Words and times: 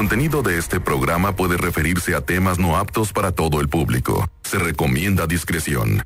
contenido 0.00 0.42
de 0.42 0.56
este 0.56 0.80
programa 0.80 1.36
puede 1.36 1.58
referirse 1.58 2.14
a 2.14 2.22
temas 2.22 2.58
no 2.58 2.78
aptos 2.78 3.12
para 3.12 3.32
todo 3.32 3.60
el 3.60 3.68
público. 3.68 4.30
Se 4.42 4.58
recomienda 4.58 5.26
discreción. 5.26 6.02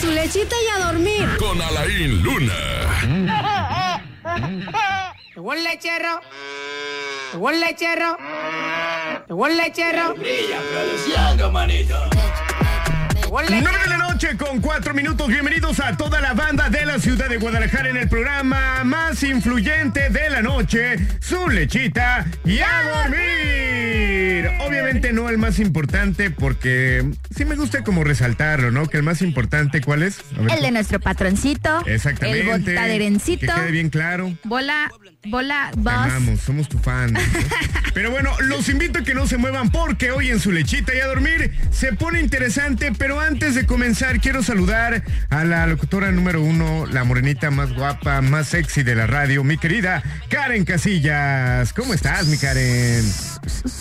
Su 0.00 0.10
lechita 0.10 0.56
y 0.64 0.80
a 0.80 0.86
dormir. 0.86 1.28
Con 1.38 1.60
Alain 1.60 2.22
Luna. 2.22 2.54
Llegó 5.34 5.52
el 5.52 5.62
lechero. 5.62 6.20
Llegó 7.34 7.50
el 7.50 7.60
lechero. 7.60 8.16
Llegó 9.28 9.46
el 9.46 9.56
lechero. 9.58 10.14
Brilla 10.14 10.58
produciendo, 10.72 11.52
manito. 11.52 11.98
Llegó 13.22 13.40
el 13.40 13.46
9 13.50 13.60
lechero. 13.60 13.96
Noche 14.16 14.38
con 14.38 14.62
4 14.62 14.94
minutos. 14.94 15.28
Bienvenidos 15.28 15.78
a 15.78 15.94
toda 15.94 16.22
la 16.22 16.32
banda 16.32 16.70
de 16.70 16.86
la 16.86 16.98
ciudad 16.98 17.28
de 17.28 17.36
Guadalajara 17.36 17.90
en 17.90 17.98
el 17.98 18.08
programa 18.08 18.82
más 18.82 19.22
influyente 19.22 20.08
de 20.08 20.30
la 20.30 20.40
noche, 20.40 20.96
su 21.20 21.50
lechita 21.50 22.26
y 22.42 22.60
a 22.60 22.82
dormir. 22.94 24.48
Obviamente 24.66 25.12
no 25.12 25.28
el 25.28 25.36
más 25.36 25.58
importante 25.58 26.30
porque 26.30 27.04
sí 27.36 27.44
me 27.44 27.56
gusta 27.56 27.84
como 27.84 28.04
resaltarlo, 28.04 28.70
¿no? 28.70 28.86
Que 28.86 28.96
el 28.96 29.02
más 29.02 29.20
importante, 29.20 29.82
¿cuál 29.82 30.02
es? 30.02 30.20
A 30.38 30.40
ver, 30.40 30.52
El 30.52 30.62
de 30.62 30.70
nuestro 30.70 30.98
patroncito. 30.98 31.84
Exactamente. 31.84 32.40
El 32.40 32.46
botaderencito. 32.46 33.46
Que 33.46 33.60
quede 33.60 33.70
bien 33.70 33.90
claro. 33.90 34.32
Bola, 34.44 34.90
bola, 35.26 35.72
boss. 35.76 35.92
amamos, 35.92 36.40
somos 36.40 36.68
tu 36.70 36.78
fan. 36.78 37.12
¿no? 37.12 37.20
Pero 37.94 38.10
bueno, 38.10 38.30
los 38.40 38.68
invito 38.68 38.98
a 38.98 39.02
que 39.02 39.14
no 39.14 39.26
se 39.26 39.36
muevan 39.36 39.70
porque 39.70 40.10
hoy 40.10 40.30
en 40.30 40.38
su 40.38 40.52
lechita 40.52 40.94
y 40.94 41.00
a 41.00 41.06
dormir 41.06 41.52
se 41.70 41.92
pone 41.92 42.20
interesante. 42.20 42.92
Pero 42.96 43.20
antes 43.20 43.54
de 43.54 43.66
comenzar, 43.66 44.05
quiero 44.20 44.42
saludar 44.42 45.02
a 45.30 45.44
la 45.44 45.66
locutora 45.66 46.10
número 46.12 46.40
uno, 46.42 46.86
la 46.86 47.04
morenita 47.04 47.50
más 47.50 47.72
guapa, 47.74 48.20
más 48.20 48.48
sexy 48.48 48.82
de 48.82 48.94
la 48.94 49.06
radio, 49.06 49.42
mi 49.44 49.58
querida 49.58 50.02
Karen 50.28 50.64
Casillas. 50.64 51.72
¿Cómo 51.72 51.92
estás, 51.92 52.26
mi 52.26 52.36
Karen? 52.38 53.04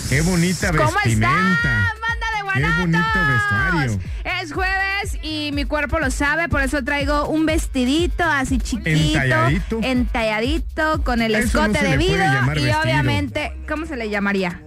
Qué 0.09 0.21
bonita 0.21 0.69
¿Cómo 0.71 0.83
está? 0.83 0.95
vestimenta. 1.05 1.93
Banda 2.01 2.27
de 2.55 2.61
Qué 2.61 2.81
bonito 2.81 3.19
vestuario. 3.27 3.99
Es 4.41 4.53
jueves 4.53 5.17
y 5.21 5.51
mi 5.53 5.65
cuerpo 5.65 5.99
lo 5.99 6.09
sabe, 6.11 6.49
por 6.49 6.61
eso 6.61 6.83
traigo 6.83 7.27
un 7.27 7.45
vestidito 7.45 8.23
así 8.23 8.57
chiquito, 8.57 8.89
Entalladito. 8.89 9.79
entalladito, 9.83 11.03
con 11.03 11.21
el 11.21 11.35
Eso 11.35 11.59
no 11.59 11.65
escote 11.65 11.83
le 11.83 11.89
debido 11.91 12.15
y 12.15 12.47
vestido. 12.49 12.81
obviamente, 12.81 13.53
¿cómo 13.67 13.85
se 13.85 13.95
le 13.95 14.09
llamaría? 14.09 14.61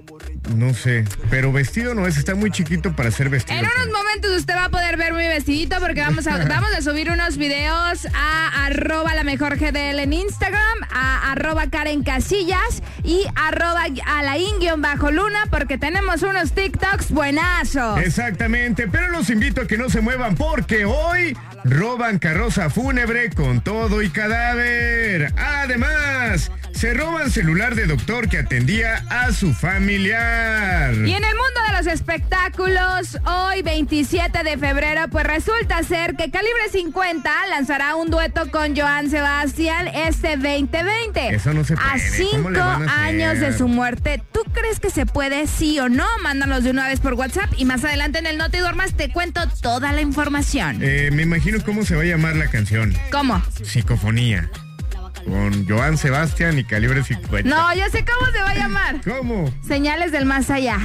No 0.54 0.74
sé, 0.74 1.04
pero 1.30 1.52
vestido 1.52 1.94
no 1.94 2.06
es, 2.06 2.16
está 2.16 2.34
muy 2.34 2.50
chiquito 2.50 2.92
para 2.92 3.10
ser 3.10 3.28
vestido. 3.28 3.58
En 3.58 3.66
unos 3.66 3.96
momentos 3.96 4.30
usted 4.36 4.54
va 4.54 4.66
a 4.66 4.70
poder 4.70 4.96
ver 4.96 5.12
mi 5.12 5.26
vestidito 5.26 5.76
porque 5.80 6.00
vamos 6.00 6.26
a, 6.26 6.38
vamos 6.48 6.70
a 6.76 6.82
subir 6.82 7.10
unos 7.10 7.36
videos 7.36 8.06
a 8.14 8.66
arroba 8.66 9.14
la 9.14 9.24
mejor 9.24 9.58
GDL 9.58 10.00
en 10.00 10.12
Instagram, 10.12 10.78
a 10.90 11.32
arroba 11.32 11.68
Karen 11.68 12.02
Casillas 12.02 12.82
y 13.04 13.26
arroba 13.34 13.86
bajo 14.78 15.10
luna 15.10 15.44
porque 15.50 15.78
tenemos 15.78 16.22
unos 16.22 16.52
TikToks 16.52 17.10
buenazos. 17.10 18.00
Exactamente, 18.00 18.88
pero 18.88 19.08
los 19.08 19.30
invito 19.30 19.62
a 19.62 19.66
que 19.66 19.78
no 19.78 19.88
se 19.88 20.00
muevan 20.00 20.34
porque 20.36 20.84
hoy 20.84 21.36
roban 21.64 22.18
carroza 22.18 22.70
fúnebre 22.70 23.30
con 23.30 23.60
todo 23.60 24.02
y 24.02 24.10
cadáver. 24.10 25.32
Además, 25.36 26.50
se 26.78 26.94
roban 26.94 27.28
celular 27.28 27.74
de 27.74 27.86
doctor 27.86 28.28
que 28.28 28.38
atendía 28.38 29.02
a 29.10 29.32
su 29.32 29.52
familiar. 29.52 30.94
Y 30.94 31.12
en 31.12 31.24
el 31.24 31.34
mundo 31.34 31.60
de 31.66 31.76
los 31.76 31.88
espectáculos, 31.88 33.18
hoy 33.26 33.62
27 33.62 34.44
de 34.44 34.56
febrero, 34.56 35.08
pues 35.10 35.26
resulta 35.26 35.82
ser 35.82 36.14
que 36.14 36.30
Calibre 36.30 36.68
50 36.70 37.28
lanzará 37.50 37.96
un 37.96 38.10
dueto 38.10 38.48
con 38.52 38.76
Joan 38.76 39.10
Sebastián 39.10 39.88
este 39.88 40.36
2020. 40.36 41.34
Eso 41.34 41.52
no 41.52 41.64
se 41.64 41.74
A 41.74 41.78
puede, 41.78 42.10
cinco 42.10 42.30
¿cómo 42.36 42.50
le 42.50 42.58
van 42.60 42.82
a 42.82 42.84
hacer? 42.84 43.06
años 43.08 43.40
de 43.40 43.58
su 43.58 43.66
muerte, 43.66 44.22
¿tú 44.30 44.42
crees 44.52 44.78
que 44.78 44.90
se 44.90 45.04
puede 45.04 45.48
sí 45.48 45.80
o 45.80 45.88
no? 45.88 46.06
Mándanos 46.22 46.62
de 46.62 46.70
una 46.70 46.86
vez 46.86 47.00
por 47.00 47.14
WhatsApp 47.14 47.52
y 47.56 47.64
más 47.64 47.82
adelante 47.82 48.20
en 48.20 48.26
el 48.28 48.38
Noti 48.38 48.58
Duermas 48.58 48.94
te 48.94 49.10
cuento 49.10 49.40
toda 49.62 49.90
la 49.90 50.00
información. 50.00 50.78
Eh, 50.80 51.10
me 51.12 51.22
imagino 51.24 51.58
cómo 51.64 51.84
se 51.84 51.96
va 51.96 52.02
a 52.02 52.06
llamar 52.06 52.36
la 52.36 52.46
canción. 52.46 52.94
¿Cómo? 53.10 53.42
Psicofonía. 53.64 54.48
Con 55.28 55.66
Joan 55.68 55.98
Sebastián 55.98 56.58
y 56.58 56.64
Calibre 56.64 57.02
50. 57.04 57.48
No, 57.48 57.74
ya 57.74 57.88
sé 57.90 58.04
cómo 58.04 58.30
se 58.32 58.40
va 58.40 58.50
a 58.50 58.54
llamar. 58.54 59.00
¿Cómo? 59.04 59.52
Señales 59.66 60.12
del 60.12 60.24
más 60.26 60.50
allá. 60.50 60.78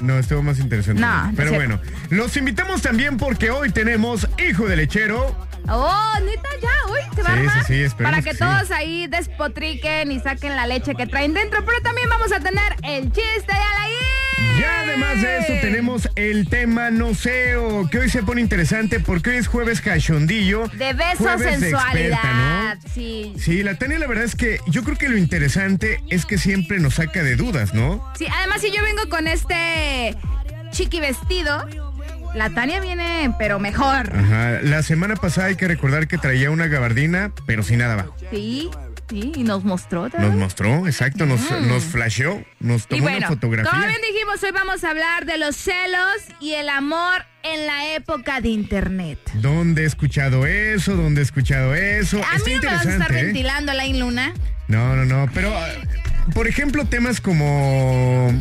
No, 0.00 0.18
estuvo 0.18 0.42
más 0.42 0.58
interesante. 0.58 1.00
No, 1.00 1.32
Pero 1.36 1.52
bueno, 1.52 1.80
los 2.10 2.36
invitamos 2.36 2.82
también 2.82 3.16
porque 3.16 3.50
hoy 3.50 3.70
tenemos 3.70 4.28
Hijo 4.38 4.66
de 4.66 4.76
Lechero. 4.76 5.36
Oh, 5.68 6.12
neta, 6.24 6.48
ya, 6.60 6.68
uy, 6.92 7.00
se 7.14 7.22
va 7.22 7.28
a 7.30 7.34
Sí, 7.36 7.40
sí, 7.42 7.48
armar. 7.48 7.64
sí, 7.66 7.82
esperemos 7.82 7.96
Para 8.12 8.16
que, 8.22 8.30
que 8.30 8.32
sí. 8.32 8.38
todos 8.38 8.70
ahí 8.72 9.06
despotriquen 9.06 10.12
y 10.12 10.20
saquen 10.20 10.56
la 10.56 10.66
leche 10.66 10.94
que 10.94 11.06
traen 11.06 11.32
dentro. 11.32 11.64
Pero 11.64 11.80
también 11.82 12.08
vamos 12.10 12.32
a 12.32 12.40
tener 12.40 12.74
el 12.82 13.04
chiste 13.12 13.46
de 13.46 13.52
Alain. 13.52 13.94
Y 14.58 14.62
además 14.62 15.20
de 15.20 15.38
eso 15.38 15.52
tenemos 15.60 16.08
el 16.14 16.48
tema 16.48 16.90
noseo, 16.90 17.88
que 17.90 17.98
hoy 17.98 18.10
se 18.10 18.22
pone 18.22 18.40
interesante 18.40 19.00
porque 19.00 19.30
hoy 19.30 19.36
es 19.36 19.48
jueves 19.48 19.80
cachondillo. 19.80 20.68
De 20.68 20.92
besos, 20.92 21.40
sensualidad. 21.40 22.76
¿no? 22.76 22.90
Sí. 22.94 23.34
Sí, 23.38 23.62
la 23.62 23.76
Tania 23.76 23.98
la 23.98 24.06
verdad 24.06 24.24
es 24.24 24.36
que 24.36 24.58
yo 24.66 24.84
creo 24.84 24.96
que 24.96 25.08
lo 25.08 25.16
interesante 25.16 26.02
es 26.10 26.26
que 26.26 26.38
siempre 26.38 26.78
nos 26.78 26.94
saca 26.94 27.22
de 27.22 27.36
dudas, 27.36 27.74
¿no? 27.74 28.04
Sí, 28.16 28.26
además, 28.32 28.60
si 28.60 28.70
yo 28.70 28.82
vengo 28.82 29.08
con 29.08 29.26
este 29.26 30.16
chiqui 30.70 31.00
vestido, 31.00 31.66
la 32.34 32.50
Tania 32.50 32.80
viene, 32.80 33.32
pero 33.38 33.58
mejor. 33.58 34.12
Ajá, 34.16 34.60
la 34.62 34.82
semana 34.82 35.16
pasada 35.16 35.48
hay 35.48 35.56
que 35.56 35.68
recordar 35.68 36.08
que 36.08 36.18
traía 36.18 36.50
una 36.50 36.66
gabardina, 36.66 37.32
pero 37.46 37.62
sin 37.62 37.78
nada 37.78 37.94
abajo. 37.94 38.16
Sí, 38.30 38.70
sí, 39.08 39.32
y 39.34 39.42
nos 39.42 39.64
mostró. 39.64 40.02
¿verdad? 40.02 40.20
Nos 40.20 40.34
mostró, 40.34 40.86
exacto, 40.86 41.26
nos, 41.26 41.50
nos 41.62 41.84
flasheó, 41.84 42.44
nos 42.60 42.84
Y 42.84 42.86
tomó 42.86 43.02
bueno, 43.02 43.18
una 43.18 43.28
fotografía. 43.28 43.70
como 43.70 43.86
bien 43.86 44.00
dijimos, 44.10 44.42
hoy 44.42 44.50
vamos 44.52 44.84
a 44.84 44.90
hablar 44.90 45.26
de 45.26 45.38
los 45.38 45.56
celos 45.56 46.16
y 46.40 46.52
el 46.52 46.68
amor 46.68 47.24
en 47.42 47.66
la 47.66 47.94
época 47.94 48.40
de 48.40 48.48
Internet. 48.48 49.18
¿Dónde 49.34 49.82
he 49.82 49.86
escuchado 49.86 50.46
eso? 50.46 50.96
¿Dónde 50.96 51.20
he 51.20 51.24
escuchado 51.24 51.74
eso? 51.74 52.18
A 52.18 52.36
Está 52.36 52.48
mí 52.48 52.54
no 52.56 52.62
me 52.62 52.66
vas 52.68 52.86
a 52.86 52.92
estar 52.92 53.12
¿eh? 53.12 53.24
ventilando, 53.24 53.72
Alain 53.72 54.00
Luna. 54.00 54.32
No, 54.68 54.96
no, 54.96 55.04
no, 55.04 55.30
pero 55.34 55.52
por 56.32 56.48
ejemplo 56.48 56.86
temas 56.86 57.20
como 57.20 58.32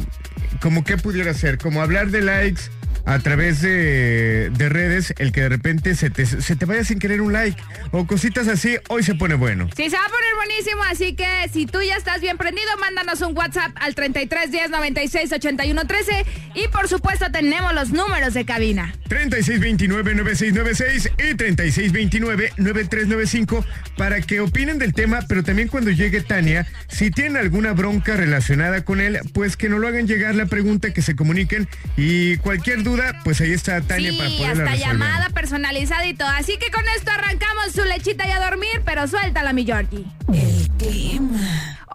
como 0.62 0.85
qué 0.85 0.97
pudiera 0.97 1.34
ser, 1.34 1.57
como 1.57 1.81
hablar 1.81 2.07
de 2.12 2.22
likes 2.22 2.62
a 3.06 3.19
través 3.19 3.62
de, 3.62 4.50
de 4.52 4.69
redes, 4.69 5.14
el 5.18 5.31
que 5.31 5.41
de 5.41 5.50
repente 5.50 5.94
se 5.96 6.09
te, 6.09 6.25
se 6.25 6.56
te 6.56 6.66
vaya 6.66 6.84
sin 6.84 6.97
querer 7.00 7.22
un 7.22 7.34
like 7.34 7.62
o 7.91 8.08
cositas 8.08 8.47
así, 8.47 8.78
hoy 8.90 9.03
se 9.03 9.14
pone 9.16 9.36
bueno. 9.36 9.68
Sí, 9.75 9.90
se 9.90 9.97
va 9.97 10.06
a 10.06 10.09
poner 10.09 10.36
buenísimo, 10.36 10.84
así 10.84 11.16
que 11.16 11.50
si 11.52 11.66
tú 11.66 11.81
ya 11.81 11.97
estás 11.97 12.22
bien 12.22 12.38
prendido, 12.38 12.69
mándanos 12.80 13.19
un 13.22 13.36
WhatsApp 13.36 13.72
al 13.75 13.96
33 13.96 14.52
10 14.52 14.69
96 14.69 15.31
81 15.31 15.86
13 15.86 16.25
y 16.56 16.68
por 16.69 16.88
supuesto 16.88 17.30
tenemos 17.31 17.74
los 17.74 17.92
números 17.92 18.34
de 18.34 18.46
cabina. 18.46 18.96
3629-9696 19.09 21.12
y 21.18 21.34
3629-9395 21.36 23.66
para 23.97 24.22
que 24.22 24.40
opinen 24.40 24.80
del 24.80 24.94
tema, 24.94 25.19
pero 25.28 25.44
también 25.44 25.68
cuando 25.68 25.92
llegue 25.92 26.22
Tania, 26.22 26.66
si 26.88 27.12
tienen 27.12 27.36
alguna 27.38 27.74
bronca 27.74 28.16
relacionada 28.16 28.86
con 28.86 29.02
él, 29.02 29.19
pues 29.34 29.58
que 29.58 29.68
no 29.69 29.80
lo 29.80 29.88
hagan 29.88 30.06
llegar 30.08 30.36
la 30.36 30.46
pregunta, 30.46 30.94
que 30.94 31.02
se 31.02 31.16
comuniquen 31.16 31.68
y 31.97 32.38
cualquier 32.38 32.84
duda, 32.84 32.93
pues 33.24 33.42
ahí 33.42 33.52
está 33.54 33.81
Tania 33.81 34.12
Sí, 34.12 34.18
para 34.18 34.30
poderla 34.30 34.52
hasta 34.52 34.64
resolver. 34.72 34.88
llamada 34.88 35.30
personalizada 35.30 36.06
y 36.06 36.14
todo. 36.14 36.30
Así 36.30 36.58
que 36.58 36.72
con 36.72 36.84
esto 36.96 37.12
arrancamos 37.12 37.72
su 37.74 37.84
lechita 37.84 38.28
y 38.28 38.31
a 38.31 38.40
dormir, 38.40 38.81
pero 38.86 39.08
suéltala, 39.08 39.54
mi 39.54 39.66
Georgie. 39.66 40.06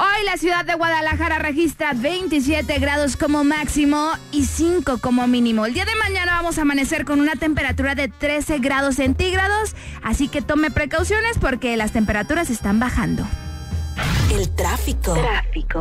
Hoy 0.00 0.25
la 0.26 0.36
ciudad 0.36 0.64
de 0.64 0.75
Guadalajara 0.75 1.41
registra 1.41 1.92
27 1.92 2.78
grados 2.78 3.16
como 3.16 3.42
máximo 3.42 4.12
y 4.31 4.44
5 4.44 4.98
como 4.98 5.26
mínimo. 5.26 5.66
El 5.66 5.75
día 5.75 5.84
de 5.84 5.94
mañana 5.97 6.32
vamos 6.36 6.59
a 6.59 6.62
amanecer 6.62 7.04
con 7.04 7.21
una 7.21 7.33
temperatura 7.33 7.95
de 7.97 8.06
13 8.09 8.60
grados 8.60 8.95
centígrados, 8.97 9.74
así 10.03 10.28
que 10.28 10.41
tome 10.41 10.71
precauciones 10.71 11.39
porque 11.41 11.77
las 11.77 11.91
temperaturas 11.92 12.48
están 12.48 12.78
bajando. 12.78 13.27
El 14.33 14.54
tráfico. 14.54 15.16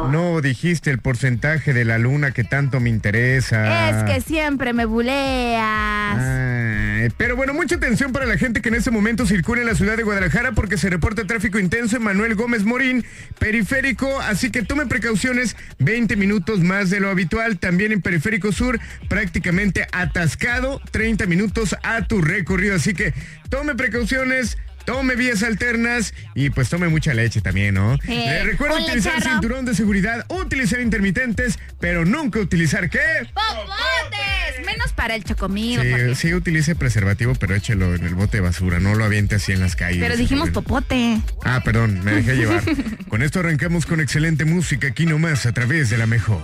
No 0.10 0.42
dijiste 0.42 0.90
el 0.90 1.00
porcentaje 1.00 1.74
de 1.74 1.86
la 1.86 1.98
luna 1.98 2.32
que 2.32 2.44
tanto 2.44 2.80
me 2.80 2.90
interesa. 2.90 3.90
Es 3.90 4.04
que 4.04 4.22
siempre 4.22 4.74
me 4.74 4.86
buleas. 4.86 6.18
Ay, 6.20 7.10
pero 7.18 7.36
bueno, 7.36 7.54
mucha 7.54 7.76
atención 7.76 8.12
para 8.12 8.26
la 8.26 8.38
gente 8.38 8.62
que 8.62 8.70
en 8.70 8.76
este 8.76 8.92
momento 8.92 9.26
circula 9.26 9.62
en 9.62 9.68
la 9.68 9.76
ciudad 9.76 9.98
de 9.98 10.04
Guadalajara 10.04 10.54
porque 10.54 10.78
se 10.78 10.90
reporta 10.90 11.26
tráfico 11.26 11.60
intenso 11.60 11.98
en 11.98 12.04
Manuel 12.04 12.36
Gómez 12.36 12.64
Morín, 12.64 13.06
periférico, 13.40 14.20
así 14.22 14.50
que 14.50 14.64
tome 14.64 14.86
precauciones, 14.88 15.56
20 15.80 16.16
minutos 16.16 16.60
más 16.60 16.90
de 16.90 17.00
lo 17.00 17.10
habitual, 17.10 17.60
también 17.60 17.92
en 17.92 18.02
periférico 18.02 18.52
sur, 18.52 18.80
prácticamente 19.10 19.88
atascado, 19.92 20.82
30 20.92 21.26
minutos 21.28 21.76
a 21.84 22.08
tu 22.08 22.22
recorrido, 22.22 22.76
así 22.76 22.94
que 22.94 23.14
tome 23.50 23.76
precauciones. 23.76 24.58
Tome 24.88 25.18
vías 25.18 25.44
alternas 25.44 26.14
y 26.34 26.50
pues 26.50 26.70
tome 26.70 26.88
mucha 26.88 27.14
leche 27.14 27.42
también, 27.42 27.76
¿no? 27.76 27.96
Eh, 27.96 28.00
Le 28.08 28.44
recuerda 28.46 28.78
un 28.78 28.84
utilizar 28.84 29.16
lechero. 29.16 29.34
cinturón 29.34 29.66
de 29.66 29.76
seguridad, 29.76 30.26
utilizar 30.30 30.80
intermitentes, 30.80 31.60
pero 31.78 32.06
nunca 32.06 32.40
utilizar 32.40 32.90
qué? 32.90 33.00
¡Popotes! 33.34 34.66
Menos 34.66 34.94
para 34.94 35.16
el 35.16 35.26
chocomigo. 35.26 35.84
Sí, 35.84 35.90
porque- 35.92 36.16
sí, 36.16 36.34
utilice 36.34 36.74
preservativo, 36.76 37.36
pero 37.36 37.54
échelo 37.54 37.96
en 37.96 38.06
el 38.06 38.16
bote 38.16 38.38
de 38.38 38.42
basura, 38.42 38.80
no 38.80 38.96
lo 38.96 39.04
aviente 39.04 39.36
así 39.36 39.52
en 39.52 39.60
las 39.60 39.76
calles. 39.76 40.00
Pero 40.00 40.16
dijimos 40.16 40.52
popote. 40.52 41.20
Ah, 41.44 41.62
perdón, 41.66 42.02
me 42.06 42.14
dejé 42.14 42.38
llevar. 42.38 42.64
con 43.10 43.24
esto 43.24 43.42
arrancamos 43.42 43.86
con 43.86 44.00
excelente 44.00 44.46
música 44.46 44.88
aquí 44.88 45.06
nomás 45.06 45.46
a 45.46 45.52
través 45.52 45.90
de 45.90 45.98
la 45.98 46.08
mejor. 46.08 46.42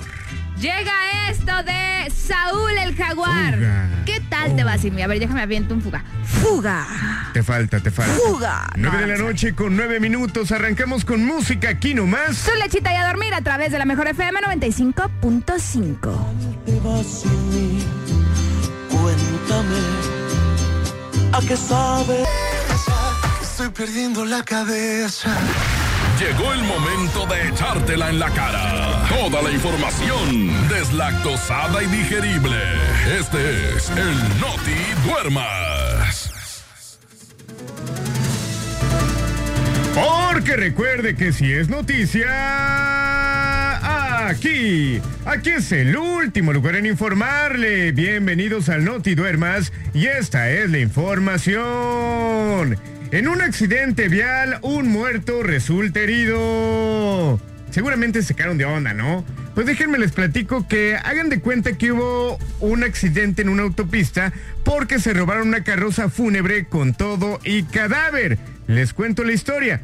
Llega 0.59 0.93
esto 1.29 1.51
de 1.63 2.09
Saúl 2.11 2.71
el 2.77 2.95
Jaguar. 2.95 3.55
Fuga. 3.55 3.89
¿Qué 4.05 4.19
tal 4.29 4.55
te 4.55 4.63
va, 4.63 4.77
Silvi? 4.77 5.01
A 5.01 5.07
ver, 5.07 5.19
déjame 5.19 5.41
aviento 5.41 5.73
un 5.73 5.81
fuga. 5.81 6.03
Fuga. 6.23 6.85
Te 7.33 7.43
falta, 7.43 7.79
te 7.79 7.91
falta. 7.91 8.13
Fuga. 8.13 8.69
9 8.75 8.97
No, 8.97 9.01
de 9.01 9.07
la 9.07 9.17
no 9.17 9.27
noche 9.29 9.53
con 9.55 9.75
9 9.75 9.99
minutos. 9.99 10.51
Arrancamos 10.51 11.03
con 11.05 11.25
música 11.25 11.69
aquí 11.69 11.93
nomás. 11.93 12.37
Su 12.37 12.53
lechita 12.57 12.93
y 12.93 12.95
a 12.97 13.07
dormir 13.07 13.33
a 13.33 13.41
través 13.41 13.71
de 13.71 13.79
la 13.79 13.85
mejor 13.85 14.07
FM 14.07 14.39
95.5. 14.41 16.17
te 16.65 16.79
vas 16.79 17.07
sin 17.21 17.49
mí? 17.49 17.83
Cuéntame, 18.89 19.79
¿a 21.33 21.39
qué 21.47 21.57
sabe? 21.57 22.23
Estoy 23.41 23.69
perdiendo 23.69 24.23
la 24.25 24.43
cabeza. 24.43 25.35
Llegó 26.19 26.53
el 26.53 26.63
momento 26.63 27.25
de 27.25 27.49
echártela 27.49 28.09
en 28.09 28.19
la 28.19 28.29
cara. 28.29 29.07
Toda 29.09 29.41
la 29.41 29.51
información 29.51 30.69
deslactosada 30.69 31.81
y 31.83 31.87
digerible. 31.87 32.55
Este 33.19 33.75
es 33.75 33.89
el 33.89 34.39
Noti 34.39 34.77
Duermas. 35.07 36.31
Porque 39.95 40.55
recuerde 40.55 41.15
que 41.15 41.33
si 41.33 41.51
es 41.51 41.67
noticia, 41.69 42.27
aquí, 44.27 45.01
aquí 45.25 45.49
es 45.49 45.71
el 45.71 45.97
último 45.97 46.53
lugar 46.53 46.75
en 46.75 46.85
informarle. 46.85 47.91
Bienvenidos 47.91 48.69
al 48.69 48.85
Noti 48.85 49.15
Duermas 49.15 49.73
y 49.93 50.05
esta 50.05 50.51
es 50.51 50.69
la 50.69 50.79
información. 50.79 52.77
En 53.13 53.27
un 53.27 53.43
accidente 53.43 54.09
vial, 54.09 54.57
un 54.63 54.87
muerto 54.87 55.43
resulta 55.43 55.99
herido. 55.99 57.39
Seguramente 57.69 58.23
se 58.23 58.33
quedaron 58.33 58.57
de 58.57 58.65
onda, 58.65 58.95
¿no? 58.95 59.23
Pues 59.53 59.67
déjenme 59.67 59.99
les 59.99 60.11
platico 60.11 60.67
que 60.67 60.95
hagan 60.95 61.29
de 61.29 61.39
cuenta 61.39 61.77
que 61.77 61.91
hubo 61.91 62.39
un 62.59 62.83
accidente 62.83 63.43
en 63.43 63.49
una 63.49 63.61
autopista 63.61 64.33
porque 64.63 64.97
se 64.97 65.13
robaron 65.13 65.49
una 65.49 65.63
carroza 65.63 66.09
fúnebre 66.09 66.65
con 66.65 66.95
todo 66.95 67.39
y 67.43 67.61
cadáver. 67.61 68.39
Les 68.65 68.93
cuento 68.93 69.23
la 69.23 69.33
historia. 69.33 69.81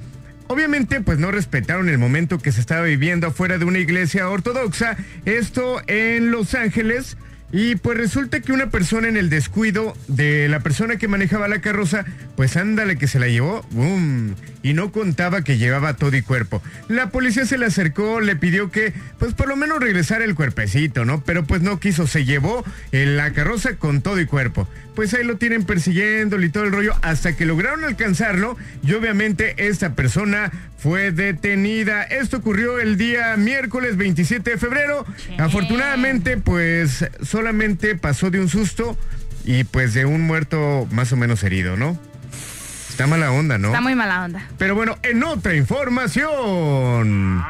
Obviamente, 0.48 1.00
pues 1.00 1.20
no 1.20 1.30
respetaron 1.30 1.88
el 1.88 2.00
momento 2.00 2.40
que 2.40 2.52
se 2.52 2.62
estaba 2.62 2.82
viviendo 2.82 3.28
afuera 3.28 3.60
de 3.60 3.66
una 3.66 3.78
iglesia 3.78 4.28
ortodoxa, 4.28 4.98
esto 5.26 5.84
en 5.86 6.32
Los 6.32 6.56
Ángeles. 6.56 7.16
Y 7.52 7.76
pues 7.76 7.98
resulta 7.98 8.42
que 8.42 8.52
una 8.52 8.70
persona 8.70 9.08
en 9.08 9.18
el 9.18 9.30
descuido 9.30 9.96
de 10.08 10.48
la 10.50 10.60
persona 10.60 10.98
que 10.98 11.08
manejaba 11.08 11.48
la 11.48 11.62
carroza, 11.62 12.06
pues 12.36 12.56
ándale 12.58 12.98
que 12.98 13.08
se 13.08 13.20
la 13.20 13.28
llevó, 13.28 13.66
¡boom! 13.72 14.36
Y 14.62 14.74
no 14.74 14.92
contaba 14.92 15.42
que 15.42 15.58
llevaba 15.58 15.96
todo 15.96 16.16
y 16.16 16.22
cuerpo. 16.22 16.62
La 16.88 17.10
policía 17.10 17.46
se 17.46 17.58
le 17.58 17.66
acercó, 17.66 18.20
le 18.20 18.36
pidió 18.36 18.72
que, 18.72 18.94
pues 19.18 19.34
por 19.34 19.48
lo 19.48 19.56
menos 19.56 19.80
regresara 19.80 20.26
el 20.26 20.36
cuerpecito, 20.36 21.06
¿no? 21.06 21.24
Pero 21.24 21.46
pues 21.46 21.62
no 21.62 21.80
quiso, 21.80 22.08
se 22.08 22.26
llevó 22.26 22.66
en 22.92 23.16
la 23.16 23.32
carroza 23.32 23.76
con 23.78 24.02
todo 24.02 24.20
y 24.20 24.26
cuerpo. 24.26 24.68
Pues 24.96 25.14
ahí 25.14 25.24
lo 25.24 25.38
tienen 25.38 25.64
persiguiéndolo 25.64 26.44
y 26.44 26.50
todo 26.50 26.66
el 26.66 26.72
rollo 26.72 26.94
hasta 27.02 27.38
que 27.38 27.46
lograron 27.46 27.86
alcanzarlo 27.86 28.58
y 28.86 28.94
obviamente 28.94 29.68
esta 29.70 29.96
persona 29.96 30.52
fue 30.78 31.12
detenida. 31.12 32.04
Esto 32.04 32.38
ocurrió 32.38 32.80
el 32.80 32.98
día 32.98 33.36
miércoles 33.38 33.98
27 33.98 34.52
de 34.52 34.58
febrero. 34.58 35.06
Afortunadamente, 35.38 36.38
pues 36.38 37.06
solamente 37.22 37.96
pasó 37.96 38.30
de 38.30 38.40
un 38.40 38.50
susto 38.50 38.98
y 39.46 39.64
pues 39.64 39.94
de 39.94 40.06
un 40.06 40.22
muerto 40.22 40.88
más 40.92 41.12
o 41.12 41.18
menos 41.18 41.44
herido, 41.44 41.78
¿no? 41.78 42.00
Está 43.00 43.08
mala 43.08 43.32
onda, 43.32 43.58
¿no? 43.58 43.70
Está 43.70 43.80
muy 43.80 43.96
mala 43.96 44.26
onda. 44.26 44.46
Pero 44.58 44.76
bueno, 44.76 44.98
en 45.04 45.24
otra 45.24 45.56
información. 45.56 47.42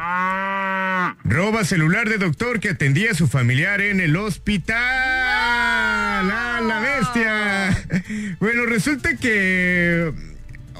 Roba 1.24 1.64
celular 1.64 2.08
de 2.08 2.18
doctor 2.18 2.60
que 2.60 2.68
atendía 2.68 3.10
a 3.10 3.14
su 3.14 3.26
familiar 3.26 3.80
en 3.80 3.98
el 3.98 4.14
hospital. 4.14 4.78
¡Ah, 4.78 6.60
la 6.62 6.78
bestia! 6.78 7.84
Bueno, 8.38 8.64
resulta 8.64 9.16
que 9.16 10.12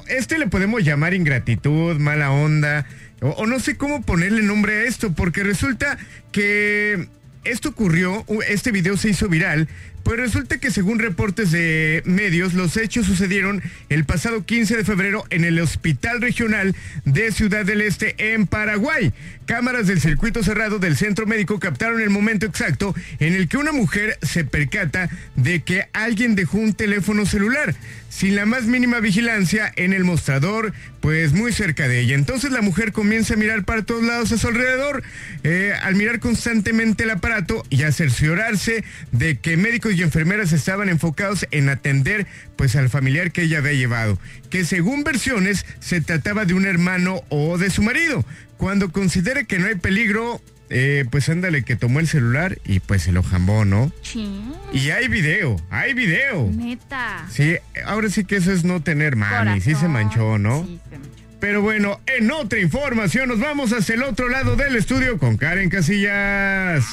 este 0.07 0.39
le 0.39 0.47
podemos 0.47 0.85
llamar 0.85 1.15
ingratitud, 1.15 1.99
mala 1.99 2.31
onda, 2.31 2.87
o, 3.21 3.31
o 3.31 3.47
no 3.47 3.59
sé 3.59 3.77
cómo 3.77 4.03
ponerle 4.03 4.43
nombre 4.43 4.83
a 4.83 4.85
esto, 4.85 5.13
porque 5.15 5.43
resulta 5.43 5.99
que 6.31 7.09
esto 7.43 7.71
ocurrió, 7.71 8.25
este 8.49 8.71
video 8.71 8.97
se 8.97 9.09
hizo 9.09 9.29
viral, 9.29 9.69
pues 10.03 10.19
resulta 10.19 10.59
que 10.59 10.71
según 10.71 10.99
reportes 10.99 11.51
de 11.51 12.03
medios, 12.05 12.55
los 12.55 12.77
hechos 12.77 13.07
sucedieron 13.07 13.63
el 13.89 14.05
pasado 14.05 14.45
15 14.45 14.77
de 14.77 14.85
febrero 14.85 15.25
en 15.31 15.45
el 15.45 15.59
Hospital 15.61 16.21
Regional 16.21 16.75
de 17.05 17.33
Ciudad 17.33 17.65
del 17.65 17.81
Este 17.81 18.15
en 18.33 18.47
Paraguay. 18.47 19.13
Cámaras 19.47 19.87
del 19.87 20.01
circuito 20.01 20.43
cerrado 20.43 20.79
del 20.79 20.97
centro 20.97 21.27
médico 21.27 21.59
captaron 21.59 22.01
el 22.01 22.11
momento 22.11 22.47
exacto 22.47 22.95
en 23.19 23.35
el 23.35 23.49
que 23.49 23.57
una 23.57 23.73
mujer 23.73 24.19
se 24.23 24.45
percata 24.45 25.11
de 25.37 25.61
que 25.63 25.89
alguien 25.93 26.35
dejó 26.35 26.59
un 26.59 26.75
teléfono 26.75 27.27
celular 27.27 27.75
sin 28.11 28.37
la 28.37 28.45
más 28.45 28.65
mínima 28.65 29.01
vigilancia 29.01 29.73
en 29.77 29.95
el 29.95 30.05
mostrador, 30.05 30.75
pues 31.01 31.33
muy 31.33 31.53
cerca 31.53 31.89
de 31.89 32.01
ella. 32.01 32.17
Entonces 32.17 32.51
la 32.51 32.61
mujer 32.61 32.93
comienza 32.93 33.35
a 33.35 33.37
mirar 33.37 33.65
para 33.65 33.83
todos 33.83 34.03
lados 34.03 34.33
a 34.33 34.37
su 34.37 34.49
alrededor, 34.49 35.03
eh, 35.45 35.73
al 35.83 35.95
mirar 35.95 36.19
constantemente 36.19 37.05
el 37.05 37.11
aparato 37.11 37.65
y 37.71 37.85
a 37.85 37.93
cerciorarse 37.93 38.85
de 39.13 39.39
que 39.39 39.57
médicos 39.57 39.95
y 39.95 40.03
enfermeras 40.03 40.53
estaban 40.53 40.89
enfocados 40.89 41.47
en 41.53 41.69
atender 41.69 42.27
pues 42.57 42.77
al 42.77 42.91
familiar 42.91 43.31
que 43.31 43.43
ella 43.43 43.59
había 43.59 43.73
llevado, 43.73 44.19
que 44.51 44.65
según 44.65 45.05
versiones 45.05 45.65
se 45.79 46.01
trataba 46.01 46.45
de 46.45 46.55
un 46.55 46.67
hermano 46.67 47.23
o 47.29 47.57
de 47.59 47.71
su 47.71 47.83
marido. 47.83 48.25
Cuando 48.57 48.91
considere 48.93 49.47
que 49.47 49.59
no 49.59 49.69
hay 49.69 49.77
peligro, 49.77 50.43
eh, 50.71 51.05
pues 51.11 51.29
ándale 51.29 51.65
que 51.65 51.77
tomó 51.77 52.01
el 52.01 52.07
celular 52.07 52.59
y 52.65 52.81
pues 52.81 53.03
se 53.03 53.13
lo 53.13 53.23
jambó, 53.23 53.65
¿no? 53.65 53.93
Ching. 54.03 54.55
Y 54.73 54.91
hay 54.91 55.09
video, 55.09 55.61
hay 55.69 55.95
video. 55.95 56.49
Neta. 56.51 57.27
Sí, 57.29 57.57
ahora 57.85 58.09
sí 58.09 58.25
que 58.25 58.37
eso 58.37 58.53
es 58.53 58.65
no 58.65 58.81
tener 58.81 59.17
mami, 59.17 59.61
sí 59.61 59.75
se 59.75 59.89
manchó, 59.89 60.39
¿no? 60.39 60.65
Sí, 60.65 60.81
se 60.89 60.97
manchó. 60.97 61.21
Pero 61.41 61.63
bueno, 61.63 62.01
en 62.07 62.31
otra 62.31 62.61
información 62.61 63.29
nos 63.29 63.41
vamos 63.41 63.73
hacia 63.73 63.95
el 63.97 64.05
otro 64.05 64.29
lado 64.29 64.57
del 64.57 64.77
estudio 64.77 65.19
con 65.19 65.37
Karen 65.37 65.71
Casillas. 65.71 66.85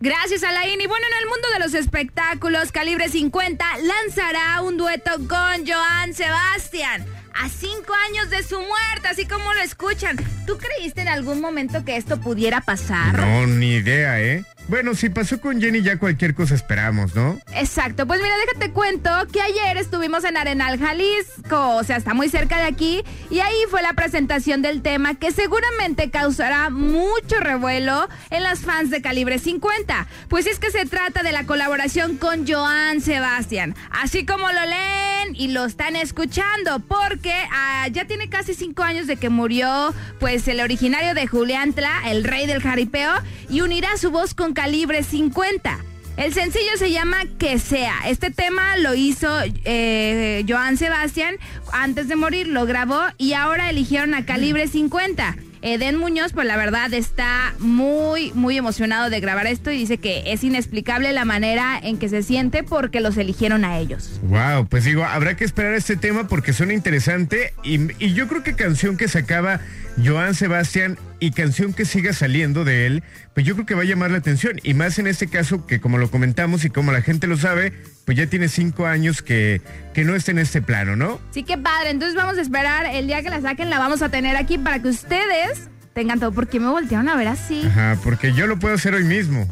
Gracias, 0.00 0.42
Alain. 0.42 0.80
Y 0.80 0.86
bueno, 0.86 1.06
en 1.06 1.22
el 1.22 1.28
mundo 1.28 1.48
de 1.52 1.58
los 1.60 1.74
espectáculos, 1.74 2.72
Calibre 2.72 3.08
50 3.08 3.64
lanzará 3.78 4.62
un 4.62 4.76
dueto 4.76 5.10
con 5.28 5.66
Joan 5.66 6.14
Sebastián. 6.14 7.04
A 7.40 7.48
cinco 7.48 7.92
años 8.08 8.30
de 8.30 8.42
su 8.42 8.56
muerte, 8.56 9.06
así 9.08 9.24
como 9.24 9.54
lo 9.54 9.60
escuchan. 9.60 10.16
¿Tú 10.44 10.58
creíste 10.58 11.02
en 11.02 11.08
algún 11.08 11.40
momento 11.40 11.84
que 11.84 11.96
esto 11.96 12.18
pudiera 12.18 12.60
pasar? 12.60 13.16
No, 13.16 13.46
ni 13.46 13.74
idea, 13.74 14.20
¿eh? 14.20 14.44
Bueno, 14.68 14.94
si 14.94 15.08
pasó 15.08 15.40
con 15.40 15.62
Jenny 15.62 15.80
ya 15.80 15.98
cualquier 15.98 16.34
cosa 16.34 16.54
esperamos, 16.54 17.14
¿no? 17.14 17.40
Exacto, 17.54 18.06
pues 18.06 18.20
mira, 18.22 18.34
déjate 18.36 18.70
cuento 18.70 19.10
que 19.32 19.40
ayer 19.40 19.78
estuvimos 19.78 20.24
en 20.24 20.36
Arenal, 20.36 20.78
Jalisco, 20.78 21.76
o 21.76 21.84
sea, 21.84 21.96
está 21.96 22.12
muy 22.12 22.28
cerca 22.28 22.58
de 22.58 22.64
aquí, 22.64 23.02
y 23.30 23.40
ahí 23.40 23.56
fue 23.70 23.80
la 23.80 23.94
presentación 23.94 24.60
del 24.60 24.82
tema 24.82 25.14
que 25.14 25.32
seguramente 25.32 26.10
causará 26.10 26.68
mucho 26.68 27.40
revuelo 27.40 28.08
en 28.28 28.42
las 28.42 28.58
fans 28.58 28.90
de 28.90 29.00
Calibre 29.00 29.38
50, 29.38 30.06
pues 30.28 30.46
es 30.46 30.58
que 30.58 30.70
se 30.70 30.84
trata 30.84 31.22
de 31.22 31.32
la 31.32 31.46
colaboración 31.46 32.18
con 32.18 32.46
Joan 32.46 33.00
Sebastián, 33.00 33.74
así 33.90 34.26
como 34.26 34.52
lo 34.52 34.66
leen 34.66 35.34
y 35.34 35.48
lo 35.48 35.64
están 35.64 35.96
escuchando, 35.96 36.80
porque 36.80 37.32
ah, 37.52 37.88
ya 37.88 38.04
tiene 38.04 38.28
casi 38.28 38.52
cinco 38.52 38.82
años 38.82 39.06
de 39.06 39.16
que 39.16 39.30
murió, 39.30 39.94
pues 40.20 40.46
el 40.46 40.60
originario 40.60 41.14
de 41.14 41.26
Juliantla, 41.26 42.10
el 42.10 42.22
rey 42.24 42.46
del 42.46 42.60
jaripeo, 42.62 43.14
y 43.48 43.62
unirá 43.62 43.96
su 43.96 44.10
voz 44.10 44.34
con 44.34 44.52
Calibre 44.58 45.04
50. 45.04 45.78
El 46.16 46.34
sencillo 46.34 46.76
se 46.78 46.90
llama 46.90 47.18
Que 47.38 47.60
sea. 47.60 47.94
Este 48.06 48.32
tema 48.32 48.76
lo 48.76 48.92
hizo 48.96 49.28
eh, 49.64 50.44
Joan 50.48 50.76
Sebastián 50.76 51.36
antes 51.72 52.08
de 52.08 52.16
morir, 52.16 52.48
lo 52.48 52.66
grabó 52.66 53.00
y 53.18 53.34
ahora 53.34 53.70
eligieron 53.70 54.14
a 54.14 54.26
Calibre 54.26 54.66
50. 54.66 55.36
Eden 55.62 55.96
Muñoz, 55.96 56.32
pues 56.32 56.46
la 56.46 56.56
verdad 56.56 56.92
está 56.94 57.54
muy, 57.58 58.32
muy 58.32 58.56
emocionado 58.56 59.10
de 59.10 59.20
grabar 59.20 59.46
esto 59.46 59.70
y 59.70 59.78
dice 59.78 59.98
que 59.98 60.32
es 60.32 60.44
inexplicable 60.44 61.12
la 61.12 61.24
manera 61.24 61.78
en 61.82 61.98
que 61.98 62.08
se 62.08 62.22
siente 62.22 62.62
porque 62.62 63.00
los 63.00 63.16
eligieron 63.16 63.64
a 63.64 63.78
ellos. 63.78 64.20
Wow, 64.22 64.66
pues 64.68 64.84
digo, 64.84 65.04
habrá 65.04 65.36
que 65.36 65.44
esperar 65.44 65.74
este 65.74 65.96
tema 65.96 66.28
porque 66.28 66.52
suena 66.52 66.74
interesante 66.74 67.52
y, 67.62 67.92
y 68.04 68.14
yo 68.14 68.28
creo 68.28 68.42
que 68.42 68.54
canción 68.54 68.96
que 68.96 69.08
sacaba 69.08 69.60
Joan 70.04 70.34
Sebastián 70.34 70.98
y 71.20 71.32
canción 71.32 71.72
que 71.72 71.84
siga 71.84 72.12
saliendo 72.12 72.64
de 72.64 72.86
él, 72.86 73.02
pues 73.34 73.44
yo 73.44 73.54
creo 73.54 73.66
que 73.66 73.74
va 73.74 73.82
a 73.82 73.86
llamar 73.86 74.10
la 74.10 74.18
atención. 74.18 74.60
Y 74.62 74.74
más 74.74 74.98
en 74.98 75.06
este 75.06 75.28
caso 75.28 75.66
que 75.66 75.80
como 75.80 75.98
lo 75.98 76.10
comentamos 76.10 76.64
y 76.64 76.70
como 76.70 76.92
la 76.92 77.02
gente 77.02 77.26
lo 77.26 77.36
sabe, 77.36 77.72
pues 78.08 78.16
ya 78.16 78.26
tiene 78.26 78.48
cinco 78.48 78.86
años 78.86 79.20
que, 79.20 79.60
que 79.92 80.02
no 80.02 80.14
está 80.14 80.30
en 80.30 80.38
este 80.38 80.62
plano, 80.62 80.96
¿no? 80.96 81.20
Sí, 81.30 81.42
qué 81.42 81.58
padre. 81.58 81.90
Entonces 81.90 82.16
vamos 82.16 82.38
a 82.38 82.40
esperar 82.40 82.86
el 82.86 83.06
día 83.06 83.22
que 83.22 83.28
la 83.28 83.42
saquen, 83.42 83.68
la 83.68 83.78
vamos 83.78 84.00
a 84.00 84.08
tener 84.08 84.34
aquí 84.34 84.56
para 84.56 84.80
que 84.80 84.88
ustedes 84.88 85.68
tengan 85.92 86.18
todo. 86.18 86.32
¿Por 86.32 86.48
qué 86.48 86.58
me 86.58 86.70
voltearon 86.70 87.10
a 87.10 87.16
ver 87.16 87.28
así? 87.28 87.62
Ajá, 87.66 87.98
porque 88.02 88.32
yo 88.32 88.46
lo 88.46 88.58
puedo 88.58 88.74
hacer 88.74 88.94
hoy 88.94 89.04
mismo. 89.04 89.46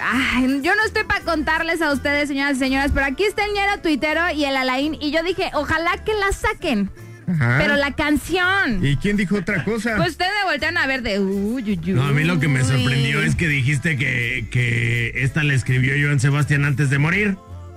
Ay, 0.00 0.60
yo 0.62 0.76
no 0.76 0.84
estoy 0.84 1.02
para 1.02 1.24
contarles 1.24 1.82
a 1.82 1.92
ustedes, 1.92 2.28
señoras 2.28 2.58
y 2.58 2.60
señores, 2.60 2.92
pero 2.94 3.06
aquí 3.06 3.24
está 3.24 3.44
el 3.44 3.54
ñero 3.54 3.82
tuitero 3.82 4.20
y 4.32 4.44
el 4.44 4.56
Alain. 4.56 4.96
Y 5.00 5.10
yo 5.10 5.24
dije, 5.24 5.50
ojalá 5.54 6.04
que 6.04 6.12
la 6.14 6.30
saquen. 6.30 6.92
Ajá. 7.26 7.56
Pero 7.58 7.74
la 7.74 7.90
canción. 7.96 8.86
¿Y 8.86 8.98
quién 8.98 9.16
dijo 9.16 9.34
otra 9.34 9.64
cosa? 9.64 9.96
Pues 9.96 10.10
ustedes 10.10 10.30
me 10.44 10.52
voltean 10.52 10.78
a 10.78 10.86
ver 10.86 11.02
de 11.02 11.18
uy, 11.18 11.60
uy, 11.60 11.80
uy. 11.84 11.92
No, 11.92 12.04
a 12.04 12.12
mí 12.12 12.22
lo 12.22 12.38
que 12.38 12.46
me 12.46 12.62
sorprendió 12.62 13.20
es 13.20 13.34
que 13.34 13.48
dijiste 13.48 13.96
que, 13.96 14.46
que 14.52 15.10
esta 15.24 15.42
la 15.42 15.54
escribió 15.54 15.94
Joan 16.00 16.20
Sebastián 16.20 16.64
antes 16.64 16.88
de 16.88 16.98
morir. 16.98 17.36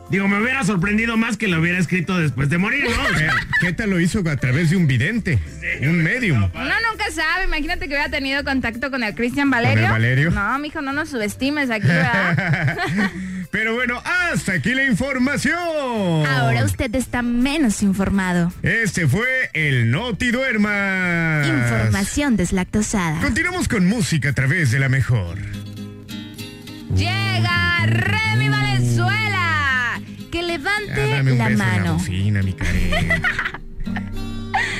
Digo, 0.10 0.28
me 0.28 0.42
hubiera 0.42 0.64
sorprendido 0.64 1.18
más 1.18 1.38
que 1.38 1.48
lo 1.48 1.60
hubiera 1.60 1.78
escrito 1.78 2.18
después 2.18 2.50
de 2.50 2.58
morir, 2.58 2.84
¿no? 2.84 3.30
¿Qué, 3.62 3.74
tal 3.74 3.92
lo 3.92 4.00
hizo 4.00 4.24
a 4.28 4.38
través 4.38 4.72
de 4.72 4.76
un 4.76 4.88
vidente? 4.88 5.40
Un 5.82 6.02
medium. 6.02 6.50
Uno 6.54 6.74
nunca 6.92 7.12
sabe, 7.12 7.46
imagínate 7.46 7.82
que 7.82 7.94
hubiera 7.94 8.10
tenido 8.10 8.44
contacto 8.44 8.90
con 8.90 9.04
el 9.04 9.14
Cristian 9.14 9.52
Valerio. 9.52 9.86
el 9.86 9.92
Valerio? 9.92 10.32
No, 10.32 10.58
mijo, 10.60 10.82
no 10.82 10.94
nos 10.94 11.10
subestimes 11.10 11.70
aquí, 11.70 11.88
¿verdad? 11.88 12.78
Pero 13.52 13.74
bueno, 13.74 14.02
hasta 14.06 14.54
aquí 14.54 14.74
la 14.76 14.84
información. 14.86 15.58
Ahora 16.28 16.66
usted 16.66 16.94
está 16.96 17.22
menos 17.22 17.82
informado. 17.82 18.54
Este 18.62 19.08
fue 19.08 19.50
el 19.54 19.90
Noti 19.90 20.30
Duerma. 20.32 21.42
Información 21.46 22.36
deslactosada. 22.36 23.20
Continuamos 23.22 23.68
con 23.68 23.88
música 23.88 24.30
a 24.30 24.34
través 24.34 24.72
de 24.72 24.80
la 24.80 24.90
mejor. 24.90 25.38
Llega 26.96 27.86
Remy 27.88 28.50
Valenzuela. 28.50 29.29
Que 30.32 30.40
Ya, 30.42 30.44
levante 30.44 31.08
dame 31.10 31.32
un 31.32 31.38
la 31.38 31.48
beso 31.50 31.64
en 31.64 31.70
la 31.70 31.78
mano. 31.78 31.94
bocina, 31.96 32.42
mi 32.44 32.54
Karen. 32.54 33.22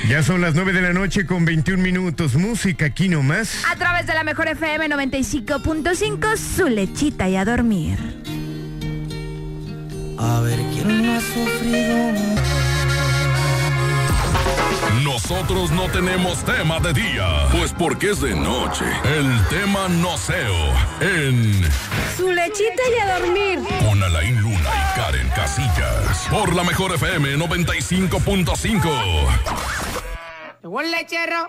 Ya 0.08 0.22
son 0.22 0.40
las 0.40 0.54
9 0.54 0.72
de 0.72 0.82
la 0.82 0.92
noche 0.92 1.24
con 1.26 1.44
21 1.44 1.82
minutos. 1.82 2.34
Música 2.34 2.86
aquí 2.86 3.08
nomás. 3.08 3.62
A 3.70 3.76
través 3.76 4.06
de 4.06 4.14
la 4.14 4.24
mejor 4.24 4.48
FM 4.48 4.88
95.5, 4.88 6.36
su 6.36 6.68
lechita 6.68 7.28
y 7.28 7.36
a 7.36 7.44
dormir. 7.44 7.98
A 10.18 10.40
ver 10.40 10.58
quién 10.72 11.06
no 11.06 11.12
ha 11.16 11.20
sufrido. 11.20 12.12
Nosotros 15.04 15.70
no 15.70 15.88
tenemos 15.90 16.44
tema 16.44 16.78
de 16.80 16.92
día, 16.92 17.46
pues 17.52 17.72
porque 17.72 18.10
es 18.10 18.20
de 18.20 18.34
noche. 18.34 18.84
El 19.04 19.30
tema 19.48 19.88
noceo 19.88 20.54
en 21.00 21.62
Su 22.16 22.30
lechita 22.30 22.82
y 22.94 22.98
a 23.00 23.18
dormir. 23.18 23.60
con 23.88 24.02
Alain 24.02 24.40
Luna 24.42 24.58
y 24.58 24.98
Karen 25.00 25.28
Casillas. 25.30 26.26
Por 26.30 26.54
la 26.54 26.64
mejor 26.64 26.92
FM 26.94 27.36
95.5. 27.36 28.90
Llegó 30.62 30.80
el 30.82 30.90
lechero. 30.90 31.48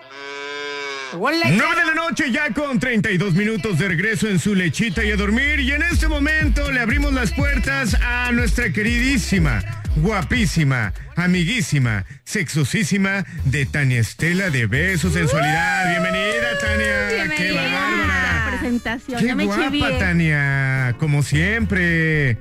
Llegó 1.12 1.28
el 1.30 1.40
lechero. 1.40 1.64
9 1.66 1.80
de 1.80 1.86
la 1.86 1.94
noche 1.94 2.30
ya 2.32 2.54
con 2.54 2.78
32 2.80 3.34
minutos 3.34 3.78
de 3.78 3.88
regreso 3.88 4.28
en 4.28 4.38
su 4.38 4.54
lechita 4.54 5.04
y 5.04 5.10
a 5.10 5.16
dormir. 5.16 5.60
Y 5.60 5.72
en 5.72 5.82
este 5.82 6.08
momento 6.08 6.70
le 6.70 6.80
abrimos 6.80 7.12
las 7.12 7.32
puertas 7.32 7.94
a 8.02 8.32
nuestra 8.32 8.72
queridísima, 8.72 9.62
guapísima, 9.96 10.92
amiguísima, 11.16 12.04
sexosísima 12.24 13.24
de 13.44 13.66
Tania 13.66 14.00
Estela 14.00 14.50
de 14.50 14.66
Beso 14.66 15.10
Sensualidad. 15.10 15.90
Bienvenida, 15.90 16.58
Tania. 16.60 17.08
Qué 17.08 17.14
Bienvenida. 17.44 17.62
bárbara. 17.80 18.46
presentación. 18.50 19.20
Qué 19.20 19.26
ya 19.26 19.34
me 19.34 19.44
eché 19.44 19.68
guapa. 19.78 19.98
Tania. 19.98 20.96
Como 20.98 21.22
siempre. 21.22 22.38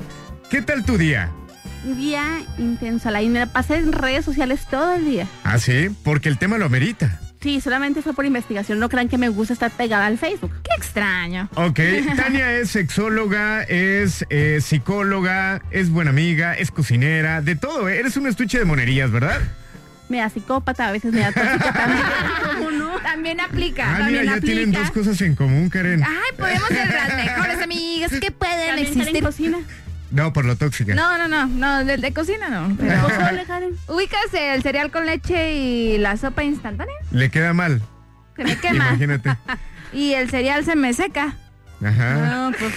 ¿Qué 0.49 0.61
tal 0.61 0.85
tu 0.85 0.97
día? 0.97 1.31
Día 1.97 2.41
intenso. 2.57 3.09
La 3.09 3.21
y 3.21 3.29
me 3.29 3.39
la 3.39 3.47
pasé 3.47 3.77
en 3.77 3.91
redes 3.91 4.25
sociales 4.25 4.61
todo 4.69 4.93
el 4.95 5.05
día. 5.05 5.27
Ah, 5.43 5.57
sí, 5.57 5.89
porque 6.03 6.29
el 6.29 6.37
tema 6.37 6.57
lo 6.57 6.65
amerita. 6.65 7.19
Sí, 7.41 7.59
solamente 7.59 8.01
fue 8.03 8.13
por 8.13 8.25
investigación. 8.25 8.77
No 8.79 8.87
crean 8.87 9.09
que 9.09 9.17
me 9.17 9.27
gusta 9.29 9.53
estar 9.53 9.71
pegada 9.71 10.05
al 10.05 10.17
Facebook. 10.19 10.51
Qué 10.63 10.75
extraño. 10.77 11.49
Ok, 11.55 11.79
Tania 12.15 12.51
es 12.59 12.69
sexóloga, 12.69 13.63
es 13.63 14.25
eh, 14.29 14.59
psicóloga, 14.61 15.61
es 15.71 15.89
buena 15.89 16.11
amiga, 16.11 16.53
es 16.53 16.69
cocinera, 16.69 17.41
de 17.41 17.55
todo. 17.55 17.89
¿eh? 17.89 17.97
Eres 17.99 18.15
un 18.17 18.27
estuche 18.27 18.59
de 18.59 18.65
monerías, 18.65 19.09
¿verdad? 19.11 19.41
Me 20.07 20.17
da 20.17 20.29
psicópata, 20.29 20.89
a 20.89 20.91
veces 20.91 21.13
me 21.13 21.21
da 21.21 21.31
tóxica 21.31 21.73
también. 21.73 22.03
¿Cómo 22.57 22.71
no? 22.71 22.99
También 22.99 23.39
aplica. 23.39 23.85
Ah, 23.85 23.93
mira, 23.93 24.03
también 24.03 24.25
ya 24.25 24.31
aplica. 24.33 24.45
tienen 24.45 24.71
dos 24.73 24.91
cosas 24.91 25.21
en 25.21 25.35
común, 25.35 25.69
Karen. 25.69 26.03
Ay, 26.03 26.37
podemos 26.37 26.67
ser 26.67 26.87
las 26.93 27.15
mejores 27.15 27.61
amigas 27.63 28.11
que 28.19 28.29
pueden 28.31 28.67
También 28.67 28.85
Karen 28.87 28.97
existir. 28.99 29.23
cocina. 29.23 29.57
No, 30.11 30.33
por 30.33 30.45
lo 30.45 30.55
tóxica. 30.57 30.93
No, 30.93 31.17
no, 31.17 31.27
no, 31.27 31.47
no, 31.47 31.85
de, 31.85 31.97
de 31.97 32.13
cocina 32.13 32.49
no. 32.49 32.75
pero- 32.77 33.01
Pozole, 33.07 33.45
Karen. 33.45 33.75
¿Ubicas 33.87 34.33
el 34.33 34.61
cereal 34.61 34.91
con 34.91 35.05
leche 35.05 35.53
y 35.55 35.97
la 35.97 36.17
sopa 36.17 36.43
instantánea? 36.43 36.93
Le 37.11 37.29
queda 37.31 37.53
mal. 37.53 37.81
Se 38.35 38.43
me 38.43 38.57
quema. 38.57 38.87
Imagínate. 38.89 39.35
Y 39.93 40.13
el 40.13 40.29
cereal 40.29 40.63
se 40.63 40.77
me 40.77 40.93
seca. 40.93 41.35
Ajá. 41.83 42.13
No, 42.15 42.51
pues. 42.57 42.73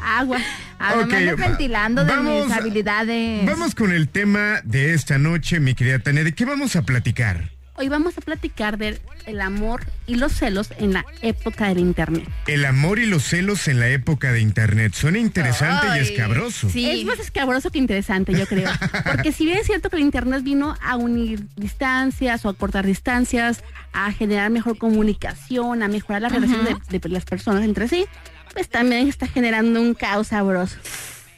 Agua. 0.00 0.38
No 0.78 0.96
me 0.96 1.02
Ok, 1.02 1.12
andes 1.12 1.40
va- 1.40 1.48
ventilando 1.48 2.04
de 2.04 2.12
vamos- 2.14 2.46
mis 2.46 2.56
habilidades. 2.56 3.46
Vamos 3.46 3.74
con 3.74 3.90
el 3.92 4.08
tema 4.08 4.60
de 4.62 4.94
esta 4.94 5.18
noche, 5.18 5.58
mi 5.60 5.74
querida 5.74 5.98
Tania. 5.98 6.22
¿De 6.24 6.32
qué 6.32 6.44
vamos 6.44 6.76
a 6.76 6.82
platicar? 6.82 7.50
Hoy 7.80 7.88
vamos 7.88 8.18
a 8.18 8.20
platicar 8.20 8.76
del 8.76 9.00
el 9.24 9.40
amor 9.40 9.84
y 10.06 10.16
los 10.16 10.32
celos 10.32 10.70
en 10.78 10.92
la 10.92 11.06
época 11.22 11.68
del 11.68 11.78
internet. 11.78 12.28
El 12.46 12.66
amor 12.66 12.98
y 12.98 13.06
los 13.06 13.22
celos 13.22 13.66
en 13.68 13.80
la 13.80 13.88
época 13.88 14.32
de 14.32 14.40
Internet. 14.42 14.92
Suena 14.94 15.18
interesante 15.18 15.86
Ay, 15.88 16.00
y 16.00 16.02
escabroso. 16.02 16.68
Sí. 16.68 16.90
Es 16.90 17.04
más 17.06 17.18
escabroso 17.20 17.70
que 17.70 17.78
interesante, 17.78 18.34
yo 18.34 18.46
creo. 18.46 18.68
Porque 19.04 19.32
si 19.32 19.46
bien 19.46 19.56
es 19.58 19.66
cierto 19.66 19.88
que 19.88 19.96
el 19.96 20.02
Internet 20.02 20.42
vino 20.42 20.76
a 20.82 20.96
unir 20.96 21.46
distancias 21.56 22.44
o 22.44 22.50
a 22.50 22.54
cortar 22.54 22.84
distancias, 22.86 23.62
a 23.94 24.12
generar 24.12 24.50
mejor 24.50 24.76
comunicación, 24.76 25.82
a 25.82 25.88
mejorar 25.88 26.20
la 26.22 26.28
relación 26.28 26.64
de, 26.64 26.98
de 26.98 27.08
las 27.08 27.24
personas 27.24 27.64
entre 27.64 27.88
sí, 27.88 28.04
pues 28.52 28.68
también 28.68 29.08
está 29.08 29.26
generando 29.26 29.80
un 29.80 29.94
caos 29.94 30.28
sabroso. 30.28 30.76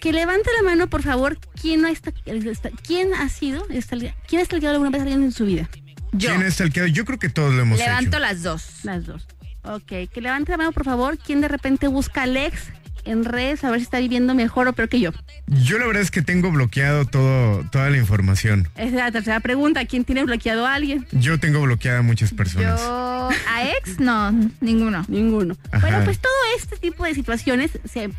Que 0.00 0.12
levante 0.12 0.50
la 0.61 0.68
mano, 0.68 0.88
por 0.88 1.02
favor, 1.02 1.38
¿quién, 1.61 1.82
no 1.82 1.87
está, 1.88 2.12
está- 2.26 2.70
quién 2.84 3.14
ha 3.14 3.28
sido, 3.28 3.68
estalga- 3.68 4.14
quién 4.26 4.42
ha 4.42 4.44
stalkeado 4.44 4.75
alguna 4.75 4.90
vez 4.90 5.00
a 5.00 5.04
alguien 5.04 5.22
en 5.22 5.30
su 5.30 5.44
vida? 5.46 5.68
Yo. 6.12 6.31
¿Quién 6.31 6.42
es 6.42 6.61
el 6.61 6.73
que 6.73 6.90
Yo 6.92 7.04
creo 7.04 7.19
que 7.19 7.28
todos 7.28 7.52
lo 7.54 7.62
hemos 7.62 7.78
Levanto 7.78 8.11
hecho. 8.16 8.19
las 8.21 8.42
dos. 8.42 8.64
Las 8.85 9.07
dos. 9.07 9.26
Ok, 9.64 10.11
que 10.12 10.21
levante 10.21 10.50
la 10.52 10.59
mano, 10.59 10.73
por 10.73 10.85
favor, 10.85 11.19
¿quién 11.19 11.40
de 11.40 11.49
repente 11.49 11.87
busca 11.87 12.23
al 12.25 12.37
ex 12.37 12.71
en 13.04 13.25
redes 13.25 13.62
a 13.64 13.71
ver 13.71 13.78
si 13.81 13.85
está 13.85 13.99
viviendo 14.00 14.35
mejor 14.35 14.66
o 14.69 14.73
peor 14.73 14.88
que 14.88 14.99
yo? 15.00 15.11
Yo 15.47 15.78
la 15.78 15.87
verdad 15.87 16.02
es 16.02 16.11
que 16.11 16.21
tengo 16.23 16.50
bloqueado 16.50 17.04
todo, 17.04 17.64
toda 17.71 17.88
la 17.90 17.97
información. 17.97 18.69
Esa 18.75 18.85
es 18.87 18.92
la 18.92 19.12
tercera 19.12 19.40
pregunta, 19.40 19.85
¿quién 19.87 20.04
tiene 20.04 20.25
bloqueado 20.25 20.66
a 20.66 20.75
alguien? 20.75 21.07
Yo 21.12 21.38
tengo 21.38 21.61
bloqueada 21.62 22.00
a 22.00 22.02
muchas 22.02 22.33
personas. 22.33 22.81
Yo. 22.81 23.28
¿A 23.49 23.69
ex? 23.71 24.00
No, 24.00 24.33
ninguno. 24.61 25.04
Ninguno. 25.09 25.57
Ajá. 25.71 25.87
Bueno, 25.88 26.04
pues 26.04 26.19
todo 26.19 26.33
este 26.59 26.76
tipo 26.76 27.04
de 27.04 27.14
situaciones 27.14 27.71
se 27.85 28.11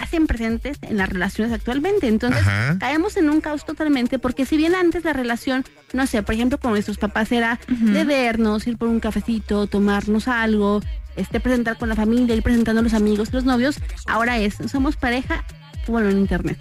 hacen 0.00 0.26
presentes 0.26 0.78
en 0.82 0.96
las 0.96 1.08
relaciones 1.08 1.52
actualmente. 1.52 2.08
Entonces, 2.08 2.42
Ajá. 2.42 2.76
caemos 2.78 3.16
en 3.16 3.30
un 3.30 3.40
caos 3.40 3.64
totalmente 3.64 4.18
porque 4.18 4.46
si 4.46 4.56
bien 4.56 4.74
antes 4.74 5.04
la 5.04 5.12
relación, 5.12 5.64
no 5.92 6.06
sé, 6.06 6.22
por 6.22 6.34
ejemplo, 6.34 6.58
con 6.58 6.72
nuestros 6.72 6.98
papás 6.98 7.32
era 7.32 7.58
de 7.68 8.04
vernos, 8.04 8.66
ir 8.66 8.76
por 8.76 8.88
un 8.88 9.00
cafecito, 9.00 9.66
tomarnos 9.66 10.28
algo, 10.28 10.80
este 11.16 11.40
presentar 11.40 11.78
con 11.78 11.88
la 11.88 11.96
familia, 11.96 12.34
ir 12.34 12.42
presentando 12.42 12.80
a 12.80 12.82
los 12.84 12.94
amigos, 12.94 13.32
los 13.32 13.44
novios, 13.44 13.80
ahora 14.06 14.38
es, 14.38 14.56
somos 14.70 14.96
pareja, 14.96 15.44
bueno, 15.86 16.08
en 16.08 16.18
internet. 16.18 16.58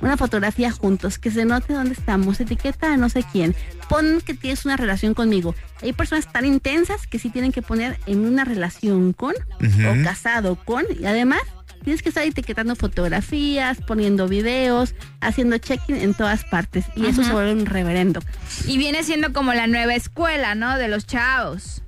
Una 0.00 0.16
fotografía 0.16 0.72
juntos, 0.72 1.18
que 1.18 1.30
se 1.30 1.44
note 1.44 1.74
dónde 1.74 1.92
estamos, 1.92 2.40
etiqueta 2.40 2.92
a 2.92 2.96
no 2.96 3.08
sé 3.08 3.24
quién, 3.30 3.54
pon 3.88 4.20
que 4.24 4.34
tienes 4.34 4.64
una 4.64 4.76
relación 4.76 5.14
conmigo. 5.14 5.54
Hay 5.80 5.92
personas 5.92 6.30
tan 6.32 6.44
intensas 6.44 7.06
que 7.06 7.20
sí 7.20 7.30
tienen 7.30 7.52
que 7.52 7.62
poner 7.62 7.98
en 8.06 8.26
una 8.26 8.44
relación 8.44 9.12
con 9.12 9.34
o 9.60 10.04
casado 10.04 10.56
con 10.56 10.84
y 10.98 11.06
además 11.06 11.42
tienes 11.82 12.02
que 12.02 12.08
estar 12.10 12.24
etiquetando 12.24 12.76
fotografías, 12.76 13.78
poniendo 13.86 14.28
videos, 14.28 14.94
haciendo 15.20 15.58
check-in 15.58 15.96
en 15.96 16.14
todas 16.14 16.44
partes 16.44 16.84
y 16.96 17.06
eso 17.06 17.22
se 17.24 17.32
vuelve 17.32 17.52
un 17.52 17.66
reverendo. 17.66 18.20
Y 18.66 18.78
viene 18.78 19.02
siendo 19.04 19.32
como 19.32 19.52
la 19.54 19.66
nueva 19.66 19.94
escuela, 19.94 20.54
¿no? 20.54 20.78
De 20.78 20.88
los 20.88 21.06
chavos. 21.06 21.82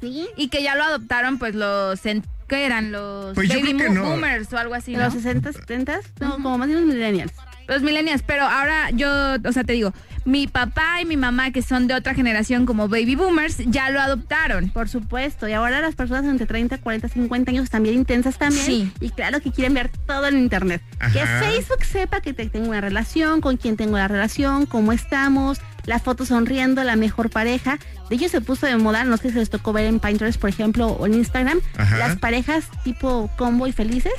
¿Sí? 0.00 0.28
Y 0.36 0.48
que 0.48 0.62
ya 0.62 0.74
lo 0.74 0.84
adoptaron, 0.84 1.38
pues 1.38 1.54
los. 1.54 2.04
en- 2.06 2.24
¿Qué 2.48 2.64
eran? 2.64 2.92
Los 2.92 3.34
Pues 3.34 3.48
baby 3.48 3.76
que 3.76 3.90
no. 3.90 4.04
boomers 4.04 4.52
o 4.52 4.58
algo 4.58 4.74
así. 4.74 4.92
¿no? 4.94 5.02
Los 5.04 5.14
60, 5.14 5.52
70, 5.52 5.98
no, 6.20 6.32
como 6.34 6.58
más 6.58 6.68
bien 6.68 6.86
los 6.86 6.94
millennials. 6.94 7.32
Los 7.66 7.82
millennials, 7.82 8.22
pero 8.22 8.44
ahora 8.44 8.90
yo, 8.92 9.08
o 9.44 9.52
sea, 9.52 9.64
te 9.64 9.72
digo, 9.72 9.92
mi 10.26 10.46
papá 10.48 11.00
y 11.00 11.04
mi 11.06 11.16
mamá, 11.16 11.52
que 11.52 11.62
son 11.62 11.86
de 11.86 11.94
otra 11.94 12.12
generación 12.12 12.66
como 12.66 12.88
baby 12.88 13.14
boomers, 13.14 13.58
ya 13.66 13.88
lo 13.90 14.00
adoptaron. 14.00 14.68
Por 14.70 14.88
supuesto, 14.88 15.48
y 15.48 15.52
ahora 15.52 15.80
las 15.80 15.94
personas 15.94 16.24
entre 16.26 16.46
30, 16.46 16.78
40, 16.78 17.08
50 17.08 17.50
años 17.52 17.64
están 17.64 17.82
bien 17.84 17.94
intensas 17.94 18.36
también. 18.36 18.66
Sí. 18.66 18.92
Y 19.00 19.10
claro 19.10 19.40
que 19.40 19.52
quieren 19.52 19.72
ver 19.72 19.88
todo 20.06 20.26
en 20.26 20.36
internet. 20.38 20.82
Que 21.12 21.20
Ajá. 21.20 21.40
Facebook 21.40 21.84
sepa 21.84 22.20
que 22.20 22.34
te- 22.34 22.48
tengo 22.48 22.68
una 22.68 22.80
relación, 22.80 23.40
con 23.40 23.56
quién 23.56 23.76
tengo 23.76 23.96
la 23.96 24.08
relación, 24.08 24.66
cómo 24.66 24.92
estamos, 24.92 25.60
la 25.86 26.00
foto 26.00 26.26
sonriendo, 26.26 26.82
la 26.82 26.96
mejor 26.96 27.30
pareja. 27.30 27.78
De 28.10 28.16
hecho, 28.16 28.28
se 28.28 28.40
puso 28.40 28.66
de 28.66 28.76
moda, 28.76 29.04
no 29.04 29.16
sé 29.18 29.28
si 29.28 29.34
se 29.34 29.38
les 29.38 29.50
tocó 29.50 29.72
ver 29.72 29.84
en 29.86 30.00
Pinterest, 30.00 30.40
por 30.40 30.50
ejemplo, 30.50 30.88
o 30.88 31.06
en 31.06 31.14
Instagram, 31.14 31.60
Ajá. 31.76 31.98
las 31.98 32.16
parejas 32.18 32.64
tipo 32.82 33.30
combo 33.38 33.68
y 33.68 33.72
felices, 33.72 34.12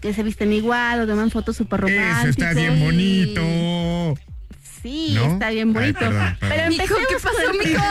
que 0.00 0.14
se 0.14 0.22
visten 0.22 0.52
igual 0.52 1.00
o 1.00 1.06
toman 1.06 1.30
fotos 1.30 1.56
súper 1.56 1.80
románticas. 1.80 2.20
Eso 2.20 2.28
está 2.28 2.52
bien 2.54 2.78
bonito. 2.78 4.14
Sí, 4.82 5.12
¿No? 5.14 5.32
está 5.34 5.50
bien 5.50 5.68
Ay, 5.68 5.74
bonito. 5.74 5.98
perdón, 6.00 6.36
perdón. 6.40 6.56
Pero 6.56 6.68
Mijo, 6.70 6.82
empecemos 6.96 7.08
¿qué 7.08 7.14
pasó, 7.14 7.36
con 7.36 7.44
el 7.44 7.58
mijo? 7.70 7.84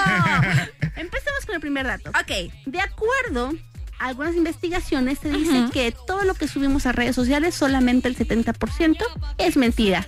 Empecemos 0.98 1.46
con 1.46 1.56
el 1.56 1.62
primer 1.62 1.88
dato. 1.88 2.10
Ok. 2.10 2.52
De 2.66 2.80
acuerdo 2.82 3.54
a 4.00 4.08
algunas 4.08 4.36
investigaciones, 4.36 5.20
se 5.20 5.30
dice 5.30 5.66
que 5.72 5.94
todo 6.08 6.24
lo 6.24 6.34
que 6.34 6.48
subimos 6.48 6.86
a 6.86 6.92
redes 6.92 7.16
sociales, 7.16 7.56
solamente 7.56 8.08
el 8.08 8.18
70% 8.18 8.98
es 9.38 9.56
mentira. 9.58 10.06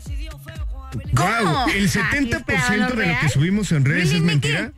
Wow, 1.13 1.69
el 1.73 1.87
Aquí 1.87 1.99
70% 1.99 2.37
esperaban 2.37 2.79
lo 2.81 2.95
de 2.95 3.07
lo 3.07 3.19
que 3.19 3.29
subimos 3.29 3.71
en 3.71 3.85
redes 3.85 4.11
es 4.11 4.21
mentira. 4.21 4.71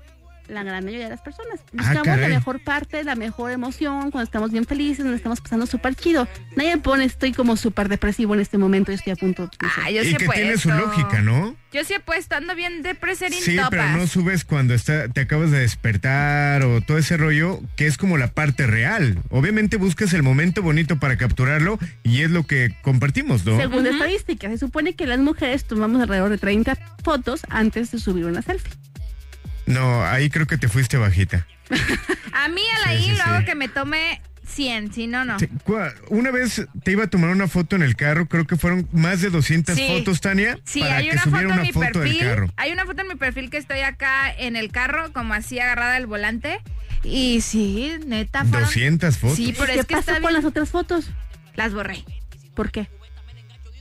La 0.48 0.64
gran 0.64 0.84
mayoría 0.84 1.06
de 1.06 1.12
las 1.12 1.22
personas. 1.22 1.60
Ah, 1.78 1.94
Buscamos 1.94 2.20
la 2.20 2.28
mejor 2.28 2.64
parte, 2.64 3.04
la 3.04 3.16
mejor 3.16 3.52
emoción, 3.52 4.12
cuando 4.12 4.24
estamos 4.24 4.52
bien 4.52 4.66
felices, 4.66 5.06
nos 5.06 5.16
estamos 5.16 5.42
pasando 5.42 5.66
súper 5.66 5.96
chido. 5.96 6.28
Nadie 6.56 6.78
pone 6.78 7.06
estoy 7.06 7.34
como 7.34 7.58
súper 7.58 7.90
depresivo 7.90 8.34
en 8.36 8.42
este 8.42 8.58
momento 8.58 8.92
y 8.92 8.96
estoy 8.96 9.14
a 9.14 9.16
punto. 9.16 9.50
Ah, 9.60 9.90
yo 9.90 10.04
Y 10.04 10.12
sí 10.12 10.16
que 10.16 10.28
tiene 10.28 10.58
su 10.58 10.70
lógica, 10.70 11.22
¿no? 11.22 11.56
Yo 11.72 11.84
sí 11.84 11.94
he 11.94 12.00
puesto, 12.00 12.36
ando 12.36 12.56
bien 12.56 12.84
depreserín 12.84 13.42
Sí, 13.42 13.58
pero 13.70 13.90
no 13.90 14.08
subes 14.08 14.46
cuando 14.46 14.74
está, 14.74 15.10
te 15.10 15.22
acabas 15.22 15.52
de 15.52 15.60
despertar 15.60 16.64
o 16.64 16.80
todo 16.80 16.98
ese 16.98 17.18
rollo, 17.18 17.60
que 17.75 17.86
es 17.86 17.98
como 17.98 18.18
la 18.18 18.32
parte 18.32 18.66
real. 18.66 19.20
Obviamente 19.30 19.75
buscas 19.75 20.14
el 20.14 20.24
momento 20.24 20.62
bonito 20.62 21.00
para 21.00 21.18
capturarlo 21.18 21.78
y 22.04 22.22
es 22.22 22.32
lo 22.32 22.48
que 22.48 22.75
compartimos, 22.82 23.46
¿no? 23.46 23.58
Según 23.58 23.86
estadísticas, 23.88 24.52
se 24.52 24.58
supone 24.58 24.94
que 24.94 25.06
las 25.06 25.20
mujeres 25.20 25.66
tomamos 25.66 26.02
alrededor 26.02 26.30
de 26.30 26.38
30 26.38 26.78
fotos 27.04 27.42
antes 27.50 27.92
de 27.92 28.00
subir 28.00 28.25
una 28.25 28.42
selfie. 28.42 28.72
No, 29.65 30.05
ahí 30.05 30.29
creo 30.29 30.48
que 30.48 30.57
te 30.57 30.67
fuiste 30.67 30.98
bajita. 30.98 31.48
A 32.34 32.48
mí 32.50 32.62
a 32.75 32.88
la 32.88 32.98
Sí, 32.98 33.03
I 33.03 33.03
sí, 33.05 33.10
lo 33.12 33.15
sí. 33.17 33.22
hago 33.25 33.45
que 33.45 33.55
me 33.55 33.67
tome 33.69 34.22
100, 34.45 34.93
si 34.93 35.07
no, 35.07 35.25
no. 35.25 35.38
Una 36.10 36.29
vez 36.31 36.67
te 36.84 36.91
iba 36.91 37.05
a 37.05 37.07
tomar 37.07 37.31
una 37.31 37.48
foto 37.48 37.75
en 37.75 37.81
el 37.81 37.95
carro, 37.95 38.27
creo 38.27 38.45
que 38.45 38.55
fueron 38.57 38.88
más 38.91 39.22
de 39.22 39.29
200 39.31 39.75
Sí. 39.75 39.88
fotos, 39.88 40.22
Tania, 40.22 40.60
Sí, 40.65 40.81
para 40.81 40.98
hay 40.98 41.05
que 41.07 41.13
una 41.13 41.22
foto 41.24 41.38
en 41.39 41.62
mi 41.62 41.72
foto 41.72 41.86
del 41.86 41.91
perfil. 41.93 42.19
carro. 42.19 42.50
Hay 42.57 42.72
una 42.72 42.86
foto 42.86 43.01
en 43.01 43.07
mi 43.07 43.15
perfil 43.15 43.50
que 43.50 43.57
estoy 43.57 43.79
acá 43.79 44.31
en 44.38 44.55
el 44.55 44.72
carro, 44.72 45.12
como 45.13 45.34
así 45.34 45.60
agarrada 45.60 45.95
al 45.95 46.05
volante. 46.05 46.60
Y 47.03 47.41
sí, 47.41 47.93
neta, 48.05 48.43
fueron. 48.45 48.63
200 48.65 49.17
fotos. 49.17 49.38
Sí, 49.38 49.53
pero 49.57 49.74
¿Qué 49.74 49.79
es 49.79 49.86
que 49.88 49.95
pasó 49.95 50.12
está 50.12 50.13
con 50.22 50.22
bien. 50.24 50.34
las 50.34 50.45
otras 50.45 50.69
fotos? 50.69 51.10
Las 51.55 51.74
borré. 51.74 52.03
¿Por 52.53 52.72
qué? 52.72 52.88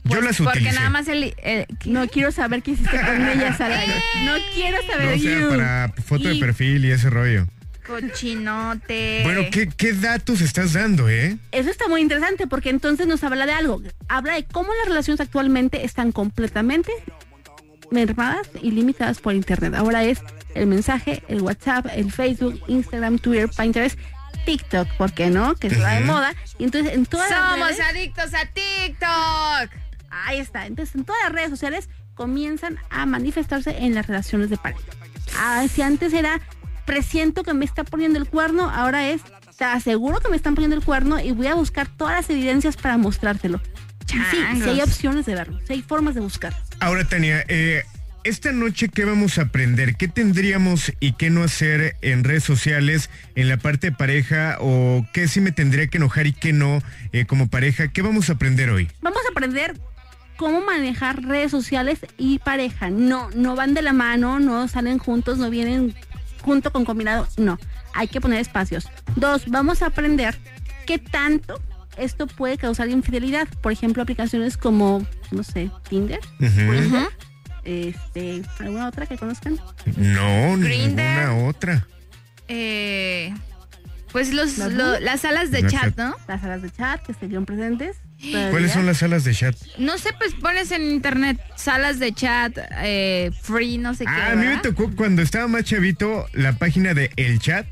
Yo 0.05 0.09
Pues 0.11 0.23
las 0.23 0.37
Porque 0.37 0.59
utilicé. 0.59 0.75
nada 0.77 0.89
más 0.91 1.07
el. 1.07 1.35
el- 1.43 1.65
No 1.85 2.07
quiero 2.07 2.31
saber 2.31 2.61
qué 2.63 2.71
hiciste 2.71 2.99
con 3.01 3.27
ellas 3.27 3.59
al 3.59 3.71
aire. 3.73 3.93
No 4.23 4.33
quiero 4.53 4.77
No, 4.81 4.93
saber 4.93 5.07
o 5.15 5.19
sea, 5.19 5.39
you. 5.39 5.49
para 5.49 5.93
foto 6.05 6.27
de 6.29 6.35
perfil 6.35 6.85
y 6.85 6.91
ese 6.91 7.09
rollo. 7.09 7.47
Cochinote. 7.87 9.21
Bueno, 9.23 9.41
¿qué, 9.51 9.67
¿qué 9.67 9.93
datos 9.93 10.41
estás 10.41 10.73
dando, 10.73 11.09
eh? 11.09 11.37
Eso 11.51 11.69
está 11.69 11.87
muy 11.87 12.01
interesante 12.01 12.47
porque 12.47 12.69
entonces 12.69 13.07
nos 13.07 13.23
habla 13.23 13.45
de 13.45 13.51
algo. 13.53 13.81
Habla 14.07 14.33
de 14.35 14.45
cómo 14.45 14.69
las 14.79 14.87
relaciones 14.87 15.21
actualmente 15.21 15.85
están 15.85 16.11
completamente 16.11 16.91
mermadas 17.91 18.47
y 18.61 18.71
limitadas 18.71 19.19
por 19.19 19.33
Internet. 19.35 19.73
Ahora 19.75 20.03
es 20.03 20.19
el 20.55 20.67
mensaje, 20.67 21.23
el 21.27 21.41
WhatsApp, 21.41 21.87
el 21.95 22.11
Facebook, 22.11 22.59
Instagram, 22.67 23.19
Twitter, 23.19 23.49
Pinterest, 23.55 23.99
TikTok, 24.45 24.87
¿por 24.97 25.13
qué 25.13 25.29
no? 25.29 25.55
Que 25.55 25.67
está 25.67 25.91
de 25.93 26.03
Ujú. 26.03 26.11
moda. 26.11 26.33
Y 26.57 26.63
entonces 26.63 26.93
en 26.93 27.05
todas 27.05 27.29
las 27.29 27.51
Somos 27.51 27.67
redes- 27.69 27.81
adictos 27.87 28.33
a 28.33 28.45
TikTok. 28.47 29.84
Ahí 30.25 30.39
está. 30.39 30.65
Entonces, 30.65 30.95
en 30.95 31.03
todas 31.03 31.21
las 31.23 31.31
redes 31.33 31.49
sociales 31.49 31.89
comienzan 32.13 32.79
a 32.89 33.05
manifestarse 33.05 33.77
en 33.79 33.93
las 33.93 34.07
relaciones 34.07 34.49
de 34.49 34.57
pareja. 34.57 34.83
Ah, 35.37 35.65
si 35.71 35.81
antes 35.81 36.13
era 36.13 36.39
presiento 36.85 37.43
que 37.43 37.53
me 37.53 37.65
está 37.65 37.83
poniendo 37.83 38.17
el 38.19 38.27
cuerno, 38.27 38.69
ahora 38.69 39.09
es 39.09 39.21
te 39.57 39.63
aseguro 39.63 40.19
que 40.19 40.29
me 40.29 40.35
están 40.35 40.53
poniendo 40.55 40.75
el 40.75 40.83
cuerno 40.83 41.19
y 41.19 41.31
voy 41.31 41.47
a 41.47 41.55
buscar 41.55 41.87
todas 41.87 42.15
las 42.15 42.29
evidencias 42.29 42.75
para 42.77 42.97
mostrártelo. 42.97 43.61
Y 44.07 44.11
Sí, 44.11 44.37
sí 44.63 44.69
hay 44.69 44.81
opciones 44.81 45.25
de 45.25 45.35
verlo, 45.35 45.59
sí 45.65 45.73
hay 45.73 45.81
formas 45.81 46.15
de 46.15 46.21
buscar. 46.21 46.55
Ahora, 46.79 47.05
Tania, 47.05 47.43
eh, 47.47 47.83
esta 48.23 48.51
noche, 48.51 48.89
¿qué 48.89 49.03
vamos 49.05 49.37
a 49.37 49.43
aprender? 49.43 49.95
¿Qué 49.95 50.07
tendríamos 50.07 50.93
y 50.99 51.13
qué 51.13 51.29
no 51.29 51.43
hacer 51.43 51.95
en 52.01 52.23
redes 52.23 52.43
sociales, 52.43 53.09
en 53.35 53.49
la 53.49 53.57
parte 53.57 53.91
de 53.91 53.95
pareja? 53.95 54.57
¿O 54.59 55.05
qué 55.13 55.27
sí 55.27 55.41
me 55.41 55.51
tendría 55.51 55.87
que 55.87 55.97
enojar 55.97 56.27
y 56.27 56.33
qué 56.33 56.53
no 56.53 56.81
eh, 57.13 57.25
como 57.25 57.49
pareja? 57.49 57.87
¿Qué 57.87 58.01
vamos 58.01 58.29
a 58.29 58.33
aprender 58.33 58.69
hoy? 58.69 58.89
Vamos 59.01 59.21
a 59.27 59.31
aprender 59.31 59.75
cómo 60.37 60.61
manejar 60.61 61.21
redes 61.23 61.51
sociales 61.51 61.99
y 62.17 62.39
pareja. 62.39 62.89
No, 62.89 63.29
no 63.35 63.55
van 63.55 63.73
de 63.73 63.81
la 63.81 63.93
mano, 63.93 64.39
no 64.39 64.67
salen 64.67 64.97
juntos, 64.97 65.37
no 65.37 65.49
vienen 65.49 65.95
junto 66.41 66.71
con 66.71 66.85
combinado. 66.85 67.27
No, 67.37 67.57
hay 67.93 68.07
que 68.07 68.21
poner 68.21 68.39
espacios. 68.39 68.87
Dos, 69.15 69.47
vamos 69.47 69.81
a 69.81 69.87
aprender 69.87 70.37
qué 70.85 70.99
tanto 70.99 71.59
esto 71.97 72.27
puede 72.27 72.57
causar 72.57 72.89
infidelidad. 72.89 73.47
Por 73.61 73.71
ejemplo, 73.71 74.03
aplicaciones 74.03 74.57
como, 74.57 75.05
no 75.31 75.43
sé, 75.43 75.71
Tinder, 75.89 76.19
Ujú. 76.39 77.07
este, 77.63 78.43
alguna 78.59 78.87
otra 78.89 79.05
que 79.05 79.17
conozcan. 79.17 79.59
No, 79.97 80.57
Grindr. 80.57 80.69
ninguna 80.69 81.35
otra. 81.47 81.87
Eh, 82.47 83.33
pues 84.11 84.33
los, 84.33 84.57
¿Las 84.57 84.71
lo- 84.73 84.85
boobs? 84.91 85.01
las 85.01 85.21
salas 85.21 85.51
de 85.51 85.61
Las 85.63 85.71
chat. 85.71 85.97
¿no? 85.97 86.15
Las 86.27 86.41
salas 86.41 86.61
de 86.61 86.69
chat 86.71 87.01
que 87.03 87.11
estuvieron 87.11 87.45
presentes. 87.45 87.97
¿Cuáles 88.51 88.71
son 88.71 88.85
las 88.85 88.97
salas 88.97 89.23
de 89.23 89.33
chat? 89.33 89.55
No 89.77 89.97
sé, 89.97 90.09
pues 90.17 90.33
pones 90.33 90.71
en 90.71 90.83
internet 90.83 91.39
salas 91.55 91.99
de 91.99 92.13
chat 92.13 92.57
eh, 92.81 93.31
free, 93.41 93.77
no 93.77 93.93
sé 93.93 94.05
qué. 94.05 94.11
Ah, 94.11 94.31
a 94.31 94.35
mí 94.35 94.45
me 94.45 94.57
tocó 94.57 94.91
cuando 94.95 95.21
estaba 95.21 95.47
más 95.47 95.63
chavito 95.63 96.25
la 96.33 96.53
página 96.53 96.93
de 96.93 97.11
El 97.15 97.39
Chat 97.39 97.65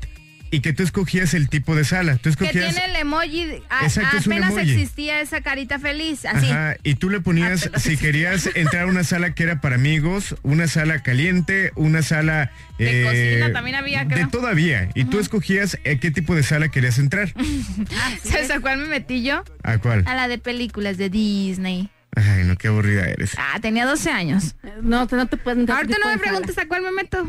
y 0.54 0.60
que 0.60 0.72
tú 0.72 0.82
escogías 0.82 1.34
el 1.34 1.48
tipo 1.48 1.74
de 1.74 1.84
sala. 1.84 2.14
Tú 2.16 2.22
Que 2.22 2.28
escogías... 2.30 2.74
tiene 2.74 2.84
el 2.90 2.96
emoji. 2.96 3.44
de- 3.46 3.62
a- 3.70 3.84
Exacto, 3.84 4.16
es 4.18 4.26
un 4.26 4.32
apenas 4.34 4.50
emoji. 4.52 4.70
existía 4.72 5.20
esa 5.20 5.40
carita 5.40 5.78
feliz, 5.78 6.24
así. 6.24 6.46
Ajá, 6.50 6.76
y 6.82 6.94
tú 6.94 7.10
le 7.10 7.20
ponías, 7.20 7.70
si 7.76 7.96
querías 7.96 8.48
entrar 8.54 8.84
a 8.84 8.86
una 8.86 9.04
sala 9.04 9.34
que 9.34 9.42
era 9.42 9.60
para 9.60 9.74
amigos, 9.76 10.36
una 10.42 10.66
sala 10.68 11.02
caliente, 11.02 11.72
una 11.74 12.02
sala... 12.02 12.52
eh, 12.78 12.84
De 12.84 13.02
cocina 13.04 13.52
también 13.52 13.76
había, 13.76 14.04
De 14.04 14.14
creo. 14.14 14.28
todavía. 14.28 14.88
Y 14.94 15.04
tú 15.04 15.18
escogías 15.18 15.74
a 15.84 15.98
qué 15.98 16.10
tipo 16.10 16.34
de 16.34 16.42
sala 16.42 16.68
querías 16.68 16.98
entrar. 16.98 17.32
¿Sabes 18.22 18.50
a 18.50 18.60
cuál 18.60 18.78
me 18.78 18.86
metí 18.86 19.22
yo? 19.22 19.44
¿A 19.62 19.78
cuál? 19.78 20.04
A 20.06 20.14
la 20.14 20.28
de 20.28 20.38
películas 20.38 20.96
de 20.96 21.10
Disney. 21.10 21.90
Ay, 22.16 22.44
no, 22.44 22.56
qué 22.56 22.68
aburrida 22.68 23.06
eres. 23.08 23.32
Ah, 23.36 23.58
tenía 23.60 23.86
12 23.86 24.08
años. 24.10 24.54
No, 24.82 25.06
te- 25.08 25.16
no 25.16 25.26
te 25.26 25.36
pueden 25.36 25.68
Ahorita 25.68 25.96
no 25.98 26.06
me 26.06 26.12
de 26.12 26.18
preguntes 26.18 26.56
a 26.58 26.66
cuál 26.68 26.82
me 26.82 26.92
meto. 26.92 27.28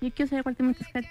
Yo 0.00 0.10
quiero 0.14 0.30
saber 0.30 0.42
cuál 0.42 0.56
te 0.56 0.62
metes, 0.62 0.86
Cari. 0.90 1.06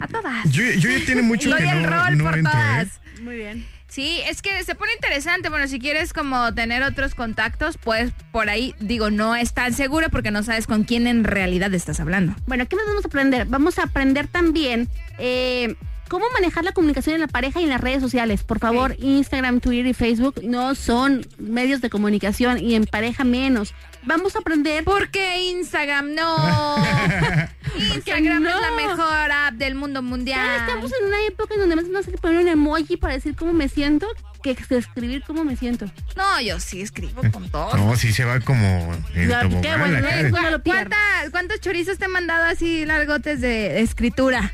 A 0.00 0.08
todas. 0.08 0.50
Yo, 0.50 0.64
yo 0.64 0.90
ya 0.90 1.04
tiene 1.04 1.22
mucho 1.22 1.50
Doy 1.50 1.60
que 1.60 1.68
el 1.68 1.82
no, 1.82 1.90
rol 1.90 2.18
no 2.18 2.24
por 2.24 2.38
entro, 2.38 2.52
¿eh? 2.52 2.56
todas. 2.56 3.00
Muy 3.22 3.36
bien. 3.36 3.66
Sí, 3.90 4.20
es 4.28 4.40
que 4.40 4.62
se 4.62 4.76
pone 4.76 4.92
interesante. 4.94 5.48
Bueno, 5.48 5.66
si 5.66 5.80
quieres 5.80 6.12
como 6.12 6.54
tener 6.54 6.82
otros 6.84 7.14
contactos, 7.16 7.76
pues 7.76 8.12
por 8.30 8.48
ahí, 8.48 8.74
digo, 8.78 9.10
no 9.10 9.34
es 9.34 9.52
tan 9.52 9.74
seguro 9.74 10.08
porque 10.10 10.30
no 10.30 10.44
sabes 10.44 10.66
con 10.68 10.84
quién 10.84 11.08
en 11.08 11.24
realidad 11.24 11.74
estás 11.74 11.98
hablando. 11.98 12.34
Bueno, 12.46 12.66
¿qué 12.66 12.76
más 12.76 12.86
vamos 12.86 13.04
a 13.04 13.08
aprender? 13.08 13.46
Vamos 13.46 13.78
a 13.80 13.82
aprender 13.82 14.28
también 14.28 14.88
eh, 15.18 15.74
cómo 16.08 16.24
manejar 16.32 16.64
la 16.64 16.72
comunicación 16.72 17.16
en 17.16 17.20
la 17.20 17.26
pareja 17.26 17.60
y 17.60 17.64
en 17.64 17.70
las 17.70 17.80
redes 17.80 18.00
sociales. 18.00 18.44
Por 18.44 18.60
favor, 18.60 18.94
Instagram, 19.00 19.60
Twitter 19.60 19.86
y 19.86 19.94
Facebook 19.94 20.40
no 20.44 20.76
son 20.76 21.26
medios 21.38 21.80
de 21.80 21.90
comunicación 21.90 22.58
y 22.58 22.76
en 22.76 22.84
pareja 22.84 23.24
menos. 23.24 23.74
Vamos 24.02 24.34
a 24.36 24.38
aprender... 24.40 24.84
¿Por 24.84 25.10
qué 25.10 25.50
Instagram? 25.50 26.14
No. 26.14 26.76
Instagram 27.94 28.42
no? 28.42 28.48
es 28.50 28.60
la 28.60 28.70
mejor 28.72 29.32
app 29.32 29.54
del 29.54 29.74
mundo 29.74 30.02
mundial. 30.02 30.60
estamos 30.60 30.92
en 31.00 31.06
una 31.08 31.22
época 31.26 31.54
en 31.54 31.60
donde 31.60 31.76
más 31.76 31.86
no 31.86 32.02
sé 32.02 32.12
poner 32.12 32.40
un 32.40 32.48
emoji 32.48 32.96
para 32.96 33.14
decir 33.14 33.34
cómo 33.36 33.52
me 33.52 33.68
siento 33.68 34.06
que 34.42 34.56
escribir 34.70 35.22
cómo 35.26 35.44
me 35.44 35.56
siento. 35.56 35.86
No, 36.16 36.40
yo 36.40 36.58
sí 36.60 36.80
escribo 36.80 37.22
con 37.30 37.50
todo. 37.50 37.76
No, 37.76 37.94
sí 37.96 38.12
se 38.12 38.24
va 38.24 38.40
como 38.40 38.90
qué 39.12 39.26
bueno, 39.26 40.00
¿no? 40.00 40.08
cara. 40.08 40.28
no 40.30 40.50
lo 40.50 40.62
pierdas. 40.62 40.86
¿Cuánta- 40.88 41.30
¿Cuántos 41.30 41.60
chorizos 41.60 41.98
te 41.98 42.06
he 42.06 42.08
mandado 42.08 42.44
así 42.46 42.86
largotes 42.86 43.40
de 43.40 43.80
escritura? 43.80 44.52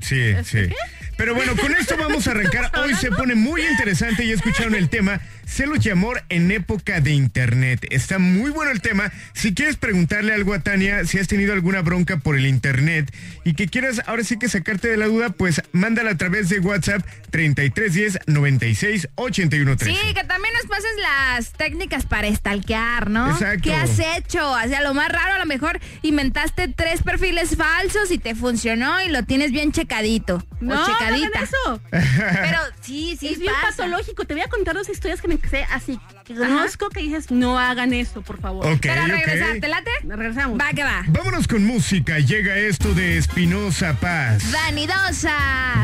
Sí, 0.00 0.34
sí. 0.44 0.68
Pero 1.16 1.34
bueno, 1.34 1.54
con 1.56 1.74
esto 1.76 1.96
vamos 1.98 2.26
a 2.28 2.30
arrancar. 2.30 2.70
Hoy 2.78 2.94
se 2.94 3.10
pone 3.10 3.34
muy 3.34 3.62
interesante. 3.62 4.26
Ya 4.26 4.34
escucharon 4.34 4.74
el 4.74 4.88
tema 4.88 5.20
celos 5.50 5.84
y 5.84 5.90
amor 5.90 6.22
en 6.28 6.50
época 6.50 7.00
de 7.00 7.10
internet. 7.12 7.86
Está 7.90 8.18
muy 8.18 8.50
bueno 8.50 8.70
el 8.70 8.80
tema. 8.80 9.12
Si 9.32 9.52
quieres 9.54 9.76
preguntarle 9.76 10.32
algo 10.32 10.54
a 10.54 10.60
Tania, 10.60 11.04
si 11.04 11.18
has 11.18 11.26
tenido 11.28 11.52
alguna 11.52 11.82
bronca 11.82 12.18
por 12.18 12.36
el 12.36 12.46
internet 12.46 13.12
y 13.44 13.54
que 13.54 13.66
quieras 13.68 14.00
ahora 14.06 14.22
sí 14.24 14.38
que 14.38 14.48
sacarte 14.48 14.88
de 14.88 14.96
la 14.96 15.06
duda, 15.06 15.30
pues 15.30 15.60
mándala 15.72 16.12
a 16.12 16.16
través 16.16 16.48
de 16.48 16.60
WhatsApp 16.60 17.04
3310 17.30 18.18
96 18.26 19.08
81 19.16 19.76
Sí, 19.80 19.96
que 20.14 20.24
también 20.24 20.54
nos 20.54 20.66
pases 20.66 20.90
las 21.00 21.52
técnicas 21.52 22.06
para 22.06 22.28
estalquear, 22.28 23.10
¿no? 23.10 23.30
Exacto. 23.30 23.62
¿Qué 23.64 23.74
has 23.74 23.98
hecho? 23.98 24.50
O 24.52 24.68
sea, 24.68 24.82
lo 24.82 24.94
más 24.94 25.08
raro, 25.10 25.34
a 25.34 25.38
lo 25.38 25.46
mejor 25.46 25.80
inventaste 26.02 26.68
tres 26.68 27.02
perfiles 27.02 27.56
falsos 27.56 28.10
y 28.10 28.18
te 28.18 28.34
funcionó 28.34 29.00
y 29.02 29.08
lo 29.08 29.24
tienes 29.24 29.50
bien 29.52 29.72
checadito. 29.72 30.44
No, 30.60 30.74
o 30.74 30.78
no 30.78 30.86
checadita. 30.86 31.38
hagan 31.38 31.44
eso. 31.44 31.80
Pero 31.90 32.58
sí, 32.82 33.16
sí, 33.18 33.28
es 33.28 33.38
bien 33.38 33.52
pasa. 33.54 33.76
patológico. 33.78 34.24
Te 34.24 34.34
voy 34.34 34.42
a 34.42 34.48
contar 34.48 34.74
dos 34.74 34.88
historias 34.88 35.20
que 35.20 35.28
me 35.28 35.39
que 35.40 35.48
sea 35.48 35.66
así. 35.72 35.98
Que 36.24 36.34
conozco 36.34 36.90
que 36.90 37.00
dices, 37.00 37.30
no 37.30 37.58
hagan 37.58 37.92
eso, 37.92 38.22
por 38.22 38.40
favor. 38.40 38.64
Ok, 38.66 38.78
Pero 38.82 39.02
ok. 39.02 39.08
regresar, 39.08 39.56
¿te 39.60 39.68
late? 39.68 39.90
Regresamos. 40.04 40.58
Va 40.60 40.68
que 40.70 40.84
va. 40.84 41.02
Vámonos 41.08 41.48
con 41.48 41.64
música. 41.64 42.18
Llega 42.20 42.56
esto 42.56 42.94
de 42.94 43.18
Espinosa 43.18 43.94
Paz. 43.94 44.44
Vanidosa. 44.52 45.34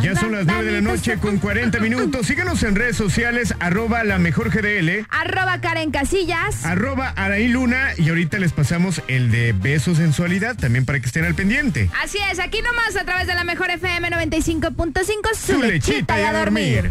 Ya 0.02 0.14
son 0.14 0.32
las 0.32 0.46
9 0.46 0.64
de 0.64 0.72
la 0.72 0.80
noche 0.80 1.16
con 1.18 1.38
40 1.38 1.80
minutos. 1.80 2.26
Síganos 2.26 2.62
en 2.62 2.76
redes 2.76 2.96
sociales, 2.96 3.54
arroba 3.60 4.04
la 4.04 4.18
mejor 4.18 4.50
GDL, 4.50 5.06
Arroba 5.10 5.60
Karen 5.60 5.90
Casillas. 5.90 6.64
arroba 6.64 7.08
Araí 7.16 7.48
Luna. 7.48 7.88
Y 7.96 8.08
ahorita 8.08 8.38
les 8.38 8.52
pasamos 8.52 9.02
el 9.08 9.30
de 9.32 9.52
Beso 9.52 9.94
Sensualidad, 9.96 10.56
también 10.56 10.84
para 10.84 11.00
que 11.00 11.06
estén 11.06 11.24
al 11.24 11.34
pendiente. 11.34 11.90
Así 12.04 12.18
es, 12.30 12.38
aquí 12.38 12.62
nomás 12.62 12.94
a 12.96 13.04
través 13.04 13.26
de 13.26 13.34
la 13.34 13.42
mejor 13.44 13.70
FM 13.70 14.10
95.5, 14.10 15.34
su, 15.34 15.52
Su 15.54 15.62
lechita 15.62 16.20
y 16.20 16.22
a 16.24 16.32
dormir. 16.32 16.90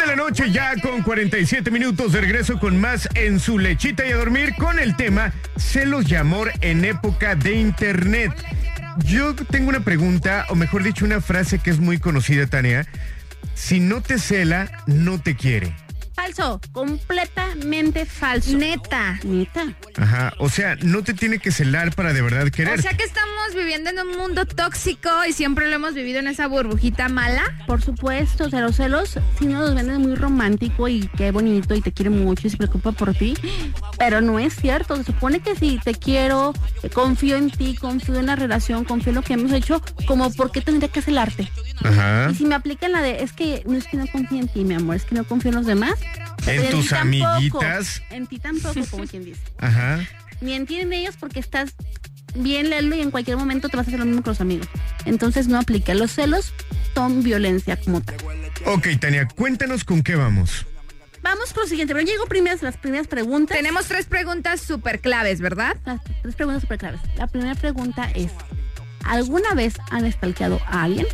la 0.07 0.15
noche 0.15 0.49
ya 0.51 0.73
con 0.81 1.01
47 1.01 1.69
minutos 1.69 2.13
de 2.13 2.21
regreso 2.21 2.57
con 2.59 2.79
más 2.79 3.09
en 3.13 3.41
su 3.41 3.59
lechita 3.59 4.05
y 4.07 4.13
a 4.13 4.15
dormir 4.15 4.55
con 4.57 4.79
el 4.79 4.95
tema 4.95 5.33
celos 5.57 6.09
y 6.09 6.15
amor 6.15 6.51
en 6.61 6.85
época 6.85 7.35
de 7.35 7.55
internet. 7.55 8.31
Yo 9.03 9.35
tengo 9.35 9.67
una 9.67 9.81
pregunta, 9.81 10.45
o 10.49 10.55
mejor 10.55 10.83
dicho, 10.83 11.03
una 11.03 11.19
frase 11.19 11.59
que 11.59 11.71
es 11.71 11.79
muy 11.79 11.99
conocida, 11.99 12.47
Tania. 12.47 12.87
Si 13.53 13.81
no 13.81 14.01
te 14.01 14.17
cela, 14.17 14.83
no 14.87 15.19
te 15.19 15.35
quiere. 15.35 15.75
Falso, 16.17 16.59
completamente 16.71 18.07
falso. 18.07 18.57
Neta. 18.57 19.19
Neta. 19.23 19.75
Ajá, 19.97 20.33
o 20.39 20.49
sea, 20.49 20.75
no 20.81 21.03
te 21.03 21.13
tiene 21.13 21.37
que 21.37 21.51
celar 21.51 21.93
para 21.93 22.11
de 22.11 22.23
verdad 22.23 22.49
querer. 22.49 22.79
O 22.79 22.81
sea 22.81 22.93
que 22.93 23.03
estamos 23.03 23.53
viviendo 23.55 23.91
en 23.91 23.99
un 23.99 24.17
mundo 24.17 24.47
tóxico 24.47 25.09
y 25.29 25.33
siempre 25.33 25.69
lo 25.69 25.75
hemos 25.75 25.93
vivido 25.93 26.17
en 26.17 26.27
esa 26.27 26.47
burbujita 26.47 27.07
mala. 27.07 27.43
Por 27.67 27.83
supuesto, 27.83 28.45
o 28.45 28.49
sea, 28.49 28.61
los 28.61 28.77
celos 28.77 29.19
sí 29.37 29.45
nos 29.45 29.61
los 29.61 29.75
venden 29.75 30.01
muy 30.01 30.15
romántico 30.15 30.87
y 30.87 31.07
qué 31.15 31.29
bonito 31.29 31.75
y 31.75 31.81
te 31.81 31.91
quiere 31.91 32.09
mucho 32.09 32.47
y 32.47 32.49
se 32.49 32.57
preocupa 32.57 32.93
por 32.93 33.13
ti, 33.13 33.35
pero 33.99 34.19
no 34.19 34.39
es 34.39 34.55
cierto. 34.55 34.95
Se 34.95 35.03
supone 35.03 35.41
que 35.41 35.55
si 35.55 35.77
te 35.77 35.93
quiero, 35.93 36.55
confío 36.93 37.35
en 37.37 37.51
ti, 37.51 37.75
confío 37.75 38.15
en 38.15 38.25
la 38.25 38.35
relación, 38.35 38.85
confío 38.85 39.09
en 39.09 39.15
lo 39.17 39.21
que 39.21 39.33
hemos 39.33 39.51
hecho, 39.51 39.83
como 40.07 40.33
por 40.33 40.49
qué 40.51 40.61
tendría 40.61 40.89
que 40.89 41.03
celarte. 41.03 41.51
Ajá. 41.83 42.29
Y 42.31 42.35
si 42.35 42.45
me 42.45 42.55
aplican 42.55 42.91
la 42.91 43.03
de, 43.03 43.21
es 43.21 43.33
que 43.33 43.61
no 43.67 43.77
es 43.77 43.85
que 43.85 43.97
no 43.97 44.07
confío 44.07 44.39
en 44.39 44.47
ti, 44.47 44.63
mi 44.63 44.73
amor, 44.73 44.95
es 44.95 45.05
que 45.05 45.13
no 45.13 45.23
confío 45.23 45.49
en 45.49 45.57
los 45.57 45.67
demás. 45.67 45.93
En 46.45 46.69
tus 46.69 46.89
tampoco, 46.89 47.25
amiguitas. 47.25 48.01
En 48.09 48.27
ti 48.27 48.39
tampoco, 48.39 48.79
como 48.89 49.05
quien 49.05 49.25
dice. 49.25 49.41
Ajá. 49.57 49.99
Ni 50.41 50.53
en 50.53 50.65
ti 50.65 50.75
ni 50.75 50.81
en 50.81 50.93
ellos 50.93 51.15
porque 51.19 51.39
estás 51.39 51.73
bien 52.35 52.69
lelo 52.69 52.95
y 52.95 53.01
en 53.01 53.11
cualquier 53.11 53.37
momento 53.37 53.69
te 53.69 53.77
vas 53.77 53.87
a 53.87 53.89
hacer 53.89 53.99
lo 53.99 54.05
mismo 54.05 54.21
con 54.21 54.31
los 54.31 54.41
amigos. 54.41 54.67
Entonces 55.05 55.47
no 55.47 55.59
aplica. 55.59 55.93
Los 55.93 56.11
celos 56.11 56.53
son 56.93 57.23
violencia 57.23 57.77
como 57.77 58.01
tal. 58.01 58.17
Ok, 58.65 58.87
Tania, 58.99 59.27
cuéntanos 59.27 59.83
con 59.83 60.03
qué 60.03 60.15
vamos. 60.15 60.65
Vamos 61.21 61.51
con 61.51 61.63
lo 61.63 61.67
siguiente, 61.67 61.93
pero 61.93 62.05
llego 62.05 62.25
primeras, 62.27 62.61
las 62.61 62.77
primeras 62.77 63.07
preguntas. 63.07 63.57
Tenemos 63.57 63.85
tres 63.87 64.05
preguntas 64.05 64.61
súper 64.61 65.01
claves, 65.01 65.41
¿verdad? 65.41 65.75
Las 65.85 66.01
tres 66.21 66.35
preguntas 66.35 66.61
súper 66.61 66.77
claves. 66.77 67.01
La 67.17 67.27
primera 67.27 67.55
pregunta 67.55 68.09
es, 68.13 68.31
¿alguna 69.03 69.53
vez 69.53 69.73
han 69.91 70.09
stalkeado 70.09 70.61
a 70.65 70.83
alguien? 70.83 71.05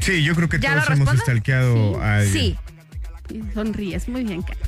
Sí, 0.00 0.22
yo 0.22 0.34
creo 0.34 0.48
que 0.48 0.58
¿Ya 0.58 0.74
todos 0.76 0.90
hemos 0.90 1.18
stalkeado 1.18 2.00
a 2.00 2.18
alguien. 2.18 2.32
Sí. 2.32 2.58
Y 3.30 3.42
sonríes, 3.54 4.08
muy 4.08 4.24
bien, 4.24 4.42
Karen. 4.42 4.62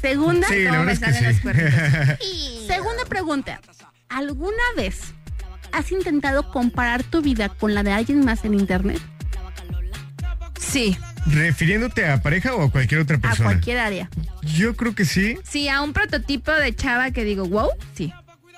Segunda, 0.00 0.46
segunda 2.66 3.04
pregunta. 3.08 3.60
¿Alguna 4.08 4.62
vez 4.76 5.12
has 5.72 5.90
intentado 5.92 6.50
comparar 6.52 7.02
tu 7.02 7.22
vida 7.22 7.48
con 7.48 7.74
la 7.74 7.82
de 7.82 7.92
alguien 7.92 8.24
más 8.24 8.44
en 8.44 8.54
internet? 8.54 9.00
Sí. 10.60 10.96
¿Refiriéndote 11.26 12.06
a 12.08 12.22
pareja 12.22 12.54
o 12.54 12.62
a 12.64 12.70
cualquier 12.70 13.00
otra 13.00 13.16
A 13.16 13.20
persona? 13.20 13.50
cualquier 13.50 13.78
área. 13.78 14.08
Yo 14.42 14.76
creo 14.76 14.94
que 14.94 15.04
sí. 15.04 15.38
Sí, 15.42 15.68
a 15.68 15.82
un 15.82 15.92
prototipo 15.92 16.52
de 16.52 16.74
chava 16.74 17.10
que 17.10 17.24
digo, 17.24 17.44
wow, 17.46 17.70
sí. 17.94 18.12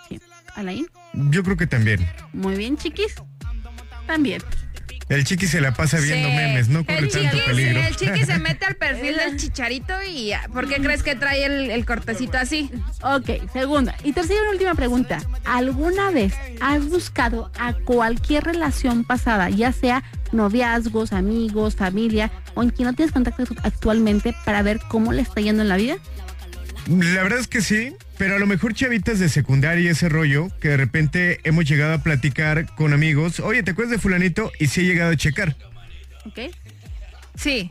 Sí. 0.08 0.20
Alain, 0.54 0.86
Yo 1.14 1.42
creo 1.42 1.56
que 1.56 1.66
también. 1.66 2.06
muy 2.32 2.56
bien, 2.56 2.76
chiquis. 2.76 3.14
También. 4.06 4.42
El 5.08 5.24
chiqui 5.24 5.46
se 5.46 5.60
la 5.60 5.72
pasa 5.72 5.98
viendo 6.00 6.28
Sí. 6.28 6.34
memes, 6.36 6.68
no 6.68 6.84
corre 6.84 6.98
el 6.98 7.08
tanto 7.10 7.30
chiqui, 7.36 7.46
peligro. 7.46 7.80
El 7.80 7.96
chiqui 7.96 8.24
se 8.24 8.38
mete 8.38 8.66
al 8.66 8.74
perfil 8.76 9.16
del 9.16 9.36
chicharito 9.38 9.94
y 10.02 10.32
¿por 10.52 10.68
qué 10.68 10.76
crees 10.82 11.02
que 11.02 11.14
trae 11.16 11.44
el, 11.46 11.70
el 11.70 11.86
cortecito 11.86 12.36
así? 12.36 12.70
Ok, 13.02 13.50
segunda. 13.52 13.94
Y 14.04 14.12
tercera 14.12 14.40
y 14.46 14.52
última 14.52 14.74
pregunta. 14.74 15.18
¿Alguna 15.46 16.10
vez 16.10 16.34
has 16.60 16.86
buscado 16.88 17.50
a 17.58 17.72
cualquier 17.72 18.44
relación 18.44 19.04
pasada, 19.04 19.48
ya 19.48 19.72
sea 19.72 20.02
noviazgos, 20.32 21.14
amigos, 21.14 21.76
familia, 21.76 22.30
o 22.54 22.62
en 22.62 22.68
quien 22.70 22.88
no 22.88 22.94
tienes 22.94 23.12
contacto 23.12 23.44
actualmente 23.62 24.34
para 24.44 24.60
ver 24.62 24.78
cómo 24.88 25.12
le 25.14 25.22
está 25.22 25.40
yendo 25.40 25.62
en 25.62 25.68
la 25.68 25.76
vida? 25.78 25.96
La 26.86 27.22
verdad 27.22 27.38
es 27.38 27.48
que 27.48 27.60
sí, 27.62 27.94
pero 28.18 28.34
a 28.34 28.38
lo 28.38 28.46
mejor 28.46 28.74
chavitas 28.74 29.20
de 29.20 29.28
secundaria 29.28 29.84
y 29.84 29.88
ese 29.88 30.08
rollo, 30.08 30.48
que 30.60 30.68
de 30.68 30.76
repente 30.76 31.40
hemos 31.44 31.64
llegado 31.64 31.94
a 31.94 32.02
platicar 32.02 32.66
con 32.74 32.92
amigos, 32.92 33.38
oye, 33.40 33.62
¿te 33.62 33.70
acuerdas 33.70 33.92
de 33.92 33.98
fulanito? 33.98 34.50
Y 34.58 34.66
sí 34.66 34.80
he 34.80 34.84
llegado 34.84 35.12
a 35.12 35.16
checar. 35.16 35.56
¿Ok? 36.26 36.52
Sí. 37.36 37.70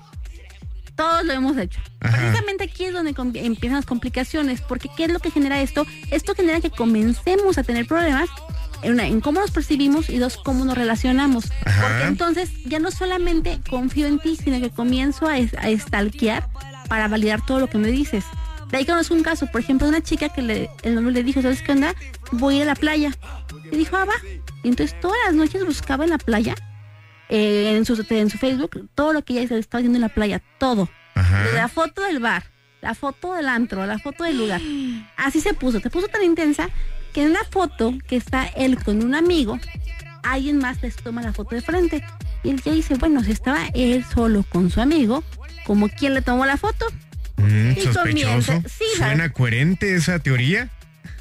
Todos 0.96 1.26
lo 1.26 1.34
hemos 1.34 1.58
hecho. 1.58 1.80
Ajá. 2.00 2.18
Precisamente 2.18 2.64
aquí 2.64 2.86
es 2.86 2.94
donde 2.94 3.14
empiezan 3.44 3.76
las 3.76 3.86
complicaciones, 3.86 4.62
porque 4.62 4.90
¿qué 4.96 5.04
es 5.04 5.12
lo 5.12 5.20
que 5.20 5.30
genera 5.30 5.62
esto? 5.62 5.86
Esto 6.10 6.34
genera 6.34 6.62
que 6.62 6.72
comencemos 6.72 7.58
a 7.58 7.64
tener 7.64 7.86
problemas 7.86 8.30
en, 8.82 8.94
una, 8.94 9.06
en 9.06 9.20
cómo 9.22 9.42
nos 9.42 9.52
percibimos 9.52 10.10
y 10.10 10.18
dos, 10.18 10.38
cómo 10.38 10.64
nos 10.64 10.78
relacionamos. 10.78 11.52
Ajá. 11.66 11.88
Porque 11.88 12.04
entonces 12.06 12.50
ya 12.66 12.80
no 12.80 12.90
solamente 12.90 13.60
confío 13.70 14.08
en 14.08 14.20
ti, 14.20 14.38
sino 14.42 14.60
que 14.62 14.70
comienzo 14.70 15.28
a, 15.28 15.34
a 15.34 15.78
stalkear 15.78 16.48
para 16.88 17.08
validar 17.10 17.46
todo 17.46 17.60
lo 17.60 17.68
que 17.68 17.78
me 17.78 17.90
dices. 17.90 18.24
De 18.70 18.78
ahí 18.78 18.86
conozco 18.86 19.14
un 19.14 19.24
caso, 19.24 19.48
por 19.48 19.62
ejemplo, 19.62 19.88
de 19.88 19.90
una 19.90 20.02
chica 20.02 20.30
que 20.30 20.42
le, 20.42 20.70
el 20.84 20.96
novio 20.96 21.12
le 21.12 21.24
dijo, 21.24 21.42
¿sabes 21.42 21.62
qué 21.62 21.72
onda? 21.72 21.96
Voy 22.32 22.56
a 22.56 22.58
ir 22.58 22.64
a 22.64 22.66
la 22.66 22.76
playa. 22.76 23.12
Y 23.72 23.78
dijo, 23.78 23.96
ah, 23.96 24.06
va. 24.06 24.16
Y 24.64 24.70
entonces 24.70 25.00
todas 25.00 25.18
las 25.26 25.36
noches 25.36 25.66
buscaba 25.66 26.04
en 26.04 26.10
la 26.10 26.18
playa, 26.18 26.56
eh, 27.30 27.76
en, 27.76 27.86
su, 27.86 28.06
en 28.10 28.30
su 28.30 28.38
Facebook, 28.38 28.90
todo 28.96 29.14
lo 29.14 29.24
que 29.24 29.34
ella 29.34 29.58
estaba 29.58 29.80
haciendo 29.80 29.98
en 29.98 30.02
la 30.02 30.10
playa, 30.10 30.42
todo. 30.58 30.90
Ajá. 31.16 31.44
Desde 31.44 31.58
la 31.58 31.68
foto 31.68 32.02
del 32.02 32.20
bar, 32.20 32.44
la 32.82 32.94
foto 32.94 33.34
del 33.34 33.48
antro, 33.48 33.86
la 33.86 34.00
foto 34.00 34.24
del 34.24 34.38
lugar. 34.38 34.62
Así 35.16 35.42
se 35.42 35.54
puso, 35.54 35.80
se 35.80 35.90
puso 35.90 36.08
tan 36.08 36.24
intensa 36.24 36.70
que 37.14 37.24
en 37.24 37.32
una 37.32 37.44
foto 37.46 37.94
que 38.08 38.16
está 38.16 38.46
él 38.46 38.82
con 38.84 39.04
un 39.04 39.16
amigo, 39.16 39.60
alguien 40.24 40.58
más 40.58 40.82
les 40.82 40.96
toma 40.96 41.22
la 41.22 41.34
foto 41.34 41.56
de 41.56 41.62
frente. 41.62 42.04
Y 42.44 42.50
él 42.52 42.62
ya 42.62 42.72
dice, 42.72 42.96
bueno, 42.96 43.24
si 43.24 43.32
estaba 43.32 43.68
él 43.74 44.06
solo 44.14 44.46
con 44.50 44.70
su 44.70 44.82
amigo, 44.82 45.24
como 45.66 45.90
quien 45.90 46.14
le 46.14 46.22
tomó 46.22 46.46
la 46.46 46.58
foto. 46.58 46.86
Mm, 47.38 47.72
Y 47.72 47.82
sospechoso. 47.82 48.02
comienza- 48.02 48.62
sí, 48.70 48.84
¿Suena 48.98 49.16
¿sabes? 49.18 49.32
coherente 49.32 49.96
esa 49.96 50.20
teoría? 50.20 50.70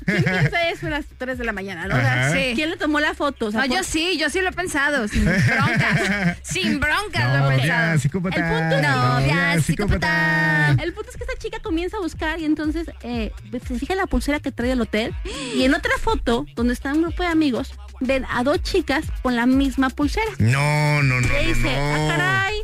¿Quién 0.06 0.22
piensa 0.22 0.68
eso 0.70 0.86
a 0.86 0.90
las 0.90 1.04
3 1.18 1.36
de 1.36 1.44
la 1.44 1.52
mañana? 1.52 1.88
¿no? 1.88 1.96
O 1.96 1.98
sea, 2.00 2.28
Ajá. 2.28 2.32
Sí. 2.32 2.52
¿Quién 2.54 2.70
le 2.70 2.76
tomó 2.76 3.00
la 3.00 3.12
foto? 3.14 3.46
O 3.46 3.50
sea, 3.50 3.66
No, 3.66 3.74
yo 3.74 3.82
sí, 3.82 4.16
yo 4.18 4.30
sí 4.30 4.40
lo 4.40 4.50
he 4.50 4.52
pensado, 4.52 5.08
sin 5.08 5.24
broncas. 5.48 6.36
sin 6.42 6.78
broncas 6.78 7.36
lo 7.40 7.46
he 7.50 7.56
pensado. 7.56 7.66
ya, 7.94 7.98
psicópata. 7.98 8.36
El 8.36 8.42
punto 8.60 8.76
es- 8.76 8.82
No, 8.82 9.26
ya, 9.26 9.60
psicópata. 9.60 10.76
El 10.80 10.92
punto 10.92 11.10
es 11.10 11.16
que 11.16 11.24
esta 11.24 11.36
chica 11.38 11.58
comienza 11.60 11.96
a 11.96 12.00
buscar 12.00 12.38
y 12.38 12.44
entonces 12.44 12.86
eh, 13.02 13.32
se 13.66 13.78
fija 13.80 13.94
en 13.94 13.98
la 13.98 14.06
pulsera 14.06 14.38
que 14.38 14.52
trae 14.52 14.72
el 14.72 14.80
hotel 14.80 15.12
y 15.56 15.64
en 15.64 15.74
otra 15.74 15.92
foto 16.00 16.46
donde 16.54 16.72
está 16.74 16.92
un 16.92 17.02
grupo 17.02 17.22
de 17.24 17.28
amigos 17.28 17.74
ven 18.00 18.26
a 18.30 18.44
dos 18.44 18.62
chicas 18.62 19.06
con 19.22 19.34
la 19.34 19.46
misma 19.46 19.90
pulsera. 19.90 20.30
No, 20.38 21.02
no, 21.02 21.20
no, 21.20 21.26
Y 21.26 21.30
le 21.30 21.46
dice, 21.48 21.62
no, 21.62 22.10
ah, 22.10 22.14
caray, 22.16 22.54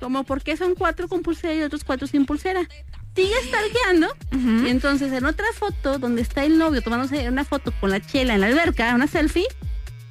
como 0.00 0.24
por 0.24 0.42
qué 0.42 0.56
son 0.56 0.74
cuatro 0.74 1.08
con 1.08 1.22
pulsera 1.22 1.54
y 1.54 1.62
otros 1.62 1.84
cuatro 1.84 2.06
sin 2.06 2.26
pulsera. 2.26 2.62
Sigue 3.14 3.34
stalkeando 3.48 4.08
y 4.64 4.68
entonces 4.68 5.12
en 5.12 5.24
otra 5.24 5.46
foto 5.52 5.98
donde 5.98 6.22
está 6.22 6.44
el 6.44 6.56
novio 6.56 6.82
tomándose 6.82 7.28
una 7.28 7.44
foto 7.44 7.72
con 7.80 7.90
la 7.90 8.00
chela 8.00 8.34
en 8.34 8.40
la 8.42 8.46
alberca, 8.46 8.94
una 8.94 9.08
selfie, 9.08 9.46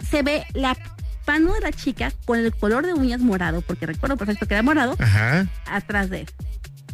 se 0.09 0.23
ve 0.23 0.43
la 0.53 0.77
mano 1.25 1.53
de 1.53 1.61
la 1.61 1.71
chica 1.71 2.11
con 2.25 2.39
el 2.39 2.53
color 2.53 2.85
de 2.85 2.93
uñas 2.93 3.21
morado, 3.21 3.61
porque 3.61 3.85
recuerdo 3.85 4.17
perfecto 4.17 4.45
que 4.45 4.53
era 4.55 4.63
morado, 4.63 4.95
Ajá. 4.99 5.47
atrás 5.65 6.09
de 6.09 6.21
él. 6.21 6.29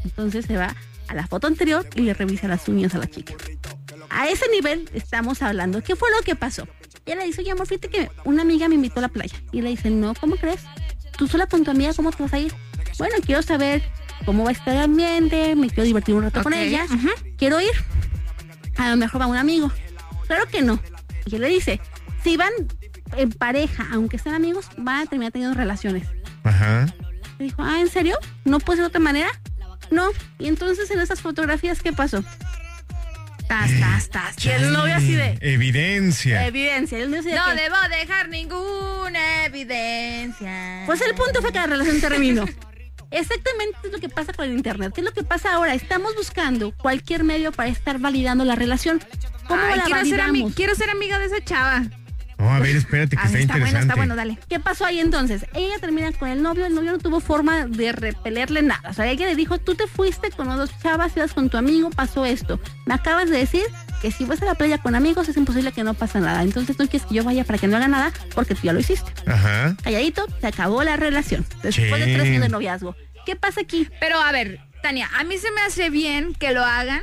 Entonces 0.03 0.45
se 0.45 0.57
va 0.57 0.75
a 1.07 1.15
la 1.15 1.25
foto 1.27 1.47
anterior 1.47 1.87
y 1.95 2.01
le 2.01 2.13
revisa 2.13 2.47
las 2.47 2.67
uñas 2.67 2.93
a 2.95 2.99
la 2.99 3.07
chica. 3.07 3.33
A 4.09 4.27
ese 4.27 4.45
nivel 4.49 4.89
estamos 4.93 5.41
hablando. 5.41 5.81
¿Qué 5.81 5.95
fue 5.95 6.09
lo 6.11 6.21
que 6.23 6.35
pasó? 6.35 6.67
Ella 7.05 7.17
le 7.17 7.25
dice, 7.25 7.41
oye, 7.41 7.51
amor, 7.51 7.67
fíjate 7.67 7.89
que 7.89 8.11
una 8.23 8.43
amiga 8.43 8.67
me 8.69 8.75
invitó 8.75 8.99
a 8.99 9.03
la 9.03 9.07
playa. 9.09 9.35
Y 9.51 9.61
le 9.61 9.69
dice, 9.69 9.89
no, 9.89 10.13
¿cómo 10.13 10.35
crees? 10.35 10.61
Tú 11.17 11.27
sola 11.27 11.47
con 11.47 11.63
tu 11.63 11.71
amiga, 11.71 11.93
¿cómo 11.93 12.11
te 12.11 12.21
vas 12.23 12.33
a 12.33 12.39
ir? 12.39 12.53
Bueno, 12.97 13.15
quiero 13.25 13.41
saber 13.41 13.81
cómo 14.25 14.43
va 14.43 14.49
a 14.49 14.53
estar 14.53 14.73
el 14.75 14.81
ambiente, 14.81 15.55
me 15.55 15.67
quiero 15.67 15.83
divertir 15.83 16.15
un 16.15 16.23
rato 16.23 16.43
con 16.43 16.53
ella, 16.53 16.85
quiero 17.37 17.59
ir. 17.61 17.71
A 18.77 18.89
lo 18.89 18.97
mejor 18.97 19.21
va 19.21 19.27
un 19.27 19.37
amigo. 19.37 19.71
Claro 20.27 20.47
que 20.47 20.61
no. 20.61 20.79
Y 21.25 21.35
él 21.35 21.41
le 21.41 21.47
dice, 21.49 21.79
si 22.23 22.37
van 22.37 22.51
en 23.17 23.31
pareja, 23.31 23.87
aunque 23.91 24.17
sean 24.17 24.35
amigos, 24.35 24.67
van 24.77 25.01
a 25.01 25.05
terminar 25.05 25.31
teniendo 25.31 25.55
relaciones. 25.55 26.07
Ajá. 26.43 26.87
Le 27.39 27.45
dijo, 27.45 27.61
ah, 27.63 27.79
¿en 27.79 27.89
serio? 27.89 28.17
¿No 28.45 28.59
puede 28.59 28.77
ser 28.77 28.83
de 28.83 28.87
otra 28.87 28.99
manera? 28.99 29.29
No. 29.91 30.09
Y 30.39 30.47
entonces 30.47 30.89
en 30.91 30.99
esas 30.99 31.21
fotografías, 31.21 31.81
¿qué 31.81 31.93
pasó? 31.93 32.23
Tas, 33.47 33.69
tas, 33.79 34.09
tas. 34.09 34.45
Y 34.45 34.49
el 34.49 34.71
novio 34.71 34.95
así 34.95 35.13
de 35.13 35.37
Evidencia. 35.41 36.47
evidencia. 36.47 36.97
El 36.97 37.05
novio 37.11 37.19
así 37.19 37.29
de 37.29 37.35
No 37.35 37.45
que- 37.45 37.61
debo 37.61 37.75
dejar 37.99 38.29
ninguna 38.29 39.45
evidencia. 39.45 40.83
Pues 40.85 41.01
el 41.01 41.13
punto 41.13 41.41
fue 41.41 41.51
que 41.51 41.59
la 41.59 41.67
relación 41.67 41.99
terminó. 42.01 42.45
Exactamente 43.13 43.77
es 43.83 43.91
lo 43.91 43.99
que 43.99 44.09
pasa 44.09 44.33
con 44.33 44.45
el 44.45 44.53
internet. 44.53 44.91
¿Qué 44.93 45.01
es 45.01 45.05
lo 45.05 45.13
que 45.13 45.23
pasa 45.23 45.53
ahora? 45.53 45.73
Estamos 45.73 46.15
buscando 46.15 46.71
cualquier 46.75 47.23
medio 47.23 47.51
para 47.51 47.69
estar 47.69 47.99
validando 47.99 48.43
la 48.43 48.55
relación. 48.55 48.99
¿Cómo 49.47 49.61
Ay, 49.63 49.77
la 49.77 49.83
quiero, 49.83 50.05
ser 50.05 50.19
validamos? 50.19 50.53
quiero 50.55 50.75
ser 50.75 50.89
amiga 50.89 51.19
de 51.19 51.25
esa 51.25 51.43
chava. 51.43 51.83
No, 52.39 52.49
a 52.53 52.59
ver, 52.59 52.75
espérate 52.75 53.15
que 53.15 53.21
Ah, 53.21 53.25
está, 53.27 53.39
está 53.39 53.57
bueno, 53.59 53.79
está 53.79 53.95
bueno, 53.95 54.15
dale. 54.15 54.37
¿Qué 54.49 54.59
pasó 54.59 54.85
ahí 54.85 54.99
entonces? 54.99 55.45
Ella 55.53 55.77
termina 55.79 56.11
con 56.11 56.27
el 56.27 56.41
novio, 56.41 56.65
el 56.65 56.73
novio 56.73 56.91
no 56.91 56.97
tuvo 56.97 57.19
forma 57.21 57.67
de 57.67 57.91
repelerle 57.93 58.61
nada. 58.63 58.89
O 58.89 58.93
sea, 58.93 59.05
ella 59.07 59.27
le 59.27 59.35
dijo, 59.35 59.59
tú 59.59 59.75
te 59.75 59.87
fuiste 59.87 60.29
con 60.31 60.47
las 60.47 60.57
dos 60.57 60.71
chavas, 60.81 61.15
ibas 61.15 61.33
con 61.33 61.49
tu 61.49 61.57
amigo, 61.57 61.89
pasó 61.91 62.25
esto. 62.25 62.59
Me 62.85 62.95
acabas 62.95 63.29
de 63.29 63.37
decir 63.37 63.63
que 64.03 64.11
si 64.11 64.25
vas 64.25 64.41
a 64.41 64.45
la 64.45 64.55
playa 64.55 64.79
con 64.79 64.95
amigos 64.95 65.29
es 65.29 65.37
imposible 65.37 65.71
que 65.71 65.85
no 65.85 65.93
pasa 65.93 66.19
nada. 66.19 66.43
Entonces 66.43 66.77
no 66.77 66.85
quieres 66.89 67.07
que 67.07 67.15
yo 67.15 67.23
vaya 67.23 67.45
para 67.45 67.57
que 67.57 67.67
no 67.67 67.77
haga 67.77 67.87
nada 67.87 68.11
porque 68.35 68.53
tú 68.53 68.63
ya 68.63 68.73
lo 68.73 68.81
hiciste. 68.81 69.09
Ajá. 69.25 69.77
Calladito, 69.81 70.27
se 70.41 70.47
acabó 70.47 70.83
la 70.83 70.97
relación. 70.97 71.45
Después 71.63 72.05
de 72.05 72.13
tres 72.13 72.27
años 72.27 72.41
de 72.41 72.49
noviazgo. 72.49 72.97
¿Qué 73.25 73.37
pasa 73.37 73.61
aquí? 73.61 73.87
Pero 74.01 74.19
a 74.19 74.33
ver, 74.33 74.59
Tania, 74.81 75.09
a 75.17 75.23
mí 75.23 75.37
se 75.37 75.49
me 75.51 75.61
hace 75.61 75.89
bien 75.89 76.33
que 76.33 76.51
lo 76.51 76.65
hagan. 76.65 77.01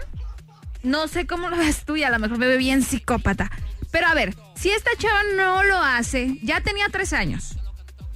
No 0.83 1.09
sé 1.09 1.27
cómo 1.27 1.49
lo 1.49 1.57
ves 1.57 1.87
tú 1.87 1.97
y 1.97 2.05
a 2.05 2.11
lo 2.11 2.19
mejor 2.19 2.37
me 2.37 2.47
ve 2.47 2.59
bien 2.59 2.83
psicópata. 2.83 3.51
Pero 3.91 4.07
a 4.07 4.13
ver, 4.13 4.35
si 4.55 4.69
esta 4.69 4.91
chava 4.99 5.23
no 5.37 5.63
lo 5.63 5.79
hace, 5.79 6.39
ya 6.43 6.61
tenía 6.61 6.91
tres 6.91 7.15
años. 7.15 7.57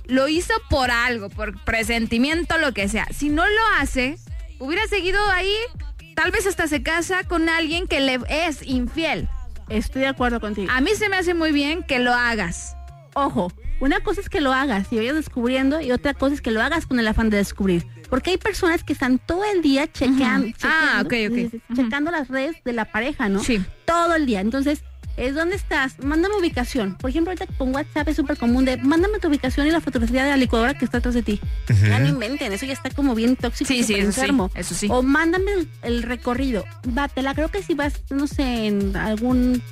Lo 0.05 0.29
hizo 0.29 0.53
por 0.69 0.91
algo, 0.91 1.31
por 1.31 1.59
presentimiento, 1.65 2.59
lo 2.59 2.75
que 2.75 2.91
sea. 2.91 3.07
Si 3.17 3.31
no 3.31 3.47
lo 3.47 3.67
hace, 3.79 4.19
hubiera 4.59 4.87
seguido 4.89 5.19
ahí, 5.31 5.57
tal 6.15 6.31
vez 6.31 6.47
hasta 6.47 6.67
se 6.67 6.83
casa 6.83 7.25
con 7.25 7.49
alguien 7.49 7.87
que 7.87 8.01
le 8.01 8.21
es 8.29 8.63
infiel. 8.63 9.29
Estoy 9.69 10.03
de 10.03 10.09
acuerdo 10.09 10.41
contigo. 10.41 10.71
A 10.71 10.81
mí 10.81 10.91
se 10.97 11.09
me 11.09 11.17
hace 11.17 11.35
muy 11.35 11.53
bien 11.53 11.83
que 11.83 11.99
lo 11.99 12.13
hagas. 12.13 12.77
Ojo, 13.15 13.53
una 13.81 14.01
cosa 14.01 14.21
es 14.21 14.29
que 14.29 14.41
lo 14.41 14.53
hagas 14.53 14.89
y 14.91 14.97
vayas 14.97 15.15
descubriendo 15.15 15.81
y 15.81 15.93
otra 15.93 16.15
cosa 16.15 16.35
es 16.35 16.41
que 16.43 16.51
lo 16.51 16.63
hagas 16.63 16.87
con 16.87 16.99
el 16.99 17.09
afán 17.09 17.31
de 17.31 17.39
descubrir. 17.39 17.87
Porque 18.11 18.31
hay 18.31 18.37
personas 18.39 18.85
que 18.85 18.93
están 18.93 19.19
todo 19.19 19.43
el 19.45 19.63
día 19.63 19.91
chequean. 19.91 20.55
Ah, 20.63 21.03
chequeando, 21.03 21.59
Ujú. 21.71 21.75
checando 21.83 22.11
las 22.11 22.29
redes 22.29 22.57
de 22.65 22.73
la 22.73 22.85
pareja, 22.85 23.29
¿no? 23.29 23.41
Sí. 23.43 23.65
Todo 23.87 24.15
el 24.15 24.27
día. 24.27 24.41
Entonces, 24.41 24.85
es 25.17 25.35
dónde 25.35 25.57
estás, 25.57 25.99
mándame 26.01 26.35
ubicación. 26.37 26.95
Por 26.97 27.11
ejemplo, 27.11 27.31
ahorita 27.33 27.47
con 27.57 27.75
WhatsApp 27.75 28.09
es 28.09 28.17
súper 28.17 28.37
común 28.37 28.65
de 28.65 28.77
mándame 28.79 29.19
tu 29.19 29.29
ubicación 29.29 29.67
y 29.67 29.71
la 29.71 29.81
fotografía 29.81 30.25
de 30.25 30.31
la 30.31 30.37
licuadora 30.37 30.75
que 30.75 30.85
está 30.85 30.99
atrás 30.99 31.15
de 31.15 31.23
ti. 31.23 31.41
Ya 31.83 31.99
no 32.01 32.09
inventen, 32.09 32.53
eso 32.53 32.67
ya 32.67 32.73
está 32.73 32.91
como 32.91 33.15
bien 33.15 33.37
tóxico 33.37 33.69
Sí, 33.69 33.79
y 33.81 33.83
sí, 33.85 33.95
eso 33.95 34.13
sí, 34.13 34.21
enfermo. 34.21 34.51
eso 34.55 34.75
sí. 34.75 34.89
O 34.91 35.03
mándame 35.03 35.53
el, 35.53 35.69
el 35.83 36.03
recorrido. 36.03 36.65
Va, 36.97 37.09
te 37.09 37.23
la 37.23 37.35
creo 37.35 37.49
que 37.51 37.63
si 37.63 37.75
vas, 37.75 37.95
no 38.11 38.27
sé, 38.27 38.67
en 38.67 38.97
algún 38.97 39.63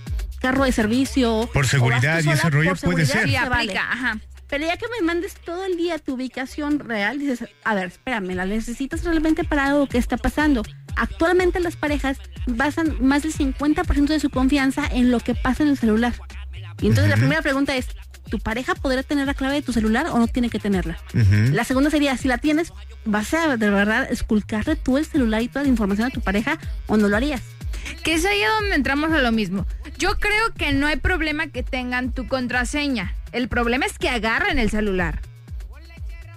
carro 0.40 0.64
de 0.64 0.72
servicio. 0.72 1.48
Por 1.52 1.66
seguridad 1.66 2.20
tú 2.22 2.30
y 2.30 2.32
ese 2.32 2.50
rollo 2.50 2.74
puede 2.76 3.06
ser. 3.06 3.24
Sí, 3.24 3.32
se 3.32 3.38
vale. 3.48 3.54
aplica, 3.72 3.92
ajá. 3.92 4.18
Pero 4.52 4.66
ya 4.66 4.76
que 4.76 4.84
me 5.00 5.06
mandes 5.06 5.34
todo 5.36 5.64
el 5.64 5.78
día 5.78 5.98
tu 5.98 6.12
ubicación 6.12 6.78
real, 6.78 7.18
dices, 7.18 7.48
a 7.64 7.74
ver, 7.74 7.86
espérame, 7.86 8.34
¿la 8.34 8.44
necesitas 8.44 9.02
realmente 9.02 9.44
para 9.44 9.64
algo 9.64 9.86
que 9.86 9.96
está 9.96 10.18
pasando? 10.18 10.62
Actualmente 10.94 11.58
las 11.58 11.76
parejas 11.76 12.18
basan 12.46 12.98
más 13.00 13.22
del 13.22 13.32
50% 13.32 14.08
de 14.08 14.20
su 14.20 14.28
confianza 14.28 14.86
en 14.92 15.10
lo 15.10 15.20
que 15.20 15.34
pasa 15.34 15.62
en 15.62 15.70
el 15.70 15.78
celular. 15.78 16.12
Y 16.82 16.88
entonces 16.88 17.08
la 17.08 17.16
primera 17.16 17.40
pregunta 17.40 17.74
es, 17.74 17.86
¿tu 18.28 18.40
pareja 18.40 18.74
podrá 18.74 19.02
tener 19.02 19.26
la 19.26 19.32
clave 19.32 19.54
de 19.54 19.62
tu 19.62 19.72
celular 19.72 20.08
o 20.08 20.18
no 20.18 20.28
tiene 20.28 20.50
que 20.50 20.58
tenerla? 20.58 20.98
La 21.14 21.64
segunda 21.64 21.88
sería, 21.88 22.14
si 22.18 22.28
la 22.28 22.36
tienes, 22.36 22.74
¿vas 23.06 23.32
a 23.32 23.56
de 23.56 23.70
verdad 23.70 24.06
esculcarle 24.12 24.76
tú 24.76 24.98
el 24.98 25.06
celular 25.06 25.40
y 25.40 25.48
toda 25.48 25.62
la 25.62 25.70
información 25.70 26.08
a 26.08 26.10
tu 26.10 26.20
pareja 26.20 26.58
o 26.88 26.98
no 26.98 27.08
lo 27.08 27.16
harías? 27.16 27.40
Que 28.04 28.12
es 28.12 28.26
ahí 28.26 28.42
donde 28.60 28.74
entramos 28.74 29.12
a 29.12 29.22
lo 29.22 29.32
mismo. 29.32 29.64
Yo 29.96 30.18
creo 30.18 30.52
que 30.58 30.74
no 30.74 30.88
hay 30.88 30.96
problema 30.96 31.46
que 31.46 31.62
tengan 31.62 32.12
tu 32.12 32.28
contraseña. 32.28 33.14
El 33.32 33.48
problema 33.48 33.86
es 33.86 33.98
que 33.98 34.08
agarren 34.08 34.58
el 34.58 34.70
celular. 34.70 35.20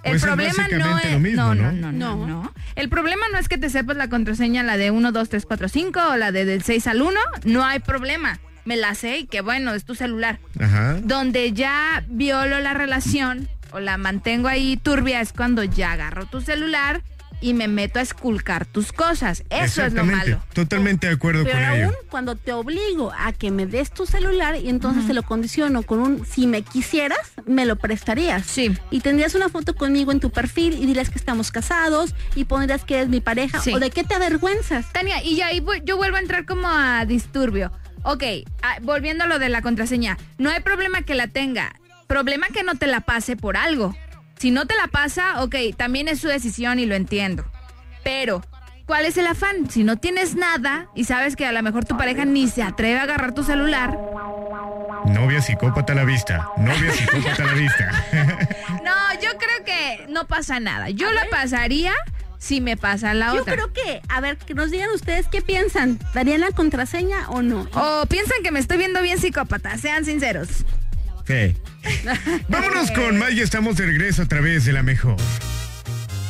El 0.02 0.12
Pues 0.12 0.22
es 0.22 0.28
problema 0.28 0.68
no 0.68 0.98
es. 0.98 1.12
lo 1.12 1.20
mismo, 1.20 1.42
no, 1.42 1.54
¿no? 1.54 1.72
no, 1.72 1.72
no, 1.72 1.92
no, 1.92 2.16
No. 2.16 2.26
no. 2.26 2.54
El 2.76 2.88
problema 2.88 3.22
no 3.32 3.38
es 3.38 3.48
que 3.48 3.58
te 3.58 3.70
sepas 3.70 3.96
la 3.96 4.08
contraseña, 4.08 4.62
la 4.62 4.76
de 4.76 4.90
1, 4.90 5.10
2, 5.12 5.28
3, 5.28 5.46
4, 5.46 5.68
5 5.68 6.00
o 6.12 6.16
la 6.16 6.30
de 6.30 6.44
del 6.44 6.62
6 6.62 6.86
al 6.86 7.02
1. 7.02 7.18
No 7.44 7.64
hay 7.64 7.80
problema. 7.80 8.38
Me 8.64 8.76
la 8.76 8.94
sé 8.94 9.18
y 9.18 9.26
que 9.26 9.40
bueno, 9.40 9.72
es 9.74 9.84
tu 9.84 9.94
celular. 9.94 10.38
Ajá. 10.60 10.94
Donde 11.02 11.52
ya 11.52 12.04
violo 12.08 12.60
la 12.60 12.74
relación 12.74 13.48
o 13.72 13.80
la 13.80 13.96
mantengo 13.96 14.48
ahí 14.48 14.76
turbia 14.76 15.20
es 15.20 15.32
cuando 15.32 15.64
ya 15.64 15.92
agarro 15.92 16.26
tu 16.26 16.40
celular 16.40 17.02
y 17.40 17.54
me 17.54 17.68
meto 17.68 17.98
a 17.98 18.02
esculcar 18.02 18.66
tus 18.66 18.92
cosas. 18.92 19.44
Eso 19.50 19.84
es 19.84 19.92
lo 19.92 20.04
malo. 20.04 20.42
Totalmente 20.52 21.06
de 21.06 21.14
acuerdo 21.14 21.44
Pero 21.44 21.56
con 21.56 21.64
aún 21.64 21.78
ello. 21.78 21.92
cuando 22.10 22.36
te 22.36 22.52
obligo 22.52 23.12
a 23.16 23.32
que 23.32 23.50
me 23.50 23.66
des 23.66 23.90
tu 23.90 24.06
celular 24.06 24.56
y 24.56 24.68
entonces 24.68 25.06
te 25.06 25.14
lo 25.14 25.22
condiciono 25.22 25.82
con 25.82 26.00
un 26.00 26.26
si 26.26 26.46
me 26.46 26.62
quisieras, 26.62 27.18
me 27.46 27.66
lo 27.66 27.76
prestarías. 27.76 28.46
Sí. 28.46 28.76
Y 28.90 29.00
tendrías 29.00 29.34
una 29.34 29.48
foto 29.48 29.74
conmigo 29.74 30.12
en 30.12 30.20
tu 30.20 30.30
perfil 30.30 30.74
y 30.74 30.86
dirías 30.86 31.10
que 31.10 31.18
estamos 31.18 31.50
casados 31.50 32.14
y 32.34 32.44
pondrías 32.44 32.84
que 32.84 32.96
eres 32.96 33.08
mi 33.08 33.20
pareja. 33.20 33.60
Sí. 33.60 33.72
¿O 33.74 33.78
de 33.78 33.90
qué 33.90 34.04
te 34.04 34.14
avergüenzas? 34.14 34.92
Tania, 34.92 35.22
y 35.22 35.36
ya 35.36 35.48
ahí 35.48 35.64
yo 35.84 35.96
vuelvo 35.96 36.16
a 36.16 36.20
entrar 36.20 36.46
como 36.46 36.68
a 36.68 37.04
disturbio. 37.04 37.70
Ok, 38.02 38.22
ah, 38.62 38.78
volviendo 38.82 39.24
a 39.24 39.26
lo 39.26 39.38
de 39.38 39.48
la 39.48 39.62
contraseña. 39.62 40.16
No 40.38 40.50
hay 40.50 40.60
problema 40.60 41.02
que 41.02 41.14
la 41.14 41.26
tenga. 41.26 41.74
Problema 42.06 42.46
que 42.48 42.62
no 42.62 42.76
te 42.76 42.86
la 42.86 43.00
pase 43.00 43.36
por 43.36 43.56
algo. 43.56 43.96
Si 44.38 44.50
no 44.50 44.66
te 44.66 44.74
la 44.76 44.88
pasa, 44.88 45.42
ok, 45.42 45.54
también 45.76 46.08
es 46.08 46.20
su 46.20 46.28
decisión 46.28 46.78
y 46.78 46.86
lo 46.86 46.94
entiendo. 46.94 47.44
Pero, 48.04 48.42
¿cuál 48.86 49.04
es 49.06 49.16
el 49.16 49.26
afán? 49.26 49.70
Si 49.70 49.82
no 49.82 49.96
tienes 49.96 50.34
nada 50.34 50.88
y 50.94 51.04
sabes 51.04 51.36
que 51.36 51.46
a 51.46 51.52
lo 51.52 51.62
mejor 51.62 51.84
tu 51.84 51.96
pareja 51.96 52.24
ni 52.24 52.48
se 52.48 52.62
atreve 52.62 52.98
a 52.98 53.04
agarrar 53.04 53.32
tu 53.34 53.42
celular. 53.42 53.96
Novia 55.06 55.40
psicópata 55.40 55.92
a 55.92 55.96
la 55.96 56.04
vista. 56.04 56.48
Novia 56.58 56.92
psicópata 56.92 57.42
a 57.42 57.46
la 57.46 57.52
vista. 57.54 58.04
No, 58.86 58.92
yo 59.20 59.30
creo 59.36 59.64
que 59.64 60.06
no 60.12 60.26
pasa 60.28 60.60
nada. 60.60 60.90
Yo 60.90 61.10
la 61.10 61.24
pasaría 61.28 61.92
si 62.38 62.60
me 62.60 62.76
pasa 62.76 63.14
la 63.14 63.34
Yo 63.34 63.40
otra. 63.40 63.54
creo 63.54 63.72
que, 63.72 64.00
a 64.08 64.20
ver, 64.20 64.36
que 64.36 64.54
nos 64.54 64.70
digan 64.70 64.90
ustedes 64.94 65.26
qué 65.26 65.42
piensan. 65.42 65.98
¿Darían 66.14 66.40
la 66.40 66.52
contraseña 66.52 67.28
o 67.30 67.42
no? 67.42 67.66
O 67.72 68.06
piensan 68.06 68.42
que 68.44 68.52
me 68.52 68.60
estoy 68.60 68.78
viendo 68.78 69.02
bien 69.02 69.18
psicópata, 69.18 69.76
sean 69.76 70.04
sinceros. 70.04 70.48
Sí. 71.26 71.56
Vámonos 72.48 72.90
con 72.92 73.18
más 73.18 73.32
y 73.32 73.40
estamos 73.40 73.76
de 73.76 73.86
regreso 73.86 74.22
a 74.22 74.26
través 74.26 74.64
de 74.64 74.72
la 74.72 74.82
mejor. 74.82 75.16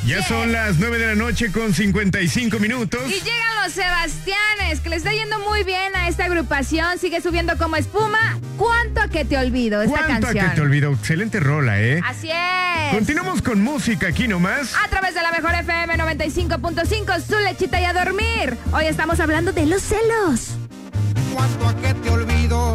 Ya 0.07 0.23
son 0.23 0.53
las 0.53 0.79
9 0.79 0.99
de 0.99 1.07
la 1.09 1.15
noche 1.17 1.51
con 1.51 1.75
55 1.75 2.61
minutos. 2.61 3.01
Y 3.09 3.15
llegan 3.25 3.65
los 3.65 3.73
Sebastianes, 3.73 4.79
que 4.81 4.89
le 4.89 4.97
está 4.97 5.11
yendo 5.13 5.41
muy 5.41 5.65
bien 5.65 5.97
a 5.97 6.07
esta 6.07 6.27
agrupación. 6.27 6.97
Sigue 7.01 7.21
subiendo 7.21 7.59
como 7.59 7.75
espuma. 7.75 8.39
¿Cuánto 8.57 9.01
a 9.01 9.09
que 9.09 9.25
te 9.25 9.37
olvido 9.37 9.83
esta 9.83 9.99
¿Cuánto 9.99 10.29
a 10.29 10.31
canción? 10.31 10.49
que 10.51 10.55
te 10.55 10.61
olvidó? 10.61 10.93
Excelente 10.93 11.41
rola, 11.41 11.81
¿eh? 11.83 12.01
Así 12.05 12.31
es. 12.31 12.95
Continuamos 12.95 13.43
con 13.43 13.61
música 13.61 14.07
aquí 14.07 14.29
nomás. 14.29 14.75
A 14.77 14.87
través 14.89 15.13
de 15.15 15.23
la 15.23 15.33
mejor 15.33 15.53
FM 15.55 15.95
95.5, 15.99 17.21
su 17.27 17.39
lechita 17.41 17.81
y 17.81 17.85
a 17.85 17.93
dormir. 17.93 18.57
Hoy 18.73 18.85
estamos 18.85 19.19
hablando 19.19 19.53
de 19.53 19.67
los 19.67 19.83
celos. 19.83 20.51
¿Cuánto 21.35 21.69
a 21.69 21.77
que 21.79 21.95
te 21.95 22.11
olvido? 22.11 22.73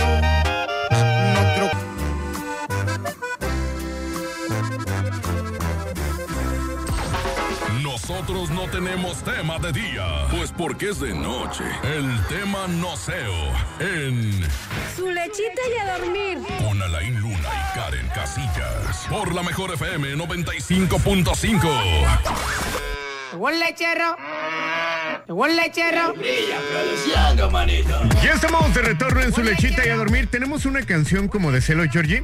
Nosotros 8.08 8.50
no 8.50 8.68
tenemos 8.70 9.24
tema 9.24 9.60
de 9.60 9.72
día, 9.72 10.26
pues 10.32 10.52
porque 10.52 10.90
es 10.90 11.00
de 11.00 11.14
noche. 11.14 11.64
El 11.84 12.10
tema 12.28 12.68
noceo 12.68 13.32
en 13.80 14.42
Su 14.96 15.08
lechita 15.12 15.62
y 15.70 15.78
a 15.88 15.98
dormir. 16.00 16.40
con 16.68 16.82
Alain 16.82 17.20
Luna 17.22 17.38
y 17.38 17.78
Karen 17.78 18.08
Casillas. 18.08 19.06
Por 19.08 19.36
la 19.36 19.44
mejor 19.44 19.72
FM 19.76 20.16
95.5. 20.16 21.62
Llegó 23.34 23.50
el 23.50 23.60
lechero. 23.60 24.18
Llegó 25.28 25.46
el 25.46 25.56
lechero. 25.56 26.14
Brilla 26.16 26.58
produciendo, 26.72 27.52
manito. 27.52 28.02
Ya 28.24 28.34
estamos 28.34 28.74
de 28.74 28.82
retorno 28.82 29.22
en 29.22 29.32
su 29.32 29.44
lechita 29.44 29.86
y 29.86 29.90
a 29.90 29.96
dormir. 29.96 30.28
Tenemos 30.28 30.66
una 30.66 30.82
canción 30.82 31.28
como 31.28 31.52
de 31.52 31.62
celos, 31.62 31.88
Georgie. 31.92 32.24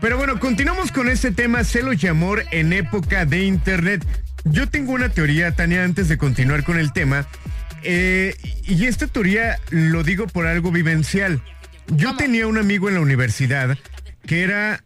Pero 0.00 0.16
bueno, 0.18 0.40
continuamos 0.40 0.90
con 0.90 1.08
este 1.08 1.30
tema, 1.30 1.62
celos 1.62 2.02
y 2.02 2.08
amor 2.08 2.44
en 2.50 2.72
época 2.72 3.24
de 3.24 3.44
internet. 3.44 4.04
Yo 4.50 4.68
tengo 4.68 4.92
una 4.92 5.08
teoría, 5.08 5.52
Tania, 5.52 5.84
antes 5.84 6.08
de 6.08 6.18
continuar 6.18 6.64
con 6.64 6.78
el 6.78 6.92
tema. 6.92 7.26
eh, 7.82 8.34
y 8.64 8.86
esta 8.86 9.06
teoría 9.06 9.58
lo 9.70 10.02
digo 10.02 10.26
por 10.26 10.46
algo 10.46 10.72
vivencial. 10.72 11.40
Yo 11.88 12.16
tenía 12.16 12.46
un 12.46 12.58
amigo 12.58 12.88
en 12.88 12.94
la 12.94 13.00
universidad 13.00 13.78
que 14.26 14.42
era 14.42 14.82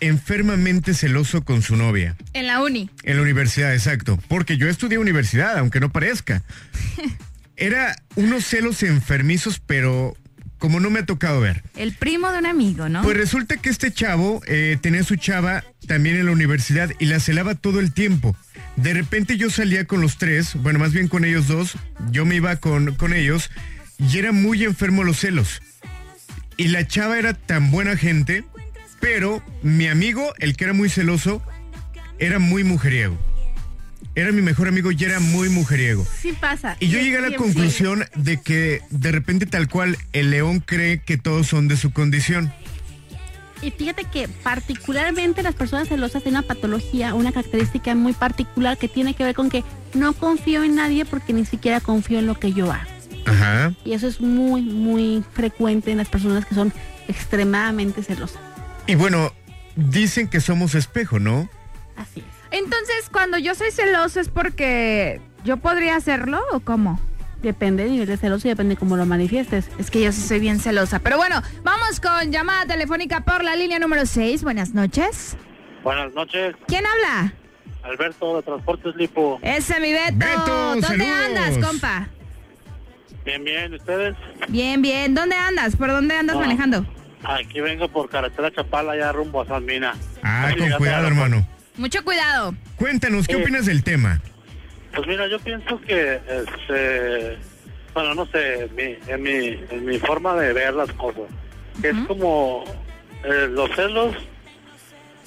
enfermamente 0.00 0.94
celoso 0.94 1.44
con 1.44 1.62
su 1.62 1.76
novia. 1.76 2.16
En 2.32 2.46
la 2.46 2.62
uni. 2.62 2.90
En 3.04 3.16
la 3.16 3.22
universidad, 3.22 3.72
exacto. 3.72 4.18
Porque 4.28 4.56
yo 4.56 4.68
estudié 4.68 4.98
universidad, 4.98 5.58
aunque 5.58 5.80
no 5.80 5.90
parezca. 5.90 6.42
Era 7.56 7.96
unos 8.14 8.44
celos 8.44 8.84
enfermizos, 8.84 9.60
pero 9.64 10.16
como 10.58 10.78
no 10.78 10.90
me 10.90 11.00
ha 11.00 11.06
tocado 11.06 11.40
ver. 11.40 11.62
El 11.76 11.92
primo 11.92 12.30
de 12.30 12.38
un 12.38 12.46
amigo, 12.46 12.88
¿no? 12.88 13.02
Pues 13.02 13.16
resulta 13.16 13.56
que 13.56 13.68
este 13.68 13.92
chavo 13.92 14.40
eh, 14.46 14.76
tenía 14.80 15.02
su 15.02 15.16
chava 15.16 15.64
también 15.88 16.16
en 16.16 16.26
la 16.26 16.32
universidad 16.32 16.90
y 17.00 17.06
la 17.06 17.18
celaba 17.18 17.56
todo 17.56 17.80
el 17.80 17.92
tiempo. 17.92 18.36
De 18.78 18.94
repente 18.94 19.36
yo 19.36 19.50
salía 19.50 19.86
con 19.86 20.00
los 20.00 20.18
tres, 20.18 20.54
bueno, 20.54 20.78
más 20.78 20.92
bien 20.92 21.08
con 21.08 21.24
ellos 21.24 21.48
dos, 21.48 21.76
yo 22.12 22.24
me 22.24 22.36
iba 22.36 22.54
con, 22.56 22.94
con 22.94 23.12
ellos 23.12 23.50
y 23.98 24.18
era 24.18 24.30
muy 24.30 24.62
enfermo 24.62 25.02
los 25.02 25.18
celos. 25.18 25.60
Y 26.56 26.68
la 26.68 26.86
chava 26.86 27.18
era 27.18 27.34
tan 27.34 27.72
buena 27.72 27.96
gente, 27.96 28.44
pero 29.00 29.42
mi 29.62 29.88
amigo, 29.88 30.32
el 30.38 30.56
que 30.56 30.62
era 30.62 30.74
muy 30.74 30.88
celoso, 30.88 31.42
era 32.20 32.38
muy 32.38 32.62
mujeriego. 32.62 33.18
Era 34.14 34.30
mi 34.30 34.42
mejor 34.42 34.68
amigo 34.68 34.92
y 34.92 35.04
era 35.04 35.18
muy 35.18 35.48
mujeriego. 35.48 36.06
Sí 36.20 36.32
pasa. 36.32 36.76
Y 36.78 36.86
yo 36.86 37.00
llegué 37.00 37.18
a 37.18 37.22
la 37.22 37.36
conclusión 37.36 38.04
de 38.14 38.40
que 38.40 38.80
de 38.90 39.10
repente 39.10 39.46
tal 39.46 39.68
cual 39.68 39.98
el 40.12 40.30
león 40.30 40.60
cree 40.60 41.00
que 41.02 41.18
todos 41.18 41.48
son 41.48 41.66
de 41.66 41.76
su 41.76 41.92
condición. 41.92 42.52
Y 43.62 43.70
fíjate 43.70 44.04
que 44.04 44.28
particularmente 44.28 45.42
las 45.42 45.54
personas 45.54 45.88
celosas 45.88 46.22
tienen 46.22 46.40
una 46.40 46.48
patología, 46.48 47.14
una 47.14 47.32
característica 47.32 47.94
muy 47.94 48.12
particular 48.12 48.78
que 48.78 48.88
tiene 48.88 49.14
que 49.14 49.24
ver 49.24 49.34
con 49.34 49.50
que 49.50 49.64
no 49.94 50.12
confío 50.12 50.62
en 50.62 50.76
nadie 50.76 51.04
porque 51.04 51.32
ni 51.32 51.44
siquiera 51.44 51.80
confío 51.80 52.18
en 52.18 52.26
lo 52.26 52.38
que 52.38 52.52
yo 52.52 52.70
hago. 52.70 52.90
Ajá. 53.26 53.74
Y 53.84 53.92
eso 53.92 54.06
es 54.06 54.20
muy, 54.20 54.62
muy 54.62 55.24
frecuente 55.32 55.90
en 55.90 55.98
las 55.98 56.08
personas 56.08 56.46
que 56.46 56.54
son 56.54 56.72
extremadamente 57.08 58.02
celosas. 58.02 58.40
Y 58.86 58.94
bueno, 58.94 59.32
dicen 59.76 60.28
que 60.28 60.40
somos 60.40 60.74
espejo, 60.74 61.18
¿no? 61.18 61.48
Así 61.96 62.20
es. 62.20 62.26
Entonces, 62.50 63.08
cuando 63.12 63.38
yo 63.38 63.54
soy 63.54 63.70
celoso 63.70 64.20
es 64.20 64.28
porque 64.28 65.20
yo 65.44 65.58
podría 65.58 65.96
hacerlo 65.96 66.40
o 66.52 66.60
cómo? 66.60 67.00
Depende 67.42 67.84
del 67.84 67.92
nivel 67.92 68.08
de 68.08 68.16
celoso 68.16 68.48
y 68.48 68.50
depende 68.50 68.76
cómo 68.76 68.96
lo 68.96 69.06
manifiestes. 69.06 69.68
Es 69.78 69.90
que 69.90 70.00
yo 70.02 70.10
sí 70.12 70.20
soy 70.22 70.40
bien 70.40 70.58
celosa. 70.58 70.98
Pero 70.98 71.16
bueno, 71.18 71.40
vamos 71.62 72.00
con 72.00 72.32
llamada 72.32 72.66
telefónica 72.66 73.20
por 73.20 73.44
la 73.44 73.54
línea 73.54 73.78
número 73.78 74.06
6. 74.06 74.42
Buenas 74.42 74.74
noches. 74.74 75.36
Buenas 75.84 76.12
noches, 76.12 76.56
¿Quién 76.66 76.84
habla? 76.84 77.32
Alberto 77.84 78.36
de 78.36 78.42
Transportes 78.42 78.96
Lipo. 78.96 79.38
Ese 79.42 79.78
mi 79.80 79.92
Beto. 79.92 80.16
Beto, 80.16 80.46
¿Dónde 80.46 80.86
saludos. 80.86 81.10
andas, 81.26 81.58
compa? 81.66 82.08
Bien, 83.24 83.44
bien, 83.44 83.74
¿ustedes? 83.74 84.16
Bien, 84.48 84.82
bien. 84.82 85.14
¿Dónde 85.14 85.36
andas? 85.36 85.76
¿Por 85.76 85.88
dónde 85.90 86.16
andas 86.16 86.36
Ah. 86.36 86.40
manejando? 86.40 86.84
Aquí 87.22 87.60
vengo 87.60 87.88
por 87.88 88.08
carretera 88.10 88.50
Chapala, 88.52 88.96
ya 88.96 89.12
rumbo 89.12 89.40
a 89.42 89.46
San 89.46 89.64
Mina. 89.64 89.94
Ah, 90.22 90.50
con 90.58 90.70
cuidado, 90.72 91.06
hermano. 91.06 91.46
Mucho 91.76 92.02
cuidado. 92.04 92.54
Cuéntanos, 92.76 93.26
¿qué 93.28 93.36
opinas 93.36 93.66
del 93.66 93.84
tema? 93.84 94.20
Pues 94.98 95.06
mira, 95.06 95.28
yo 95.28 95.38
pienso 95.38 95.80
que, 95.82 96.14
este, 96.26 97.38
bueno, 97.94 98.16
no 98.16 98.26
sé, 98.26 98.68
mi, 98.76 98.96
en, 99.06 99.22
mi, 99.22 99.56
en 99.70 99.84
mi 99.84 99.96
forma 100.00 100.34
de 100.34 100.52
ver 100.52 100.74
las 100.74 100.92
cosas, 100.94 101.22
que 101.80 101.90
es 101.90 101.96
como 102.08 102.64
eh, 103.22 103.46
los 103.48 103.70
celos, 103.76 104.16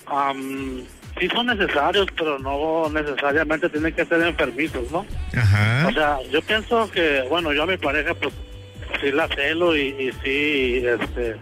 am, 0.08 0.84
sí 1.18 1.30
son 1.30 1.48
necesarios, 1.48 2.06
pero 2.18 2.38
no 2.38 2.90
necesariamente 2.90 3.70
tienen 3.70 3.94
que 3.94 4.04
ser 4.04 4.22
enfermizos, 4.24 4.92
¿no? 4.92 5.06
Ajá. 5.38 5.88
O 5.88 5.94
sea, 5.94 6.20
yo 6.30 6.42
pienso 6.42 6.92
que, 6.92 7.26
bueno, 7.30 7.54
yo 7.54 7.64
a 7.64 7.68
mi 7.68 7.78
pareja, 7.78 8.14
pues, 8.14 8.34
sí 9.00 9.10
la 9.10 9.30
celo 9.30 9.78
y, 9.78 9.88
y 9.88 10.12
sí, 10.22 10.84
este, 10.86 11.38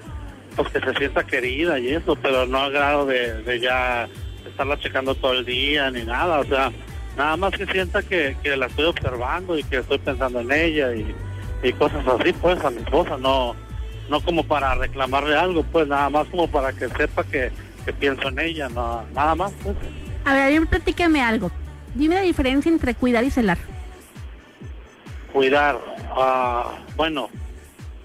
pues 0.55 0.69
que 0.69 0.79
se 0.81 0.93
sienta 0.99 1.23
querida 1.23 1.79
y 1.79 1.95
eso, 1.95 2.15
pero 2.15 2.45
no 2.45 2.59
a 2.59 2.69
grado 2.69 3.07
de, 3.07 3.41
de 3.41 3.59
ya 3.59 4.07
estarla 4.47 4.77
checando 4.77 5.15
todo 5.15 5.33
el 5.33 5.45
día 5.45 5.89
ni 5.89 6.03
nada, 6.03 6.41
o 6.41 6.45
sea, 6.45 6.71
nada 7.19 7.35
más 7.35 7.51
que 7.51 7.65
sienta 7.65 8.01
que, 8.01 8.37
que 8.41 8.55
la 8.55 8.67
estoy 8.67 8.85
observando 8.85 9.57
y 9.59 9.63
que 9.63 9.79
estoy 9.79 9.97
pensando 9.97 10.39
en 10.39 10.51
ella 10.53 10.95
y, 10.95 11.13
y 11.61 11.73
cosas 11.73 12.07
así, 12.07 12.31
pues, 12.31 12.63
a 12.63 12.69
mi 12.69 12.77
esposa, 12.77 13.17
no, 13.17 13.57
no 14.09 14.21
como 14.21 14.45
para 14.45 14.73
reclamarle 14.75 15.35
algo, 15.35 15.63
pues, 15.63 15.85
nada 15.85 16.09
más 16.09 16.27
como 16.27 16.49
para 16.49 16.71
que 16.71 16.87
sepa 16.87 17.25
que, 17.25 17.51
que 17.83 17.91
pienso 17.91 18.29
en 18.29 18.39
ella, 18.39 18.69
no, 18.69 19.03
nada 19.13 19.35
más, 19.35 19.51
pues. 19.61 19.75
A 20.23 20.33
ver, 20.33 20.43
a 20.43 20.47
ver, 20.47 20.67
platícame 20.67 21.21
algo. 21.21 21.51
Dime 21.93 22.15
la 22.15 22.21
diferencia 22.21 22.71
entre 22.71 22.95
cuidar 22.95 23.25
y 23.25 23.31
celar. 23.31 23.57
cuidar. 25.33 25.77
ah, 26.15 26.71
bueno, 26.95 27.29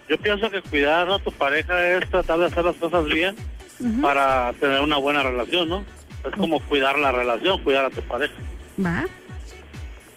yo 0.09 0.19
pienso 0.19 0.51
que 0.51 0.61
cuidar 0.61 1.09
a 1.09 1.21
tu 1.21 1.31
pareja 1.31 1.89
es 1.89 2.11
tratar 2.11 2.41
de 2.41 2.47
hacer 2.47 2.65
las 2.65 2.77
cosas 2.77 3.05
bien 3.05 3.37
para 4.03 4.53
tener 4.55 4.81
una 4.81 4.97
buena 4.97 5.23
relación, 5.23 5.69
¿no? 5.69 5.85
Es 6.25 6.33
como 6.33 6.59
cuidar 6.59 6.99
la 6.99 7.13
relación, 7.13 7.63
cuidar 7.63 7.85
a 7.85 7.91
tu 7.91 8.03
pareja. 8.03 8.35
¿Va? 8.85 9.05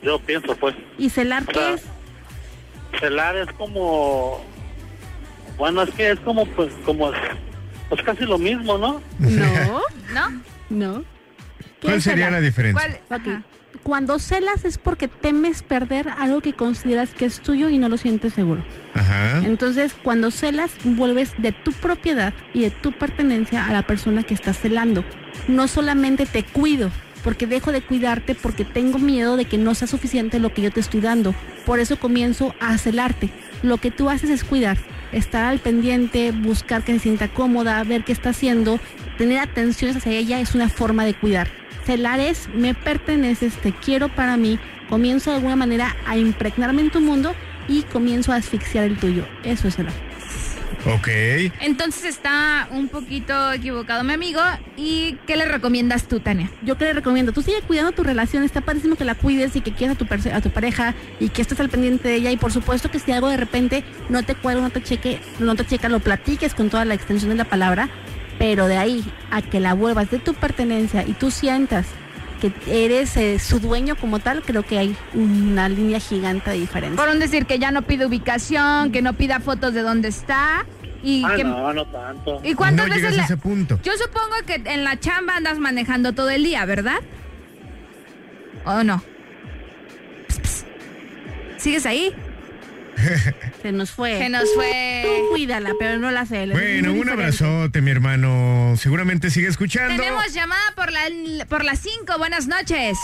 Yo 0.01 0.19
pienso, 0.19 0.55
pues, 0.55 0.75
¿Y 0.97 1.09
celar 1.09 1.45
qué 1.45 1.73
es? 1.73 1.83
celar 2.99 3.35
es 3.35 3.47
como, 3.53 4.43
bueno, 5.57 5.81
es 5.83 5.89
que 5.91 6.11
es 6.11 6.19
como, 6.21 6.45
pues, 6.45 6.71
como, 6.85 7.11
pues 7.89 8.01
casi 8.03 8.25
lo 8.25 8.37
mismo, 8.37 8.77
¿no? 8.77 9.01
No, 9.19 9.81
¿No? 10.13 10.41
no. 10.69 11.03
¿Qué 11.81 11.87
¿Cuál 11.87 12.01
sería 12.01 12.25
celar? 12.25 12.31
la 12.41 12.41
diferencia? 12.41 12.99
Cuando 13.83 14.19
celas 14.19 14.65
es 14.65 14.77
porque 14.77 15.07
temes 15.07 15.61
perder 15.63 16.09
algo 16.09 16.41
que 16.41 16.53
consideras 16.53 17.11
que 17.11 17.25
es 17.25 17.39
tuyo 17.39 17.69
y 17.69 17.77
no 17.77 17.87
lo 17.87 17.97
sientes 17.97 18.33
seguro. 18.33 18.63
Ajá. 18.93 19.37
Entonces, 19.45 19.93
cuando 20.03 20.31
celas, 20.31 20.71
vuelves 20.83 21.33
de 21.37 21.51
tu 21.53 21.71
propiedad 21.71 22.33
y 22.53 22.61
de 22.61 22.71
tu 22.71 22.91
pertenencia 22.91 23.65
a 23.65 23.71
la 23.73 23.83
persona 23.83 24.23
que 24.23 24.33
estás 24.33 24.57
celando. 24.59 25.05
No 25.47 25.67
solamente 25.67 26.25
te 26.25 26.43
cuido, 26.43 26.89
porque 27.27 27.45
dejo 27.45 27.73
de 27.73 27.81
cuidarte 27.81 28.35
porque 28.35 28.63
tengo 28.63 28.99
miedo 28.99 29.35
de 29.35 29.43
que 29.43 29.57
no 29.57 29.75
sea 29.75 29.85
suficiente 29.85 30.39
lo 30.39 30.53
que 30.53 30.61
yo 30.61 30.71
te 30.71 30.79
estoy 30.79 31.01
dando. 31.01 31.35
Por 31.65 31.81
eso 31.81 31.99
comienzo 31.99 32.55
a 32.61 32.77
celarte. 32.77 33.29
Lo 33.63 33.79
que 33.79 33.91
tú 33.91 34.09
haces 34.09 34.29
es 34.29 34.45
cuidar, 34.45 34.77
estar 35.11 35.43
al 35.43 35.59
pendiente, 35.59 36.31
buscar 36.31 36.85
que 36.85 36.93
se 36.93 36.99
sienta 36.99 37.27
cómoda, 37.27 37.83
ver 37.83 38.05
qué 38.05 38.13
está 38.13 38.29
haciendo, 38.29 38.79
tener 39.17 39.39
atenciones 39.39 39.97
hacia 39.97 40.13
ella 40.13 40.39
es 40.39 40.55
una 40.55 40.69
forma 40.69 41.03
de 41.03 41.15
cuidar. 41.15 41.49
Celar 41.85 42.21
es, 42.21 42.47
me 42.55 42.73
perteneces, 42.73 43.55
te 43.55 43.73
quiero 43.73 44.07
para 44.07 44.37
mí, 44.37 44.57
comienzo 44.87 45.31
de 45.31 45.35
alguna 45.35 45.57
manera 45.57 45.97
a 46.05 46.17
impregnarme 46.17 46.83
en 46.83 46.91
tu 46.91 47.01
mundo 47.01 47.35
y 47.67 47.81
comienzo 47.81 48.31
a 48.31 48.37
asfixiar 48.37 48.85
el 48.85 48.97
tuyo. 48.97 49.27
Eso 49.43 49.67
es 49.67 49.75
celar. 49.75 50.06
Ok. 50.85 51.07
Entonces 51.59 52.05
está 52.05 52.67
un 52.71 52.87
poquito 52.87 53.51
equivocado 53.51 54.03
mi 54.03 54.13
amigo. 54.13 54.39
¿Y 54.77 55.17
qué 55.25 55.35
le 55.35 55.45
recomiendas 55.45 56.07
tú, 56.07 56.19
Tania? 56.19 56.49
Yo 56.63 56.77
que 56.77 56.85
le 56.85 56.93
recomiendo, 56.93 57.31
tú 57.31 57.41
sigue 57.41 57.61
cuidando 57.61 57.91
tu 57.91 58.03
relación, 58.03 58.43
está 58.43 58.61
padrísimo 58.61 58.95
que 58.95 59.05
la 59.05 59.15
cuides 59.15 59.55
y 59.55 59.61
que 59.61 59.73
quieras 59.73 59.97
a 59.99 60.05
tu, 60.05 60.31
a 60.31 60.41
tu 60.41 60.49
pareja 60.49 60.95
y 61.19 61.29
que 61.29 61.41
estés 61.41 61.59
al 61.59 61.69
pendiente 61.69 62.07
de 62.07 62.15
ella 62.15 62.31
y 62.31 62.37
por 62.37 62.51
supuesto 62.51 62.91
que 62.91 62.99
si 62.99 63.11
algo 63.11 63.29
de 63.29 63.37
repente 63.37 63.83
no 64.09 64.23
te 64.23 64.35
cuadra, 64.35 64.61
no 64.61 64.69
te 64.69 64.81
cheque, 64.81 65.19
no 65.39 65.55
te 65.55 65.65
checa, 65.65 65.89
lo 65.89 65.99
platiques 65.99 66.53
con 66.53 66.69
toda 66.69 66.85
la 66.85 66.93
extensión 66.93 67.31
de 67.31 67.37
la 67.37 67.45
palabra, 67.45 67.89
pero 68.39 68.67
de 68.67 68.77
ahí 68.77 69.03
a 69.31 69.41
que 69.41 69.59
la 69.59 69.73
vuelvas 69.73 70.11
de 70.11 70.19
tu 70.19 70.33
pertenencia 70.33 71.03
y 71.07 71.13
tú 71.13 71.31
sientas 71.31 71.87
que 72.37 72.51
eres 72.85 73.15
eh, 73.17 73.39
su 73.39 73.59
dueño 73.59 73.95
como 73.95 74.19
tal, 74.19 74.41
creo 74.43 74.63
que 74.63 74.77
hay 74.77 74.95
una 75.13 75.67
línea 75.69 75.99
gigante 75.99 76.51
de 76.51 76.57
diferencia. 76.59 77.03
Por 77.03 77.13
un 77.13 77.19
decir 77.19 77.45
que 77.45 77.59
ya 77.59 77.71
no 77.71 77.81
pide 77.83 78.05
ubicación, 78.05 78.91
que 78.91 79.01
no 79.01 79.13
pida 79.13 79.39
fotos 79.39 79.73
de 79.73 79.81
dónde 79.81 80.07
está. 80.09 80.65
Y 81.03 81.23
Ah, 81.23 81.33
que, 81.35 81.43
no, 81.43 81.73
no 81.73 81.85
tanto. 81.85 82.41
¿Y 82.43 82.53
cuántas 82.55 82.87
no 82.87 82.93
veces 82.95 83.11
llegas 83.11 83.13
a 83.13 83.17
le- 83.29 83.35
ese 83.35 83.37
punto. 83.37 83.79
Yo 83.83 83.93
supongo 83.93 84.35
que 84.45 84.55
en 84.73 84.83
la 84.83 84.99
chamba 84.99 85.35
andas 85.35 85.59
manejando 85.59 86.13
todo 86.13 86.29
el 86.31 86.43
día, 86.43 86.65
¿verdad? 86.65 86.99
¿O 88.65 88.83
no? 88.83 89.01
¿Sigues 91.57 91.85
ahí? 91.85 92.13
Se 93.61 93.71
nos 93.71 93.91
fue. 93.91 94.17
Se 94.17 94.29
nos 94.29 94.53
fue. 94.53 95.03
Tú 95.03 95.29
cuídala, 95.31 95.71
pero 95.79 95.97
no 95.99 96.11
la. 96.11 96.21
Es 96.21 96.29
Bueno, 96.29 96.93
un 96.93 97.09
abrazote, 97.09 97.81
mi 97.81 97.91
hermano. 97.91 98.75
Seguramente 98.77 99.29
sigue 99.29 99.47
escuchando. 99.47 100.01
Tenemos 100.01 100.33
llamada 100.33 100.73
por 100.75 100.91
la 100.91 101.01
por 101.47 101.63
las 101.63 101.79
5. 101.79 102.17
Buenas 102.17 102.47
noches. 102.47 102.97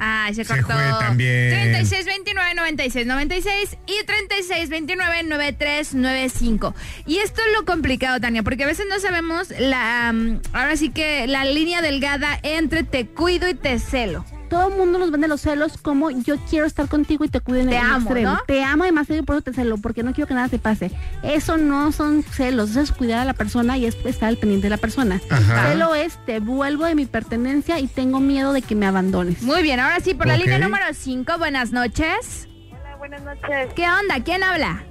Ay, 0.00 0.32
se 0.34 0.44
Se 0.44 0.54
cortó. 0.54 0.74
fue 0.74 0.82
también. 1.00 1.50
3629 1.50 2.54
9696 2.54 3.78
y 3.86 4.04
3629 4.06 5.22
9395. 5.24 6.74
Y 7.06 7.18
esto 7.18 7.40
es 7.40 7.52
lo 7.58 7.64
complicado, 7.64 8.20
Tania, 8.20 8.42
porque 8.44 8.64
a 8.64 8.66
veces 8.68 8.86
no 8.88 9.00
sabemos 9.00 9.48
la 9.58 10.12
mm, 10.12 10.40
ahora 10.52 10.76
sí 10.76 10.90
que 10.90 11.26
la 11.26 11.44
línea 11.44 11.82
delgada 11.82 12.38
entre 12.42 12.84
te 12.84 13.06
cuido 13.06 13.48
y 13.48 13.54
te 13.54 13.78
celo. 13.80 14.24
Todo 14.48 14.68
el 14.68 14.76
mundo 14.76 14.98
nos 14.98 15.10
vende 15.10 15.28
los 15.28 15.40
celos 15.40 15.78
como 15.78 16.10
yo 16.10 16.36
quiero 16.50 16.66
estar 16.66 16.88
contigo 16.88 17.24
y 17.24 17.28
te 17.28 17.40
cuido 17.40 17.60
en 17.60 17.68
Te 17.70 17.76
el 17.76 17.82
amo, 17.82 17.96
extremo. 18.10 18.30
¿no? 18.32 18.40
Te 18.46 18.64
amo 18.64 18.84
demasiado 18.84 19.22
y 19.22 19.24
por 19.24 19.36
eso 19.36 19.42
te 19.42 19.52
celo, 19.52 19.76
porque 19.78 20.02
no 20.02 20.12
quiero 20.12 20.26
que 20.28 20.34
nada 20.34 20.48
te 20.48 20.58
pase. 20.58 20.90
Eso 21.22 21.56
no 21.56 21.92
son 21.92 22.22
celos, 22.22 22.70
eso 22.70 22.80
es 22.80 22.92
cuidar 22.92 23.18
a 23.20 23.24
la 23.24 23.34
persona 23.34 23.76
y 23.76 23.86
es 23.86 23.96
estar 24.04 24.28
al 24.28 24.36
pendiente 24.38 24.66
de 24.66 24.70
la 24.70 24.76
persona. 24.78 25.20
Ajá. 25.30 25.68
Celo 25.70 25.94
es 25.94 26.18
te 26.26 26.40
vuelvo 26.40 26.84
de 26.86 26.94
mi 26.94 27.06
pertenencia 27.06 27.78
y 27.78 27.86
tengo 27.86 28.20
miedo 28.20 28.52
de 28.52 28.62
que 28.62 28.74
me 28.74 28.86
abandones. 28.86 29.42
Muy 29.42 29.62
bien, 29.62 29.80
ahora 29.80 30.00
sí, 30.00 30.14
por 30.14 30.26
la 30.26 30.36
línea 30.36 30.58
número 30.58 30.84
5, 30.92 31.38
buenas 31.38 31.72
noches. 31.72 32.48
Hola, 32.70 32.96
buenas 32.98 33.22
noches. 33.22 33.72
¿Qué 33.74 33.84
onda? 33.88 34.22
¿Quién 34.24 34.42
habla? 34.42 34.82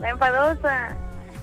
La 0.00 0.10
enfadosa. 0.10 0.96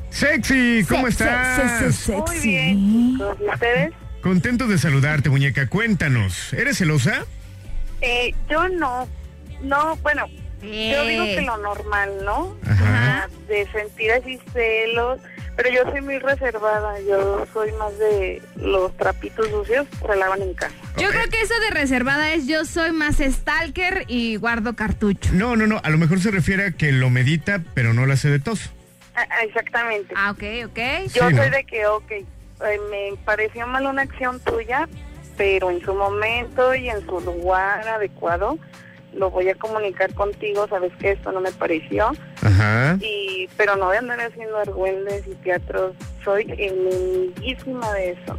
Sexy, 0.10 0.86
¿cómo 0.90 1.04
Se- 1.04 1.10
estás? 1.10 1.58
se- 1.80 1.92
se- 1.94 2.12
Muy 2.18 2.28
sexy. 2.28 2.48
bien. 2.50 2.78
¿Y 2.80 3.50
ustedes? 3.54 3.94
Contento 4.24 4.68
de 4.68 4.78
saludarte, 4.78 5.30
muñeca. 5.30 5.68
Cuéntanos, 5.70 6.52
¿eres 6.54 6.78
celosa? 6.80 7.26
Eh, 8.02 8.34
yo 8.50 8.68
no. 8.70 9.08
No, 9.62 9.96
bueno, 9.98 10.26
yo 10.62 11.06
digo 11.06 11.24
Eh. 11.24 11.36
que 11.36 11.42
lo 11.42 11.58
normal, 11.58 12.12
¿no? 12.24 12.56
Ajá. 12.70 13.28
De 13.48 13.68
sentir 13.72 14.12
así 14.12 14.40
celos. 14.54 15.20
Pero 15.58 15.72
yo 15.72 15.92
soy 15.92 16.00
muy 16.00 16.18
reservada. 16.20 17.02
Yo 17.02 17.46
soy 17.52 17.74
más 17.74 17.98
de 18.00 18.42
los 18.56 18.96
trapitos 18.96 19.50
sucios 19.50 19.86
se 20.08 20.16
lavan 20.16 20.42
en 20.42 20.54
casa. 20.54 20.74
Yo 20.98 21.10
creo 21.10 21.28
que 21.30 21.42
eso 21.42 21.54
de 21.60 21.72
reservada 21.72 22.32
es 22.34 22.48
yo 22.48 22.64
soy 22.64 22.92
más 22.94 23.18
stalker 23.18 24.06
y 24.08 24.38
guardo 24.38 24.78
cartucho. 24.78 25.32
No, 25.34 25.58
no, 25.58 25.68
no. 25.68 25.82
A 25.84 25.90
lo 25.90 25.98
mejor 25.98 26.22
se 26.22 26.32
refiere 26.32 26.68
a 26.68 26.72
que 26.72 26.94
lo 26.94 27.10
medita, 27.10 27.62
pero 27.74 27.94
no 27.94 28.06
lo 28.06 28.14
hace 28.14 28.30
de 28.30 28.40
tos. 28.40 28.70
Ah, 29.16 29.26
ah, 29.30 29.44
exactamente. 29.44 30.14
Ah, 30.16 30.32
ok, 30.32 30.44
ok. 30.68 30.78
Yo 31.08 31.10
Sí, 31.10 31.20
soy 31.20 31.34
¿no? 31.34 31.50
de 31.50 31.64
que, 31.66 31.86
ok, 31.88 32.12
eh, 32.12 32.26
me 32.90 33.18
pareció 33.26 33.68
mal 33.68 33.86
una 33.86 34.04
acción 34.04 34.40
tuya, 34.40 34.88
pero 35.40 35.72
en 35.72 35.80
su 35.82 35.94
momento 35.96 36.76
y 36.76 36.90
en 36.90 37.00
su 37.06 37.22
lugar 37.22 37.88
adecuado 37.88 38.60
lo 39.14 39.32
voy 39.32 39.48
a 39.48 39.56
comunicar 39.56 40.14
contigo, 40.14 40.68
sabes 40.68 40.92
que 41.00 41.12
esto 41.14 41.32
no 41.32 41.40
me 41.40 41.52
pareció, 41.54 42.12
Ajá. 42.44 42.98
y 43.00 43.48
pero 43.56 43.78
no 43.78 43.90
de 43.90 44.00
andar 44.00 44.20
haciendo 44.20 44.58
argüendes 44.58 45.26
y 45.28 45.36
teatros, 45.36 45.96
soy 46.26 46.44
enemiguísima 46.58 47.92
de 47.94 48.12
eso, 48.12 48.38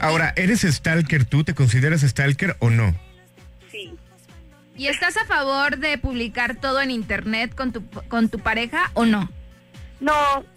Ahora, 0.00 0.32
¿eres 0.34 0.62
stalker 0.62 1.26
tú? 1.26 1.44
¿Te 1.44 1.52
consideras 1.54 2.00
stalker 2.00 2.56
o 2.60 2.70
no? 2.70 2.94
sí. 3.70 3.94
¿Y 4.78 4.86
estás 4.86 5.18
a 5.18 5.26
favor 5.26 5.76
de 5.76 5.98
publicar 5.98 6.56
todo 6.56 6.80
en 6.80 6.90
internet 6.90 7.54
con 7.54 7.70
tu, 7.70 7.84
con 8.08 8.30
tu 8.30 8.38
pareja 8.38 8.90
o 8.94 9.04
no? 9.04 9.30
No, 10.00 10.14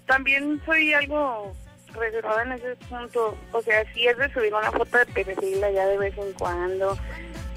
también 0.08 0.62
soy 0.66 0.94
algo 0.94 1.54
reservada 1.94 2.44
en 2.44 2.52
ese 2.54 2.76
punto. 2.90 3.38
O 3.52 3.62
sea, 3.62 3.84
sí 3.94 4.08
es 4.08 4.18
de 4.18 4.32
subir 4.34 4.54
una 4.54 4.72
foto 4.72 4.98
de 4.98 5.06
perfil 5.06 5.64
allá 5.64 5.86
de 5.88 5.98
vez 5.98 6.18
en 6.18 6.34
cuando. 6.34 6.98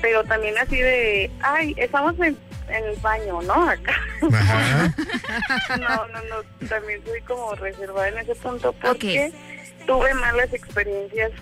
Pero 0.01 0.25
también 0.25 0.57
así 0.59 0.77
de, 0.77 1.31
ay, 1.43 1.75
estamos 1.79 2.15
en, 2.21 2.37
en 2.69 2.85
el 2.85 2.97
baño, 2.97 3.41
¿no? 3.43 3.69
Acá. 3.69 3.95
Ajá. 4.33 4.95
No, 5.79 6.07
no, 6.09 6.21
no. 6.23 6.69
También 6.69 7.03
soy 7.05 7.21
como 7.23 7.55
reservada 7.55 8.09
en 8.09 8.19
ese 8.19 8.35
punto 8.37 8.73
porque 8.75 9.33
tuve 9.87 10.13
malas 10.15 10.53
experiencias 10.53 11.33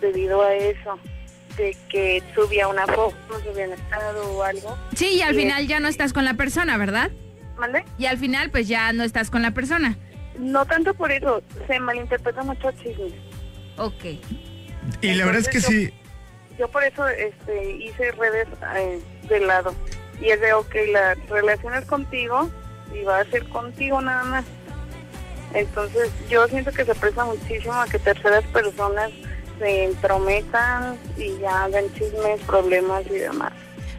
debido 0.00 0.42
a 0.42 0.54
eso. 0.54 0.98
De 1.56 1.76
que 1.88 2.20
subía 2.34 2.66
una 2.66 2.84
foto, 2.84 3.14
subía 3.28 3.66
un 3.68 3.74
estado 3.74 4.36
o 4.36 4.42
algo. 4.42 4.76
Sí, 4.96 5.16
y 5.16 5.22
al 5.22 5.34
Y 5.36 5.42
final 5.42 5.66
ya 5.68 5.78
no 5.78 5.86
estás 5.86 6.12
con 6.12 6.24
la 6.24 6.34
persona, 6.34 6.76
¿verdad? 6.76 7.10
¿Mande? 7.56 7.84
Y 7.96 8.06
al 8.06 8.18
final 8.18 8.50
pues 8.50 8.66
ya 8.66 8.92
no 8.92 9.04
estás 9.04 9.30
con 9.30 9.40
la 9.42 9.52
persona. 9.52 9.96
No 10.38 10.64
tanto 10.66 10.94
por 10.94 11.12
eso, 11.12 11.42
se 11.66 11.78
malinterpreta 11.78 12.42
mucho 12.42 12.72
chismes. 12.72 13.12
Ok. 13.78 14.04
Y 15.00 15.14
la 15.14 15.26
verdad 15.26 15.42
es 15.42 15.48
que 15.48 15.60
sí. 15.60 15.92
Yo 16.58 16.68
por 16.68 16.84
eso 16.84 17.06
este, 17.08 17.72
hice 17.72 18.12
redes 18.12 18.46
eh, 18.76 19.00
de 19.28 19.40
lado. 19.40 19.74
Y 20.20 20.30
es 20.30 20.40
de, 20.40 20.52
ok, 20.52 20.74
la 20.92 21.14
relación 21.28 21.74
es 21.74 21.84
contigo 21.84 22.48
y 22.94 23.02
va 23.02 23.20
a 23.20 23.24
ser 23.24 23.48
contigo 23.48 24.00
nada 24.00 24.24
más. 24.24 24.44
Entonces 25.52 26.10
yo 26.28 26.46
siento 26.48 26.72
que 26.72 26.84
se 26.84 26.94
presta 26.94 27.24
muchísimo 27.24 27.74
a 27.74 27.86
que 27.86 27.98
terceras 27.98 28.44
personas 28.46 29.10
se 29.58 29.84
entrometan 29.84 30.98
y 31.16 31.38
ya 31.38 31.64
hagan 31.64 31.92
chismes, 31.94 32.40
problemas 32.42 33.06
y 33.06 33.18
demás. 33.18 33.52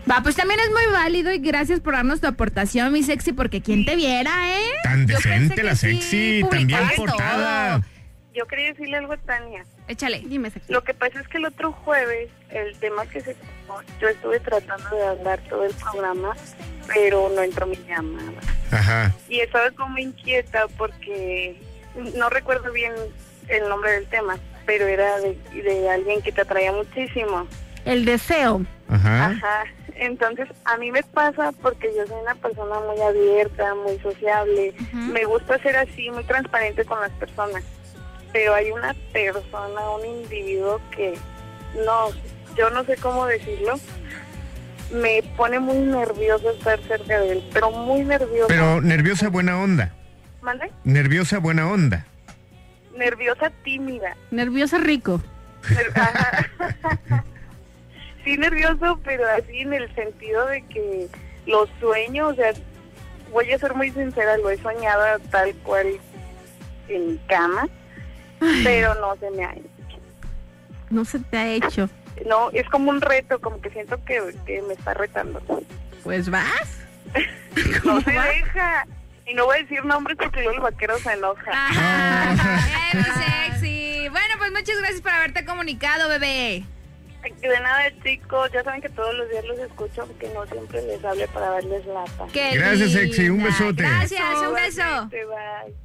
Va, 0.09 0.21
pues 0.21 0.35
también 0.35 0.59
es 0.59 0.69
muy 0.69 0.93
válido 0.93 1.31
y 1.33 1.39
gracias 1.39 1.79
por 1.79 1.93
darnos 1.95 2.21
tu 2.21 2.27
aportación, 2.27 2.93
mi 2.93 3.01
sexy, 3.01 3.33
porque 3.33 3.61
quien 3.61 3.85
te 3.85 3.95
viera, 3.95 4.31
¿eh? 4.59 4.71
Tan 4.83 5.07
Yo 5.07 5.15
decente 5.15 5.63
la 5.63 5.75
sí, 5.75 5.93
sexy, 5.99 6.41
también 6.41 6.67
publicabas 6.79 6.93
portada. 6.93 7.79
todo. 7.79 7.89
Yo 8.35 8.45
quería 8.47 8.67
decirle 8.67 8.97
algo 8.97 9.13
a 9.13 9.17
Tania. 9.17 9.65
Échale. 9.87 10.21
Dime, 10.25 10.49
Sexy. 10.51 10.71
Lo 10.73 10.83
que 10.83 10.93
pasa 10.93 11.21
es 11.21 11.27
que 11.29 11.37
el 11.37 11.45
otro 11.45 11.71
jueves, 11.71 12.29
el 12.49 12.75
tema 12.79 13.05
que 13.05 13.21
se 13.21 13.33
tocó, 13.33 13.81
yo 14.01 14.09
estuve 14.09 14.39
tratando 14.41 14.89
de 14.95 15.07
hablar 15.07 15.39
todo 15.49 15.63
el 15.65 15.73
programa, 15.73 16.35
pero 16.93 17.31
no 17.33 17.41
entró 17.41 17.65
mi 17.65 17.77
llamada. 17.87 18.31
Ajá. 18.71 19.13
y 19.29 19.39
estaba 19.39 19.71
como 19.71 19.97
inquieta 19.99 20.67
porque 20.77 21.55
no 22.17 22.29
recuerdo 22.29 22.71
bien 22.73 22.91
el 23.47 23.69
nombre 23.69 23.91
del 23.91 24.05
tema, 24.07 24.37
pero 24.65 24.85
era 24.85 25.17
de, 25.19 25.37
de 25.53 25.89
alguien 25.89 26.21
que 26.21 26.31
te 26.33 26.41
atraía 26.41 26.73
muchísimo. 26.73 27.47
El 27.85 28.03
deseo. 28.05 28.65
Ajá. 28.89 29.27
Ajá. 29.27 29.63
Entonces, 29.97 30.49
a 30.65 30.77
mí 30.77 30.91
me 30.91 31.03
pasa 31.03 31.51
porque 31.61 31.89
yo 31.95 32.05
soy 32.05 32.21
una 32.21 32.35
persona 32.35 32.79
muy 32.81 33.01
abierta, 33.01 33.73
muy 33.75 33.97
sociable. 33.99 34.73
Me 34.91 35.23
gusta 35.25 35.57
ser 35.59 35.77
así, 35.77 36.09
muy 36.11 36.23
transparente 36.25 36.83
con 36.85 36.99
las 36.99 37.11
personas. 37.11 37.63
Pero 38.33 38.53
hay 38.53 38.71
una 38.71 38.93
persona, 39.13 39.89
un 39.91 40.05
individuo 40.05 40.81
que 40.91 41.17
no, 41.85 42.09
yo 42.57 42.69
no 42.71 42.83
sé 42.83 42.97
cómo 42.97 43.25
decirlo. 43.25 43.75
Me 44.91 45.23
pone 45.37 45.59
muy 45.59 45.77
nervioso 45.77 46.51
estar 46.51 46.79
cerca 46.83 47.19
de 47.19 47.31
él, 47.31 47.49
pero 47.53 47.71
muy 47.71 48.03
nervioso. 48.03 48.47
Pero 48.47 48.81
nerviosa 48.81 49.29
buena 49.29 49.57
onda. 49.59 49.93
¿Mande? 50.41 50.69
Nerviosa 50.83 51.39
buena 51.39 51.67
onda. 51.69 52.05
nerviosa, 52.95 53.49
tímida. 53.63 54.15
Nervioso 54.31 54.77
rico. 54.77 55.21
Ner- 55.69 55.91
ajá. 55.95 57.23
sí, 58.25 58.37
nervioso, 58.37 58.99
pero 59.05 59.23
así 59.29 59.59
en 59.61 59.73
el 59.73 59.93
sentido 59.95 60.45
de 60.47 60.61
que 60.63 61.07
los 61.45 61.69
sueños, 61.79 62.33
o 62.33 62.35
sea, 62.35 62.51
voy 63.31 63.51
a 63.53 63.59
ser 63.59 63.73
muy 63.75 63.91
sincera, 63.91 64.37
lo 64.37 64.49
he 64.49 64.57
soñado 64.57 65.19
tal 65.31 65.53
cual 65.63 65.87
en 66.89 67.13
mi 67.13 67.17
cama, 67.29 67.69
pero 68.63 68.95
no 68.95 69.15
se 69.17 69.31
me 69.31 69.45
ha 69.45 69.53
hecho. 69.53 69.99
No 70.89 71.05
se 71.05 71.19
te 71.19 71.37
ha 71.37 71.47
hecho. 71.47 71.89
No, 72.25 72.49
es 72.51 72.67
como 72.69 72.89
un 72.89 73.01
reto, 73.01 73.39
como 73.39 73.61
que 73.61 73.69
siento 73.69 74.03
que, 74.05 74.35
que 74.45 74.61
me 74.63 74.73
está 74.73 74.93
retando. 74.93 75.41
Pues 76.03 76.29
vas. 76.29 76.81
No 77.85 78.01
se 78.01 78.11
deja. 78.11 78.85
Y 79.25 79.33
no 79.33 79.45
voy 79.45 79.59
a 79.59 79.61
decir 79.61 79.85
nombres 79.85 80.17
porque 80.17 80.43
luego 80.43 80.57
el 80.57 80.59
vaquero 80.73 80.97
se 80.99 81.13
enoja. 81.13 81.51
Ajá. 81.51 82.59
Eh, 82.91 82.97
mi 82.97 83.03
sexy. 83.03 84.09
Bueno, 84.09 84.35
pues 84.37 84.51
muchas 84.51 84.77
gracias 84.77 85.01
por 85.01 85.11
haberte 85.11 85.45
comunicado, 85.45 86.09
bebé. 86.09 86.65
De 87.41 87.59
nada, 87.59 87.83
chicos. 88.03 88.49
Ya 88.53 88.63
saben 88.63 88.81
que 88.81 88.89
todos 88.89 89.13
los 89.15 89.29
días 89.29 89.45
los 89.45 89.59
escucho 89.59 90.05
porque 90.05 90.29
no 90.33 90.45
siempre 90.45 90.81
les 90.83 91.03
hable 91.03 91.27
para 91.29 91.49
darles 91.49 91.85
lata. 91.85 92.25
Qué 92.31 92.51
Gracias, 92.53 92.91
sexy. 92.91 93.29
Un 93.29 93.37
linda. 93.37 93.49
besote. 93.51 93.83
Gracias, 93.83 94.21
un 94.47 94.53
beso. 94.53 95.09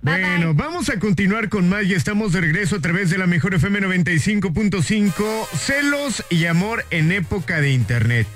Bye. 0.02 0.20
Bueno, 0.20 0.54
vamos 0.54 0.88
a 0.90 0.98
continuar 0.98 1.48
con 1.48 1.68
más 1.68 1.84
y 1.84 1.94
estamos 1.94 2.32
de 2.32 2.40
regreso 2.42 2.76
a 2.76 2.80
través 2.80 3.10
de 3.10 3.18
la 3.18 3.26
mejor 3.26 3.54
FM 3.54 3.80
95.5. 3.80 5.46
Celos 5.56 6.24
y 6.30 6.46
amor 6.46 6.84
en 6.90 7.12
época 7.12 7.60
de 7.60 7.70
internet. 7.70 8.26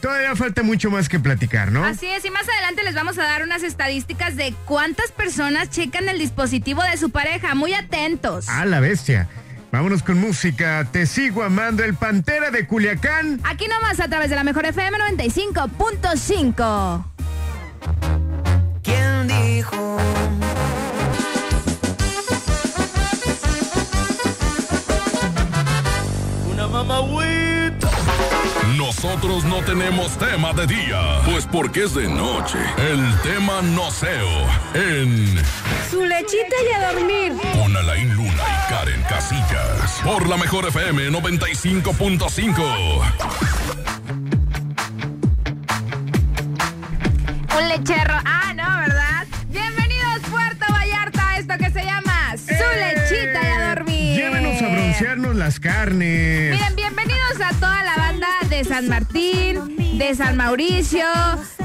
Todavía 0.00 0.34
falta 0.34 0.64
mucho 0.64 0.90
más 0.90 1.08
que 1.08 1.20
platicar, 1.20 1.70
¿no? 1.70 1.84
Así 1.84 2.08
es, 2.08 2.24
y 2.24 2.30
más 2.30 2.48
adelante 2.48 2.82
les 2.82 2.92
vamos 2.92 3.18
a 3.18 3.22
dar 3.22 3.44
unas 3.44 3.62
estadísticas 3.62 4.34
de 4.34 4.52
cuántas 4.64 5.12
personas 5.12 5.70
checan 5.70 6.08
el 6.08 6.18
dispositivo 6.18 6.82
de 6.82 6.96
su 6.96 7.10
pareja. 7.10 7.54
Muy 7.54 7.72
atentos. 7.72 8.48
A 8.48 8.64
la 8.64 8.80
bestia. 8.80 9.28
Vámonos 9.72 10.02
con 10.02 10.20
música. 10.20 10.86
Te 10.92 11.06
sigo 11.06 11.42
amando 11.42 11.82
el 11.82 11.94
Pantera 11.94 12.50
de 12.50 12.66
Culiacán. 12.66 13.40
Aquí 13.42 13.66
nomás 13.66 14.00
a 14.00 14.08
través 14.08 14.28
de 14.28 14.36
la 14.36 14.44
mejor 14.44 14.66
FM 14.66 14.98
95.5. 14.98 17.04
¿Quién 18.82 19.28
dijo? 19.28 19.96
Una 26.52 26.66
mamagüita. 26.66 27.88
Nosotros 28.76 29.44
no 29.44 29.62
tenemos 29.62 30.18
tema 30.18 30.52
de 30.52 30.66
día, 30.66 31.22
pues 31.24 31.46
porque 31.46 31.84
es 31.84 31.94
de 31.94 32.08
noche. 32.08 32.58
El 32.76 33.02
tema 33.22 33.62
noceo 33.62 34.28
en 34.74 35.38
Su 35.92 36.00
lechita 36.06 36.56
y 36.66 36.72
a 36.72 36.90
dormir. 36.90 37.34
Con 37.52 37.76
Alain 37.76 38.14
Luna 38.14 38.32
y 38.32 38.72
Karen 38.72 39.02
Casillas. 39.02 40.00
Por 40.02 40.26
la 40.26 40.38
mejor 40.38 40.66
FM 40.68 41.10
95.5. 41.10 43.02
Un 47.58 47.68
lechero. 47.68 48.14
Ah, 48.24 48.54
no, 48.56 48.78
¿verdad? 48.78 49.26
Bienvenidos 49.48 50.20
Puerto 50.30 50.64
Vallarta 50.72 51.28
a 51.28 51.36
esto 51.36 51.58
que 51.58 51.70
se 51.70 51.84
llama 51.84 52.36
Su 52.38 52.54
lechita 52.54 53.42
y 53.42 53.52
a 53.52 53.74
dormir. 53.74 54.16
Llévenos 54.16 54.62
a 54.62 54.68
broncearnos 54.68 55.36
las 55.36 55.60
carnes. 55.60 56.52
Miren, 56.52 56.74
bienvenidos 56.74 57.38
a 57.44 57.50
toda 57.60 57.84
la 57.84 57.96
banda 57.96 58.28
de 58.48 58.64
San 58.64 58.88
Martín, 58.88 59.98
de 59.98 60.14
San 60.14 60.38
Mauricio, 60.38 61.04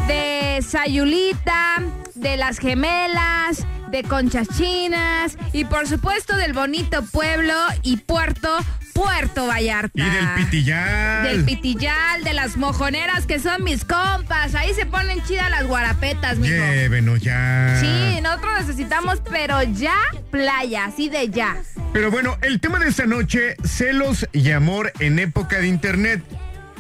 de 0.06 0.60
Sayulita, 0.68 1.82
de 2.16 2.36
Las 2.36 2.60
Gemelas, 2.60 3.66
de 3.92 4.04
Conchas 4.04 4.48
Chinas 4.58 5.38
y 5.54 5.66
por 5.66 5.88
supuesto 5.88 6.36
del 6.36 6.54
bonito 6.54 7.04
pueblo 7.04 7.54
y 7.84 7.98
puerto, 7.98 8.50
Puerto 8.94 9.46
Vallarta. 9.46 9.92
Y 9.94 10.10
del 10.10 10.28
pitillal. 10.36 11.24
Del 11.24 11.46
pitillal, 11.46 12.24
de 12.24 12.34
las 12.34 12.58
mojoneras 12.58 13.28
que 13.28 13.40
son 13.40 13.64
mis 13.64 13.86
compas. 13.86 14.56
Ahí 14.56 14.74
se 14.74 14.88
ponen 14.88 15.24
chidas 15.24 15.52
las 15.52 15.68
guarapetas, 15.68 16.38
mijo. 16.38 16.56
Llévenos 16.56 17.22
ya. 17.22 17.78
Sí, 17.80 18.22
nosotros 18.22 18.54
necesitamos, 18.62 19.22
pero 19.30 19.62
ya 19.64 19.96
playa, 20.32 20.86
así 20.86 21.10
de 21.10 21.30
ya. 21.30 21.58
Pero 21.94 22.10
bueno, 22.10 22.38
el 22.42 22.60
tema 22.60 22.80
de 22.80 22.90
esta 22.90 23.06
noche, 23.06 23.56
celos 23.64 24.28
y 24.34 24.52
amor 24.52 24.92
en 25.00 25.20
época 25.20 25.60
de 25.60 25.68
internet. 25.68 26.24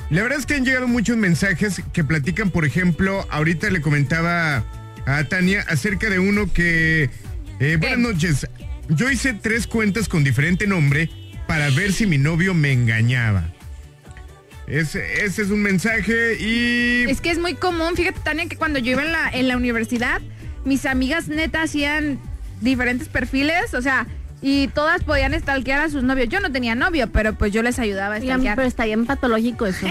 La 0.10 0.24
verdad 0.24 0.40
es 0.40 0.46
que 0.46 0.56
han 0.56 0.66
llegado 0.66 0.88
muchos 0.88 1.18
mensajes 1.18 1.82
que 1.94 2.04
platican, 2.04 2.50
por 2.50 2.66
ejemplo, 2.66 3.28
ahorita 3.30 3.70
le 3.70 3.82
comentaba 3.82 4.64
a 5.08 5.24
Tania 5.24 5.66
acerca 5.70 6.10
de 6.10 6.20
uno 6.20 6.52
que... 6.52 7.10
eh, 7.60 7.78
buenas 7.80 8.00
noches, 8.00 8.48
yo 8.90 9.10
hice 9.10 9.34
tres 9.34 9.66
cuentas 9.66 10.10
con 10.10 10.24
diferente 10.24 10.68
nombre 10.68 11.10
para 11.48 11.70
ver 11.70 11.94
si 11.94 12.06
mi 12.06 12.18
novio 12.18 12.54
me 12.54 12.74
engañaba. 12.74 13.54
Ese, 14.68 15.24
ese 15.24 15.44
es 15.44 15.50
un 15.50 15.62
mensaje 15.62 16.36
y... 16.42 17.10
Es 17.10 17.22
que 17.22 17.32
es 17.32 17.40
muy 17.40 17.56
común, 17.56 17.96
fíjate 17.96 18.20
Tania, 18.20 18.48
que 18.48 18.58
cuando 18.58 18.80
yo 18.80 18.92
iba 18.92 19.02
en 19.02 19.14
la, 19.14 19.30
en 19.30 19.48
la 19.48 19.56
universidad, 19.56 20.22
mis 20.66 20.86
amigas 20.86 21.30
neta 21.30 21.62
hacían 21.62 22.20
diferentes 22.60 23.08
perfiles, 23.08 23.74
o 23.74 23.82
sea, 23.82 24.08
y 24.42 24.68
todas 24.68 25.06
podían 25.06 25.34
stalkear 25.40 25.80
a 25.80 25.90
sus 25.90 26.04
novios. 26.04 26.28
Yo 26.28 26.42
no 26.42 26.52
tenía 26.52 26.76
novio, 26.76 27.10
pero 27.12 27.34
pues 27.34 27.54
yo 27.54 27.64
les 27.64 27.80
ayudaba 27.80 28.16
a 28.16 28.22
stalkear. 28.22 28.58
pero 28.58 28.68
está 28.68 28.84
bien 28.84 29.06
patológico 29.06 29.66
eso. 29.66 29.88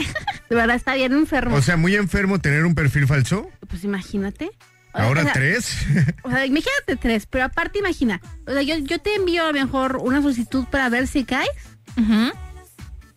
De 0.51 0.55
verdad, 0.55 0.77
está 0.77 0.95
bien 0.95 1.13
enfermo. 1.15 1.57
O 1.57 1.63
sea, 1.63 1.79
muy 1.79 1.97
enfermo 1.97 2.39
tener 2.39 2.67
un 2.67 2.75
perfil 2.75 3.07
falso. 3.07 3.49
pues 3.67 3.83
imagínate. 3.83 4.51
Ahora 4.97 5.21
O 5.21 5.25
sea, 5.25 5.33
tres. 5.33 5.77
O 6.23 6.31
sea, 6.31 6.47
imagínate 6.47 6.97
tres, 7.01 7.27
pero 7.27 7.45
aparte 7.45 7.79
imagina, 7.79 8.21
o 8.47 8.53
sea, 8.53 8.63
yo, 8.63 8.77
yo 8.79 8.99
te 8.99 9.15
envío 9.15 9.45
a 9.45 9.47
lo 9.49 9.53
mejor 9.53 9.99
una 10.03 10.23
solicitud 10.23 10.65
para 10.71 10.89
ver 10.89 11.07
si 11.07 11.25
caes. 11.25 11.49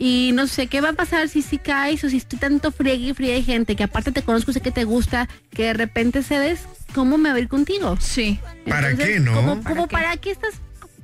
Y 0.02 0.32
no 0.34 0.48
sé 0.48 0.68
qué 0.68 0.80
va 0.80 0.90
a 0.90 0.94
pasar 0.94 1.28
si 1.28 1.42
sí 1.42 1.58
caes 1.58 2.04
o 2.06 2.10
si 2.10 2.18
estoy 2.18 2.40
tanto 2.40 2.72
friegue 2.72 3.10
y 3.10 3.14
friegue 3.14 3.34
de 3.34 3.44
gente 3.44 3.76
que 3.76 3.84
aparte 3.84 4.14
te 4.14 4.22
conozco, 4.22 4.54
sé 4.54 4.62
que 4.62 4.72
te 4.72 4.86
gusta, 4.86 5.28
que 5.52 5.64
de 5.66 5.74
repente 5.74 6.24
cedes, 6.24 6.62
¿cómo 6.96 7.18
me 7.18 7.30
va 7.30 7.36
a 7.36 7.40
ir 7.40 7.50
contigo? 7.50 7.98
Sí. 8.00 8.40
¿Para 8.66 8.96
qué, 8.96 9.20
no? 9.20 9.34
Como, 9.34 9.62
¿Para 9.62 9.76
como 9.76 9.88
qué? 9.90 9.94
para 9.94 10.16
qué 10.16 10.32
estás 10.32 10.54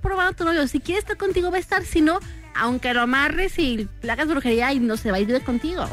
probando 0.01 0.33
tu 0.33 0.45
novio? 0.45 0.65
Si 0.69 0.79
quiere 0.79 0.99
estar 0.99 1.17
contigo 1.17 1.51
va 1.51 1.57
a 1.57 1.59
estar, 1.59 1.83
si 1.83 1.99
no, 1.99 2.19
aunque 2.55 2.93
lo 2.93 3.01
amarres 3.01 3.59
y 3.59 3.89
le 4.01 4.11
hagas 4.11 4.29
brujería 4.29 4.71
y 4.71 4.79
no 4.79 4.95
se 4.95 5.11
va 5.11 5.17
a 5.17 5.19
ir 5.19 5.27
de 5.27 5.41
contigo. 5.41 5.89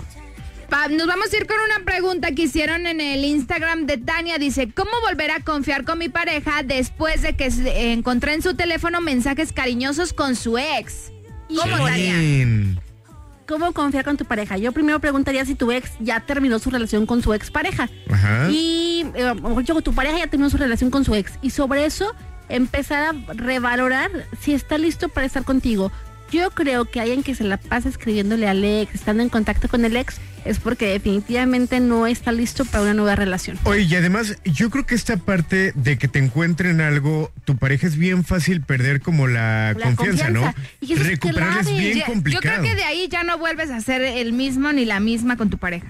Nos 0.72 1.06
vamos 1.06 1.30
a 1.32 1.36
ir 1.36 1.46
con 1.46 1.56
una 1.60 1.84
pregunta 1.84 2.32
que 2.32 2.44
hicieron 2.44 2.86
en 2.86 3.00
el 3.02 3.24
Instagram 3.26 3.84
de 3.84 3.98
Tania. 3.98 4.38
Dice, 4.38 4.72
¿cómo 4.72 4.90
volver 5.06 5.30
a 5.30 5.40
confiar 5.40 5.84
con 5.84 5.98
mi 5.98 6.08
pareja 6.08 6.62
después 6.62 7.20
de 7.20 7.34
que 7.36 7.50
encontré 7.92 8.32
en 8.32 8.42
su 8.42 8.54
teléfono 8.54 9.02
mensajes 9.02 9.52
cariñosos 9.52 10.14
con 10.14 10.34
su 10.34 10.56
ex? 10.56 11.12
¿Cómo, 11.48 11.76
Tania? 11.76 12.14
¿Cómo 13.46 13.72
confiar 13.72 14.04
con 14.06 14.16
tu 14.16 14.24
pareja? 14.24 14.56
Yo 14.56 14.72
primero 14.72 14.98
preguntaría 14.98 15.44
si 15.44 15.54
tu 15.54 15.70
ex 15.70 15.90
ya 16.00 16.20
terminó 16.20 16.58
su 16.58 16.70
relación 16.70 17.04
con 17.04 17.22
su 17.22 17.34
ex 17.34 17.50
pareja. 17.50 17.90
Ajá. 18.10 18.48
Y 18.50 19.04
eh, 19.14 19.34
tu 19.84 19.94
pareja 19.94 20.18
ya 20.18 20.26
terminó 20.26 20.48
su 20.48 20.56
relación 20.56 20.90
con 20.90 21.04
su 21.04 21.14
ex. 21.14 21.32
Y 21.42 21.50
sobre 21.50 21.84
eso 21.84 22.14
empezar 22.48 23.14
a 23.14 23.32
revalorar 23.34 24.10
si 24.40 24.54
está 24.54 24.78
listo 24.78 25.10
para 25.10 25.26
estar 25.26 25.44
contigo. 25.44 25.92
Yo 26.32 26.50
creo 26.50 26.86
que 26.86 27.00
alguien 27.00 27.22
que 27.22 27.34
se 27.34 27.44
la 27.44 27.58
pasa 27.58 27.88
escribiéndole 27.88 28.48
al 28.48 28.64
ex, 28.64 28.94
estando 28.94 29.22
en 29.22 29.28
contacto 29.28 29.68
con 29.68 29.84
el 29.84 29.96
ex, 29.96 30.16
es 30.44 30.58
porque 30.58 30.86
definitivamente 30.86 31.78
no 31.78 32.06
está 32.06 32.32
listo 32.32 32.64
para 32.64 32.84
una 32.84 32.94
nueva 32.94 33.14
relación. 33.16 33.58
Oye, 33.64 33.82
y 33.82 33.94
además, 33.94 34.36
yo 34.44 34.70
creo 34.70 34.86
que 34.86 34.94
esta 34.94 35.16
parte 35.18 35.72
de 35.76 35.98
que 35.98 36.08
te 36.08 36.18
encuentren 36.18 36.80
algo, 36.80 37.30
tu 37.44 37.56
pareja 37.58 37.86
es 37.86 37.96
bien 37.96 38.24
fácil 38.24 38.62
perder 38.62 39.00
como 39.02 39.28
la, 39.28 39.74
La 39.74 39.84
confianza, 39.94 40.24
confianza. 40.26 40.54
¿no? 40.58 40.64
Y 40.80 40.94
eso 40.94 41.02
es 41.02 41.08
Recuperarla 41.08 41.60
es 41.60 41.66
clave. 41.66 41.78
bien 41.80 41.98
Ya- 41.98 42.06
Yo 42.06 42.12
complicado. 42.12 42.60
creo 42.62 42.62
que 42.62 42.74
de 42.76 42.84
ahí 42.84 43.08
ya 43.08 43.22
no 43.24 43.38
vuelves 43.38 43.70
a 43.70 43.80
ser 43.82 44.00
el 44.02 44.32
mismo 44.32 44.72
ni 44.72 44.84
la 44.86 45.00
misma 45.00 45.36
con 45.36 45.50
tu 45.50 45.58
pareja. 45.58 45.86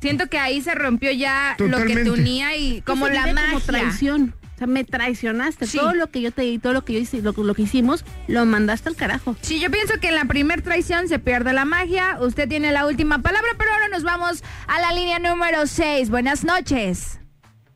Siento 0.00 0.26
que 0.28 0.38
ahí 0.38 0.60
se 0.62 0.74
rompió 0.74 1.12
ya 1.12 1.54
lo 1.58 1.84
que 1.84 1.94
te 1.96 2.10
unía 2.10 2.56
y 2.56 2.80
como 2.80 3.08
la 3.08 3.26
magia. 3.32 3.46
Como 3.52 3.60
traición. 3.60 4.34
Sea, 4.62 4.66
me 4.68 4.84
traicionaste. 4.84 5.66
Sí. 5.66 5.78
Todo 5.78 5.94
lo 5.94 6.06
que 6.10 6.20
yo 6.20 6.30
te 6.30 6.42
di, 6.42 6.58
todo 6.58 6.72
lo 6.72 6.84
que 6.84 6.92
yo 6.92 6.98
hice, 7.00 7.20
lo, 7.20 7.32
lo 7.32 7.54
que 7.54 7.62
hicimos, 7.62 8.04
lo 8.28 8.44
mandaste 8.46 8.88
al 8.88 8.96
carajo. 8.96 9.34
Sí, 9.40 9.58
yo 9.60 9.70
pienso 9.70 9.98
que 10.00 10.08
en 10.08 10.14
la 10.14 10.24
primer 10.26 10.62
traición 10.62 11.08
se 11.08 11.18
pierde 11.18 11.52
la 11.52 11.64
magia. 11.64 12.18
Usted 12.20 12.48
tiene 12.48 12.70
la 12.70 12.86
última 12.86 13.18
palabra, 13.18 13.50
pero 13.58 13.72
ahora 13.72 13.88
nos 13.88 14.04
vamos 14.04 14.44
a 14.68 14.80
la 14.80 14.92
línea 14.92 15.18
número 15.18 15.66
6. 15.66 16.10
Buenas 16.10 16.44
noches. 16.44 17.18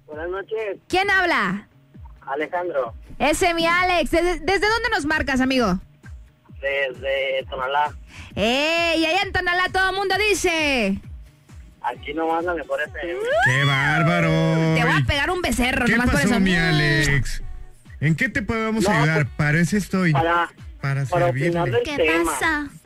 Buenas 0.07 0.31
noches, 0.31 0.79
¿Quién 0.89 1.11
habla? 1.11 1.69
Alejandro, 2.21 2.95
Ese 3.19 3.55
mi 3.55 3.67
Alex. 3.67 4.11
¿Desde, 4.13 4.39
desde 4.39 4.69
dónde 4.69 4.89
nos 4.93 5.05
marcas, 5.05 5.41
amigo? 5.41 5.81
desde 6.61 7.45
Tonalá. 7.51 7.93
¡Ey! 8.35 9.01
Y 9.01 9.07
allá 9.07 9.23
en 9.23 9.33
Tonalá 9.33 9.65
todo 9.73 9.91
el 9.91 9.97
mundo 9.97 10.15
dice. 10.31 11.01
Aquí 11.89 12.13
nomás 12.15 12.45
la 12.45 12.55
mejor 12.55 12.81
FM. 12.83 13.21
¡Qué 13.45 13.65
bárbaro! 13.65 14.29
Te 14.75 14.85
voy 14.85 14.93
a 15.03 15.05
pegar 15.07 15.31
un 15.31 15.41
becerro, 15.41 15.87
¿Qué 15.87 15.93
nomás 15.93 16.07
por 16.11 16.15
pasó, 16.21 16.29
eso. 16.35 16.41
mi 16.41 16.57
Alex? 16.57 17.43
¿En 18.01 18.15
qué 18.17 18.29
te 18.29 18.43
podemos 18.43 18.85
No, 18.85 18.91
ayudar? 18.91 19.25
pues, 19.27 19.37
Para 19.37 19.61
eso 19.61 19.77
estoy. 19.77 20.13
Para, 20.13 20.49
Para 20.81 21.05
para 21.07 21.27
opinar 21.27 21.71
del 21.71 21.83
tema. 21.85 22.33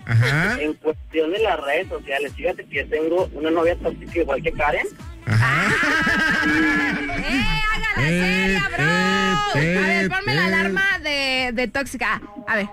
Ajá, 0.07 0.61
En 0.61 0.75
cuestión 0.75 1.33
de 1.33 1.39
las 1.41 1.61
redes 1.61 1.89
sociales, 1.89 2.33
fíjate 2.37 2.65
que 2.67 2.77
yo 2.77 2.89
tengo 2.89 3.31
una 3.33 3.51
novia 3.51 3.77
tóxica 3.77 4.19
igual 4.21 4.43
que 4.43 4.53
Karen. 4.53 4.87
ajá. 5.27 5.69
¡Eh, 6.47 7.45
hágala 7.73 8.09
Eh, 8.09 8.21
seria, 8.21 8.69
bro! 8.69 9.61
eh, 9.61 9.79
a 9.79 9.87
ver, 9.87 10.05
eh, 10.05 10.09
ponme 10.11 10.35
la 10.35 10.43
eh. 10.43 10.47
alarma 10.47 10.99
de, 11.03 11.51
de 11.55 11.69
tóxica. 11.69 12.21
A 12.47 12.57
ver. 12.57 12.67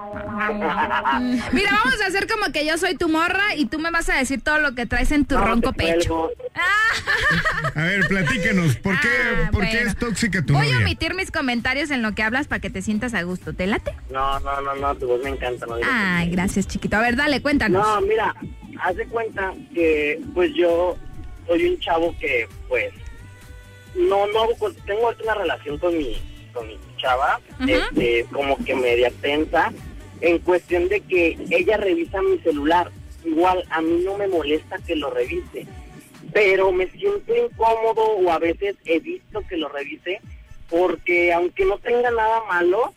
Mira, 1.52 1.70
vamos 1.72 2.00
a 2.02 2.06
hacer 2.06 2.26
como 2.26 2.52
que 2.52 2.66
yo 2.66 2.76
soy 2.78 2.96
tu 2.96 3.08
morra 3.08 3.54
y 3.56 3.66
tú 3.66 3.78
me 3.78 3.90
vas 3.90 4.08
a 4.08 4.16
decir 4.16 4.40
todo 4.42 4.58
lo 4.58 4.74
que 4.74 4.86
traes 4.86 5.12
en 5.12 5.24
tu 5.24 5.34
No, 5.36 5.44
ronco 5.46 5.72
pecho. 5.72 6.30
A 7.74 7.82
ver, 7.84 8.06
platícanos. 8.08 8.76
¿Por 8.76 8.98
qué, 9.00 9.08
Ah, 9.08 9.50
por 9.52 9.62
qué 9.68 9.82
es 9.82 9.96
tóxica 9.96 10.42
tu 10.44 10.54
Voy 10.54 10.70
a 10.72 10.78
omitir 10.78 11.14
mis 11.14 11.30
comentarios 11.30 11.90
en 11.90 12.02
lo 12.02 12.12
que 12.14 12.22
hablas 12.22 12.48
para 12.48 12.60
que 12.60 12.70
te 12.70 12.82
sientas 12.82 13.14
a 13.14 13.22
gusto. 13.22 13.52
¿Te 13.52 13.66
late? 13.66 13.92
No, 14.10 14.40
no, 14.40 14.60
no, 14.60 14.74
no, 14.74 14.94
tu 14.96 15.06
voz 15.06 15.22
me 15.22 15.30
encanta. 15.30 15.66
No, 15.66 15.76
Ay, 15.84 16.30
gracias, 16.30 16.66
chiquito. 16.66 16.96
A 16.96 17.00
ver, 17.00 17.16
dale, 17.16 17.40
cuéntanos. 17.42 17.86
no, 17.86 18.00
mira, 18.02 18.34
haz 18.82 18.96
de 18.96 19.06
cuenta 19.06 19.52
que 19.74 20.20
pues 20.34 20.52
yo 20.54 20.96
soy 21.46 21.66
un 21.66 21.78
chavo 21.80 22.14
que 22.18 22.48
pues 22.68 22.92
no, 23.94 24.26
no, 24.28 24.46
pues, 24.58 24.76
tengo 24.86 25.12
una 25.22 25.34
relación 25.34 25.76
con 25.78 25.96
mi, 25.96 26.16
con 26.52 26.66
mi 26.66 26.78
chava, 26.96 27.40
este, 27.66 28.24
como 28.32 28.56
que 28.64 28.74
media 28.74 29.10
tensa, 29.20 29.72
en 30.20 30.38
cuestión 30.38 30.88
de 30.88 31.00
que 31.00 31.38
ella 31.50 31.76
revisa 31.76 32.22
mi 32.22 32.38
celular. 32.38 32.90
Igual 33.24 33.64
a 33.70 33.80
mí 33.80 34.02
no 34.04 34.16
me 34.16 34.28
molesta 34.28 34.78
que 34.78 34.96
lo 34.96 35.10
revise, 35.10 35.66
pero 36.32 36.72
me 36.72 36.88
siento 36.88 37.34
incómodo 37.34 38.02
o 38.02 38.30
a 38.30 38.38
veces 38.38 38.76
evito 38.84 39.42
que 39.48 39.56
lo 39.56 39.68
revise 39.68 40.20
porque 40.70 41.32
aunque 41.32 41.64
no 41.64 41.78
tenga 41.78 42.10
nada 42.10 42.44
malo, 42.48 42.94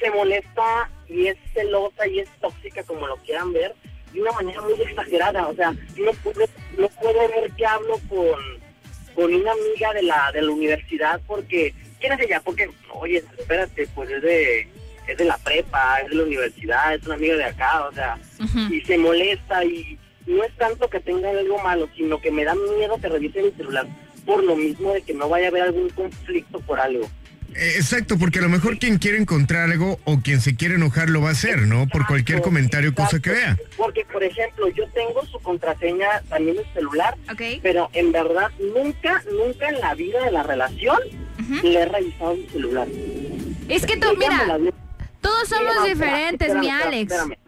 se 0.00 0.10
molesta 0.10 0.90
y 1.08 1.26
es 1.28 1.36
celosa 1.52 2.06
y 2.06 2.20
es 2.20 2.28
tóxica 2.40 2.82
como 2.82 3.06
lo 3.06 3.16
quieran 3.18 3.52
ver 3.52 3.74
de 4.12 4.22
una 4.22 4.32
manera 4.32 4.62
muy 4.62 4.80
exagerada. 4.80 5.46
O 5.48 5.54
sea, 5.54 5.72
no 5.72 6.12
puede, 6.22 6.48
no 6.78 6.88
puede 6.88 7.28
ver 7.28 7.52
que 7.52 7.66
hablo 7.66 8.00
con, 8.08 8.40
con 9.14 9.34
una 9.34 9.52
amiga 9.52 9.92
de 9.92 10.02
la, 10.02 10.32
de 10.32 10.42
la 10.42 10.50
universidad 10.50 11.20
porque, 11.26 11.74
¿quién 12.00 12.12
es 12.12 12.20
ella? 12.20 12.40
Porque, 12.40 12.70
oye, 12.92 13.22
espérate, 13.38 13.86
pues 13.94 14.10
es 14.10 14.22
de, 14.22 14.68
es 15.06 15.18
de 15.18 15.24
la 15.24 15.36
prepa, 15.38 15.98
es 16.02 16.10
de 16.10 16.16
la 16.16 16.22
universidad, 16.24 16.94
es 16.94 17.04
una 17.06 17.14
amiga 17.14 17.36
de 17.36 17.44
acá, 17.44 17.84
o 17.86 17.92
sea, 17.92 18.18
y 18.70 18.80
se 18.82 18.98
molesta 18.98 19.64
y 19.64 19.98
no 20.26 20.42
es 20.44 20.54
tanto 20.56 20.88
que 20.88 21.00
tenga 21.00 21.30
algo 21.30 21.58
malo, 21.62 21.88
sino 21.96 22.20
que 22.20 22.30
me 22.30 22.44
da 22.44 22.54
miedo 22.54 22.98
que 23.00 23.08
revise 23.08 23.42
mi 23.42 23.50
celular 23.52 23.86
por 24.24 24.42
lo 24.42 24.56
mismo 24.56 24.92
de 24.94 25.02
que 25.02 25.12
no 25.12 25.28
vaya 25.28 25.46
a 25.46 25.48
haber 25.50 25.62
algún 25.64 25.90
conflicto 25.90 26.58
por 26.60 26.80
algo. 26.80 27.04
Eh, 27.54 27.74
Exacto, 27.76 28.18
porque 28.18 28.38
a 28.38 28.42
lo 28.42 28.48
mejor 28.48 28.78
quien 28.78 28.96
quiere 28.98 29.18
encontrar 29.18 29.70
algo 29.70 30.00
o 30.04 30.18
quien 30.20 30.40
se 30.40 30.56
quiere 30.56 30.76
enojar 30.76 31.10
lo 31.10 31.20
va 31.20 31.28
a 31.28 31.32
hacer, 31.32 31.60
¿no? 31.62 31.86
Por 31.86 32.06
cualquier 32.06 32.40
comentario 32.40 32.90
o 32.90 32.94
cosa 32.94 33.20
que 33.20 33.30
vea. 33.30 33.56
Porque, 33.76 34.04
por 34.10 34.24
ejemplo, 34.24 34.68
yo 34.70 34.88
tengo 34.88 35.24
su 35.26 35.38
contraseña 35.40 36.06
también 36.30 36.56
en 36.56 36.72
celular, 36.72 37.16
Ok. 37.30 37.42
pero 37.62 37.90
en 37.92 38.10
verdad 38.12 38.50
nunca, 38.74 39.22
nunca 39.30 39.68
en 39.68 39.78
la 39.80 39.94
vida 39.94 40.24
de 40.24 40.32
la 40.32 40.42
relación 40.42 40.98
le 41.62 41.74
he 41.80 41.84
revisado 41.84 42.34
mi 42.34 42.48
celular. 42.48 42.88
Es 43.68 43.86
que 43.86 43.98
tú, 43.98 44.08
mira, 44.18 44.58
todos 45.24 45.48
somos 45.48 45.84
diferentes, 45.84 46.48
espérame, 46.48 46.60
mi 46.60 46.70
Alex. 46.70 47.12
espérame. 47.12 47.38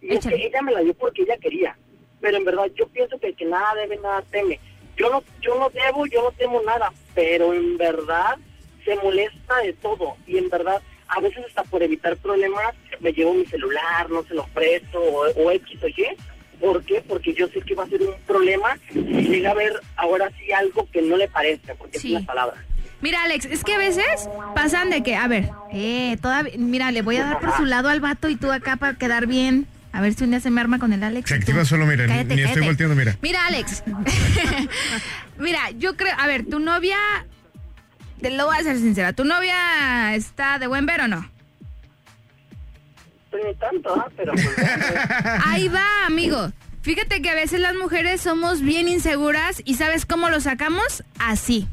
Y 0.00 0.14
es 0.14 0.26
que 0.26 0.34
ella 0.46 0.62
me 0.62 0.72
la 0.72 0.80
dio 0.80 0.94
porque 0.94 1.22
ella 1.22 1.36
quería. 1.38 1.76
Pero 2.20 2.36
en 2.38 2.44
verdad 2.44 2.66
yo 2.74 2.86
pienso 2.88 3.18
que 3.18 3.28
el 3.28 3.36
que 3.36 3.44
nada 3.44 3.74
debe, 3.74 3.96
nada 3.98 4.22
teme. 4.30 4.58
Yo 4.96 5.10
no, 5.10 5.22
yo 5.40 5.58
no 5.58 5.70
debo, 5.70 6.06
yo 6.06 6.22
no 6.22 6.30
temo 6.32 6.60
nada, 6.62 6.92
pero 7.14 7.52
en 7.54 7.76
verdad 7.78 8.36
se 8.84 8.96
molesta 8.96 9.58
de 9.58 9.72
todo. 9.74 10.16
Y 10.26 10.38
en 10.38 10.48
verdad, 10.48 10.80
a 11.08 11.20
veces 11.20 11.44
hasta 11.46 11.62
por 11.64 11.82
evitar 11.82 12.16
problemas, 12.16 12.74
me 13.00 13.12
llevo 13.12 13.34
mi 13.34 13.46
celular, 13.46 14.10
no 14.10 14.22
se 14.24 14.34
lo 14.34 14.44
presto, 14.48 15.00
o, 15.00 15.26
o 15.30 15.50
X 15.50 15.82
o 15.82 15.88
Y. 15.88 16.06
¿Por 16.60 16.84
qué? 16.84 17.00
Porque 17.00 17.32
yo 17.34 17.48
sé 17.48 17.60
que 17.62 17.74
va 17.74 17.84
a 17.84 17.88
ser 17.88 18.02
un 18.02 18.14
problema 18.26 18.78
si 18.92 19.00
llega 19.02 19.50
a 19.50 19.54
ver 19.54 19.80
ahora 19.96 20.30
sí 20.38 20.52
algo 20.52 20.86
que 20.92 21.02
no 21.02 21.16
le 21.16 21.26
parezca, 21.28 21.74
porque 21.74 21.98
Sí. 21.98 22.12
es 22.14 22.18
una 22.18 22.26
palabra. 22.26 22.64
Mira, 23.02 23.22
Alex, 23.24 23.44
es 23.46 23.64
que 23.64 23.74
a 23.74 23.78
veces 23.78 24.28
pasan 24.54 24.88
de 24.90 25.02
que, 25.02 25.16
a 25.16 25.26
ver, 25.26 25.50
eh, 25.72 26.16
todavía, 26.22 26.52
mira, 26.56 26.90
le 26.92 27.02
voy 27.02 27.16
a 27.16 27.24
dar 27.24 27.40
por 27.40 27.56
su 27.56 27.64
lado 27.64 27.88
al 27.88 28.00
vato 28.00 28.28
y 28.28 28.36
tú 28.36 28.50
acá 28.52 28.76
para 28.76 28.94
quedar 28.94 29.26
bien. 29.26 29.66
A 29.92 30.00
ver 30.00 30.14
si 30.14 30.24
un 30.24 30.30
día 30.30 30.40
se 30.40 30.50
me 30.50 30.60
arma 30.60 30.78
con 30.78 30.92
el 30.94 31.02
Alex. 31.04 31.28
Se 31.28 31.34
activa 31.34 31.64
solo, 31.66 31.84
mira, 31.84 32.06
ni- 32.06 32.12
Cállate, 32.12 32.34
ni 32.34 32.40
estoy 32.42 32.54
cállate. 32.62 32.66
volteando, 32.66 32.94
mira. 32.96 33.16
Mira, 33.20 33.46
Alex. 33.46 33.82
mira, 35.38 35.70
yo 35.72 35.96
creo, 35.96 36.14
a 36.18 36.26
ver, 36.26 36.46
tu 36.46 36.60
novia, 36.60 36.96
te 38.20 38.30
lo 38.30 38.46
voy 38.46 38.56
a 38.56 38.62
ser 38.62 38.78
sincera, 38.78 39.12
¿tu 39.12 39.24
novia 39.24 40.14
está 40.14 40.58
de 40.58 40.66
buen 40.66 40.86
ver 40.86 41.02
o 41.02 41.08
no? 41.08 41.30
estoy 43.24 43.50
ni 43.50 43.54
tanto, 43.56 43.94
¿ah? 43.94 44.08
Pero 44.16 44.32
pues, 44.32 44.48
Ahí 45.46 45.68
va, 45.68 45.84
amigo. 46.06 46.52
Fíjate 46.82 47.20
que 47.22 47.30
a 47.30 47.34
veces 47.34 47.60
las 47.60 47.74
mujeres 47.74 48.20
somos 48.20 48.60
bien 48.60 48.88
inseguras 48.88 49.62
y 49.64 49.74
¿sabes 49.74 50.04
cómo 50.06 50.30
lo 50.30 50.40
sacamos? 50.40 51.02
Así. 51.18 51.66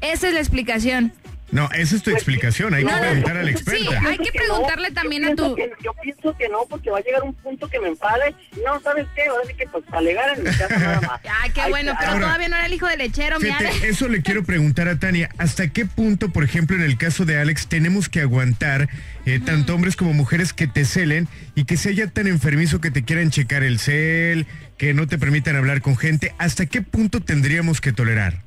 Esa 0.00 0.28
es 0.28 0.34
la 0.34 0.40
explicación. 0.40 1.12
No, 1.50 1.66
esa 1.72 1.96
es 1.96 2.02
tu 2.02 2.10
explicación. 2.10 2.74
Hay 2.74 2.84
que 2.84 2.90
No, 2.90 2.96
no, 2.96 3.00
preguntar 3.00 3.36
a 3.38 3.42
la 3.42 3.46
sí, 3.46 3.52
experta. 3.54 4.00
hay 4.06 4.18
que 4.18 4.24
que 4.24 4.32
preguntarle 4.38 4.88
no. 4.90 4.94
también 4.94 5.24
a 5.24 5.34
tu... 5.34 5.54
que- 5.54 5.70
yo 5.82 5.94
pienso 6.02 6.36
que 6.36 6.46
no, 6.50 6.66
porque 6.68 6.90
va 6.90 6.98
a 6.98 7.00
llegar 7.00 7.22
un 7.22 7.32
punto 7.32 7.66
que 7.70 7.80
me 7.80 7.88
enfade. 7.88 8.34
No, 8.66 8.78
¿sabes 8.82 9.06
qué? 9.14 9.22
Ahora 9.24 9.44
sí 9.48 9.54
que 9.54 9.66
pues 9.66 9.82
alegar 9.90 10.36
en 10.36 10.44
mi 10.44 10.50
casa 10.50 10.78
nada 10.78 11.00
más. 11.08 11.20
Ay, 11.42 11.50
qué 11.54 11.62
bueno, 11.70 11.94
pero 11.98 12.12
Ahora- 12.12 12.24
todavía 12.26 12.48
no 12.50 12.56
era 12.56 12.66
el 12.66 12.74
hijo 12.74 12.86
del 12.86 12.98
lechero, 12.98 13.40
mi 13.40 13.48
eso 13.82 14.08
le 14.08 14.20
quiero 14.20 14.44
preguntar 14.44 14.88
a 14.88 14.98
Tania. 14.98 15.30
¿Hasta 15.38 15.68
qué 15.68 15.86
punto, 15.86 16.28
por 16.28 16.44
ejemplo, 16.44 16.76
en 16.76 16.82
el 16.82 16.98
caso 16.98 17.24
de 17.24 17.38
Alex, 17.40 17.66
tenemos 17.68 18.10
que 18.10 18.20
aguantar 18.20 18.90
eh, 19.24 19.40
tanto 19.42 19.74
hombres 19.74 19.96
como 19.96 20.12
mujeres 20.12 20.52
que 20.52 20.66
te 20.66 20.84
celen 20.84 21.28
y 21.54 21.64
que 21.64 21.78
sea 21.78 21.92
ya 21.92 22.08
tan 22.08 22.26
enfermizo 22.26 22.82
que 22.82 22.90
te 22.90 23.04
quieran 23.04 23.30
checar 23.30 23.62
el 23.62 23.78
cel, 23.78 24.46
que 24.76 24.92
no 24.92 25.06
te 25.06 25.16
permitan 25.16 25.56
hablar 25.56 25.80
con 25.80 25.96
gente? 25.96 26.34
¿Hasta 26.36 26.66
qué 26.66 26.82
punto 26.82 27.22
tendríamos 27.22 27.80
que 27.80 27.94
tolerar? 27.94 28.42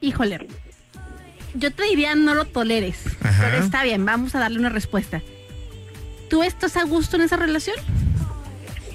Híjole, 0.00 0.46
yo 1.54 1.70
te 1.72 1.84
diría 1.84 2.14
no 2.14 2.34
lo 2.34 2.44
toleres, 2.44 2.98
Ajá. 3.22 3.44
pero 3.50 3.64
está 3.64 3.82
bien, 3.84 4.04
vamos 4.04 4.34
a 4.34 4.40
darle 4.40 4.58
una 4.58 4.68
respuesta. 4.70 5.22
¿Tú 6.28 6.42
estás 6.42 6.76
a 6.76 6.84
gusto 6.84 7.16
en 7.16 7.22
esa 7.22 7.36
relación? 7.36 7.76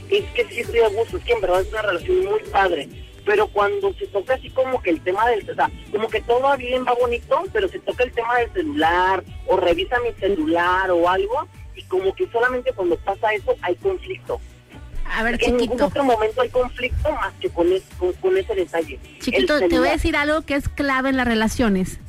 Es 0.10 0.26
que 0.32 0.46
sí 0.50 0.60
estoy 0.62 0.80
a 0.80 0.88
gusto, 0.90 1.18
es 1.18 1.24
que 1.24 1.34
en 1.34 1.42
verdad 1.42 1.62
es 1.62 1.72
una 1.72 1.82
relación 1.84 2.26
muy 2.26 2.40
padre. 2.52 2.90
Pero 3.26 3.48
cuando 3.48 3.94
se 3.94 4.08
toca 4.08 4.34
así 4.34 4.50
como 4.50 4.82
que 4.82 4.90
el 4.90 5.02
tema 5.02 5.28
del... 5.30 5.48
O 5.48 5.54
sea, 5.54 5.70
como 5.92 6.08
que 6.08 6.20
todo 6.22 6.42
va 6.42 6.56
bien, 6.56 6.84
va 6.84 6.96
bonito, 7.00 7.44
pero 7.54 7.68
se 7.70 7.78
toca 7.80 8.04
el 8.04 8.12
tema 8.12 8.38
del 8.40 8.52
celular, 8.54 9.24
o 9.46 9.58
revisa 9.58 9.98
mi 10.00 10.12
celular 10.20 10.90
o 10.90 11.08
algo, 11.08 11.48
y 11.76 11.84
como 11.84 12.16
que 12.16 12.28
solamente 12.32 12.72
cuando 12.74 12.98
pasa 12.98 13.32
eso 13.34 13.56
hay 13.62 13.76
conflicto. 13.76 14.42
A 15.16 15.22
ver, 15.24 15.36
en 15.44 15.58
ningún 15.58 15.68
chiquito. 15.78 15.86
otro 15.86 16.04
momento 16.04 16.42
hay 16.42 16.50
conflicto 16.50 17.12
más 17.12 17.34
que 17.40 17.50
con, 17.50 17.72
es- 17.72 17.84
con, 18.00 18.14
con 18.14 18.36
ese 18.38 18.56
detalle. 18.56 19.00
Chiquito, 19.20 19.60
te 19.60 19.78
voy 19.78 19.88
a 19.90 19.92
decir 19.92 20.16
algo 20.16 20.42
que 20.42 20.56
es 20.56 20.68
clave 20.68 21.10
en 21.10 21.18
las 21.18 21.28
relaciones. 21.28 22.00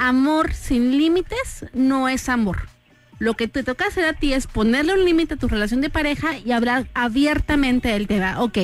Amor 0.00 0.54
sin 0.54 0.96
límites 0.96 1.66
no 1.74 2.08
es 2.08 2.28
amor. 2.28 2.68
Lo 3.18 3.34
que 3.34 3.48
te 3.48 3.64
toca 3.64 3.88
hacer 3.88 4.04
a 4.04 4.12
ti 4.12 4.32
es 4.32 4.46
ponerle 4.46 4.94
un 4.94 5.04
límite 5.04 5.34
a 5.34 5.36
tu 5.36 5.48
relación 5.48 5.80
de 5.80 5.90
pareja 5.90 6.38
y 6.38 6.52
hablar 6.52 6.86
abiertamente 6.94 7.88
del 7.88 8.06
tema. 8.06 8.40
Ok, 8.40 8.58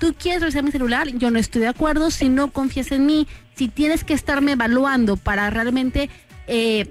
tú 0.00 0.14
quieres 0.18 0.40
revisar 0.40 0.62
mi 0.62 0.70
celular, 0.70 1.06
yo 1.08 1.30
no 1.30 1.38
estoy 1.38 1.60
de 1.60 1.68
acuerdo, 1.68 2.10
si 2.10 2.30
no 2.30 2.52
confías 2.52 2.90
en 2.90 3.04
mí, 3.04 3.28
si 3.54 3.68
tienes 3.68 4.02
que 4.02 4.14
estarme 4.14 4.52
evaluando 4.52 5.18
para 5.18 5.50
realmente 5.50 6.08
eh, 6.46 6.90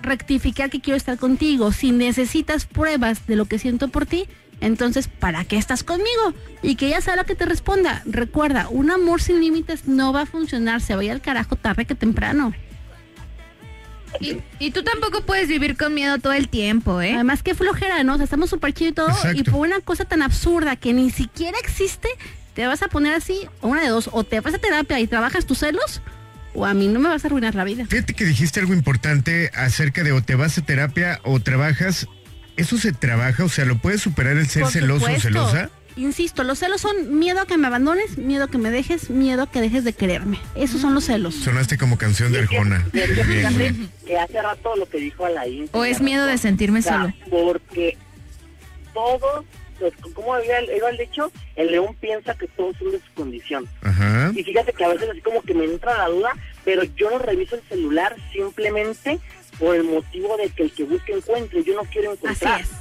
rectificar 0.00 0.70
que 0.70 0.80
quiero 0.80 0.96
estar 0.96 1.18
contigo, 1.18 1.72
si 1.72 1.92
necesitas 1.92 2.64
pruebas 2.64 3.26
de 3.26 3.36
lo 3.36 3.44
que 3.44 3.58
siento 3.58 3.88
por 3.88 4.06
ti, 4.06 4.28
entonces, 4.62 5.08
¿para 5.08 5.44
qué 5.44 5.58
estás 5.58 5.84
conmigo? 5.84 6.32
Y 6.62 6.76
que 6.76 6.86
ella 6.86 7.02
sea 7.02 7.16
la 7.16 7.24
que 7.24 7.34
te 7.34 7.44
responda. 7.44 8.02
Recuerda, 8.06 8.68
un 8.70 8.90
amor 8.90 9.20
sin 9.20 9.40
límites 9.40 9.86
no 9.86 10.14
va 10.14 10.22
a 10.22 10.26
funcionar, 10.26 10.80
se 10.80 10.94
va 10.94 11.02
a 11.02 11.04
ir 11.04 11.10
al 11.10 11.20
carajo 11.20 11.56
tarde 11.56 11.84
que 11.84 11.94
temprano. 11.94 12.54
Y, 14.18 14.38
y 14.58 14.70
tú 14.72 14.82
tampoco 14.82 15.24
puedes 15.24 15.48
vivir 15.48 15.76
con 15.76 15.94
miedo 15.94 16.18
todo 16.18 16.32
el 16.32 16.48
tiempo, 16.48 17.00
¿eh? 17.00 17.14
Además, 17.14 17.42
qué 17.42 17.54
flojera, 17.54 18.02
¿no? 18.02 18.14
O 18.14 18.16
sea, 18.16 18.24
estamos 18.24 18.50
súper 18.50 18.72
chido 18.72 18.90
y 18.90 18.92
todo, 18.92 19.08
y 19.34 19.42
por 19.44 19.60
una 19.60 19.80
cosa 19.80 20.04
tan 20.04 20.22
absurda 20.22 20.76
que 20.76 20.92
ni 20.92 21.10
siquiera 21.10 21.58
existe, 21.58 22.08
te 22.54 22.66
vas 22.66 22.82
a 22.82 22.88
poner 22.88 23.14
así, 23.14 23.46
o 23.60 23.68
una 23.68 23.82
de 23.82 23.88
dos, 23.88 24.10
o 24.12 24.24
te 24.24 24.40
vas 24.40 24.54
a 24.54 24.58
terapia 24.58 24.98
y 25.00 25.06
trabajas 25.06 25.46
tus 25.46 25.58
celos, 25.58 26.02
o 26.54 26.66
a 26.66 26.74
mí 26.74 26.88
no 26.88 26.98
me 26.98 27.08
vas 27.08 27.24
a 27.24 27.28
arruinar 27.28 27.54
la 27.54 27.64
vida. 27.64 27.86
Fíjate 27.86 28.14
que 28.14 28.24
dijiste 28.24 28.60
algo 28.60 28.74
importante 28.74 29.50
acerca 29.54 30.02
de 30.02 30.12
o 30.12 30.22
te 30.22 30.34
vas 30.34 30.58
a 30.58 30.62
terapia 30.62 31.20
o 31.22 31.40
trabajas. 31.40 32.08
¿Eso 32.56 32.76
se 32.76 32.92
trabaja? 32.92 33.44
O 33.44 33.48
sea, 33.48 33.64
¿lo 33.64 33.78
puedes 33.78 34.02
superar 34.02 34.36
el 34.36 34.48
ser 34.48 34.64
Por 34.64 34.72
celoso 34.72 35.06
o 35.06 35.20
celosa? 35.20 35.70
Insisto, 35.96 36.44
los 36.44 36.58
celos 36.58 36.80
son 36.80 37.18
miedo 37.18 37.40
a 37.40 37.46
que 37.46 37.58
me 37.58 37.66
abandones, 37.66 38.16
miedo 38.16 38.44
a 38.44 38.48
que 38.48 38.58
me 38.58 38.70
dejes, 38.70 39.10
miedo 39.10 39.42
a 39.42 39.50
que 39.50 39.60
dejes 39.60 39.84
de 39.84 39.92
quererme. 39.92 40.38
Esos 40.54 40.80
son 40.80 40.94
los 40.94 41.04
celos. 41.04 41.34
Sonaste 41.34 41.76
como 41.78 41.98
canción 41.98 42.32
de 42.32 42.40
Arjona. 42.40 42.86
Es 42.92 43.10
que 43.10 43.48
bien. 43.56 43.90
que 44.06 44.18
hace 44.18 44.40
rato 44.40 44.76
lo 44.76 44.88
que 44.88 44.98
dijo 44.98 45.26
Alain. 45.26 45.68
¿O 45.72 45.84
es 45.84 46.00
miedo 46.00 46.26
de 46.26 46.38
sentirme 46.38 46.80
O 46.80 46.82
sea, 46.82 47.02
solo? 47.02 47.14
Porque 47.30 47.96
todos, 48.94 49.44
pues, 49.78 49.92
como 50.14 50.34
había 50.34 50.62
iba 50.74 50.90
el 50.90 50.96
dicho, 50.96 51.32
el 51.56 51.70
león 51.70 51.96
piensa 52.00 52.34
que 52.34 52.46
todos 52.48 52.76
son 52.78 52.92
de 52.92 52.98
su 52.98 53.12
condición. 53.14 53.68
Ajá. 53.82 54.32
Y 54.34 54.42
fíjate 54.44 54.72
que 54.72 54.84
a 54.84 54.88
veces 54.88 55.10
así 55.10 55.20
como 55.20 55.42
que 55.42 55.54
me 55.54 55.64
entra 55.64 55.98
la 55.98 56.08
duda, 56.08 56.32
pero 56.64 56.82
yo 56.84 57.10
no 57.10 57.18
reviso 57.18 57.56
el 57.56 57.62
celular 57.68 58.16
simplemente 58.32 59.18
por 59.58 59.76
el 59.76 59.84
motivo 59.84 60.36
de 60.36 60.48
que 60.50 60.62
el 60.64 60.72
que 60.72 60.84
busque 60.84 61.12
encuentre. 61.12 61.62
Yo 61.64 61.74
no 61.74 61.84
quiero 61.84 62.12
encontrar. 62.12 62.62
Así 62.62 62.79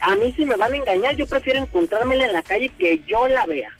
A 0.00 0.14
mí 0.16 0.32
si 0.36 0.44
me 0.44 0.56
van 0.56 0.72
a 0.72 0.76
engañar, 0.76 1.16
yo 1.16 1.26
prefiero 1.26 1.60
encontrármela 1.60 2.26
en 2.26 2.32
la 2.32 2.42
calle 2.42 2.70
que 2.78 3.02
yo 3.06 3.28
la 3.28 3.46
vea. 3.46 3.70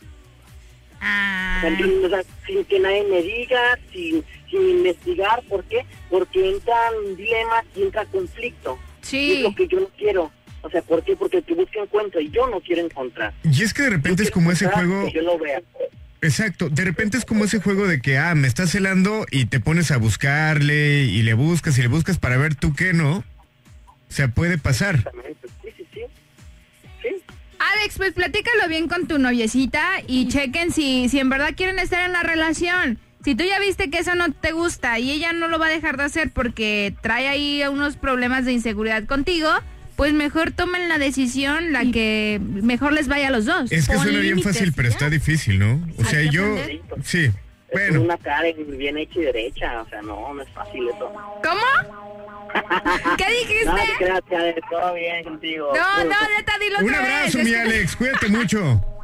Ah. 1.00 1.62
O 2.04 2.08
sea, 2.08 2.22
sin 2.46 2.64
que 2.64 2.80
nadie 2.80 3.04
me 3.04 3.22
diga, 3.22 3.78
sin, 3.92 4.24
sin 4.50 4.68
investigar. 4.68 5.42
¿Por 5.48 5.64
qué? 5.64 5.84
Porque 6.10 6.50
entran 6.50 7.16
dilemas 7.16 7.64
y 7.74 7.82
entra 7.82 8.04
conflicto. 8.06 8.78
Sí. 9.02 9.18
Y 9.18 9.32
es 9.34 9.42
lo 9.42 9.54
que 9.54 9.68
yo 9.68 9.80
no 9.80 9.88
quiero. 9.96 10.32
O 10.62 10.70
sea, 10.70 10.82
¿por 10.82 11.04
qué? 11.04 11.14
Porque 11.14 11.38
el 11.38 11.44
que 11.44 11.54
busca 11.54 11.80
encuentra 11.80 12.20
y 12.20 12.30
yo 12.30 12.48
no 12.48 12.60
quiero 12.60 12.84
encontrar. 12.84 13.32
Y 13.44 13.62
es 13.62 13.72
que 13.72 13.82
de 13.82 13.90
repente 13.90 14.22
es 14.22 14.30
como 14.30 14.50
ese 14.50 14.66
juego. 14.66 15.06
Que 15.06 15.12
yo 15.12 15.22
lo 15.22 15.38
vea. 15.38 15.62
Exacto, 16.22 16.68
de 16.70 16.84
repente 16.84 17.18
es 17.18 17.24
como 17.24 17.44
ese 17.44 17.60
juego 17.60 17.86
de 17.86 18.00
que, 18.00 18.18
ah, 18.18 18.34
me 18.34 18.48
estás 18.48 18.70
celando 18.70 19.26
y 19.30 19.46
te 19.46 19.60
pones 19.60 19.90
a 19.90 19.98
buscarle 19.98 21.04
y 21.04 21.22
le 21.22 21.34
buscas 21.34 21.78
y 21.78 21.82
le 21.82 21.88
buscas 21.88 22.18
para 22.18 22.36
ver 22.36 22.54
tú 22.56 22.74
qué, 22.74 22.92
¿no? 22.92 23.18
O 23.18 23.24
sea, 24.08 24.28
puede 24.28 24.58
pasar. 24.58 24.98
Sí. 24.98 25.48
Alex, 27.72 27.96
pues 27.96 28.12
platícalo 28.12 28.68
bien 28.68 28.88
con 28.88 29.06
tu 29.06 29.18
noviecita 29.18 29.82
y 30.06 30.28
chequen 30.28 30.72
si, 30.72 31.08
si 31.08 31.18
en 31.18 31.28
verdad 31.28 31.54
quieren 31.56 31.78
estar 31.78 32.04
en 32.04 32.12
la 32.12 32.22
relación. 32.22 32.98
Si 33.24 33.34
tú 33.34 33.44
ya 33.44 33.58
viste 33.58 33.90
que 33.90 33.98
eso 33.98 34.14
no 34.14 34.32
te 34.32 34.52
gusta 34.52 34.98
y 34.98 35.10
ella 35.10 35.32
no 35.32 35.48
lo 35.48 35.58
va 35.58 35.66
a 35.66 35.70
dejar 35.70 35.96
de 35.96 36.04
hacer 36.04 36.30
porque 36.30 36.94
trae 37.02 37.26
ahí 37.28 37.62
unos 37.68 37.96
problemas 37.96 38.44
de 38.44 38.52
inseguridad 38.52 39.04
contigo, 39.04 39.48
pues 39.96 40.12
mejor 40.12 40.52
tomen 40.52 40.88
la 40.88 40.98
decisión 40.98 41.72
la 41.72 41.90
que 41.90 42.40
mejor 42.40 42.92
les 42.92 43.08
vaya 43.08 43.28
a 43.28 43.30
los 43.30 43.46
dos. 43.46 43.72
Es 43.72 43.88
que 43.88 43.94
Pon 43.94 44.04
suena 44.04 44.20
bien 44.20 44.36
límites, 44.36 44.52
fácil, 44.52 44.72
pero 44.72 44.88
¿ya? 44.88 44.92
está 44.92 45.10
difícil, 45.10 45.58
¿no? 45.58 45.84
O 45.96 46.04
sea, 46.04 46.22
yo... 46.22 46.52
aprender. 46.52 46.82
Sí, 47.02 47.30
Es 47.76 47.88
bueno. 47.90 48.04
una 48.04 48.18
cara 48.18 48.48
bien 48.56 48.98
hecha 48.98 49.18
y 49.20 49.22
derecha. 49.24 49.82
O 49.82 49.88
sea, 49.88 50.02
no, 50.02 50.34
no 50.34 50.42
es 50.42 50.48
fácil 50.50 50.88
eso. 50.88 51.12
¿Cómo? 51.42 51.96
¿Qué 53.18 53.30
dijiste? 53.30 53.64
No, 53.64 54.20
Chávez, 54.30 54.56
todo 54.70 54.94
bien 54.94 55.24
contigo. 55.24 55.72
No, 55.74 56.04
no, 56.04 56.16
neta, 56.36 56.58
dilo 56.58 56.78
Un 56.78 56.86
vez. 56.86 56.98
abrazo, 56.98 57.38
Es 57.38 57.44
mi 57.44 57.54
Alex, 57.54 57.96
cuídate 57.96 58.28
mucho. 58.28 58.58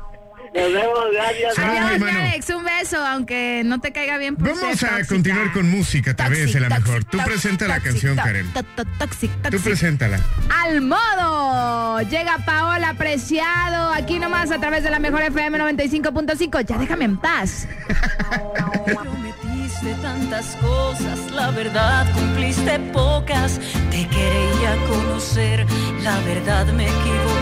Nos 0.54 0.72
vemos, 0.72 1.00
gracias. 1.12 1.58
Mi 1.58 1.64
Adiós. 1.64 2.10
Alex, 2.14 2.50
un 2.50 2.64
beso, 2.64 3.04
aunque 3.06 3.62
no 3.64 3.80
te 3.80 3.90
caiga 3.92 4.18
bien 4.18 4.36
por 4.36 4.48
Vamos 4.48 4.60
ser 4.78 4.88
a 4.88 4.90
tóxica. 4.96 5.06
continuar 5.06 5.52
con 5.52 5.70
música, 5.70 6.14
través 6.14 6.52
de 6.52 6.60
la 6.60 6.68
mejor. 6.68 7.04
Tú 7.04 7.18
presenta 7.24 7.66
la 7.68 7.80
canción, 7.80 8.16
Karen. 8.16 8.52
Tú 9.50 9.58
preséntala. 9.60 10.20
Al 10.62 10.82
modo. 10.82 12.00
Llega 12.02 12.38
Paola 12.44 12.94
Preciado 12.94 13.92
aquí 13.92 14.18
nomás 14.18 14.50
a 14.50 14.58
través 14.58 14.82
de 14.82 14.90
la 14.90 14.98
mejor 14.98 15.22
FM 15.22 15.58
95.5. 15.58 16.66
Ya 16.66 16.76
déjame 16.78 17.04
en 17.06 17.16
paz. 17.16 17.66
Prometiste 18.84 19.94
tantas 20.02 20.56
cosas, 20.56 21.18
la 21.32 21.50
verdad 21.50 22.06
cumpliste 22.12 22.78
pocas. 22.92 23.58
Te 23.90 24.06
quería 24.08 24.76
conocer, 24.88 25.64
la 26.02 26.18
verdad 26.20 26.66
me 26.72 26.84
equivoqué. 26.86 27.41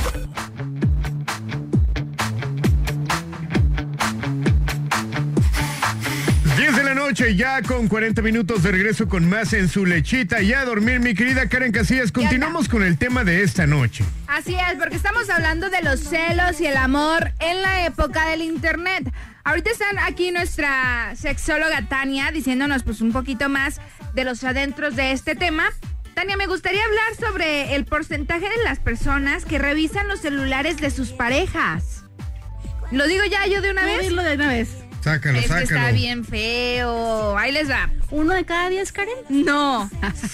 noche, 7.21 7.35
ya 7.35 7.61
con 7.61 7.87
40 7.87 8.21
minutos 8.23 8.63
de 8.63 8.71
regreso 8.71 9.07
con 9.07 9.29
más 9.29 9.53
en 9.53 9.69
su 9.69 9.85
lechita 9.85 10.41
y 10.41 10.53
a 10.53 10.65
dormir, 10.65 10.99
mi 10.99 11.13
querida 11.13 11.47
Karen 11.47 11.71
Casillas. 11.71 12.11
Continuamos 12.11 12.67
con 12.67 12.81
el 12.81 12.97
tema 12.97 13.23
de 13.23 13.43
esta 13.43 13.67
noche. 13.67 14.03
Así 14.27 14.55
es, 14.55 14.77
porque 14.79 14.95
estamos 14.95 15.29
hablando 15.29 15.69
de 15.69 15.81
los 15.83 15.99
celos 15.99 16.59
y 16.59 16.65
el 16.65 16.77
amor 16.77 17.31
en 17.39 17.61
la 17.61 17.85
época 17.85 18.27
del 18.29 18.41
internet. 18.41 19.11
Ahorita 19.43 19.69
están 19.69 19.99
aquí 19.99 20.31
nuestra 20.31 21.13
sexóloga 21.15 21.87
Tania 21.87 22.31
diciéndonos 22.31 22.83
pues 22.83 23.01
un 23.01 23.11
poquito 23.11 23.49
más 23.49 23.79
de 24.15 24.23
los 24.23 24.43
adentros 24.43 24.95
de 24.95 25.11
este 25.11 25.35
tema. 25.35 25.65
Tania, 26.15 26.37
me 26.37 26.47
gustaría 26.47 26.83
hablar 26.83 27.15
sobre 27.19 27.75
el 27.75 27.85
porcentaje 27.85 28.49
de 28.49 28.63
las 28.63 28.79
personas 28.79 29.45
que 29.45 29.59
revisan 29.59 30.07
los 30.07 30.21
celulares 30.21 30.77
de 30.77 30.89
sus 30.89 31.11
parejas. 31.11 32.03
¿Lo 32.91 33.05
digo 33.05 33.23
ya 33.25 33.45
yo 33.45 33.61
de 33.61 33.71
una 33.71 33.83
Voy 33.83 33.91
a 33.91 33.93
vez? 33.93 34.01
decirlo 34.03 34.23
de 34.23 34.35
una 34.35 34.47
vez. 34.47 34.80
Sácalo, 35.01 35.39
es 35.39 35.51
que 35.51 35.63
está 35.63 35.91
bien 35.91 36.23
feo. 36.23 37.37
Ahí 37.37 37.51
les 37.51 37.69
va. 37.69 37.89
¿Uno 38.11 38.33
de 38.33 38.45
cada 38.45 38.69
diez, 38.69 38.91
Karen? 38.91 39.15
No. 39.29 39.89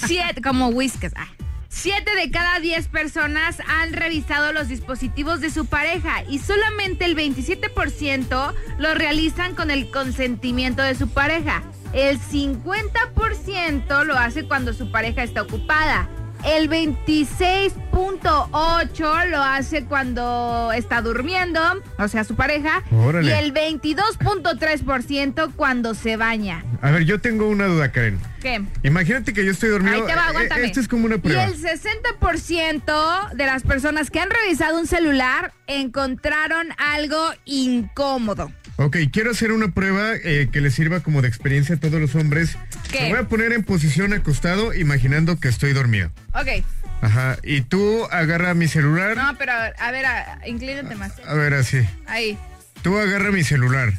Siete, 0.05 0.41
como 0.41 0.68
whiskas. 0.70 1.13
Ah. 1.15 1.28
Siete 1.70 2.15
de 2.15 2.32
cada 2.32 2.59
diez 2.59 2.88
personas 2.88 3.57
han 3.68 3.93
revisado 3.93 4.51
los 4.51 4.68
dispositivos 4.68 5.41
de 5.41 5.51
su 5.51 5.68
pareja 5.68 6.24
y 6.28 6.39
solamente 6.39 7.05
el 7.05 7.15
27% 7.15 8.53
lo 8.80 8.95
realizan 8.95 9.53
con 9.53 9.70
el 9.70 9.91
consentimiento 9.91 10.82
de 10.82 10.95
su 10.95 11.09
pareja. 11.09 11.61
El 11.93 12.20
50% 12.20 14.03
lo 14.05 14.18
hace 14.18 14.47
cuando 14.47 14.74
su 14.74 14.91
pareja 14.91 15.24
está 15.24 15.43
ocupada. 15.43 16.09
El 16.46 16.70
26.8 16.70 19.30
lo 19.30 19.44
hace 19.44 19.86
cuando 19.86 20.72
está 20.74 21.02
durmiendo, 21.02 21.60
o 21.98 22.08
sea, 22.08 22.24
su 22.24 22.36
pareja. 22.36 22.84
Órale. 22.92 23.30
Y 23.30 23.34
el 23.34 23.54
22.3% 23.54 25.52
cuando 25.56 25.94
se 25.94 26.18
baña. 26.18 26.64
A 26.82 26.90
ver, 26.92 27.06
yo 27.06 27.20
tengo 27.20 27.48
una 27.48 27.68
duda, 27.68 27.92
Karen. 27.92 28.20
¿Qué? 28.48 28.62
Imagínate 28.88 29.34
que 29.34 29.43
yo 29.43 29.52
estoy 29.52 29.70
dormido. 29.70 29.95
Ahí 29.95 30.02
te 30.08 30.16
va, 30.16 30.22
Eh, 30.22 30.30
aguántame. 30.30 30.66
Esto 30.66 30.80
es 30.80 30.88
como 30.88 31.06
una 31.06 31.16
Y 31.16 31.20
prueba. 31.20 31.43
el 31.45 31.56
60% 31.56 33.30
de 33.36 33.45
las 33.45 33.64
personas 33.64 34.10
que 34.10 34.20
han 34.20 34.30
revisado 34.30 34.80
un 34.80 34.88
celular 34.88 35.54
encontraron 35.68 36.68
algo 36.78 37.34
incómodo. 37.45 38.52
Ok, 38.78 38.98
quiero 39.12 39.32
hacer 39.32 39.52
una 39.52 39.70
prueba 39.74 40.12
eh, 40.24 40.50
que 40.52 40.62
le 40.62 40.70
sirva 40.72 41.00
como 41.02 41.22
de 41.22 41.28
experiencia 41.28 41.76
a 41.76 41.80
todos 41.80 42.00
los 42.00 42.16
hombres. 42.16 42.56
¿Qué? 42.91 43.02
Me 43.02 43.10
voy 43.10 43.18
a 43.20 43.24
poner 43.28 43.52
en 43.52 43.64
posición 43.64 44.14
acostado 44.14 44.74
imaginando 44.74 45.39
que 45.39 45.48
estoy 45.50 45.74
dormido. 45.74 46.12
Ok. 46.34 46.64
Ajá, 47.02 47.38
y 47.43 47.62
tú 47.62 48.06
agarra 48.12 48.54
mi 48.54 48.68
celular. 48.68 49.18
No, 49.18 49.36
pero 49.38 49.52
a 49.54 49.91
ver, 49.91 50.06
a- 50.06 50.39
inclínate 50.48 50.95
más. 50.95 51.12
A 51.28 51.34
ver, 51.34 51.54
así. 51.54 51.80
Ahí. 52.06 52.38
Tú 52.82 52.98
agarra 52.98 53.32
mi 53.32 53.43
celular. 53.43 53.93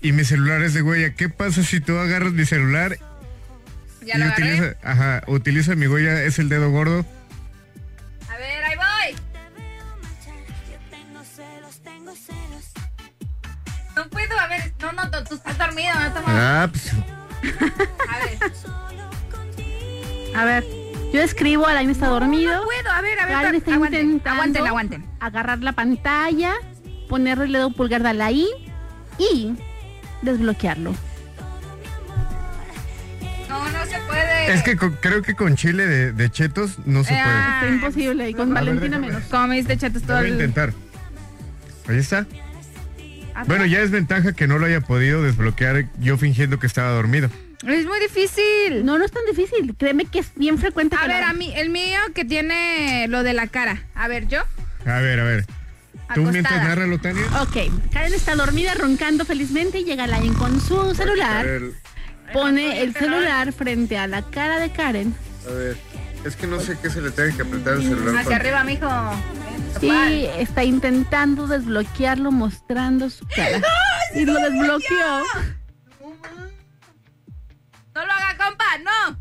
Y 0.00 0.12
mi 0.12 0.24
celular 0.24 0.62
es 0.62 0.72
de 0.74 0.82
huella. 0.82 1.14
¿Qué 1.14 1.28
pasa 1.28 1.62
si 1.62 1.80
tú 1.80 1.96
agarras 1.98 2.32
mi 2.32 2.44
celular 2.46 2.98
Ya 4.04 4.16
y 4.16 4.18
lo 4.18 4.24
agarré. 4.24 4.44
utiliza, 4.44 4.76
ajá, 4.82 5.22
utiliza 5.26 5.74
mi 5.74 5.86
huella, 5.86 6.22
es 6.24 6.38
el 6.38 6.48
dedo 6.48 6.70
gordo? 6.70 7.04
A 8.28 8.36
ver, 8.36 8.64
ahí 8.64 8.76
voy. 8.76 9.16
No 13.94 14.08
puedo, 14.08 14.38
a 14.38 14.46
ver, 14.48 14.72
no, 14.80 14.92
no, 14.92 15.10
tú, 15.10 15.18
tú 15.28 15.34
estás 15.34 15.58
dormido, 15.58 15.94
no 15.94 16.06
estamos. 16.06 16.30
Ah, 16.32 16.68
pues, 16.70 16.92
A 18.08 18.18
ver. 18.24 18.38
A 20.34 20.44
ver, 20.46 20.64
yo 21.12 21.20
escribo, 21.20 21.66
Alain 21.66 21.90
está 21.90 22.06
dormido. 22.08 22.56
No 22.56 22.64
puedo, 22.64 22.90
a 22.90 23.02
ver, 23.02 23.20
a 23.20 23.26
ver, 23.26 23.54
está 23.54 23.74
aguanten, 23.74 24.00
intentando 24.00 24.30
aguanten, 24.30 24.66
aguanten. 24.66 25.06
Agarrar 25.20 25.58
la 25.58 25.72
pantalla, 25.72 26.54
ponerle 27.08 27.44
el 27.44 27.52
dedo 27.52 27.70
pulgar 27.70 28.02
de 28.02 28.08
Alain 28.08 28.46
y 29.18 29.54
desbloquearlo. 30.22 30.94
No, 33.52 33.68
no 33.70 33.86
se 33.86 33.98
puede. 34.06 34.54
es 34.54 34.62
que 34.62 34.76
con- 34.76 34.96
creo 35.00 35.22
que 35.22 35.34
con 35.34 35.56
chile 35.56 35.86
de, 35.86 36.12
de 36.12 36.30
chetos 36.30 36.78
no 36.86 37.04
se 37.04 37.14
Ah, 37.14 37.60
Está 37.62 37.74
imposible 37.74 38.30
y 38.30 38.34
con 38.34 38.50
A 38.50 38.54
Valentina 38.60 38.98
menos. 38.98 39.22
Como 39.30 39.48
me 39.48 39.56
diste 39.56 39.76
chatos 39.76 40.02
puede. 40.02 40.06
todo 40.06 40.16
Voy 40.18 40.24
a 40.26 40.28
el... 40.28 40.34
intentar. 40.34 40.72
Ahí 41.88 41.98
está. 41.98 42.26
Bueno, 43.46 43.64
ya 43.66 43.80
es 43.80 43.90
ventaja 43.90 44.32
que 44.34 44.46
no 44.46 44.58
lo 44.58 44.66
haya 44.66 44.80
podido 44.80 45.22
desbloquear 45.22 45.86
yo 46.00 46.16
fingiendo 46.18 46.58
que 46.58 46.66
estaba 46.66 46.90
dormido. 46.90 47.28
Es 47.66 47.86
muy 47.86 47.98
difícil. 48.00 48.84
No, 48.84 48.98
no 48.98 49.04
es 49.04 49.12
tan 49.12 49.22
difícil. 49.28 49.74
Créeme 49.78 50.04
que 50.04 50.18
es 50.20 50.32
bien 50.36 50.58
frecuente. 50.58 50.96
A 51.00 51.06
ver, 51.06 51.22
a 51.24 51.32
mí, 51.32 51.52
el 51.56 51.70
mío 51.70 51.98
que 52.14 52.24
tiene 52.24 53.06
lo 53.08 53.22
de 53.22 53.32
la 53.32 53.46
cara. 53.46 53.84
A 53.94 54.08
ver, 54.08 54.28
yo. 54.28 54.40
A 54.84 54.98
ver, 55.00 55.20
a 55.20 55.24
ver. 55.24 55.46
¿Tú 56.14 56.20
Acostada. 56.28 56.32
mientras 56.32 57.00
Tania? 57.00 57.22
Ok, 57.42 57.56
Karen 57.92 58.12
está 58.12 58.34
dormida, 58.34 58.74
roncando 58.74 59.24
felizmente 59.24 59.78
y 59.80 59.84
llega 59.84 60.04
Alain 60.04 60.34
con 60.34 60.60
su 60.60 60.94
celular. 60.94 61.46
Pone 62.32 62.82
el 62.82 62.94
celular 62.94 63.52
frente 63.52 63.98
a 63.98 64.06
la 64.06 64.22
cara 64.22 64.58
de 64.58 64.70
Karen 64.70 65.14
a 65.48 65.52
ver. 65.52 65.76
Es 66.24 66.36
que 66.36 66.46
no 66.46 66.60
sé 66.60 66.78
qué 66.80 66.88
se 66.88 67.00
le 67.02 67.10
tenga 67.10 67.34
que 67.36 67.42
apretar 67.42 67.74
el 67.74 67.82
celular. 67.82 68.16
Hacia 68.18 68.24
para- 68.24 68.36
arriba, 68.36 68.64
mijo. 68.64 68.88
y 69.82 70.26
está 70.40 70.62
intentando 70.62 71.46
desbloquearlo 71.48 72.30
mostrando 72.30 73.10
su 73.10 73.26
cara. 73.26 73.60
Y 74.14 74.26
lo 74.26 74.34
desbloqueó. 74.34 75.22
No 77.94 78.06
lo 78.06 78.12
haga, 78.12 78.36
compa, 78.38 78.64
no. 78.84 79.16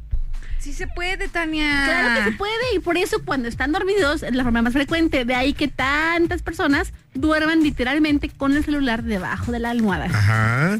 Sí 0.59 0.73
se 0.73 0.85
puede, 0.87 1.27
Tania. 1.29 1.83
Claro 1.85 2.15
que 2.25 2.31
se 2.31 2.37
puede 2.37 2.75
y 2.75 2.79
por 2.79 2.97
eso 2.97 3.23
cuando 3.25 3.47
están 3.47 3.71
dormidos 3.71 4.21
es 4.21 4.35
la 4.35 4.43
forma 4.43 4.61
más 4.61 4.73
frecuente. 4.73 5.23
De 5.25 5.33
ahí 5.33 5.53
que 5.53 5.67
tantas 5.69 6.41
personas 6.43 6.93
duerman 7.13 7.63
literalmente 7.63 8.29
con 8.29 8.55
el 8.55 8.63
celular 8.65 9.01
debajo 9.03 9.51
de 9.51 9.59
la 9.59 9.69
almohada. 9.71 10.05
Ajá. 10.05 10.77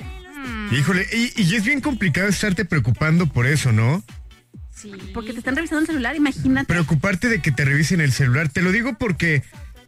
Mm. 0.48 0.74
Híjole, 0.76 1.08
y, 1.14 1.42
y 1.42 1.56
es 1.56 1.64
bien 1.64 1.82
complicado 1.82 2.28
estarte 2.28 2.66
preocupando 2.66 3.28
por 3.28 3.46
eso, 3.48 3.72
¿no? 3.72 4.04
Sí. 4.74 4.92
Porque 5.14 5.32
te 5.34 5.40
están 5.40 5.56
revisando 5.56 5.82
el 5.82 5.88
celular, 5.88 6.16
imagínate. 6.16 6.66
Preocuparte 6.66 7.28
de 7.30 7.40
que 7.42 7.52
te 7.52 7.66
revisen 7.66 8.02
el 8.02 8.12
celular. 8.12 8.50
Te 8.50 8.62
lo 8.62 8.72
digo 8.72 8.96
porque 8.98 9.44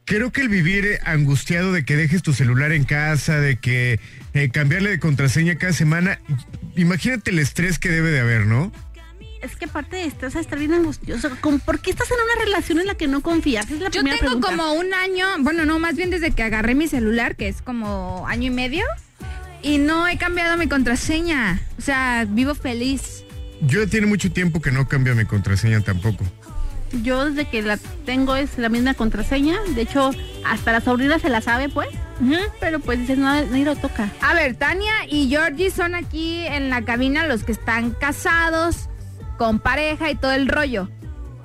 creo 0.06 0.32
que 0.32 0.42
el 0.42 0.50
vivir 0.50 0.86
eh, 0.86 1.00
angustiado 1.06 1.72
de 1.74 1.84
que 1.86 1.96
dejes 1.96 2.22
tu 2.22 2.34
celular 2.34 2.72
en 2.74 2.84
casa, 2.84 3.40
de 3.40 3.56
que 3.58 4.00
eh, 4.34 4.50
cambiarle 4.50 4.90
de 4.92 5.00
contraseña 5.00 5.56
cada 5.58 5.74
semana, 5.74 6.20
imagínate 6.76 7.32
el 7.32 7.40
estrés 7.40 7.80
que 7.80 7.90
debe 7.90 8.12
de 8.12 8.20
haber, 8.20 8.46
¿no? 8.46 8.72
Es 9.42 9.56
que 9.58 9.66
aparte 9.66 9.98
de 9.98 10.30
sea, 10.32 10.40
estar 10.40 10.58
bien 10.60 10.74
angustioso. 10.74 11.30
¿Con- 11.42 11.60
¿Por 11.60 11.80
qué 11.80 11.90
estás 11.92 12.08
en 12.12 12.18
una 12.18 12.46
relación 12.46 12.80
en 12.80 12.88
la 12.88 12.96
que 12.96 13.08
no 13.08 13.22
confías? 13.22 13.70
Es 13.72 13.80
la 13.82 13.90
Yo 13.90 14.02
primera 14.02 14.18
tengo 14.20 14.40
pregunta. 14.40 14.48
como 14.50 14.74
un 14.74 14.94
año, 14.94 15.26
bueno, 15.40 15.66
no, 15.66 15.80
más 15.80 15.96
bien 15.96 16.12
desde 16.12 16.32
que 16.32 16.44
agarré 16.44 16.76
mi 16.76 16.88
celular, 16.88 17.36
que 17.36 17.48
es 17.50 17.62
como 17.62 18.26
año 18.28 18.48
y 18.48 18.56
medio, 18.56 18.86
y 19.64 19.78
no 19.78 20.08
he 20.08 20.18
cambiado 20.18 20.58
mi 20.58 20.68
contraseña. 20.68 21.62
O 21.80 21.82
sea, 21.82 22.26
vivo 22.30 22.54
feliz. 22.54 23.24
Yo 23.62 23.88
tiene 23.88 24.08
mucho 24.08 24.32
tiempo 24.32 24.62
que 24.62 24.72
no 24.72 24.88
cambio 24.88 25.16
mi 25.16 25.26
contraseña 25.26 25.82
tampoco. 25.82 26.26
Yo 27.02 27.26
desde 27.26 27.50
que 27.50 27.64
la 27.64 27.78
tengo 28.06 28.36
es 28.36 28.58
la 28.58 28.70
misma 28.70 28.94
contraseña. 28.94 29.58
De 29.74 29.82
hecho, 29.82 30.12
hasta 30.46 30.74
la 30.74 30.82
sobrina 30.82 31.18
se 31.18 31.30
la 31.30 31.42
sabe, 31.42 31.70
pues. 31.70 31.88
Pero 32.60 32.80
pues 32.80 33.00
dices, 33.00 33.18
no, 33.18 33.26
nadie 33.26 33.66
lo 33.66 33.76
toca. 33.76 34.12
A 34.22 34.34
ver, 34.36 34.56
Tania 34.56 34.94
y 35.10 35.28
Georgie 35.28 35.72
son 35.72 35.96
aquí 35.96 36.46
en 36.46 36.70
la 36.70 36.84
cabina 36.84 37.26
los 37.26 37.44
que 37.44 37.54
están 37.54 37.92
casados, 37.92 38.90
con 39.38 39.60
pareja 39.60 40.12
y 40.12 40.16
todo 40.16 40.34
el 40.34 40.48
rollo. 40.48 40.90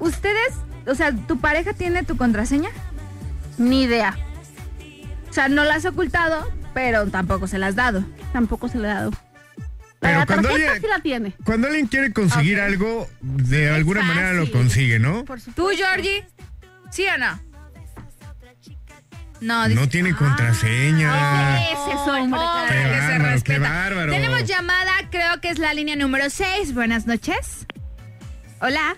¿Ustedes, 0.01 0.55
o 0.87 0.95
sea, 0.95 1.15
tu 1.15 1.41
pareja 1.41 1.73
tiene 1.73 2.03
tu 2.03 2.17
contraseña? 2.17 2.71
Ni 3.57 3.85
idea. 3.85 4.19
O 5.31 5.33
sea, 5.33 5.49
no 5.49 5.65
la 5.65 5.77
has 5.77 5.85
ocultado, 5.87 6.47
pero 6.79 7.09
tampoco 7.09 7.49
se 7.49 7.59
la 7.59 7.67
has 7.67 7.75
dado. 7.75 8.05
Tampoco 8.33 8.69
se 8.69 8.79
la 8.79 8.93
ha 8.93 8.95
dado. 8.95 9.11
Pero 9.99 10.21
la 10.21 10.27
cuando 10.27 10.49
tarjeta 10.49 10.73
alguien- 10.75 10.81
sí 10.81 10.89
la 10.97 11.03
tiene. 11.03 11.35
Cuando 11.45 11.67
alguien 11.67 11.89
quiere 11.89 12.13
conseguir 12.13 12.61
algo, 12.61 13.11
de 13.21 13.69
alguna 13.71 14.03
manera 14.03 14.33
lo 14.33 14.49
consigue, 14.53 15.01
¿no? 15.01 15.25
¿Tú, 15.57 15.71
Georgie? 15.77 16.25
¿Sí 16.93 17.05
o 17.13 17.19
no? 17.19 17.41
No, 19.41 19.69
No 19.69 19.89
tiene 19.89 20.15
contraseña. 20.15 21.63
Ese 21.63 21.73
es 21.73 22.09
hombre, 22.09 22.41
Qué 22.69 22.75
que 22.75 22.81
se 22.83 22.89
bárbaro, 23.19 23.43
qué 23.43 23.59
bárbaro. 23.59 24.13
Tenemos 24.13 24.45
llamada, 24.45 24.93
creo 25.11 25.41
que 25.41 25.49
es 25.51 25.59
la 25.59 25.75
línea 25.75 25.97
número 25.97 26.31
6. 26.31 26.75
Buenas 26.75 27.09
noches. 27.09 27.67
Hola. 28.61 28.97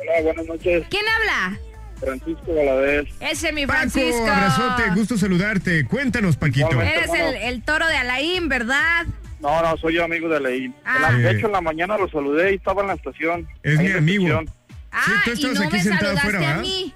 Hola, 0.00 0.12
buenas 0.24 0.46
noches. 0.46 0.84
¿Quién 0.90 1.04
habla? 1.08 1.58
Francisco 2.00 2.54
Valadez. 2.54 3.06
Ese 3.20 3.48
es 3.48 3.54
mi 3.54 3.66
Paco, 3.66 3.78
Francisco. 3.90 4.26
abrazote, 4.26 4.82
gusto 4.94 5.16
saludarte. 5.18 5.84
Cuéntanos, 5.84 6.36
Paquito. 6.36 6.80
Eres 6.80 7.10
el, 7.10 7.36
el 7.36 7.62
toro 7.62 7.86
de 7.86 7.96
Alain, 7.96 8.48
¿verdad? 8.48 9.06
No, 9.40 9.62
no, 9.62 9.76
soy 9.78 9.94
yo 9.94 10.04
amigo 10.04 10.28
de 10.28 10.40
Leín. 10.40 10.74
Ah. 10.84 11.12
De 11.12 11.30
hecho, 11.30 11.46
en 11.46 11.52
la 11.52 11.60
mañana 11.60 11.96
lo 11.96 12.08
saludé 12.10 12.52
y 12.52 12.56
estaba 12.56 12.82
en 12.82 12.88
la 12.88 12.94
estación. 12.94 13.48
Es 13.62 13.78
mi 13.78 13.90
amigo. 13.90 14.26
estación. 14.26 14.50
Ah, 14.92 15.22
tú 15.24 15.30
y 15.30 15.32
estabas 15.34 15.58
no 15.60 15.64
aquí 15.66 15.76
me 15.76 15.82
sentado 15.82 16.16
saludaste 16.16 16.36
afuera, 16.36 16.54
a 16.58 16.62
mí. 16.62 16.94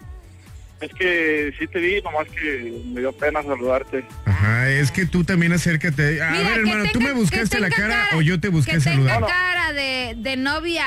Es 0.80 0.92
que 0.92 1.54
sí 1.58 1.66
te 1.68 1.78
vi, 1.78 2.02
nomás 2.02 2.26
que 2.28 2.82
me 2.92 3.00
dio 3.00 3.12
pena 3.12 3.42
saludarte. 3.42 4.04
Ajá, 4.26 4.68
es 4.68 4.90
que 4.90 5.06
tú 5.06 5.24
también 5.24 5.52
acércate. 5.52 6.20
A 6.20 6.30
Mira, 6.32 6.48
ver, 6.50 6.58
hermano, 6.58 6.84
¿tú 6.92 7.00
me 7.00 7.12
buscaste 7.12 7.60
la 7.60 7.70
cara, 7.70 8.08
o 8.16 8.20
yo 8.20 8.38
te 8.40 8.48
busqué 8.48 8.72
que 8.72 8.80
saludar? 8.80 9.14
tenga 9.20 9.28
cara 9.28 9.72
de, 9.72 10.14
de 10.18 10.36
novia 10.36 10.84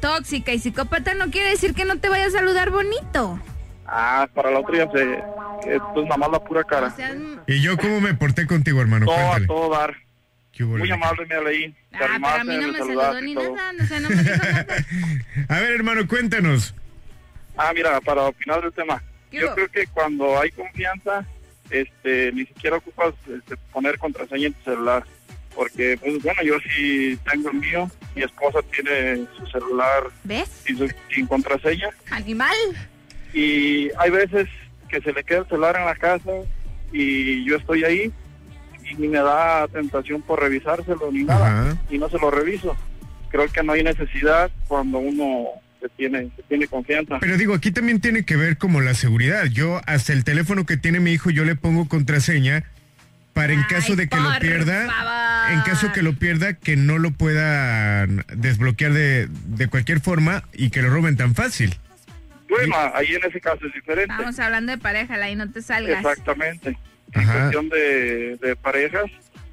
tóxica 0.00 0.52
y 0.52 0.58
psicópata 0.58 1.14
no 1.14 1.30
quiere 1.30 1.50
decir 1.50 1.74
que 1.74 1.84
no 1.84 1.98
te 1.98 2.08
vaya 2.08 2.26
a 2.26 2.30
saludar 2.30 2.70
bonito. 2.70 3.38
Ah, 3.86 4.28
para 4.34 4.50
la 4.50 4.60
otra 4.60 4.76
ya 4.78 4.90
sé. 4.92 5.22
Esto 5.66 5.92
es 5.96 6.04
nada 6.04 6.16
más 6.16 6.30
la 6.30 6.38
pura 6.44 6.64
cara. 6.64 6.86
O 6.88 6.96
sea, 6.96 7.14
¿Y 7.46 7.60
yo 7.60 7.76
cómo 7.76 8.00
me 8.00 8.14
porté 8.14 8.46
contigo, 8.46 8.80
hermano? 8.80 9.06
todo 9.06 9.32
a 9.32 9.40
todo 9.46 9.70
dar. 9.70 9.96
¿Qué 10.52 10.64
hubo, 10.64 10.76
Muy 10.78 10.88
le? 10.88 10.94
amable, 10.94 11.26
mi 11.26 11.44
Leín. 11.44 11.76
Te 11.90 11.96
ah, 12.04 12.18
pero 12.20 12.26
a 12.28 12.44
mí 12.44 12.56
no 12.56 12.68
me 12.72 12.78
saludó 12.78 13.20
ni 13.20 13.34
todo. 13.34 13.54
nada, 13.56 13.72
o 13.82 13.86
sea, 13.86 14.00
no 14.00 14.08
me 14.10 14.16
dijo 14.16 14.36
nada. 14.36 14.66
A 15.48 15.60
ver, 15.60 15.70
hermano, 15.72 16.06
cuéntanos. 16.08 16.74
Ah, 17.56 17.72
mira, 17.74 18.00
para 18.00 18.22
opinar 18.22 18.60
del 18.62 18.72
tema. 18.72 19.02
¿Qué 19.30 19.38
Yo 19.40 19.46
hubo? 19.46 19.54
creo 19.54 19.68
que 19.70 19.86
cuando 19.88 20.40
hay 20.40 20.50
confianza, 20.50 21.24
este, 21.70 22.32
ni 22.32 22.46
siquiera 22.46 22.76
ocupas 22.76 23.14
este, 23.28 23.56
poner 23.72 23.98
contraseña 23.98 24.46
en 24.48 24.54
tu 24.54 24.62
celular. 24.64 25.04
Porque, 25.54 25.98
pues 26.00 26.22
bueno, 26.22 26.42
yo 26.42 26.54
sí 26.60 27.18
tengo 27.30 27.50
el 27.50 27.58
mío, 27.58 27.90
mi 28.14 28.22
esposa 28.22 28.58
tiene 28.72 29.24
su 29.38 29.46
celular 29.46 30.04
¿Ves? 30.24 30.48
sin, 30.66 30.78
su- 30.78 30.90
sin 31.14 31.26
contraseña. 31.26 31.88
Animal. 32.10 32.54
Y 33.32 33.88
hay 33.98 34.10
veces 34.10 34.48
que 34.88 35.00
se 35.00 35.12
le 35.12 35.22
queda 35.24 35.38
el 35.40 35.46
celular 35.48 35.76
en 35.76 35.84
la 35.86 35.94
casa 35.94 36.30
y 36.92 37.44
yo 37.44 37.56
estoy 37.56 37.84
ahí 37.84 38.12
ni 38.98 39.06
me 39.06 39.18
da 39.18 39.68
tentación 39.68 40.20
por 40.22 40.40
revisárselo 40.40 41.12
ni 41.12 41.22
nada 41.22 41.46
Ajá. 41.70 41.76
y 41.88 41.98
no 41.98 42.08
se 42.08 42.18
lo 42.18 42.30
reviso. 42.30 42.76
Creo 43.30 43.46
que 43.46 43.62
no 43.62 43.72
hay 43.72 43.84
necesidad 43.84 44.50
cuando 44.66 44.98
uno 44.98 45.46
se 45.80 45.88
tiene, 45.90 46.28
se 46.34 46.42
tiene 46.48 46.66
confianza. 46.66 47.18
Pero 47.20 47.36
digo, 47.38 47.54
aquí 47.54 47.70
también 47.70 48.00
tiene 48.00 48.24
que 48.24 48.34
ver 48.36 48.58
como 48.58 48.80
la 48.80 48.94
seguridad. 48.94 49.44
Yo 49.44 49.80
hasta 49.86 50.12
el 50.12 50.24
teléfono 50.24 50.66
que 50.66 50.76
tiene 50.76 50.98
mi 50.98 51.12
hijo 51.12 51.30
yo 51.30 51.44
le 51.44 51.54
pongo 51.54 51.86
contraseña 51.88 52.64
para 53.40 53.52
en 53.54 53.62
caso 53.64 53.96
de 53.96 54.08
que 54.08 54.16
lo 54.16 54.38
pierda, 54.38 54.86
favor. 54.86 55.52
en 55.52 55.60
caso 55.62 55.92
que 55.92 56.02
lo 56.02 56.12
pierda, 56.14 56.52
que 56.54 56.76
no 56.76 56.98
lo 56.98 57.10
puedan 57.12 58.24
desbloquear 58.34 58.92
de, 58.92 59.28
de 59.30 59.68
cualquier 59.68 60.00
forma 60.00 60.44
y 60.52 60.70
que 60.70 60.82
lo 60.82 60.90
roben 60.90 61.16
tan 61.16 61.34
fácil. 61.34 61.74
Bueno, 62.48 62.74
ahí 62.94 63.14
en 63.14 63.24
ese 63.24 63.40
caso 63.40 63.66
es 63.66 63.72
diferente. 63.72 64.12
Estamos 64.12 64.38
hablando 64.40 64.72
de 64.72 64.78
pareja, 64.78 65.30
y 65.30 65.36
no 65.36 65.50
te 65.50 65.62
salgas. 65.62 65.98
Exactamente. 66.04 66.76
En 67.12 67.20
Ajá. 67.22 67.38
cuestión 67.40 67.68
de, 67.70 68.36
de 68.42 68.56
parejas, 68.56 69.04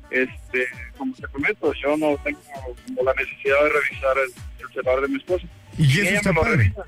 este, 0.09 0.67
como 0.97 1.13
te 1.15 1.27
comento, 1.27 1.73
yo 1.73 1.95
no 1.97 2.17
tengo 2.23 2.39
como 2.87 3.03
la 3.03 3.13
necesidad 3.13 3.55
de 3.63 3.69
revisar 3.69 4.17
el, 4.17 4.63
el 4.67 4.73
celular 4.73 5.01
de 5.01 5.07
mi 5.07 5.17
esposa. 5.17 5.45
Y 5.77 5.85
Si 5.85 5.99
eso 6.01 6.09
ella 6.09 6.17
está 6.17 6.33
padre. 6.33 6.57
revisa, 6.57 6.81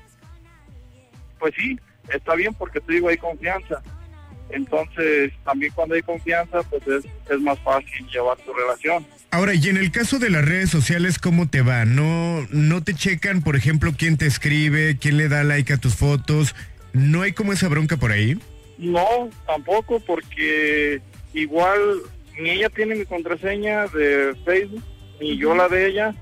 Pues 1.38 1.54
sí, 1.56 1.78
está 2.12 2.34
bien 2.34 2.52
porque 2.54 2.80
te 2.80 2.92
digo, 2.92 3.08
hay 3.08 3.16
confianza. 3.16 3.80
Entonces, 4.52 5.32
también 5.44 5.72
cuando 5.74 5.94
hay 5.94 6.02
confianza, 6.02 6.62
pues 6.64 6.86
es, 6.86 7.04
es 7.30 7.40
más 7.40 7.58
fácil 7.60 8.06
llevar 8.12 8.36
tu 8.38 8.52
relación. 8.52 9.06
Ahora, 9.30 9.54
y 9.54 9.68
en 9.68 9.76
el 9.76 9.92
caso 9.92 10.18
de 10.18 10.30
las 10.30 10.44
redes 10.44 10.70
sociales, 10.70 11.18
¿cómo 11.18 11.48
te 11.48 11.62
va? 11.62 11.84
¿No, 11.84 12.46
no 12.50 12.82
te 12.82 12.94
checan, 12.94 13.42
por 13.42 13.54
ejemplo, 13.54 13.92
quién 13.96 14.16
te 14.16 14.26
escribe, 14.26 14.98
quién 15.00 15.16
le 15.16 15.28
da 15.28 15.44
like 15.44 15.72
a 15.72 15.76
tus 15.76 15.94
fotos? 15.94 16.54
¿No 16.92 17.22
hay 17.22 17.32
como 17.32 17.52
esa 17.52 17.68
bronca 17.68 17.96
por 17.96 18.10
ahí? 18.10 18.38
No, 18.78 19.30
tampoco, 19.46 20.00
porque 20.00 21.00
igual 21.32 21.78
ni 22.40 22.50
ella 22.50 22.70
tiene 22.70 22.96
mi 22.96 23.04
contraseña 23.04 23.86
de 23.88 24.34
Facebook, 24.44 24.82
ni 25.20 25.36
yo 25.36 25.54
la 25.54 25.68
de 25.68 25.86
ella, 25.86 26.14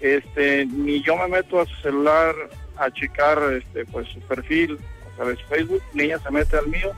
este, 0.00 0.66
ni 0.66 1.02
yo 1.02 1.16
me 1.16 1.28
meto 1.28 1.60
a 1.60 1.66
su 1.66 1.76
celular 1.76 2.34
a 2.76 2.90
checar, 2.90 3.38
este, 3.52 3.84
pues 3.84 4.08
su 4.08 4.20
perfil, 4.20 4.78
o 5.12 5.16
sea, 5.16 5.26
de 5.26 5.36
su 5.36 5.46
Facebook, 5.46 5.82
ni 5.92 6.04
ella 6.04 6.18
se 6.18 6.30
mete 6.30 6.56
al 6.56 6.66
mío, 6.68 6.92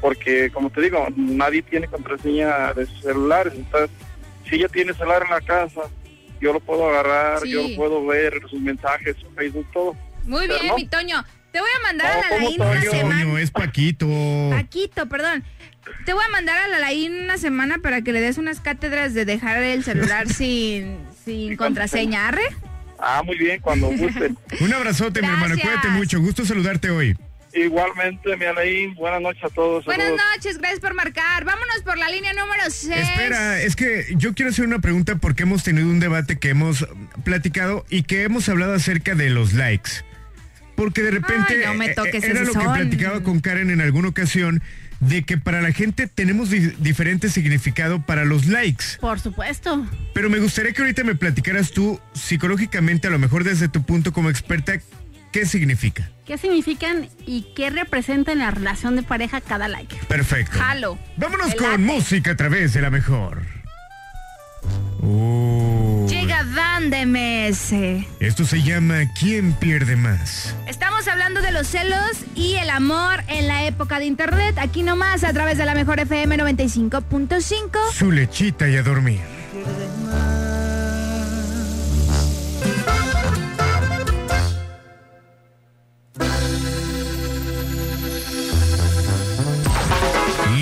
porque 0.00 0.50
como 0.50 0.70
te 0.70 0.80
digo, 0.82 1.06
nadie 1.16 1.62
tiene 1.62 1.86
contraseña 1.88 2.72
de 2.74 2.86
sus 2.86 3.00
celulares, 3.02 3.52
entonces, 3.56 3.90
si 4.48 4.56
ella 4.56 4.68
tiene 4.68 4.92
celular 4.94 5.22
en 5.24 5.30
la 5.30 5.40
casa, 5.40 5.82
yo 6.40 6.52
lo 6.52 6.60
puedo 6.60 6.88
agarrar, 6.88 7.40
Sí. 7.40 7.50
yo 7.50 7.68
lo 7.68 7.76
puedo 7.76 8.06
ver, 8.06 8.40
sus 8.48 8.60
mensajes, 8.60 9.16
su 9.20 9.30
Facebook, 9.34 9.66
todo. 9.72 9.94
Muy 10.24 10.46
Pero 10.46 10.54
bien, 10.54 10.66
no. 10.68 10.76
mi 10.76 10.86
Toño. 10.86 11.24
Te 11.52 11.60
voy 11.60 11.70
a 11.78 11.82
mandar 11.82 12.06
No, 12.06 12.12
a 12.12 12.22
la 12.22 12.28
¿cómo 12.28 12.46
Laín 12.46 12.60
una 12.62 12.80
semana. 12.90 13.22
Toño, 13.24 13.38
es 13.38 13.50
Paquito. 13.50 14.06
Paquito, 14.50 15.08
perdón. 15.08 15.42
Te 16.06 16.12
voy 16.12 16.22
a 16.24 16.28
mandar 16.28 16.56
a 16.58 16.68
la 16.68 16.78
Laín 16.78 17.12
una 17.24 17.38
semana 17.38 17.78
para 17.78 18.02
que 18.02 18.12
le 18.12 18.20
des 18.20 18.38
unas 18.38 18.60
cátedras 18.60 19.14
de 19.14 19.24
dejar 19.24 19.60
el 19.62 19.82
celular 19.82 20.28
sin, 20.32 20.98
sin 21.24 21.56
contraseña. 21.56 22.28
¿Arre? 22.28 22.44
Ah, 23.00 23.22
muy 23.24 23.36
bien, 23.36 23.60
cuando 23.60 23.88
gusten. 23.88 24.38
Un 24.60 24.72
abrazote, 24.72 25.22
mi 25.22 25.28
hermano. 25.28 25.56
Cuídate 25.60 25.88
mucho. 25.88 26.20
Gusto 26.20 26.44
saludarte 26.44 26.90
hoy. 26.90 27.16
Igualmente, 27.52 28.36
mi 28.36 28.44
Alain, 28.44 28.94
buenas 28.94 29.20
noches 29.20 29.44
a 29.44 29.48
todos. 29.48 29.84
Buenas 29.84 30.06
saludos. 30.06 30.24
noches, 30.36 30.58
gracias 30.58 30.80
por 30.80 30.94
marcar. 30.94 31.44
Vámonos 31.44 31.82
por 31.84 31.98
la 31.98 32.08
línea 32.08 32.32
número 32.32 32.62
6. 32.68 32.90
Espera, 32.96 33.60
es 33.62 33.76
que 33.76 34.06
yo 34.16 34.34
quiero 34.34 34.50
hacer 34.50 34.64
una 34.66 34.78
pregunta 34.78 35.16
porque 35.16 35.42
hemos 35.42 35.62
tenido 35.62 35.86
un 35.88 36.00
debate 36.00 36.38
que 36.38 36.50
hemos 36.50 36.86
platicado 37.24 37.84
y 37.90 38.02
que 38.04 38.22
hemos 38.22 38.48
hablado 38.48 38.74
acerca 38.74 39.14
de 39.14 39.30
los 39.30 39.52
likes. 39.54 39.90
Porque 40.76 41.02
de 41.02 41.10
repente 41.10 41.54
Ay, 41.58 41.62
no 41.66 41.74
me 41.74 41.86
eh, 41.86 41.94
toques 41.94 42.24
era 42.24 42.42
lo 42.42 42.52
que 42.52 42.58
platicaba 42.60 43.22
con 43.22 43.40
Karen 43.40 43.70
en 43.70 43.80
alguna 43.80 44.08
ocasión 44.08 44.62
de 45.00 45.22
que 45.24 45.36
para 45.38 45.60
la 45.62 45.72
gente 45.72 46.06
tenemos 46.06 46.50
di- 46.50 46.72
diferente 46.78 47.28
significado 47.30 48.00
para 48.04 48.24
los 48.24 48.46
likes. 48.46 48.84
Por 49.00 49.18
supuesto. 49.20 49.86
Pero 50.14 50.30
me 50.30 50.38
gustaría 50.38 50.72
que 50.72 50.80
ahorita 50.82 51.04
me 51.04 51.14
platicaras 51.14 51.72
tú 51.72 52.00
psicológicamente, 52.14 53.08
a 53.08 53.10
lo 53.10 53.18
mejor 53.18 53.44
desde 53.44 53.68
tu 53.68 53.82
punto 53.82 54.12
como 54.12 54.30
experta, 54.30 54.78
qué 55.32 55.46
significa. 55.46 56.10
¿Qué 56.26 56.38
significan 56.38 57.08
y 57.26 57.52
qué 57.56 57.70
representa 57.70 58.32
en 58.32 58.38
la 58.38 58.50
relación 58.50 58.96
de 58.96 59.02
pareja 59.02 59.40
cada 59.40 59.68
like? 59.68 59.96
Perfecto. 60.06 60.58
Jalo. 60.58 60.98
Vámonos 61.16 61.54
con 61.54 61.82
música 61.82 62.32
a 62.32 62.36
través 62.36 62.72
de 62.72 62.80
la 62.82 62.90
mejor. 62.90 63.42
Llega 66.08 66.44
Dan 66.44 66.90
de 66.90 67.06
MS. 67.06 67.72
esto 68.20 68.44
se 68.44 68.62
llama 68.62 69.00
¿Quién 69.18 69.54
pierde 69.54 69.96
más? 69.96 70.54
Estamos 70.66 71.08
hablando 71.08 71.40
de 71.40 71.52
los 71.52 71.66
celos 71.66 72.10
y 72.34 72.54
el 72.56 72.68
amor 72.70 73.22
en 73.28 73.48
la 73.48 73.64
época 73.66 73.98
de 73.98 74.04
internet. 74.04 74.58
Aquí 74.58 74.82
nomás 74.82 75.24
a 75.24 75.32
través 75.32 75.56
de 75.58 75.64
la 75.64 75.74
mejor 75.74 76.00
FM 76.00 76.36
95.5. 76.36 77.92
Su 77.92 78.12
lechita 78.12 78.68
y 78.68 78.76
a 78.76 78.82
dormir. 78.82 79.20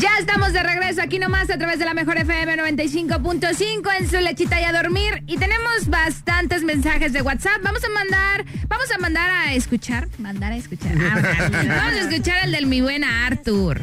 Ya 0.00 0.10
estamos 0.20 0.52
de 0.52 0.62
regreso 0.62 1.02
aquí 1.02 1.18
nomás 1.18 1.50
a 1.50 1.58
través 1.58 1.78
de 1.78 1.84
la 1.84 1.94
mejor 1.94 2.18
FM 2.18 2.56
95.5 2.56 3.88
en 3.98 4.08
su 4.08 4.16
lechita 4.18 4.60
y 4.60 4.64
a 4.64 4.72
dormir. 4.72 5.22
Y 5.26 5.36
tenemos 5.38 5.88
bastantes 5.88 6.62
mensajes 6.62 7.12
de 7.12 7.22
WhatsApp. 7.22 7.60
Vamos 7.62 7.82
a 7.84 7.88
mandar, 7.90 8.44
vamos 8.68 8.86
a 8.94 8.98
mandar 8.98 9.28
a 9.30 9.54
escuchar. 9.54 10.06
Mandar 10.18 10.52
a 10.52 10.56
escuchar. 10.56 10.92
Ah, 11.00 11.20
vamos 11.50 11.94
a 11.94 12.00
escuchar 12.08 12.44
el 12.44 12.52
del 12.52 12.66
mi 12.66 12.80
buena 12.80 13.26
Arthur. 13.26 13.80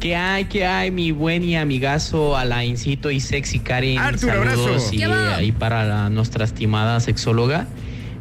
¿Qué 0.00 0.16
hay? 0.16 0.46
¿Qué 0.46 0.66
hay? 0.66 0.90
Mi 0.90 1.12
buen 1.12 1.44
y 1.44 1.56
amigazo 1.56 2.36
Alaincito 2.36 3.10
y 3.10 3.20
Sexy 3.20 3.58
Karen. 3.60 3.98
Arthur, 3.98 4.30
Saludos 4.30 4.66
abrazo. 4.88 4.94
y 4.94 5.02
ahí 5.02 5.52
para 5.52 5.84
la- 5.84 6.10
nuestra 6.10 6.44
estimada 6.44 6.98
sexóloga. 7.00 7.66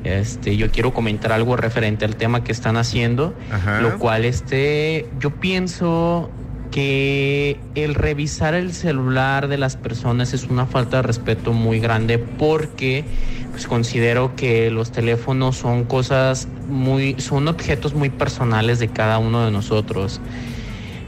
Este, 0.04 0.58
yo 0.58 0.72
quiero 0.72 0.94
comentar 0.94 1.32
algo 1.32 1.56
referente 1.56 2.06
al 2.06 2.16
tema 2.18 2.44
que 2.44 2.52
están 2.52 2.76
haciendo, 2.76 3.36
Ajá. 3.52 3.82
lo 3.82 3.98
cual 4.00 4.26
este, 4.26 5.08
yo 5.20 5.30
pienso 5.36 6.32
que 6.72 7.60
el 7.76 7.96
revisar 7.96 8.54
el 8.54 8.74
celular 8.74 9.48
de 9.50 9.58
las 9.58 9.76
personas 9.76 10.34
es 10.34 10.46
una 10.46 10.66
falta 10.66 10.98
de 10.98 11.04
respeto 11.04 11.54
muy 11.54 11.80
grande 11.80 12.18
porque 12.18 13.04
pues 13.52 13.68
considero 13.68 14.36
que 14.36 14.72
los 14.72 14.92
teléfonos 14.92 15.58
son 15.58 15.84
cosas 15.84 16.48
muy 16.68 17.16
son 17.20 17.50
objetos 17.50 17.94
muy 17.94 18.10
personales 18.10 18.80
de 18.80 18.88
cada 18.88 19.20
uno 19.20 19.46
de 19.46 19.52
nosotros. 19.52 20.22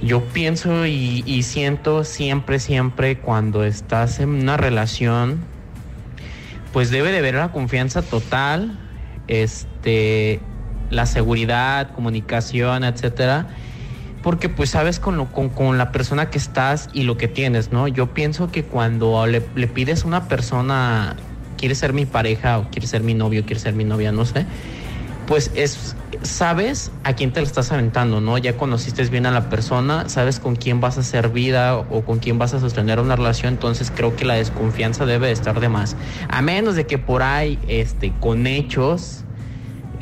Yo 0.01 0.21
pienso 0.21 0.85
y, 0.85 1.43
siento 1.43 2.03
siempre, 2.03 2.59
siempre 2.59 3.19
cuando 3.19 3.63
estás 3.63 4.19
en 4.19 4.29
una 4.29 4.57
relación, 4.57 5.39
pues 6.73 6.91
debe 6.91 7.13
de 7.13 7.19
haber 7.19 7.35
la 7.35 7.53
confianza 7.53 8.01
total, 8.01 8.77
este, 9.29 10.41
la 10.89 11.05
seguridad, 11.05 11.91
comunicación, 11.93 12.83
etcétera, 12.83 13.47
porque 14.23 14.47
pues 14.49 14.71
sabes 14.71 14.99
con, 14.99 15.17
lo, 15.17 15.25
con, 15.31 15.49
con 15.49 15.77
la 15.77 15.91
persona 15.91 16.29
que 16.29 16.37
estás 16.37 16.89
y 16.93 17.03
lo 17.03 17.17
que 17.17 17.27
tienes, 17.27 17.71
¿no? 17.71 17.87
Yo 17.89 18.13
pienso 18.13 18.49
que 18.49 18.63
cuando 18.63 19.27
le, 19.27 19.41
pides 19.41 20.05
a 20.05 20.07
una 20.07 20.27
persona, 20.27 21.17
quiere 21.57 21.75
ser 21.75 21.93
mi 21.93 22.05
pareja 22.05 22.57
o 22.57 22.69
quiere 22.71 22.87
ser 22.87 23.03
mi 23.03 23.13
novio, 23.13 23.45
quiere 23.45 23.59
ser 23.59 23.73
mi 23.73 23.83
novia, 23.83 24.13
no 24.13 24.25
sé, 24.25 24.45
pues 25.27 25.51
es 25.55 25.95
sabes 26.21 26.91
a 27.03 27.13
quién 27.13 27.33
te 27.33 27.41
lo 27.41 27.45
estás 27.45 27.71
aventando, 27.73 28.21
¿no? 28.21 28.37
Ya 28.37 28.55
conociste 28.55 29.03
bien 29.05 29.25
a 29.25 29.31
la 29.31 29.49
persona, 29.49 30.07
sabes 30.07 30.39
con 30.39 30.55
quién 30.55 30.79
vas 30.79 30.97
a 30.97 31.01
hacer 31.01 31.29
vida 31.29 31.75
o 31.75 32.05
con 32.05 32.19
quién 32.19 32.39
vas 32.39 32.53
a 32.53 32.61
sostener 32.61 32.99
una 32.99 33.17
relación, 33.17 33.55
entonces 33.55 33.91
creo 33.93 34.15
que 34.15 34.23
la 34.23 34.35
desconfianza 34.35 35.05
debe 35.05 35.27
de 35.27 35.33
estar 35.33 35.59
de 35.59 35.67
más. 35.67 35.97
A 36.29 36.41
menos 36.41 36.75
de 36.75 36.85
que 36.85 36.97
por 36.97 37.23
ahí, 37.23 37.59
este, 37.67 38.13
con 38.21 38.47
hechos, 38.47 39.25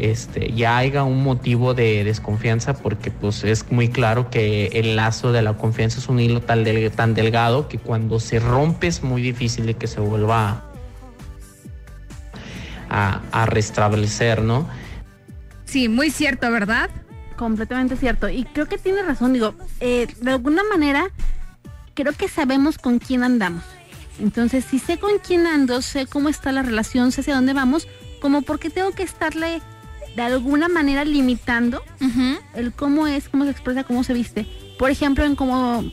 este, 0.02 0.52
ya 0.54 0.78
haya 0.78 1.04
un 1.04 1.24
motivo 1.24 1.74
de 1.74 2.04
desconfianza, 2.04 2.74
porque 2.74 3.12
pues 3.12 3.44
es 3.44 3.72
muy 3.72 3.88
claro 3.90 4.30
que 4.30 4.68
el 4.74 4.96
lazo 4.96 5.32
de 5.32 5.42
la 5.44 5.54
confianza 5.54 6.00
es 6.00 6.10
un 6.10 6.20
hilo 6.20 6.42
tan, 6.42 6.64
del- 6.64 6.92
tan 6.92 7.14
delgado 7.14 7.68
que 7.68 7.78
cuando 7.78 8.20
se 8.20 8.40
rompe 8.40 8.88
es 8.88 9.04
muy 9.04 9.22
difícil 9.22 9.66
de 9.68 9.76
que 9.76 9.88
se 9.88 10.00
vuelva 10.00 10.64
a, 12.90 13.22
a 13.32 13.46
restablecer, 13.46 14.42
¿no? 14.42 14.68
Sí, 15.66 15.88
muy 15.88 16.10
cierto, 16.10 16.52
¿verdad? 16.52 16.90
Completamente 17.38 17.96
cierto. 17.96 18.28
Y 18.30 18.44
creo 18.44 18.68
que 18.68 18.78
tiene 18.78 19.02
razón. 19.04 19.34
Digo, 19.34 19.54
eh, 19.80 20.08
de 20.20 20.32
alguna 20.32 20.64
manera, 20.70 21.10
creo 21.94 22.14
que 22.14 22.28
sabemos 22.28 22.78
con 22.78 23.00
quién 23.00 23.24
andamos. 23.24 23.64
Entonces, 24.20 24.66
si 24.66 24.80
sé 24.80 24.98
con 25.00 25.12
quién 25.26 25.48
ando, 25.48 25.82
sé 25.82 26.06
cómo 26.06 26.28
está 26.30 26.52
la 26.52 26.62
relación, 26.64 27.12
sé 27.12 27.22
hacia 27.22 27.36
dónde 27.36 27.54
vamos, 27.54 27.88
como 28.20 28.42
porque 28.42 28.70
tengo 28.70 28.92
que 28.92 29.04
estarle 29.04 29.62
de 30.16 30.22
alguna 30.22 30.68
manera 30.68 31.06
limitando 31.06 31.84
el 32.54 32.74
cómo 32.74 33.08
es, 33.08 33.30
cómo 33.30 33.46
se 33.46 33.52
expresa, 33.52 33.84
cómo 33.84 34.04
se 34.04 34.14
viste. 34.14 34.48
Por 34.78 34.90
ejemplo, 34.90 35.24
en 35.24 35.36
cómo, 35.36 35.84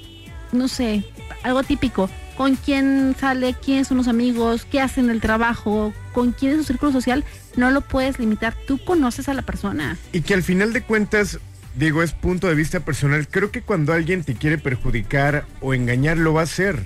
no 0.52 0.68
sé, 0.68 1.04
algo 1.42 1.62
típico, 1.62 2.10
con 2.36 2.56
quién 2.56 3.16
sale, 3.18 3.54
quiénes 3.54 3.88
son 3.88 3.96
los 3.96 4.08
amigos, 4.08 4.64
qué 4.64 4.80
hacen 4.80 5.06
en 5.06 5.10
el 5.10 5.20
trabajo, 5.20 5.92
con 6.12 6.32
quién 6.32 6.52
es 6.52 6.58
su 6.58 6.64
círculo 6.64 6.92
social, 6.92 7.24
no 7.56 7.70
lo 7.70 7.80
puedes 7.80 8.18
limitar. 8.18 8.54
Tú 8.66 8.78
conoces 8.84 9.28
a 9.28 9.34
la 9.34 9.42
persona. 9.42 9.96
Y 10.12 10.22
que 10.22 10.34
al 10.34 10.42
final 10.42 10.72
de 10.72 10.82
cuentas, 10.82 11.40
digo, 11.76 12.02
es 12.02 12.12
punto 12.12 12.46
de 12.46 12.54
vista 12.54 12.80
personal. 12.80 13.28
Creo 13.28 13.50
que 13.50 13.62
cuando 13.62 13.92
alguien 13.92 14.24
te 14.24 14.34
quiere 14.34 14.58
perjudicar 14.58 15.46
o 15.60 15.74
engañar, 15.74 16.16
lo 16.16 16.32
va 16.32 16.42
a 16.42 16.44
hacer. 16.44 16.84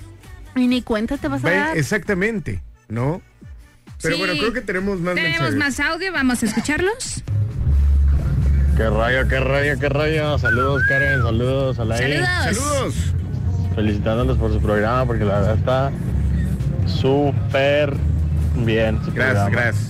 Y 0.55 0.67
ni 0.67 0.81
cuenta 0.81 1.17
te 1.17 1.27
vas 1.27 1.43
a 1.45 1.49
dar. 1.49 1.77
Exactamente, 1.77 2.61
¿no? 2.89 3.21
Pero 4.03 4.15
Sí. 4.15 4.21
bueno, 4.21 4.33
creo 4.37 4.53
que 4.53 4.61
tenemos 4.61 4.99
más 4.99 5.15
Tenemos 5.15 5.51
mensajes. 5.51 5.79
más 5.79 5.91
audio, 5.93 6.11
vamos 6.13 6.43
a 6.43 6.45
escucharlos. 6.45 7.23
Qué 8.77 8.89
rayo, 8.89 9.27
qué 9.27 9.39
rayo, 9.39 9.79
qué 9.79 9.89
rayo. 9.89 10.37
Saludos, 10.39 10.81
Karen, 10.89 11.21
saludos, 11.21 11.79
Alain. 11.79 12.23
Saludos. 12.25 12.55
Saludos. 12.57 12.95
Felicitándolos 13.75 14.37
por 14.37 14.51
su 14.51 14.59
programa 14.61 15.05
porque 15.05 15.25
la 15.25 15.39
verdad 15.39 15.55
está 15.57 15.91
súper 16.87 17.93
bien. 18.57 18.99
su 19.05 19.11
Gracias, 19.11 19.43
programa. 19.45 19.49
gracias. 19.49 19.89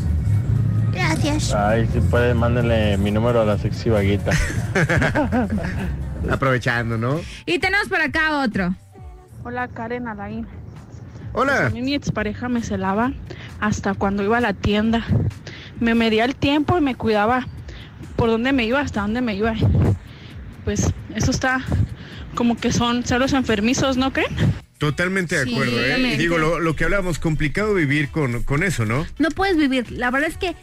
Gracias. 0.93 1.53
Ay, 1.55 1.88
si 1.91 1.99
pueden, 2.01 2.38
mándenle 2.38 2.97
mi 2.97 3.09
número 3.11 3.41
a 3.41 3.45
la 3.45 3.57
sexy 3.57 3.89
vaguita. 3.89 4.32
Aprovechando, 6.30 6.97
¿no? 6.97 7.20
Y 7.45 7.59
tenemos 7.59 7.88
por 7.89 7.99
acá 7.99 8.39
otro. 8.43 8.76
Hola 9.43 9.68
Karen 9.70 10.07
Alain. 10.07 10.47
Hola. 11.34 11.67
A 11.67 11.69
mí 11.69 11.81
mi 11.81 11.93
expareja 11.95 12.47
me 12.49 12.61
celaba 12.61 13.11
hasta 13.59 13.93
cuando 13.93 14.23
iba 14.23 14.38
a 14.38 14.41
la 14.41 14.53
tienda. 14.53 15.05
Me 15.79 15.95
medía 15.95 16.25
el 16.25 16.36
tiempo 16.36 16.77
y 16.77 16.81
me 16.81 16.95
cuidaba 16.95 17.47
por 18.15 18.29
dónde 18.29 18.53
me 18.53 18.65
iba, 18.65 18.79
hasta 18.79 19.01
dónde 19.01 19.21
me 19.21 19.36
iba. 19.36 19.55
Pues 20.63 20.91
eso 21.15 21.31
está 21.31 21.63
como 22.36 22.57
que 22.57 22.71
son 22.71 23.03
celos 23.03 23.34
enfermizos, 23.34 23.97
¿no 23.97 24.13
creen? 24.13 24.36
Totalmente 24.77 25.38
de 25.38 25.45
Sí, 25.45 25.53
acuerdo, 25.53 25.84
¿eh? 25.84 26.13
Y 26.13 26.17
digo, 26.17 26.38
lo, 26.38 26.59
lo 26.59 26.75
que 26.75 26.84
hablábamos, 26.84 27.19
complicado 27.19 27.73
vivir 27.73 28.09
con, 28.09 28.43
con 28.43 28.63
eso, 28.63 28.86
¿no? 28.86 29.05
No 29.17 29.29
puedes 29.29 29.57
vivir. 29.57 29.91
La 29.91 30.11
verdad 30.11 30.29
es 30.29 30.38
que 30.38 30.55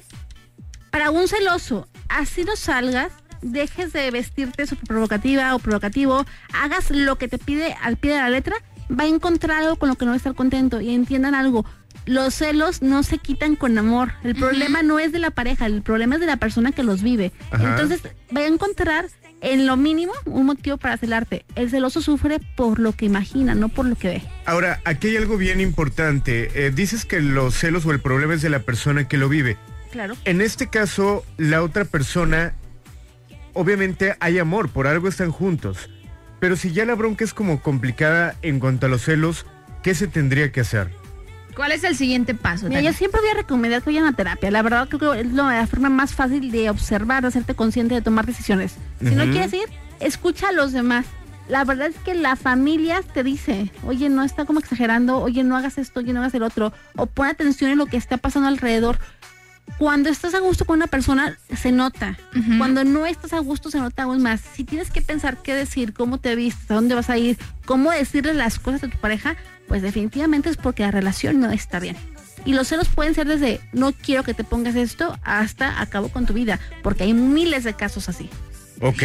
para 0.90 1.10
un 1.10 1.26
celoso, 1.28 1.88
así 2.08 2.44
no 2.44 2.56
salgas, 2.56 3.12
dejes 3.40 3.92
de 3.92 4.10
vestirte 4.10 4.66
súper 4.66 4.86
provocativa 4.86 5.54
o 5.54 5.58
provocativo, 5.58 6.26
hagas 6.52 6.90
lo 6.90 7.16
que 7.16 7.28
te 7.28 7.38
pide 7.38 7.74
al 7.82 7.96
pie 7.96 8.12
de 8.12 8.18
la 8.18 8.30
letra, 8.30 8.56
va 8.90 9.04
a 9.04 9.08
encontrar 9.08 9.62
algo 9.62 9.76
con 9.76 9.88
lo 9.88 9.96
que 9.96 10.04
no 10.04 10.10
va 10.10 10.14
a 10.14 10.18
estar 10.18 10.34
contento. 10.34 10.80
Y 10.80 10.94
entiendan 10.94 11.34
algo, 11.34 11.64
los 12.06 12.34
celos 12.34 12.82
no 12.82 13.02
se 13.02 13.18
quitan 13.18 13.56
con 13.56 13.76
amor. 13.78 14.12
El 14.24 14.34
problema 14.34 14.82
no 14.82 14.98
es 14.98 15.12
de 15.12 15.18
la 15.18 15.30
pareja, 15.30 15.66
el 15.66 15.82
problema 15.82 16.16
es 16.16 16.20
de 16.20 16.26
la 16.26 16.36
persona 16.36 16.72
que 16.72 16.82
los 16.82 17.02
vive. 17.02 17.32
Ajá. 17.50 17.70
Entonces, 17.70 18.02
va 18.34 18.40
a 18.40 18.46
encontrar 18.46 19.06
en 19.40 19.66
lo 19.66 19.76
mínimo 19.76 20.12
un 20.26 20.46
motivo 20.46 20.76
para 20.76 20.96
celarte. 20.96 21.44
El 21.54 21.70
celoso 21.70 22.00
sufre 22.00 22.40
por 22.56 22.78
lo 22.78 22.92
que 22.92 23.06
imagina, 23.06 23.54
no 23.54 23.68
por 23.68 23.86
lo 23.86 23.96
que 23.96 24.08
ve. 24.08 24.22
Ahora, 24.44 24.80
aquí 24.84 25.08
hay 25.08 25.16
algo 25.16 25.36
bien 25.36 25.60
importante. 25.60 26.66
Eh, 26.66 26.70
dices 26.70 27.04
que 27.04 27.20
los 27.20 27.54
celos 27.54 27.86
o 27.86 27.92
el 27.92 28.00
problema 28.00 28.34
es 28.34 28.42
de 28.42 28.50
la 28.50 28.60
persona 28.60 29.08
que 29.08 29.16
lo 29.16 29.28
vive. 29.28 29.56
Claro. 29.90 30.14
En 30.24 30.40
este 30.40 30.68
caso, 30.68 31.24
la 31.36 31.62
otra 31.62 31.84
persona, 31.84 32.54
obviamente 33.54 34.16
hay 34.20 34.38
amor, 34.38 34.68
por 34.68 34.86
algo 34.86 35.08
están 35.08 35.32
juntos. 35.32 35.90
Pero 36.40 36.56
si 36.56 36.72
ya 36.72 36.84
la 36.84 36.94
bronca 36.94 37.24
es 37.24 37.34
como 37.34 37.60
complicada 37.60 38.34
en 38.42 38.58
cuanto 38.58 38.86
a 38.86 38.88
los 38.88 39.02
celos, 39.02 39.46
¿qué 39.82 39.94
se 39.94 40.08
tendría 40.08 40.50
que 40.50 40.60
hacer? 40.60 40.90
¿Cuál 41.54 41.72
es 41.72 41.84
el 41.84 41.94
siguiente 41.96 42.34
paso? 42.34 42.68
Mira, 42.68 42.80
yo 42.80 42.92
siempre 42.92 43.20
voy 43.20 43.30
a 43.30 43.34
recomendar 43.34 43.82
que 43.82 43.90
vayan 43.90 44.06
a 44.06 44.14
terapia. 44.14 44.50
La 44.50 44.62
verdad 44.62 44.88
creo 44.88 45.12
que 45.12 45.20
es 45.20 45.32
la 45.32 45.66
forma 45.66 45.90
más 45.90 46.14
fácil 46.14 46.50
de 46.50 46.70
observar, 46.70 47.22
de 47.22 47.28
hacerte 47.28 47.54
consciente 47.54 47.94
de 47.94 48.00
tomar 48.00 48.24
decisiones. 48.24 48.76
Si 49.00 49.14
no 49.14 49.24
quieres 49.24 49.52
ir, 49.52 49.68
escucha 50.00 50.48
a 50.48 50.52
los 50.52 50.72
demás. 50.72 51.06
La 51.48 51.64
verdad 51.64 51.88
es 51.88 51.96
que 51.96 52.14
la 52.14 52.36
familia 52.36 53.02
te 53.02 53.24
dice, 53.24 53.72
oye, 53.84 54.08
no 54.08 54.22
está 54.22 54.44
como 54.44 54.60
exagerando, 54.60 55.18
oye, 55.18 55.42
no 55.42 55.56
hagas 55.56 55.78
esto, 55.78 55.98
oye, 55.98 56.12
no 56.12 56.20
hagas 56.20 56.32
el 56.34 56.44
otro, 56.44 56.72
o 56.94 57.06
pon 57.06 57.26
atención 57.26 57.72
en 57.72 57.78
lo 57.78 57.86
que 57.86 57.96
está 57.96 58.18
pasando 58.18 58.48
alrededor. 58.48 59.00
Cuando 59.78 60.08
estás 60.10 60.34
a 60.34 60.40
gusto 60.40 60.64
con 60.64 60.76
una 60.76 60.86
persona, 60.86 61.38
se 61.56 61.72
nota. 61.72 62.18
Cuando 62.58 62.84
no 62.84 63.06
estás 63.06 63.32
a 63.32 63.38
gusto, 63.38 63.70
se 63.70 63.78
nota 63.78 64.04
aún 64.04 64.22
más. 64.22 64.40
Si 64.40 64.64
tienes 64.64 64.90
que 64.90 65.02
pensar 65.02 65.38
qué 65.42 65.54
decir, 65.54 65.92
cómo 65.92 66.18
te 66.18 66.36
vistes, 66.36 66.70
a 66.70 66.74
dónde 66.74 66.94
vas 66.94 67.10
a 67.10 67.18
ir, 67.18 67.38
cómo 67.64 67.90
decirle 67.90 68.34
las 68.34 68.58
cosas 68.58 68.84
a 68.84 68.88
tu 68.88 68.98
pareja, 68.98 69.36
pues 69.68 69.82
definitivamente 69.82 70.50
es 70.50 70.56
porque 70.56 70.82
la 70.82 70.90
relación 70.90 71.40
no 71.40 71.50
está 71.50 71.80
bien. 71.80 71.96
Y 72.44 72.54
los 72.54 72.68
celos 72.68 72.88
pueden 72.88 73.14
ser 73.14 73.26
desde 73.26 73.60
no 73.72 73.92
quiero 73.92 74.22
que 74.22 74.34
te 74.34 74.44
pongas 74.44 74.74
esto 74.74 75.18
hasta 75.22 75.80
acabo 75.80 76.08
con 76.08 76.26
tu 76.26 76.32
vida, 76.32 76.58
porque 76.82 77.04
hay 77.04 77.12
miles 77.12 77.64
de 77.64 77.74
casos 77.74 78.08
así. 78.08 78.30
Ok. 78.80 79.02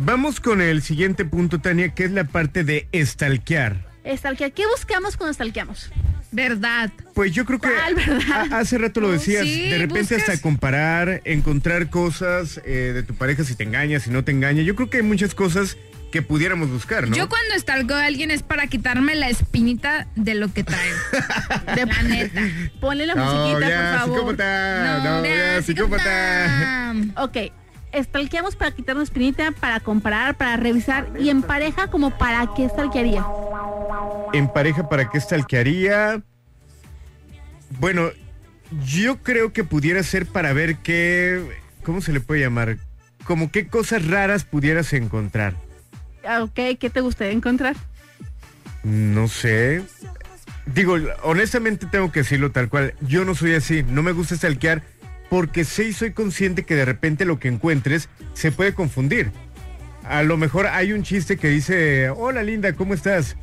Vamos 0.00 0.40
con 0.40 0.60
el 0.60 0.82
siguiente 0.82 1.24
punto, 1.24 1.60
Tania, 1.60 1.94
que 1.94 2.04
es 2.04 2.10
la 2.10 2.24
parte 2.24 2.64
de 2.64 2.88
estalquear. 2.92 3.86
Stalkear, 4.04 4.52
¿qué 4.52 4.66
buscamos 4.66 5.16
cuando 5.16 5.32
stalkeamos? 5.32 5.90
Verdad. 6.34 6.90
Pues 7.14 7.32
yo 7.32 7.44
creo 7.44 7.60
que 7.60 7.68
hace 8.52 8.76
rato 8.76 9.00
lo 9.00 9.10
decías, 9.12 9.44
sí, 9.44 9.68
de 9.70 9.78
repente 9.78 10.16
buscas- 10.16 10.28
hasta 10.28 10.42
comparar, 10.42 11.22
encontrar 11.24 11.88
cosas 11.90 12.60
eh, 12.64 12.90
de 12.92 13.02
tu 13.04 13.14
pareja 13.14 13.44
si 13.44 13.54
te 13.54 13.62
engaña, 13.64 14.00
si 14.00 14.10
no 14.10 14.24
te 14.24 14.32
engaña. 14.32 14.62
Yo 14.62 14.74
creo 14.74 14.90
que 14.90 14.96
hay 14.98 15.02
muchas 15.04 15.34
cosas 15.34 15.76
que 16.10 16.22
pudiéramos 16.22 16.70
buscar, 16.70 17.08
¿no? 17.08 17.16
Yo 17.16 17.28
cuando 17.28 17.54
estalco 17.54 17.94
a 17.94 18.04
alguien 18.06 18.30
es 18.30 18.42
para 18.42 18.66
quitarme 18.68 19.14
la 19.16 19.28
espinita 19.28 20.06
de 20.16 20.34
lo 20.34 20.52
que 20.52 20.62
traigo. 20.64 20.96
De 21.74 21.86
la 21.92 22.02
neta. 22.02 22.40
Ponle 22.80 23.06
la 23.06 23.14
No, 23.16 23.24
musiquita, 23.24 23.68
ya, 23.68 23.90
por 23.90 23.98
favor. 24.00 24.14
psicópata, 24.18 25.00
no, 25.02 25.24
ya, 25.24 25.62
psicópata. 25.62 26.94
Ok, 27.16 27.36
stalkeamos 28.02 28.56
para 28.56 28.70
quitarnos 28.72 29.04
espinita, 29.04 29.52
para 29.52 29.80
comparar, 29.80 30.36
para 30.36 30.56
revisar. 30.56 31.08
Y 31.18 31.28
en 31.30 31.42
pareja, 31.42 31.88
como 31.88 32.16
para 32.16 32.48
qué 32.54 32.68
stalkearía. 32.68 33.24
En 34.32 34.48
pareja, 34.52 34.88
¿para 34.88 35.08
qué 35.08 35.20
stalkearía? 35.20 36.22
Bueno, 37.78 38.10
yo 38.84 39.18
creo 39.22 39.52
que 39.52 39.64
pudiera 39.64 40.02
ser 40.02 40.26
para 40.26 40.52
ver 40.52 40.76
qué, 40.78 41.60
¿cómo 41.84 42.00
se 42.00 42.12
le 42.12 42.20
puede 42.20 42.40
llamar? 42.40 42.78
Como 43.24 43.50
qué 43.50 43.68
cosas 43.68 44.06
raras 44.06 44.44
pudieras 44.44 44.92
encontrar. 44.92 45.54
Ah, 46.26 46.42
Ok, 46.42 46.78
¿qué 46.78 46.90
te 46.92 47.00
gustaría 47.00 47.32
encontrar? 47.32 47.76
No 48.82 49.28
sé. 49.28 49.82
Digo, 50.66 50.96
honestamente 51.22 51.86
tengo 51.86 52.10
que 52.10 52.20
decirlo 52.20 52.50
tal 52.50 52.68
cual. 52.68 52.94
Yo 53.02 53.24
no 53.24 53.34
soy 53.34 53.54
así. 53.54 53.82
No 53.82 54.02
me 54.02 54.12
gusta 54.12 54.36
stalkear 54.36 54.82
porque 55.34 55.64
sí 55.64 55.92
soy 55.92 56.12
consciente 56.12 56.62
que 56.62 56.76
de 56.76 56.84
repente 56.84 57.24
lo 57.24 57.40
que 57.40 57.48
encuentres 57.48 58.08
se 58.34 58.52
puede 58.52 58.72
confundir. 58.72 59.32
A 60.04 60.22
lo 60.22 60.36
mejor 60.36 60.68
hay 60.68 60.92
un 60.92 61.02
chiste 61.02 61.38
que 61.38 61.48
dice, 61.48 62.08
hola 62.10 62.44
linda, 62.44 62.72
¿cómo 62.74 62.94
estás? 62.94 63.36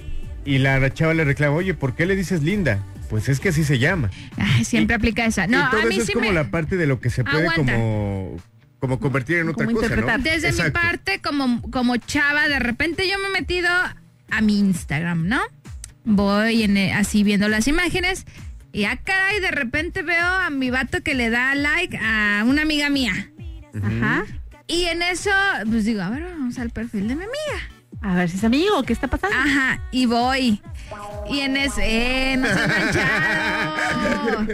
Y 0.45 0.59
la 0.59 0.93
chava 0.93 1.13
le 1.13 1.25
reclama, 1.25 1.53
oye, 1.53 1.73
¿por 1.73 1.93
qué 1.93 2.05
le 2.05 2.15
dices 2.15 2.43
linda? 2.43 2.81
Pues 3.09 3.27
es 3.27 3.41
que 3.41 3.49
así 3.49 3.65
se 3.65 3.77
llama. 3.77 4.09
Ay, 4.37 4.63
siempre 4.63 4.95
aplica 4.95 5.25
esa. 5.25 5.47
No, 5.47 5.67
y 5.67 5.69
todo 5.69 5.81
a 5.81 5.85
mí 5.85 5.95
eso 5.95 6.05
sí 6.05 6.11
es 6.11 6.15
como 6.15 6.29
me... 6.29 6.33
la 6.33 6.49
parte 6.49 6.77
de 6.77 6.87
lo 6.87 7.01
que 7.01 7.09
se 7.09 7.25
puede 7.25 7.49
Aguanta. 7.49 7.73
como, 7.73 8.37
como 8.79 8.99
convertir 9.01 9.39
en 9.39 9.49
otra 9.49 9.65
cosa, 9.65 9.93
¿no? 9.93 10.17
Desde 10.19 10.63
mi 10.63 10.71
parte, 10.71 11.19
como, 11.19 11.61
como 11.71 11.97
chava, 11.97 12.47
de 12.47 12.59
repente 12.59 13.05
yo 13.05 13.19
me 13.19 13.27
he 13.27 13.41
metido 13.41 13.67
a 13.69 14.41
mi 14.41 14.59
Instagram, 14.59 15.27
¿no? 15.27 15.41
Voy 16.05 16.63
en, 16.63 16.77
eh, 16.77 16.93
así 16.93 17.23
viendo 17.23 17.49
las 17.49 17.67
imágenes 17.67 18.25
y 18.73 18.85
ah, 18.85 18.97
caray, 19.03 19.39
de 19.39 19.51
repente 19.51 20.01
veo 20.01 20.25
a 20.25 20.49
mi 20.49 20.69
vato 20.69 21.01
que 21.01 21.13
le 21.13 21.29
da 21.29 21.55
like 21.55 21.97
a 21.97 22.43
una 22.45 22.61
amiga 22.61 22.89
mía. 22.89 23.29
Ajá. 23.83 24.25
Y 24.67 24.85
en 24.85 25.01
eso, 25.01 25.31
pues 25.69 25.83
digo, 25.85 26.01
a 26.01 26.09
ver, 26.09 26.23
vamos 26.23 26.57
al 26.57 26.69
perfil 26.69 27.07
de 27.09 27.15
mi 27.15 27.23
amiga. 27.23 27.69
A 28.01 28.15
ver 28.15 28.29
si 28.29 28.37
es 28.37 28.43
amigo, 28.43 28.81
¿qué 28.83 28.93
está 28.93 29.07
pasando? 29.07 29.37
Ajá, 29.37 29.81
y 29.91 30.05
voy. 30.05 30.61
Y 31.29 31.41
en 31.41 31.57
eso, 31.57 31.81
eh, 31.81 32.37
no 32.37 32.47
se 32.47 32.67
manchado. 32.67 34.47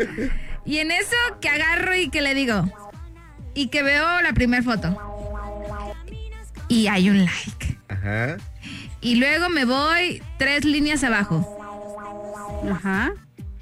Y 0.65 0.79
en 0.79 0.91
eso 0.91 1.15
que 1.39 1.47
agarro 1.47 1.95
y 1.95 2.09
que 2.09 2.21
le 2.21 2.33
digo. 2.33 2.69
Y 3.53 3.67
que 3.67 3.83
veo 3.83 4.21
la 4.21 4.33
primera 4.33 4.63
foto. 4.63 4.97
Y 6.67 6.87
hay 6.87 7.09
un 7.09 7.23
like. 7.23 7.79
Ajá. 7.87 8.37
Y 8.99 9.15
luego 9.15 9.49
me 9.49 9.63
voy 9.63 10.21
tres 10.37 10.65
líneas 10.65 11.03
abajo. 11.03 11.57
Ajá. 12.69 13.13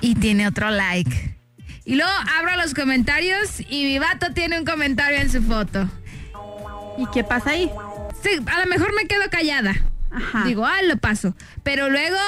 Y 0.05 0.13
tiene 0.13 0.47
otro 0.47 0.69
like. 0.69 1.35
Y 1.83 1.95
luego 1.95 2.11
abro 2.37 2.55
los 2.57 2.75
comentarios 2.75 3.59
y 3.67 3.85
mi 3.85 3.97
vato 3.97 4.33
tiene 4.33 4.59
un 4.59 4.63
comentario 4.63 5.17
en 5.17 5.31
su 5.31 5.41
foto. 5.41 5.89
¿Y 6.99 7.07
qué 7.11 7.23
pasa 7.23 7.49
ahí? 7.49 7.71
Sí, 8.21 8.29
a 8.45 8.59
lo 8.59 8.67
mejor 8.67 8.93
me 8.93 9.07
quedo 9.07 9.23
callada. 9.31 9.73
Digo, 10.45 10.63
ah, 10.63 10.83
lo 10.83 10.97
paso. 10.97 11.35
Pero 11.63 11.89
luego. 11.89 12.19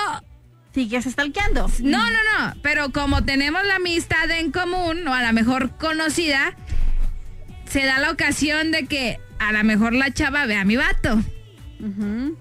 ¿Sigues 0.73 1.05
stalkeando? 1.05 1.69
No, 1.84 1.99
no, 1.99 2.17
no. 2.39 2.55
Pero 2.63 2.91
como 2.91 3.23
tenemos 3.25 3.63
la 3.63 3.75
amistad 3.75 4.28
en 4.32 4.51
común, 4.51 5.07
o 5.07 5.13
a 5.13 5.21
lo 5.21 5.32
mejor 5.34 5.78
conocida, 5.78 6.55
se 7.69 7.86
da 7.86 7.99
la 7.99 8.09
ocasión 8.09 8.71
de 8.71 8.88
que 8.88 9.19
a 9.38 9.51
lo 9.51 9.63
mejor 9.63 9.93
la 9.93 10.11
chava 10.11 10.47
ve 10.47 10.55
a 10.55 10.65
mi 10.65 10.78
vato. 10.78 11.21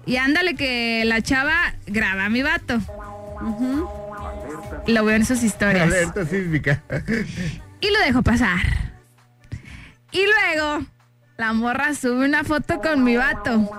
Y 0.07 0.15
ándale 0.15 0.55
que 0.55 1.03
la 1.05 1.21
chava 1.21 1.75
graba 1.85 2.25
a 2.25 2.29
mi 2.29 2.41
vato. 2.41 2.79
Lo 4.87 5.03
veo 5.05 5.15
en 5.15 5.25
sus 5.25 5.43
historias. 5.43 5.87
Alerta 5.87 6.25
sísmica. 6.25 6.81
Y 7.79 7.91
lo 7.91 7.99
dejo 7.99 8.23
pasar. 8.23 8.59
Y 10.11 10.23
luego, 10.25 10.85
la 11.37 11.53
morra 11.53 11.93
sube 11.93 12.25
una 12.25 12.43
foto 12.43 12.79
con 12.81 13.03
mi 13.03 13.17
vato. 13.17 13.69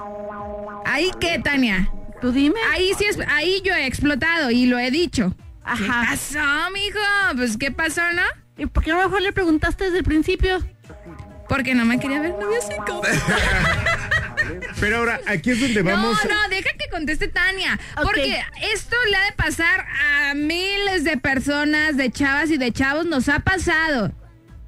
¿Ahí 0.85 1.11
qué, 1.19 1.39
Tania? 1.39 1.91
Tú 2.21 2.33
dime. 2.33 2.61
Ahí 2.73 2.93
sí 2.97 3.05
es, 3.05 3.19
ahí 3.29 3.61
yo 3.65 3.75
he 3.75 3.87
explotado 3.87 4.51
y 4.51 4.67
lo 4.67 4.79
he 4.79 4.91
dicho. 4.91 5.35
Ajá. 5.65 5.77
¿Qué 5.79 5.89
pasó, 6.11 6.71
mijo? 6.73 7.37
Pues, 7.37 7.57
¿qué 7.57 7.71
pasó, 7.71 8.03
no? 8.13 8.23
¿Y 8.57 8.67
por 8.67 8.85
qué 8.85 8.93
no 8.93 8.99
mejor 8.99 9.23
le 9.23 9.33
preguntaste 9.33 9.85
desde 9.85 9.99
el 9.99 10.05
principio? 10.05 10.59
Porque 11.49 11.75
no 11.75 11.85
me 11.85 11.99
quería 11.99 12.21
ver 12.21 12.35
noviosico. 12.39 13.03
Pero 14.81 14.97
ahora, 14.99 15.21
aquí 15.27 15.51
es 15.51 15.61
donde 15.61 15.83
vamos. 15.83 16.19
No, 16.25 16.31
no, 16.31 16.49
deja 16.49 16.71
que 16.79 16.89
conteste 16.91 17.29
Tania. 17.29 17.79
Porque 18.03 18.41
esto 18.73 18.97
le 19.11 19.17
ha 19.17 19.25
de 19.27 19.33
pasar 19.33 19.87
a 20.31 20.35
miles 20.35 21.05
de 21.05 21.17
personas, 21.17 21.97
de 21.97 22.11
chavas 22.11 22.51
y 22.51 22.59
de 22.59 22.73
chavos. 22.73 23.07
Nos 23.07 23.29
ha 23.29 23.41
pasado. 23.41 24.13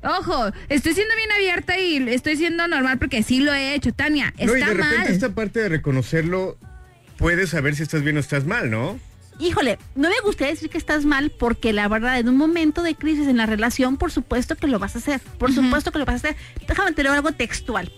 Ojo, 0.02 0.50
estoy 0.68 0.94
siendo 0.94 1.14
bien 1.14 1.30
abierta 1.32 1.78
y 1.78 1.96
estoy 2.08 2.36
siendo 2.36 2.66
normal 2.66 2.98
porque 2.98 3.22
sí 3.22 3.40
lo 3.40 3.52
he 3.52 3.74
hecho, 3.74 3.92
Tania. 3.92 4.32
No, 4.38 4.56
y 4.56 4.60
Está 4.60 4.68
de 4.70 4.74
repente 4.74 4.98
mal. 4.98 5.08
esta 5.08 5.28
parte 5.30 5.60
de 5.60 5.68
reconocerlo, 5.68 6.58
puedes 7.18 7.50
saber 7.50 7.76
si 7.76 7.82
estás 7.82 8.02
bien 8.02 8.16
o 8.16 8.20
estás 8.20 8.46
mal, 8.46 8.70
¿no? 8.70 8.98
Híjole, 9.40 9.78
no 9.94 10.10
me 10.10 10.20
gustaría 10.22 10.52
decir 10.52 10.68
que 10.68 10.76
estás 10.76 11.06
mal 11.06 11.30
porque 11.30 11.72
la 11.72 11.88
verdad, 11.88 12.18
en 12.18 12.28
un 12.28 12.36
momento 12.36 12.82
de 12.82 12.94
crisis 12.94 13.26
en 13.26 13.38
la 13.38 13.46
relación, 13.46 13.96
por 13.96 14.12
supuesto 14.12 14.54
que 14.54 14.66
lo 14.66 14.78
vas 14.78 14.96
a 14.96 14.98
hacer. 14.98 15.20
Por 15.38 15.52
supuesto 15.52 15.92
que 15.92 15.98
lo 15.98 16.04
vas 16.04 16.14
a 16.14 16.28
hacer. 16.28 16.36
Déjame 16.68 16.92
te 16.92 17.02
leo 17.02 17.12
algo 17.12 17.32
textual. 17.32 17.90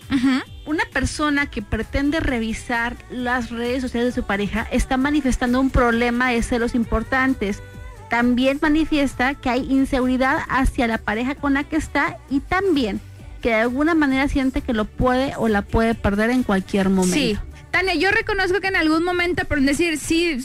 Una 0.65 0.85
persona 0.85 1.49
que 1.49 1.61
pretende 1.61 2.21
revisar 2.21 2.95
las 3.11 3.49
redes 3.49 3.81
sociales 3.81 4.15
de 4.15 4.21
su 4.21 4.25
pareja 4.25 4.67
está 4.71 4.95
manifestando 4.95 5.59
un 5.59 5.69
problema 5.69 6.31
de 6.31 6.41
celos 6.41 6.75
importantes. 6.75 7.61
También 8.09 8.59
manifiesta 8.61 9.35
que 9.35 9.49
hay 9.49 9.69
inseguridad 9.69 10.39
hacia 10.47 10.87
la 10.87 10.97
pareja 10.97 11.35
con 11.35 11.55
la 11.55 11.65
que 11.65 11.75
está 11.75 12.19
y 12.29 12.39
también 12.39 13.01
que 13.41 13.49
de 13.49 13.55
alguna 13.55 13.93
manera 13.93 14.29
siente 14.29 14.61
que 14.61 14.71
lo 14.71 14.85
puede 14.85 15.33
o 15.35 15.49
la 15.49 15.63
puede 15.63 15.95
perder 15.95 16.29
en 16.29 16.43
cualquier 16.43 16.87
momento. 16.87 17.15
Sí. 17.15 17.37
Tania, 17.71 17.95
yo 17.95 18.11
reconozco 18.11 18.61
que 18.61 18.67
en 18.67 18.77
algún 18.77 19.03
momento, 19.03 19.43
por 19.45 19.59
decir, 19.59 19.97
sí, 19.97 20.37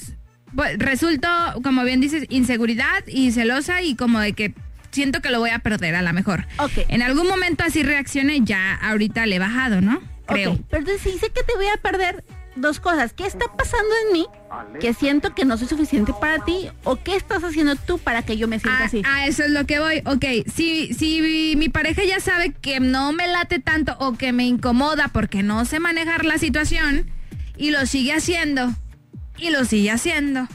resulto, 0.78 1.28
como 1.62 1.84
bien 1.84 2.00
dices, 2.00 2.24
inseguridad 2.28 3.06
y 3.06 3.32
celosa 3.32 3.82
y 3.82 3.94
como 3.96 4.20
de 4.20 4.32
que 4.32 4.54
siento 4.90 5.20
que 5.20 5.30
lo 5.30 5.38
voy 5.40 5.50
a 5.50 5.58
perder 5.58 5.94
a 5.94 6.02
lo 6.02 6.12
mejor. 6.12 6.46
Ok. 6.58 6.72
En 6.88 7.02
algún 7.02 7.26
momento 7.26 7.64
así 7.64 7.82
reaccioné, 7.82 8.40
ya 8.42 8.74
ahorita 8.74 9.26
le 9.26 9.36
he 9.36 9.38
bajado, 9.38 9.80
¿no? 9.80 10.00
Creo. 10.26 10.52
Ok, 10.52 10.60
pero 10.70 10.80
entonces 10.80 11.02
si 11.12 11.18
sé 11.18 11.30
que 11.30 11.42
te 11.42 11.54
voy 11.56 11.66
a 11.66 11.76
perder 11.80 12.24
dos 12.56 12.80
cosas. 12.80 13.12
¿Qué 13.12 13.24
está 13.24 13.44
pasando 13.56 13.88
en 14.06 14.12
mí? 14.14 14.26
Que 14.80 14.92
siento 14.92 15.32
que 15.34 15.44
no 15.44 15.56
soy 15.56 15.68
suficiente 15.68 16.12
para 16.20 16.44
ti. 16.44 16.68
¿O 16.82 16.96
qué 16.96 17.14
estás 17.14 17.44
haciendo 17.44 17.76
tú 17.76 17.98
para 17.98 18.22
que 18.22 18.36
yo 18.36 18.48
me 18.48 18.58
sienta 18.58 18.80
Ah, 18.82 18.86
así? 18.86 19.02
A 19.06 19.26
eso 19.26 19.44
es 19.44 19.50
lo 19.50 19.64
que 19.64 19.78
voy. 19.78 20.02
Ok, 20.06 20.24
si, 20.52 20.92
si 20.92 21.54
mi 21.56 21.68
pareja 21.68 22.02
ya 22.04 22.18
sabe 22.18 22.52
que 22.52 22.80
no 22.80 23.12
me 23.12 23.28
late 23.28 23.60
tanto 23.60 23.96
o 24.00 24.14
que 24.14 24.32
me 24.32 24.44
incomoda 24.44 25.08
porque 25.08 25.42
no 25.44 25.64
sé 25.66 25.78
manejar 25.78 26.24
la 26.24 26.36
situación 26.38 27.08
y 27.56 27.70
lo 27.70 27.86
sigue 27.86 28.12
haciendo 28.12 28.74
y 29.38 29.50
lo 29.50 29.64
sigue 29.64 29.90
haciendo 29.90 30.48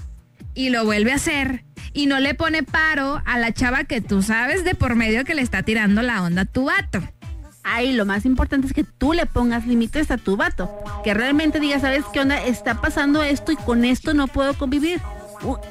y 0.53 0.69
lo 0.69 0.85
vuelve 0.85 1.11
a 1.11 1.15
hacer 1.15 1.63
y 1.93 2.07
no 2.07 2.19
le 2.19 2.33
pone 2.33 2.63
paro 2.63 3.21
a 3.25 3.37
la 3.39 3.53
chava 3.53 3.83
que 3.83 4.01
tú 4.01 4.21
sabes 4.21 4.63
de 4.63 4.75
por 4.75 4.95
medio 4.95 5.25
que 5.25 5.35
le 5.35 5.41
está 5.41 5.63
tirando 5.63 6.01
la 6.01 6.23
onda 6.23 6.43
a 6.43 6.45
tu 6.45 6.65
vato. 6.65 7.01
Ahí 7.63 7.93
lo 7.93 8.05
más 8.05 8.25
importante 8.25 8.67
es 8.67 8.73
que 8.73 8.83
tú 8.83 9.13
le 9.13 9.25
pongas 9.25 9.65
límites 9.65 10.11
a 10.11 10.17
tu 10.17 10.35
vato. 10.35 10.69
Que 11.03 11.13
realmente 11.13 11.61
digas, 11.61 11.81
¿sabes 11.81 12.03
qué 12.11 12.19
onda? 12.19 12.43
Está 12.43 12.81
pasando 12.81 13.23
esto 13.23 13.53
y 13.53 13.55
con 13.55 13.85
esto 13.85 14.13
no 14.13 14.27
puedo 14.27 14.53
convivir. 14.55 14.99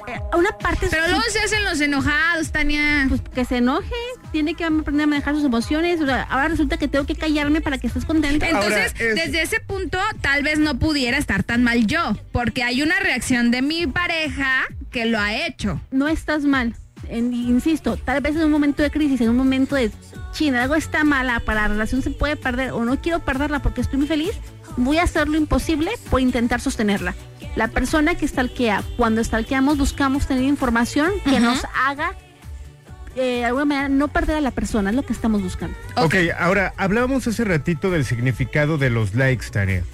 Eh, 0.09 0.21
Una 0.37 0.51
parte... 0.59 0.89
Pero 0.91 1.07
luego 1.09 1.23
se 1.31 1.39
hacen 1.41 1.65
los 1.65 1.81
enojados, 1.81 2.51
Tania. 2.53 3.07
Pues 3.09 3.21
que 3.35 3.45
se 3.45 3.59
enoje, 3.59 3.89
tiene 4.33 4.55
que 4.55 4.65
aprender 4.65 5.05
a 5.05 5.07
manejar 5.07 5.35
sus 5.35 5.45
emociones. 5.45 6.01
O 6.01 6.07
sea, 6.07 6.23
ahora 6.25 6.49
resulta 6.49 6.77
que 6.77 6.89
tengo 6.89 7.07
que 7.07 7.15
callarme 7.15 7.61
para 7.61 7.79
que 7.79 7.87
estés 7.87 8.05
contenta. 8.05 8.49
Entonces, 8.49 8.95
desde 8.99 9.43
ese 9.43 9.61
punto, 9.61 9.99
tal 10.21 10.43
vez 10.43 10.59
no 10.59 10.79
pudiera 10.79 11.17
estar 11.19 11.43
tan 11.43 11.63
mal 11.63 11.87
yo, 11.87 12.17
porque 12.33 12.63
hay 12.63 12.83
una 12.83 12.99
reacción 13.01 13.51
de 13.51 13.63
mi 13.63 13.87
pareja 13.87 14.65
que 14.91 15.07
lo 15.07 15.19
ha 15.19 15.35
hecho. 15.35 15.81
no 15.91 16.09
estás 16.09 16.45
mal. 16.45 16.75
En- 17.09 17.33
insisto, 17.35 17.97
tal 17.97 18.21
vez 18.21 18.37
en 18.37 18.43
un 18.45 18.51
momento 18.51 18.83
de 18.83 18.91
crisis, 18.91 19.21
en 19.21 19.29
un 19.31 19.37
momento 19.37 19.75
de 19.75 19.91
china, 20.33 20.63
algo 20.63 20.75
está 20.77 21.03
mala, 21.05 21.41
para 21.41 21.63
la 21.63 21.69
relación 21.69 22.01
se 22.03 22.11
puede 22.11 22.37
perder 22.37 22.73
o 22.73 22.85
no 22.85 23.01
quiero 23.01 23.19
perderla 23.21 23.61
porque 23.61 23.81
estoy 23.81 23.99
muy 23.99 24.07
feliz, 24.09 24.31
voy 24.77 24.99
a 24.99 25.03
hacer 25.03 25.29
lo 25.29 25.37
imposible 25.37 25.91
por 26.11 26.21
intentar 26.21 26.61
sostenerla. 26.61 27.15
La 27.57 27.69
persona 27.69 28.15
que 28.15 28.27
stalkea, 28.27 28.83
cuando 28.97 29.23
stalkeamos 29.23 29.79
buscamos 29.79 30.27
tener 30.27 30.45
información 30.45 31.13
que 31.25 31.39
nos 31.39 31.67
haga 31.87 32.15
eh, 33.15 33.41
de 33.41 33.45
alguna 33.45 33.67
manera 33.67 33.89
no 33.91 34.09
perder 34.09 34.37
a 34.37 34.41
la 34.41 34.53
persona, 34.53 34.91
es 34.91 34.97
lo 34.97 35.03
que 35.03 35.13
estamos 35.13 35.43
buscando. 35.43 35.77
ok, 35.97 36.15
ahora, 36.39 36.73
hablábamos 36.79 37.27
hace 37.27 37.45
ratito 37.45 37.91
del 37.91 38.07
significado 38.07 38.79
de 38.79 38.89
los 38.89 39.15
likes, 39.15 39.51
Tania. 39.51 39.85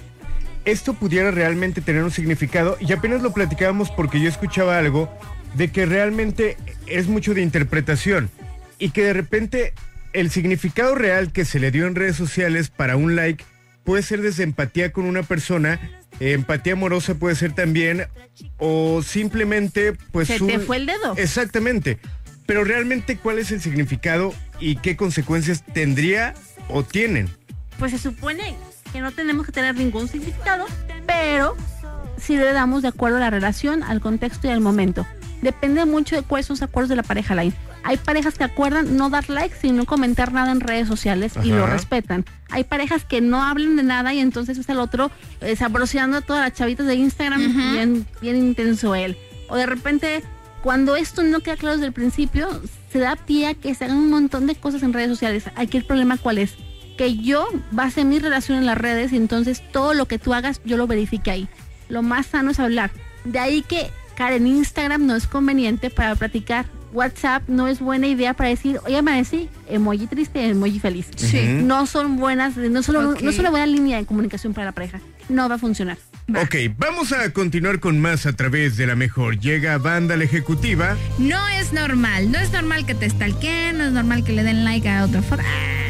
Esto 0.63 0.93
pudiera 0.93 1.31
realmente 1.31 1.81
tener 1.81 2.03
un 2.03 2.11
significado 2.11 2.77
y 2.79 2.93
apenas 2.93 3.21
lo 3.21 3.33
platicábamos 3.33 3.91
porque 3.91 4.21
yo 4.21 4.29
escuchaba 4.29 4.77
algo 4.77 5.09
de 5.55 5.69
que 5.71 5.85
realmente 5.85 6.57
es 6.85 7.07
mucho 7.07 7.33
de 7.33 7.41
interpretación 7.41 8.29
y 8.77 8.91
que 8.91 9.03
de 9.03 9.13
repente 9.13 9.73
el 10.13 10.29
significado 10.29 10.95
real 10.95 11.31
que 11.31 11.45
se 11.45 11.59
le 11.59 11.71
dio 11.71 11.87
en 11.87 11.95
redes 11.95 12.15
sociales 12.15 12.69
para 12.69 12.95
un 12.95 13.15
like 13.15 13.43
puede 13.83 14.03
ser 14.03 14.21
desde 14.21 14.43
empatía 14.43 14.91
con 14.91 15.05
una 15.05 15.23
persona, 15.23 15.79
empatía 16.19 16.73
amorosa 16.73 17.15
puede 17.15 17.35
ser 17.35 17.53
también 17.53 18.07
o 18.57 19.01
simplemente 19.03 19.93
pues 20.11 20.27
Se 20.27 20.39
te 20.39 20.59
fue 20.59 20.77
el 20.77 20.85
dedo. 20.85 21.15
Exactamente. 21.17 21.99
Pero 22.45 22.63
realmente 22.63 23.17
cuál 23.17 23.39
es 23.39 23.51
el 23.51 23.61
significado 23.61 24.33
y 24.59 24.77
qué 24.77 24.95
consecuencias 24.95 25.63
tendría 25.63 26.33
o 26.67 26.83
tienen. 26.83 27.29
Pues 27.77 27.91
se 27.91 27.99
supone 27.99 28.55
que 28.91 29.01
no 29.01 29.11
tenemos 29.11 29.45
que 29.45 29.51
tener 29.51 29.75
ningún 29.75 30.07
significado, 30.07 30.65
pero 31.05 31.55
si 32.17 32.37
le 32.37 32.51
damos 32.51 32.81
de 32.81 32.89
acuerdo 32.89 33.17
a 33.17 33.19
la 33.19 33.29
relación, 33.29 33.83
al 33.83 34.01
contexto 34.01 34.47
y 34.47 34.51
al 34.51 34.61
momento. 34.61 35.05
Depende 35.41 35.85
mucho 35.85 36.15
de 36.15 36.23
cuáles 36.23 36.47
son 36.47 36.55
los 36.55 36.63
acuerdos 36.63 36.89
de 36.89 36.95
la 36.95 37.03
pareja 37.03 37.35
line. 37.35 37.53
Hay 37.83 37.97
parejas 37.97 38.37
que 38.37 38.43
acuerdan 38.43 38.97
no 38.97 39.09
dar 39.09 39.29
likes 39.29 39.55
y 39.63 39.71
no 39.71 39.85
comentar 39.85 40.33
nada 40.33 40.51
en 40.51 40.59
redes 40.59 40.87
sociales 40.87 41.33
y 41.43 41.49
lo 41.49 41.65
respetan. 41.65 42.25
Hay 42.49 42.65
parejas 42.65 43.05
que 43.05 43.21
no 43.21 43.41
hablan 43.41 43.77
de 43.77 43.83
nada 43.83 44.13
y 44.13 44.19
entonces 44.19 44.57
está 44.57 44.73
el 44.73 44.79
otro 44.79 45.11
eh, 45.41 45.55
sabroseando 45.55 46.17
a 46.17 46.21
todas 46.21 46.43
las 46.43 46.57
chavitas 46.57 46.87
de 46.87 46.95
Instagram, 46.95 47.73
bien, 47.73 48.05
bien 48.21 48.35
intenso 48.35 48.95
él. 48.95 49.17
O 49.47 49.55
de 49.55 49.65
repente, 49.65 50.23
cuando 50.61 50.95
esto 50.95 51.23
no 51.23 51.39
queda 51.39 51.55
claro 51.55 51.75
desde 51.75 51.87
el 51.87 51.93
principio, 51.93 52.61
se 52.91 52.99
da 52.99 53.15
pie 53.15 53.47
a 53.47 53.53
que 53.53 53.73
se 53.73 53.85
hagan 53.85 53.97
un 53.97 54.09
montón 54.09 54.45
de 54.45 54.55
cosas 54.55 54.83
en 54.83 54.93
redes 54.93 55.09
sociales. 55.09 55.45
Aquí 55.55 55.77
el 55.77 55.85
problema 55.85 56.17
cuál 56.17 56.37
es? 56.37 56.55
Que 56.97 57.15
yo 57.15 57.47
base 57.71 58.03
mi 58.03 58.19
relación 58.19 58.57
en 58.57 58.65
las 58.65 58.77
redes 58.77 59.13
y 59.13 59.17
entonces 59.17 59.63
todo 59.71 59.93
lo 59.93 60.05
que 60.05 60.19
tú 60.19 60.33
hagas 60.33 60.59
yo 60.65 60.75
lo 60.75 60.85
verifique 60.85 61.31
ahí. 61.31 61.47
Lo 61.87 62.01
más 62.01 62.27
sano 62.27 62.51
es 62.51 62.59
hablar. 62.59 62.91
De 63.23 63.39
ahí 63.39 63.61
que, 63.61 63.89
Karen, 64.19 64.45
Instagram 64.47 65.05
no 65.05 65.15
es 65.15 65.27
conveniente 65.27 65.89
para 65.89 66.13
platicar. 66.13 66.65
WhatsApp 66.91 67.43
no 67.47 67.69
es 67.69 67.79
buena 67.79 68.05
idea 68.05 68.33
para 68.33 68.49
decir, 68.49 68.77
oye, 68.85 68.97
amanecí, 68.97 69.47
emoji 69.69 70.07
triste, 70.07 70.45
emoji 70.45 70.77
feliz. 70.77 71.07
Sí. 71.15 71.39
No 71.63 71.85
son 71.85 72.17
buenas, 72.17 72.57
no 72.57 72.83
solo, 72.83 73.11
Ok. 73.11 73.21
no 73.21 73.29
es 73.29 73.39
una 73.39 73.49
buena 73.49 73.65
línea 73.65 73.95
de 73.97 74.05
comunicación 74.05 74.53
para 74.53 74.65
la 74.65 74.71
pareja. 74.73 74.99
No 75.29 75.47
va 75.47 75.55
a 75.55 75.57
funcionar. 75.57 75.97
Ok, 76.35 76.55
vamos 76.77 77.11
a 77.11 77.31
continuar 77.31 77.79
con 77.79 77.99
más 77.99 78.25
a 78.25 78.33
través 78.33 78.77
de 78.77 78.85
la 78.87 78.95
mejor. 78.95 79.39
Llega 79.39 79.77
Banda 79.77 80.15
la 80.17 80.23
Ejecutiva. 80.25 80.95
No 81.17 81.47
es 81.49 81.73
normal, 81.73 82.31
no 82.31 82.39
es 82.39 82.51
normal 82.51 82.85
que 82.85 82.95
te 82.95 83.09
stalkeen, 83.09 83.77
no 83.77 83.85
es 83.85 83.91
normal 83.91 84.23
que 84.23 84.33
le 84.33 84.43
den 84.43 84.63
like 84.63 84.87
a 84.89 85.05
otra 85.05 85.21
foto. 85.21 85.41
Ah. 85.45 85.89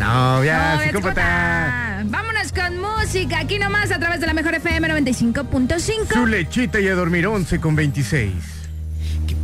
No, 0.00 0.44
ya, 0.44 0.76
No, 0.76 0.82
psicópata. 0.82 2.02
Vámonos 2.06 2.52
con 2.52 2.78
música, 2.80 3.40
aquí 3.40 3.58
nomás 3.58 3.90
a 3.90 3.98
través 3.98 4.20
de 4.20 4.26
la 4.26 4.34
mejor 4.34 4.54
FM 4.54 4.88
95.5. 4.88 6.12
Su 6.12 6.26
lechita 6.26 6.80
y 6.80 6.88
a 6.88 6.94
dormir 6.94 7.26
11 7.26 7.60
con 7.60 7.76
26. 7.76 8.32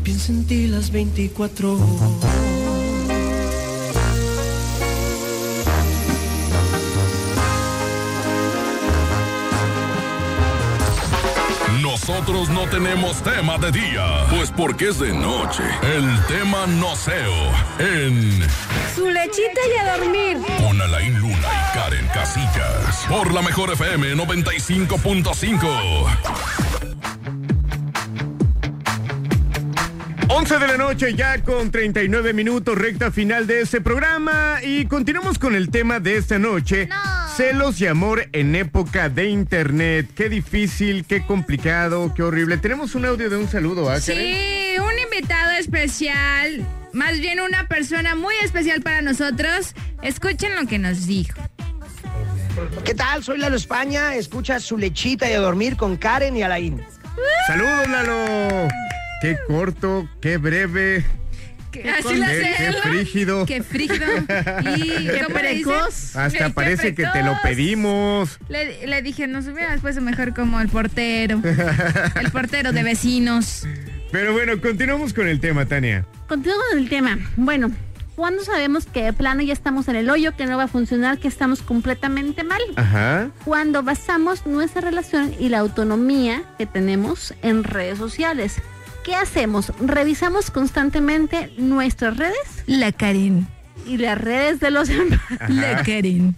Piensa 0.03 0.33
en 0.33 0.47
ti 0.47 0.69
las 0.69 0.93
24 0.93 1.73
horas. 1.73 2.76
Nosotros 12.09 12.49
no 12.51 12.69
tenemos 12.69 13.21
tema 13.21 13.59
de 13.59 13.73
día, 13.73 14.27
pues 14.31 14.53
porque 14.53 14.91
es 14.91 15.01
de 15.01 15.13
noche. 15.13 15.65
El 15.83 16.09
tema 16.27 16.65
noceo 16.69 17.35
en 17.81 18.47
Su 18.95 19.11
lechita 19.11 19.61
y 19.69 19.77
a 19.77 19.97
dormir. 19.97 20.37
con 20.57 20.81
Alain 20.81 21.19
Luna 21.19 21.35
y 21.35 21.77
Karen 21.77 22.07
Casillas. 22.15 23.07
Por 23.09 23.35
la 23.35 23.43
mejor 23.43 23.73
FM 23.73 24.15
95.5. 24.15 26.07
11 30.29 30.59
de 30.59 30.67
la 30.69 30.77
noche 30.77 31.13
ya 31.15 31.43
con 31.43 31.73
39 31.73 32.33
minutos, 32.35 32.79
recta 32.79 33.11
final 33.11 33.49
de 33.49 33.63
este 33.63 33.81
programa 33.81 34.61
y 34.63 34.87
continuamos 34.87 35.41
con 35.41 35.57
el 35.57 35.71
tema 35.71 35.99
de 35.99 36.19
esta 36.19 36.39
noche. 36.39 36.89
Celos 37.37 37.79
y 37.83 37.87
amor 37.87 38.31
en 38.33 38.55
época 38.55 39.11
de 39.11 39.29
internet. 39.29 40.09
Qué 40.15 40.31
difícil, 40.31 41.05
qué 41.05 41.27
complicado, 41.27 42.15
qué 42.15 42.23
horrible. 42.23 42.57
Tenemos 42.57 42.95
un 42.95 43.05
audio 43.05 43.29
de 43.29 43.37
un 43.37 43.47
saludo, 43.47 43.91
¿ah? 43.91 44.01
Sí, 44.01 44.75
un 44.79 44.99
invitado 44.99 45.51
especial, 45.59 46.67
más 46.95 47.21
bien 47.21 47.41
una 47.41 47.69
persona 47.69 48.15
muy 48.15 48.35
especial 48.43 48.81
para 48.81 49.03
nosotros. 49.03 49.75
Escuchen 50.01 50.57
lo 50.57 50.67
que 50.67 50.79
nos 50.79 51.07
dijo. 51.07 51.39
¿Qué 52.87 52.95
tal? 52.95 53.23
Soy 53.23 53.37
Lalo 53.37 53.57
España. 53.57 54.15
Escucha 54.15 54.59
su 54.59 54.79
lechita 54.79 55.29
y 55.29 55.35
a 55.35 55.41
dormir 55.41 55.77
con 55.77 55.99
Karen 55.99 56.35
y 56.39 56.43
Alain. 56.43 56.83
Saludos, 57.47 57.87
Lalo. 57.89 58.69
Qué 59.21 59.37
corto, 59.47 60.09
qué 60.23 60.39
breve. 60.39 61.05
Qué- 61.83 61.91
Así 61.91 62.15
lo 62.17 62.27
qué, 62.27 62.33
hace 62.33 62.57
qué 62.57 62.73
frígido. 62.83 63.47
Qué 63.47 63.63
frígido. 63.63 64.07
Y 64.77 65.07
Qué 65.07 65.25
precoz. 65.33 66.17
Hasta 66.17 66.51
parece 66.51 66.95
que 66.95 67.05
te 67.07 67.23
lo 67.23 67.37
pedimos. 67.43 68.39
Le, 68.49 68.87
le 68.87 69.03
dije, 69.03 69.27
nos 69.27 69.47
hubieras 69.47 69.81
puesto 69.81 70.01
mejor 70.01 70.35
como 70.35 70.61
el 70.61 70.69
portero. 70.69 71.41
El 72.21 72.31
portero 72.31 72.73
de 72.73 72.83
vecinos. 72.83 73.67
Pero 74.13 74.33
bueno, 74.33 74.61
continuamos 74.61 75.13
con 75.13 75.27
el 75.29 75.41
tema, 75.41 75.67
Tania. 75.67 76.07
Continúo 76.29 76.57
con 76.71 76.79
el 76.79 76.89
tema. 76.89 77.19
Bueno, 77.37 77.71
¿cuándo 78.15 78.43
sabemos 78.45 78.87
que 78.87 79.03
de 79.03 79.13
plano 79.13 79.43
ya 79.43 79.53
estamos 79.53 79.89
en 79.89 79.97
el 79.97 80.09
hoyo, 80.11 80.35
que 80.37 80.47
no 80.47 80.57
va 80.57 80.65
a 80.65 80.69
funcionar, 80.69 81.19
que 81.19 81.29
estamos 81.29 81.61
completamente 81.63 82.45
mal? 82.45 82.61
Ajá. 82.77 83.31
Cuando 83.45 83.83
basamos 83.83 84.47
nuestra 84.47 84.81
relación 84.81 85.35
y 85.39 85.49
la 85.49 85.59
autonomía 85.59 86.43
que 86.59 86.67
tenemos 86.67 87.35
en 87.43 87.65
redes 87.65 87.99
sociales. 87.99 88.57
¿Qué 89.07 89.15
hacemos? 89.15 89.73
¿Revisamos 89.79 90.51
constantemente 90.51 91.53
nuestras 91.59 92.17
redes? 92.17 92.37
La 92.67 92.91
Karen. 92.91 93.47
Y 93.87 93.99
las 93.99 94.19
redes 94.19 94.59
de 94.59 94.73
los 94.73 94.89
demás. 94.89 95.21
La 95.49 95.77
Karen. 95.85 96.35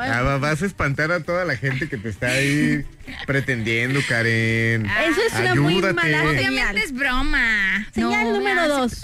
Ah, 0.00 0.22
va- 0.22 0.38
vas 0.38 0.62
a 0.62 0.66
espantar 0.66 1.12
a 1.12 1.20
toda 1.22 1.44
la 1.44 1.54
gente 1.56 1.86
que 1.86 1.98
te 1.98 2.08
está 2.08 2.28
ahí 2.28 2.82
pretendiendo, 3.26 4.00
Karen. 4.08 4.86
Eso 4.86 5.20
es 5.26 5.38
una 5.38 5.54
muy 5.56 5.82
mala. 5.82 6.24
Obviamente 6.30 6.82
es 6.82 6.92
broma. 6.94 7.86
Señal 7.94 8.24
No, 8.24 8.38
número 8.38 8.62
me 8.62 8.68
dos. 8.68 9.02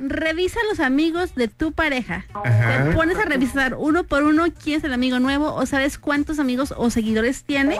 Revisa 0.00 0.58
los 0.70 0.80
amigos 0.80 1.34
de 1.34 1.48
tu 1.48 1.72
pareja. 1.72 2.24
Ajá. 2.42 2.84
Te 2.84 2.90
pones 2.92 3.18
a 3.18 3.24
revisar 3.26 3.74
uno 3.74 4.04
por 4.04 4.22
uno 4.22 4.46
quién 4.62 4.78
es 4.78 4.84
el 4.84 4.94
amigo 4.94 5.20
nuevo 5.20 5.54
o 5.54 5.66
sabes 5.66 5.98
cuántos 5.98 6.38
amigos 6.38 6.72
o 6.76 6.88
seguidores 6.88 7.44
tiene. 7.44 7.76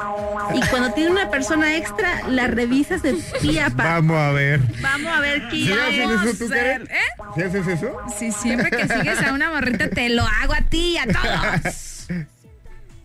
Y 0.54 0.60
cuando 0.68 0.92
tiene 0.92 1.10
una 1.10 1.30
persona 1.30 1.76
extra, 1.76 2.28
la 2.28 2.46
revisas 2.46 3.02
de 3.02 3.14
pie 3.40 3.62
a 3.62 3.70
pa. 3.70 3.84
Vamos 3.84 4.18
a 4.18 4.32
ver. 4.32 4.60
Vamos 4.82 5.10
a 5.10 5.20
ver 5.20 5.48
¿Sí 5.50 5.64
quién 5.66 5.78
haces 5.78 5.98
es. 6.26 6.34
eso 6.34 6.44
tú, 6.44 6.50
Karen? 6.50 6.82
¿Eh? 6.82 6.96
¿Sí 7.34 7.42
haces 7.42 7.66
eso? 7.66 7.96
Sí, 8.18 8.32
siempre 8.32 8.70
que 8.70 8.86
sigues 8.86 9.22
a 9.22 9.32
una 9.32 9.50
morrita 9.50 9.88
te 9.88 10.10
lo 10.10 10.22
hago 10.22 10.52
a 10.52 10.60
ti 10.60 10.96
y 10.96 10.98
a 10.98 11.06
todos. 11.06 12.06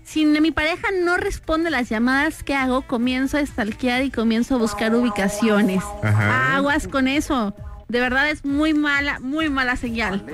Si 0.03 0.25
mi 0.25 0.51
pareja 0.51 0.87
no 1.03 1.17
responde 1.17 1.69
las 1.69 1.89
llamadas 1.89 2.43
que 2.43 2.55
hago, 2.55 2.83
comienzo 2.83 3.37
a 3.37 3.45
stalkear 3.45 4.03
y 4.03 4.11
comienzo 4.11 4.55
a 4.55 4.57
buscar 4.57 4.93
ubicaciones. 4.93 5.83
Ajá. 6.03 6.55
Aguas 6.55 6.87
con 6.87 7.07
eso. 7.07 7.55
De 7.87 7.99
verdad 7.99 8.29
es 8.29 8.43
muy 8.45 8.73
mala, 8.73 9.19
muy 9.19 9.49
mala 9.49 9.75
señal. 9.75 10.25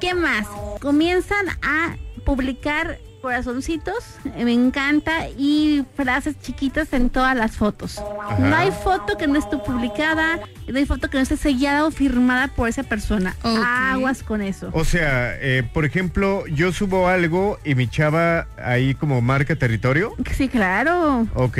¿Qué 0.00 0.14
más? 0.14 0.46
Comienzan 0.80 1.46
a 1.62 1.96
publicar 2.24 2.98
corazoncitos, 3.22 4.04
me 4.36 4.52
encanta, 4.52 5.28
y 5.30 5.82
frases 5.96 6.38
chiquitas 6.42 6.92
en 6.92 7.08
todas 7.08 7.34
las 7.34 7.52
fotos. 7.56 8.02
No 8.38 8.54
hay 8.54 8.70
foto 8.70 9.16
que 9.16 9.26
no 9.26 9.38
esté 9.38 9.56
publicada, 9.56 10.40
no 10.68 10.76
hay 10.78 10.84
foto 10.84 11.08
que 11.08 11.16
no 11.16 11.22
esté 11.22 11.38
sellada 11.38 11.86
o 11.86 11.90
firmada 11.90 12.48
por 12.48 12.68
esa 12.68 12.82
persona. 12.82 13.34
Aguas 13.42 14.22
con 14.22 14.42
eso. 14.42 14.68
O 14.74 14.84
sea, 14.84 15.38
eh, 15.40 15.62
por 15.72 15.86
ejemplo, 15.86 16.46
yo 16.48 16.70
subo 16.70 17.08
algo 17.08 17.58
y 17.64 17.74
mi 17.74 17.88
chava 17.88 18.46
ahí 18.62 18.94
como 18.94 19.22
marca 19.22 19.56
territorio. 19.56 20.14
Sí, 20.36 20.48
claro. 20.48 21.26
Ok. 21.34 21.58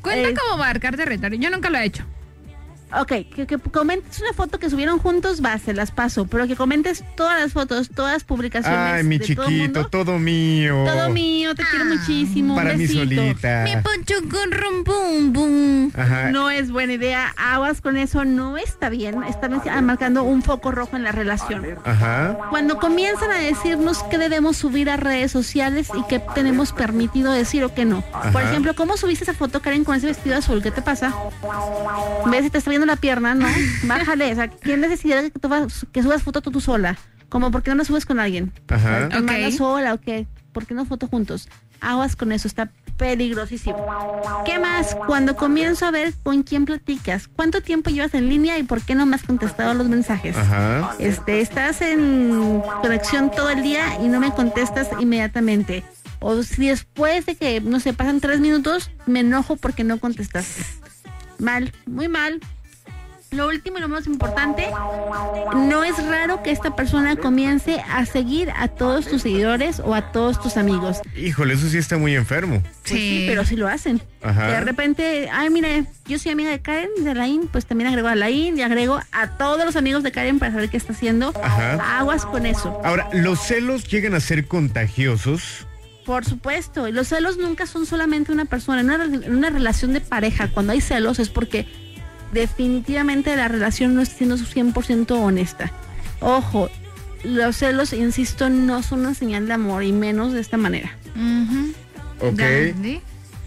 Cuenta 0.00 0.28
Eh. 0.30 0.34
como 0.34 0.56
marcar 0.58 0.96
territorio. 0.96 1.38
Yo 1.38 1.50
nunca 1.50 1.68
lo 1.68 1.76
he 1.78 1.84
hecho. 1.84 2.04
Ok, 3.00 3.08
que, 3.34 3.46
que 3.46 3.58
comentes 3.58 4.20
una 4.20 4.32
foto 4.32 4.58
que 4.58 4.70
subieron 4.70 4.98
juntos, 4.98 5.42
va, 5.44 5.58
se 5.58 5.74
las 5.74 5.90
paso, 5.90 6.26
pero 6.26 6.46
que 6.46 6.54
comentes 6.54 7.04
todas 7.16 7.40
las 7.40 7.52
fotos, 7.52 7.90
todas 7.94 8.12
las 8.12 8.24
publicaciones. 8.24 8.78
Ay, 8.78 9.04
mi 9.04 9.18
de 9.18 9.34
todo 9.34 9.46
chiquito, 9.46 9.80
mundo. 9.80 9.88
todo, 9.90 10.18
mío. 10.18 10.84
Todo 10.86 11.10
mío, 11.10 11.54
te 11.54 11.64
quiero 11.64 11.86
muchísimo. 11.86 12.54
Para 12.54 12.72
un 12.72 12.78
mí 12.78 12.86
besito. 12.86 13.04
solita. 13.04 13.62
Me 13.64 13.82
poncho 13.82 14.14
con 14.30 14.52
rum 14.52 14.84
bum 14.84 15.32
Ajá. 15.96 16.30
No 16.30 16.50
es 16.50 16.70
buena 16.70 16.94
idea, 16.94 17.34
aguas 17.36 17.80
con 17.80 17.96
eso, 17.96 18.24
no 18.24 18.56
está 18.56 18.88
bien. 18.88 19.22
Están 19.24 19.60
marcando 19.84 20.22
un 20.22 20.42
foco 20.42 20.70
rojo 20.72 20.96
en 20.96 21.02
la 21.02 21.12
relación. 21.12 21.64
Ajá. 21.84 22.36
Cuando 22.50 22.78
comienzan 22.78 23.30
a 23.30 23.34
decirnos 23.38 24.02
qué 24.04 24.18
debemos 24.18 24.56
subir 24.56 24.90
a 24.90 24.96
redes 24.96 25.30
sociales 25.32 25.88
y 25.98 26.02
qué 26.08 26.20
tenemos 26.34 26.72
permitido 26.72 27.32
decir 27.32 27.64
o 27.64 27.74
qué 27.74 27.84
no. 27.84 28.02
Por 28.32 28.42
ejemplo, 28.42 28.74
¿cómo 28.74 28.96
subiste 28.96 29.24
esa 29.24 29.34
foto, 29.34 29.60
Karen, 29.60 29.84
con 29.84 29.96
ese 29.96 30.06
vestido 30.06 30.36
azul? 30.36 30.62
¿Qué 30.62 30.70
te 30.70 30.82
pasa? 30.82 31.12
¿Ves 32.26 32.44
si 32.44 32.50
te 32.50 32.58
está 32.58 32.70
viendo 32.70 32.86
la 32.86 32.96
pierna? 32.96 33.34
No, 33.34 33.46
bájale. 33.84 34.32
O 34.32 34.34
sea, 34.34 34.48
¿quién 34.48 34.80
necesidad 34.80 35.22
de 35.22 35.30
que, 35.30 35.40
que 35.92 36.02
subas 36.02 36.22
foto 36.22 36.40
tú, 36.42 36.50
tú 36.50 36.60
sola? 36.60 36.96
Como, 37.28 37.50
¿por 37.50 37.62
qué 37.62 37.70
no 37.70 37.76
la 37.76 37.84
subes 37.84 38.06
con 38.06 38.20
alguien? 38.20 38.52
Ajá. 38.68 39.08
¿Te 39.08 39.18
Ok. 39.18 39.24
mandas 39.24 39.56
sola 39.56 39.94
o 39.94 40.00
qué? 40.00 40.26
¿Por 40.54 40.64
qué 40.66 40.72
no 40.72 40.86
foto 40.86 41.08
juntos? 41.08 41.48
Aguas 41.80 42.16
con 42.16 42.32
eso, 42.32 42.48
está 42.48 42.70
peligrosísimo. 42.96 43.84
¿Qué 44.46 44.58
más? 44.58 44.94
Cuando 45.06 45.36
comienzo 45.36 45.84
a 45.84 45.90
ver 45.90 46.14
con 46.22 46.44
quién 46.44 46.64
platicas, 46.64 47.28
cuánto 47.28 47.60
tiempo 47.60 47.90
llevas 47.90 48.14
en 48.14 48.28
línea 48.30 48.56
y 48.58 48.62
por 48.62 48.80
qué 48.80 48.94
no 48.94 49.04
me 49.04 49.16
has 49.16 49.24
contestado 49.24 49.74
los 49.74 49.88
mensajes. 49.88 50.36
Ajá. 50.36 50.94
Este, 50.98 51.40
estás 51.40 51.82
en 51.82 52.62
conexión 52.80 53.30
todo 53.32 53.50
el 53.50 53.62
día 53.62 54.00
y 54.00 54.08
no 54.08 54.20
me 54.20 54.32
contestas 54.32 54.88
inmediatamente. 55.00 55.84
O 56.20 56.42
si 56.42 56.68
después 56.68 57.26
de 57.26 57.34
que, 57.34 57.60
no 57.60 57.80
sé, 57.80 57.92
pasan 57.92 58.20
tres 58.20 58.40
minutos, 58.40 58.90
me 59.06 59.20
enojo 59.20 59.56
porque 59.56 59.84
no 59.84 59.98
contestas. 59.98 60.78
Mal, 61.38 61.72
muy 61.86 62.08
mal. 62.08 62.40
Lo 63.34 63.48
último 63.48 63.78
y 63.78 63.80
lo 63.80 63.88
más 63.88 64.06
importante, 64.06 64.68
no 65.56 65.82
es 65.82 65.96
raro 66.06 66.42
que 66.42 66.52
esta 66.52 66.76
persona 66.76 67.16
comience 67.16 67.80
a 67.90 68.06
seguir 68.06 68.50
a 68.56 68.68
todos 68.68 69.08
tus 69.08 69.22
seguidores 69.22 69.80
o 69.80 69.94
a 69.94 70.12
todos 70.12 70.40
tus 70.40 70.56
amigos. 70.56 71.00
Híjole, 71.16 71.54
eso 71.54 71.68
sí 71.68 71.78
está 71.78 71.98
muy 71.98 72.14
enfermo. 72.14 72.62
Pues 72.62 72.74
sí, 72.84 73.24
pero 73.26 73.44
sí 73.44 73.56
lo 73.56 73.66
hacen. 73.66 74.00
Ajá. 74.22 74.52
De 74.52 74.60
repente, 74.60 75.28
ay, 75.32 75.50
mira, 75.50 75.68
yo 76.06 76.18
soy 76.18 76.30
amiga 76.30 76.50
de 76.50 76.60
Karen, 76.60 76.90
de 77.00 77.14
Lain, 77.14 77.48
pues 77.48 77.66
también 77.66 77.88
agrego 77.88 78.06
a 78.06 78.14
Lain 78.14 78.56
y 78.56 78.62
agrego 78.62 79.00
a 79.10 79.26
todos 79.36 79.64
los 79.64 79.74
amigos 79.74 80.04
de 80.04 80.12
Karen 80.12 80.38
para 80.38 80.52
saber 80.52 80.70
qué 80.70 80.76
está 80.76 80.92
haciendo. 80.92 81.32
Ajá. 81.42 81.98
Aguas 81.98 82.24
con 82.26 82.46
eso. 82.46 82.80
Ahora, 82.84 83.08
¿los 83.12 83.40
celos 83.40 83.88
llegan 83.88 84.14
a 84.14 84.20
ser 84.20 84.46
contagiosos? 84.46 85.66
Por 86.06 86.24
supuesto, 86.24 86.86
y 86.86 86.92
los 86.92 87.08
celos 87.08 87.38
nunca 87.38 87.66
son 87.66 87.86
solamente 87.86 88.30
una 88.30 88.44
persona. 88.44 88.80
En 88.80 88.90
una, 88.90 89.04
en 89.04 89.34
una 89.34 89.50
relación 89.50 89.92
de 89.92 90.00
pareja, 90.00 90.48
cuando 90.48 90.72
hay 90.72 90.80
celos 90.80 91.18
es 91.18 91.30
porque 91.30 91.66
definitivamente 92.34 93.34
la 93.36 93.48
relación 93.48 93.94
no 93.94 94.02
está 94.02 94.16
siendo 94.16 94.36
100% 94.36 95.12
honesta. 95.12 95.72
Ojo, 96.20 96.68
los 97.22 97.56
celos, 97.56 97.92
insisto, 97.92 98.50
no 98.50 98.82
son 98.82 99.00
una 99.00 99.14
señal 99.14 99.46
de 99.46 99.54
amor 99.54 99.84
y 99.84 99.92
menos 99.92 100.32
de 100.32 100.40
esta 100.40 100.58
manera. 100.58 100.96
Ok. 102.20 102.40
Entendí. 102.40 103.00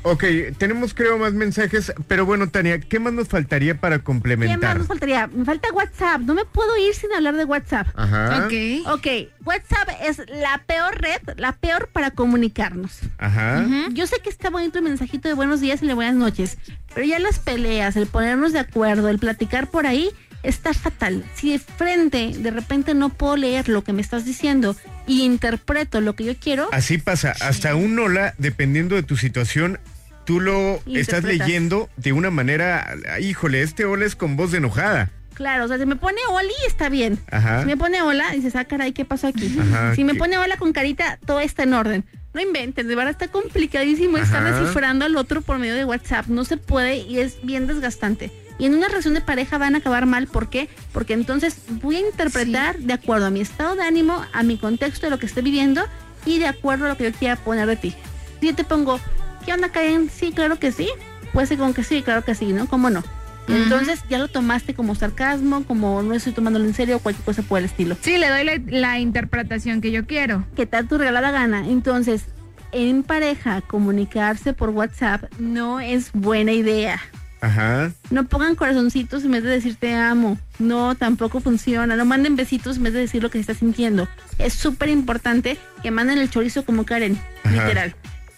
Ok, 0.10 0.24
tenemos 0.58 0.94
creo 0.94 1.18
más 1.18 1.34
mensajes, 1.34 1.92
pero 2.08 2.26
bueno, 2.26 2.48
Tania, 2.50 2.80
¿qué 2.80 2.98
más 2.98 3.12
nos 3.12 3.28
faltaría 3.28 3.80
para 3.80 3.98
¿Qué 3.98 4.00
más 4.00 4.06
complementar? 4.06 4.78
nos 4.78 4.88
faltaría? 4.88 5.28
Me 5.28 5.44
falta 5.44 5.68
WhatsApp. 5.74 6.22
No 6.22 6.34
me 6.34 6.46
puedo 6.46 6.78
ir 6.78 6.94
sin 6.94 7.12
hablar 7.12 7.36
de 7.36 7.44
WhatsApp. 7.44 7.88
Ajá. 7.94 8.46
Ok. 8.46 8.88
Ok, 8.94 9.08
WhatsApp 9.44 9.90
es 10.02 10.22
la 10.30 10.64
peor 10.66 11.02
red, 11.02 11.20
la 11.36 11.52
peor 11.52 11.90
para 11.92 12.12
comunicarnos. 12.12 13.00
Ajá. 13.18 13.66
Yo 13.92 14.08
sé 14.08 14.18
que 14.24 14.30
está 14.30 14.50
bonito 14.50 14.78
el 14.78 14.86
mensajito 14.86 15.28
de 15.28 15.34
buenos 15.34 15.60
días 15.60 15.84
y 15.84 15.88
de 15.88 15.94
buenas 15.94 16.16
noches, 16.16 16.58
pero 16.94 17.06
ya 17.06 17.20
las 17.20 17.40
peleas, 17.40 17.98
el 17.98 18.08
ponernos 18.08 18.54
de 18.54 18.60
acuerdo, 18.60 19.10
el 19.10 19.20
platicar 19.20 19.68
por 19.68 19.88
ahí, 19.88 20.12
está 20.44 20.74
fatal. 20.74 21.26
Si 21.36 21.52
de 21.52 21.60
frente 21.60 22.32
de 22.38 22.52
repente 22.52 22.94
no 22.94 23.10
puedo 23.10 23.36
leer 23.36 23.68
lo 23.68 23.84
que 23.84 23.92
me 23.92 24.02
estás 24.02 24.24
diciendo 24.24 24.76
y 25.06 25.24
interpreto 25.24 26.00
lo 26.00 26.16
que 26.16 26.24
yo 26.24 26.36
quiero, 26.40 26.70
Así 26.72 26.98
pasa, 26.98 27.34
hasta 27.42 27.76
un 27.76 28.00
hola, 28.00 28.34
dependiendo 28.38 28.96
de 28.96 29.04
tu 29.04 29.18
situación, 29.18 29.80
tú 30.28 30.41
lo 30.41 30.82
estás 30.86 31.24
leyendo 31.24 31.90
de 31.95 32.12
una 32.12 32.30
manera, 32.30 32.94
híjole, 33.22 33.62
este 33.62 33.86
hola 33.86 34.06
es 34.06 34.16
con 34.18 34.36
voz 34.36 34.52
de 34.52 34.58
enojada. 34.58 35.10
claro, 35.34 35.64
o 35.66 35.68
sea, 35.70 35.78
si 35.80 35.86
me 35.86 35.95
pone 35.95 36.18
Oli, 36.30 36.54
está 36.68 36.90
bien. 36.90 37.18
Ajá. 37.32 37.62
Si 37.62 37.66
me 37.66 37.78
pone 37.78 38.02
hola, 38.02 38.32
dices, 38.34 38.56
ah, 38.58 38.66
caray, 38.66 38.91
¿qué 38.91 39.06
pasó 39.06 39.28
aquí? 39.28 39.58
Ajá, 39.58 39.95
si 39.95 40.04
me 40.04 40.14
¿qué? 40.14 40.20
pone 40.20 40.38
hola 40.38 40.58
con 40.58 40.74
carita, 40.74 41.18
todo 41.26 41.40
está 41.40 41.64
en 41.64 41.74
orden. 41.74 42.04
No 42.34 42.41
inventen, 42.41 42.88
de 42.88 42.95
verdad 42.95 43.12
está 43.12 43.30
complicadísimo 43.30 44.18
estar 44.18 44.44
descifrando 44.44 45.06
al 45.06 45.16
otro 45.16 45.41
por 45.41 45.58
medio 45.60 45.76
de 45.76 45.86
WhatsApp. 45.86 46.28
No 46.28 46.44
se 46.44 46.58
puede 46.58 46.98
y 46.98 47.20
es 47.20 47.38
bien 47.44 47.66
desgastante. 47.66 48.30
Y 48.60 48.66
en 48.66 48.76
una 48.76 48.90
relación 48.90 49.14
de 49.14 49.22
pareja 49.22 49.58
van 49.58 49.76
a 49.76 49.78
acabar 49.78 50.06
mal. 50.06 50.28
¿Por 50.28 50.49
qué? 50.49 50.68
Porque 50.91 51.14
entonces 51.14 51.58
voy 51.82 51.95
a 51.95 51.99
interpretar 52.02 52.78
de 52.80 52.94
acuerdo 52.94 53.28
a 53.28 53.30
mi 53.30 53.40
estado 53.40 53.76
de 53.76 53.84
ánimo, 53.84 54.24
a 54.34 54.44
mi 54.44 54.58
contexto 54.58 55.06
de 55.06 55.12
lo 55.12 55.20
que 55.20 55.26
estoy 55.26 55.44
viviendo 55.44 55.84
y 56.26 56.40
de 56.40 56.48
acuerdo 56.48 56.86
a 56.86 56.90
lo 56.90 56.98
que 56.98 57.06
yo 57.06 57.14
quiera 57.14 57.38
poner 57.38 57.66
de 57.68 57.78
ti. 57.78 57.95
Si 58.41 58.48
yo 58.48 58.56
te 58.56 58.64
pongo, 58.64 58.99
¿qué 59.48 59.53
onda, 59.53 59.69
Karen? 59.69 60.10
Sí, 60.14 60.34
claro 60.34 60.60
que 60.60 60.74
sí. 60.74 60.90
Puede 61.32 61.48
ser 61.48 61.57
con 61.57 61.74
que 61.74 61.82
sí, 61.84 62.02
claro 62.02 62.24
que 62.26 62.36
sí, 62.36 62.48
¿no? 62.48 62.68
¿Cómo 62.68 62.90
no? 62.90 63.02
Y. 63.48 63.53
Entonces 63.53 64.03
ya 64.10 64.18
lo 64.18 64.28
tomaste 64.28 64.74
como 64.74 64.94
sarcasmo, 64.94 65.64
como 65.64 66.03
no 66.03 66.14
estoy 66.14 66.34
tomándolo 66.34 66.65
en 66.65 66.74
serio 66.74 66.98
o 66.98 66.99
cualquier 66.99 67.24
cosa 67.24 67.44
por 67.44 67.60
el 67.60 67.65
estilo. 67.65 67.95
Sí, 68.02 68.18
le 68.18 68.28
doy 68.28 68.44
la, 68.44 68.60
la 68.80 68.99
interpretación 68.99 69.80
que 69.80 69.91
yo 69.91 70.06
quiero. 70.06 70.45
¿Qué 70.57 70.65
tal 70.65 70.90
tu 70.90 70.98
regalada 70.98 71.32
gana? 71.32 71.65
Entonces, 71.65 72.26
en 72.74 73.03
pareja, 73.03 73.61
comunicarse 73.61 74.52
por 74.52 74.72
WhatsApp 74.72 75.32
no 75.40 75.80
es 75.80 76.11
buena 76.11 76.52
idea. 76.52 77.02
Ajá. 77.40 77.91
No 78.10 78.26
pongan 78.26 78.56
corazoncitos 78.56 79.24
en 79.24 79.32
vez 79.32 79.44
de 79.44 79.49
decir 79.52 79.78
te 79.78 79.94
amo. 79.94 80.38
No, 80.60 80.95
tampoco 80.95 81.40
funciona. 81.40 81.95
No 81.95 82.03
manden 82.03 82.36
besitos 82.36 82.78
en 82.78 82.84
vez 82.84 82.94
de 82.94 82.99
decir 82.99 83.24
lo 83.24 83.30
que 83.30 83.38
se 83.38 83.41
está 83.41 83.53
sintiendo. 83.53 84.10
Es 84.40 84.53
súper 84.56 84.90
importante 84.90 85.57
que 85.82 85.91
manden 85.91 86.18
el 86.18 86.30
chorizo 86.30 86.65
como 86.65 86.84
Karen, 86.84 87.18
Ajá. 87.45 87.56
literal. 87.56 87.95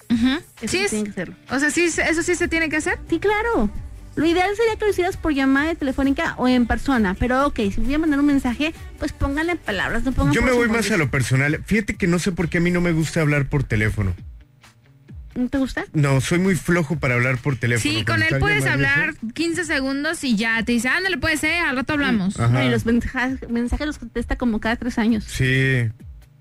Eso 0.10 0.68
Sí, 0.68 0.78
es- 0.80 0.90
tienen 0.90 1.06
que 1.06 1.12
hacerlo. 1.12 1.36
O 1.50 1.60
sea, 1.60 1.70
sí, 1.72 1.84
eso 1.84 2.24
sí 2.24 2.36
se 2.36 2.48
tiene 2.48 2.70
que 2.70 2.78
hacer. 2.78 3.00
Sí, 3.10 3.20
claro. 3.20 3.70
Lo 4.16 4.26
ideal 4.26 4.50
sería 4.58 4.76
que 4.76 4.86
lo 4.86 4.92
hicieras 4.92 5.16
por 5.16 5.34
llamada 5.34 5.74
telefónica 5.76 6.34
o 6.38 6.48
en 6.48 6.66
persona. 6.66 7.14
Pero 7.18 7.46
ok, 7.48 7.56
si 7.74 7.80
voy 7.80 7.94
a 7.94 8.00
mandar 8.00 8.20
un 8.20 8.26
mensaje, 8.26 8.74
pues 8.98 9.14
pónganle 9.14 9.56
palabras, 9.56 10.04
no 10.04 10.12
pongan 10.12 10.34
Yo 10.34 10.42
me 10.42 10.52
voy 10.52 10.68
más 10.68 10.90
a 10.92 10.98
lo 10.98 11.10
personal. 11.10 11.62
Fíjate 11.66 11.96
que 11.96 12.08
no 12.08 12.20
sé 12.20 12.32
por 12.34 12.50
qué 12.50 12.58
a 12.58 12.62
mí 12.62 12.72
no 12.72 12.82
me 12.82 12.92
gusta 12.92 13.22
hablar 13.22 13.48
por 13.48 13.64
teléfono. 13.64 14.14
¿No 15.36 15.48
te 15.48 15.58
gusta? 15.58 15.86
No, 15.94 16.20
soy 16.20 16.40
muy 16.40 16.56
flojo 16.56 16.98
para 17.00 17.14
hablar 17.14 17.38
por 17.38 17.56
teléfono. 17.56 17.94
Sí, 17.94 18.04
con 18.04 18.22
él 18.22 18.36
puedes 18.40 18.66
hablar 18.66 19.14
15 19.36 19.64
segundos 19.64 20.22
y 20.26 20.36
ya 20.36 20.62
te 20.64 20.74
dice, 20.74 20.90
ándale, 20.90 21.18
puede 21.18 21.38
ser, 21.38 21.62
al 21.64 21.78
rato 21.78 21.94
hablamos. 21.94 22.38
Ajá. 22.38 22.66
Y 22.66 22.70
los 22.70 22.86
mensajes, 22.86 23.48
mensajes 23.50 23.88
los 23.88 24.00
contesta 24.00 24.38
como 24.38 24.60
cada 24.60 24.76
tres 24.76 24.98
años. 24.98 25.24
Sí, 25.26 25.88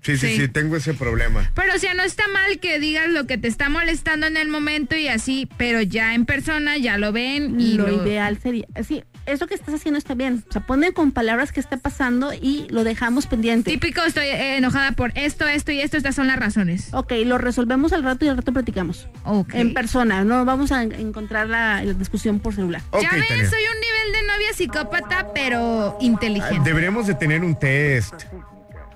sí, 0.01 0.17
sí, 0.17 0.27
Sí. 0.27 0.37
sí, 0.41 0.47
tengo 0.47 0.75
ese 0.75 0.93
problema. 0.93 1.51
Pero 1.55 1.73
o 1.75 1.77
sea, 1.77 1.93
no 1.93 2.03
está 2.03 2.23
mal 2.29 2.59
que 2.59 2.79
digas 2.79 3.09
lo 3.09 3.25
que 3.27 3.37
te 3.37 3.47
está 3.47 3.69
molestando 3.69 4.27
en 4.27 4.37
el 4.37 4.47
momento 4.49 4.95
y 4.95 5.07
así, 5.07 5.47
pero 5.57 5.81
ya 5.81 6.13
en 6.15 6.25
persona 6.25 6.77
ya 6.77 6.97
lo 6.97 7.11
ven 7.11 7.59
y 7.59 7.73
lo, 7.73 7.87
lo, 7.87 8.03
ideal 8.05 8.39
sería, 8.41 8.65
sí, 8.87 9.03
eso 9.25 9.45
que 9.47 9.53
estás 9.53 9.75
haciendo 9.75 9.97
está 9.97 10.15
bien. 10.15 10.43
O 10.49 10.51
sea, 10.51 10.65
ponen 10.65 10.91
con 10.91 11.11
palabras 11.11 11.51
que 11.51 11.59
está 11.59 11.77
pasando 11.77 12.33
y 12.33 12.65
lo 12.69 12.83
dejamos 12.83 13.27
pendiente. 13.27 13.69
Típico, 13.71 14.01
estoy 14.01 14.25
eh, 14.25 14.57
enojada 14.57 14.93
por 14.93 15.11
esto, 15.15 15.47
esto 15.47 15.71
y 15.71 15.81
esto, 15.81 15.97
estas 15.97 16.15
son 16.15 16.27
las 16.27 16.37
razones. 16.39 16.89
Ok, 16.93 17.13
lo 17.25 17.37
resolvemos 17.37 17.93
al 17.93 18.03
rato 18.03 18.25
y 18.25 18.29
al 18.29 18.37
rato 18.37 18.51
platicamos. 18.53 19.07
En 19.53 19.73
persona, 19.73 20.23
no 20.23 20.45
vamos 20.45 20.71
a 20.71 20.81
en- 20.83 20.93
encontrar 20.93 21.47
la, 21.47 21.83
la 21.83 21.93
discusión 21.93 22.39
por 22.39 22.55
celular. 22.55 22.81
ya 22.93 23.11
ves, 23.11 23.49
soy 23.49 23.61
un 23.61 23.79
nivel 23.79 24.13
de 24.13 24.27
novia 24.33 24.53
psicópata, 24.55 25.27
pero 25.33 25.97
inteligente. 26.01 26.61
Deberíamos 26.63 27.05
de 27.07 27.13
tener 27.15 27.43
un 27.43 27.57
test. 27.57 28.23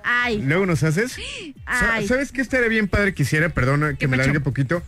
Ay. 0.04 0.40
Luego 0.42 0.66
nos 0.66 0.82
haces. 0.82 1.16
Ay. 1.66 2.06
¿Sabes 2.06 2.30
qué 2.30 2.40
estaría 2.42 2.68
bien 2.68 2.88
padre 2.88 3.14
quisiera? 3.14 3.48
Perdona 3.48 3.94
que 3.94 4.06
me 4.06 4.16
largue 4.16 4.38
poquito. 4.40 4.82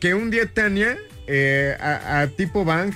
Que 0.00 0.14
un 0.14 0.30
día 0.30 0.46
Tania, 0.52 0.98
eh, 1.26 1.76
a, 1.80 2.20
a 2.20 2.26
tipo 2.26 2.64
Bang, 2.64 2.92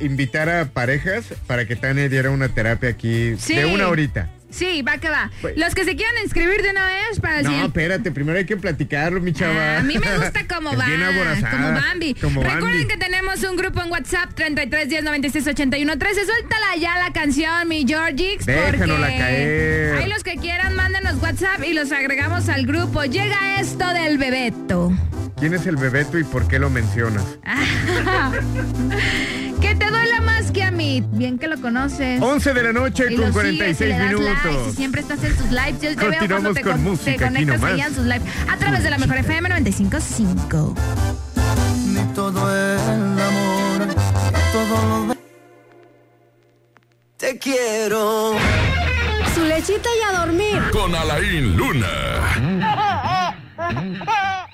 invitara 0.00 0.60
a 0.60 0.64
parejas 0.66 1.24
para 1.46 1.66
que 1.66 1.74
Tania 1.74 2.08
diera 2.08 2.30
una 2.30 2.48
terapia 2.50 2.90
aquí 2.90 3.34
Sí. 3.38 3.56
de 3.56 3.64
una 3.64 3.88
horita. 3.88 4.30
Sí, 4.56 4.82
va 4.82 4.98
que 4.98 5.08
va. 5.10 5.30
Pues- 5.40 5.56
Los 5.56 5.74
que 5.74 5.84
se 5.84 5.94
quieran 5.96 6.14
inscribir 6.24 6.62
de 6.62 6.70
una 6.70 6.86
vez 6.86 7.20
para 7.20 7.38
el 7.38 7.44
No, 7.44 7.50
siguiente- 7.50 7.80
espérate, 7.80 8.10
primero 8.10 8.38
hay 8.38 8.46
que 8.46 8.56
platicarlo, 8.56 9.20
mi 9.20 9.32
chava. 9.32 9.78
A 9.78 9.82
mí 9.82 9.98
me 9.98 10.16
gusta 10.16 10.46
como 10.48 10.70
Es 10.72 10.78
va, 10.78 10.86
bien 10.86 11.02
aborazada, 11.02 11.50
como 11.50 11.72
Bambi. 11.80 12.14
como 12.14 12.42
Recuerden 12.42 12.70
Bambi. 12.70 12.86
que 12.88 12.96
tenemos 12.96 13.42
un 13.44 13.56
grupo 13.56 13.82
en 13.82 13.90
WhatsApp 13.90 14.32
33 14.34 14.88
10 14.88 15.04
96 15.04 15.46
81 15.46 15.98
13. 15.98 16.24
Suéltala 16.24 16.76
ya 16.80 16.98
la 16.98 17.12
canción, 17.12 17.68
mi 17.68 17.84
Georgix. 17.86 18.46
Déjanosla 18.46 19.06
porque 19.06 19.18
caer. 19.18 19.96
Ahí 19.96 20.08
los 20.08 20.22
que 20.24 20.36
quieran, 20.36 20.74
mándenos 20.74 21.20
WhatsApp 21.22 21.62
y 21.64 21.72
los 21.74 21.92
agregamos 21.92 22.48
al 22.48 22.66
grupo. 22.66 23.04
Llega 23.04 23.60
esto 23.60 23.86
del 23.92 24.18
Bebeto. 24.18 24.92
¿Quién 25.38 25.52
es 25.54 25.66
el 25.66 25.76
bebeto 25.76 26.18
y 26.18 26.24
por 26.24 26.48
qué 26.48 26.58
lo 26.58 26.70
mencionas? 26.70 27.22
que 29.60 29.74
te 29.74 29.90
duela 29.90 30.20
más 30.22 30.50
que 30.50 30.62
a 30.62 30.70
mí. 30.70 31.04
Bien 31.12 31.38
que 31.38 31.46
lo 31.46 31.60
conoces. 31.60 32.22
11 32.22 32.54
de 32.54 32.62
la 32.62 32.72
noche 32.72 33.04
Y 33.10 33.16
con 33.16 33.26
lo 33.26 33.32
46 33.32 33.76
sigues 33.76 33.80
y 33.80 33.84
le 33.92 33.98
das 33.98 34.12
minutos. 34.14 34.44
likes 34.44 34.70
y 34.70 34.72
siempre 34.74 35.00
estás 35.02 35.22
en 35.24 35.36
sus 35.36 35.50
lives. 35.50 35.80
Yo 35.82 35.94
te 35.96 36.08
veo 36.08 36.26
cuando 36.28 36.54
te, 36.54 36.62
con 36.62 36.72
con- 36.72 36.82
te 36.82 36.88
música 36.90 37.26
aquí 37.26 37.34
conectas 37.44 37.62
ahí 37.64 37.80
en 37.82 37.94
sus 37.94 38.04
lives. 38.04 38.22
A 38.50 38.56
través 38.56 38.82
de 38.82 38.90
la 38.90 38.96
mejor 38.98 39.16
FM 39.18 39.48
95.5. 39.50 40.74
Ni 41.88 42.14
todo 42.14 42.54
el 42.54 43.20
amor, 43.20 43.86
ni 43.88 43.94
todo 44.52 45.06
lo 45.08 45.16
Te 47.18 47.38
quiero. 47.38 48.34
Su 49.34 49.44
lechita 49.44 49.88
y 50.00 50.14
a 50.14 50.18
dormir. 50.20 50.62
Con 50.72 50.94
Alain 50.94 51.56
Luna. 51.58 51.86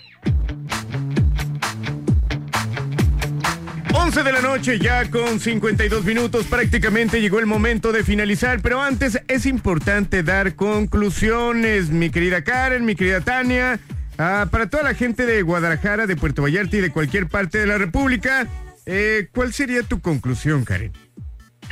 11 4.03 4.25
de 4.25 4.33
la 4.33 4.41
noche 4.41 4.81
ya 4.81 5.09
con 5.09 5.39
52 5.39 6.05
minutos 6.05 6.47
prácticamente 6.47 7.21
llegó 7.21 7.39
el 7.39 7.47
momento 7.47 7.93
de 7.93 8.03
finalizar, 8.03 8.61
pero 8.61 8.83
antes 8.83 9.21
es 9.29 9.47
importante 9.47 10.25
dar 10.25 10.57
conclusiones, 10.57 11.91
mi 11.91 12.11
querida 12.11 12.43
Karen, 12.43 12.85
mi 12.85 12.97
querida 12.97 13.21
Tania, 13.21 13.79
ah, 14.19 14.49
para 14.51 14.69
toda 14.69 14.83
la 14.83 14.95
gente 14.95 15.25
de 15.25 15.43
Guadalajara, 15.43 16.09
de 16.09 16.17
Puerto 16.17 16.43
Vallarta 16.43 16.79
y 16.79 16.81
de 16.81 16.91
cualquier 16.91 17.29
parte 17.29 17.59
de 17.59 17.67
la 17.67 17.79
República, 17.79 18.49
eh, 18.87 19.29
¿cuál 19.33 19.53
sería 19.53 19.85
tu 19.85 20.01
conclusión, 20.01 20.65
Karen? 20.65 20.93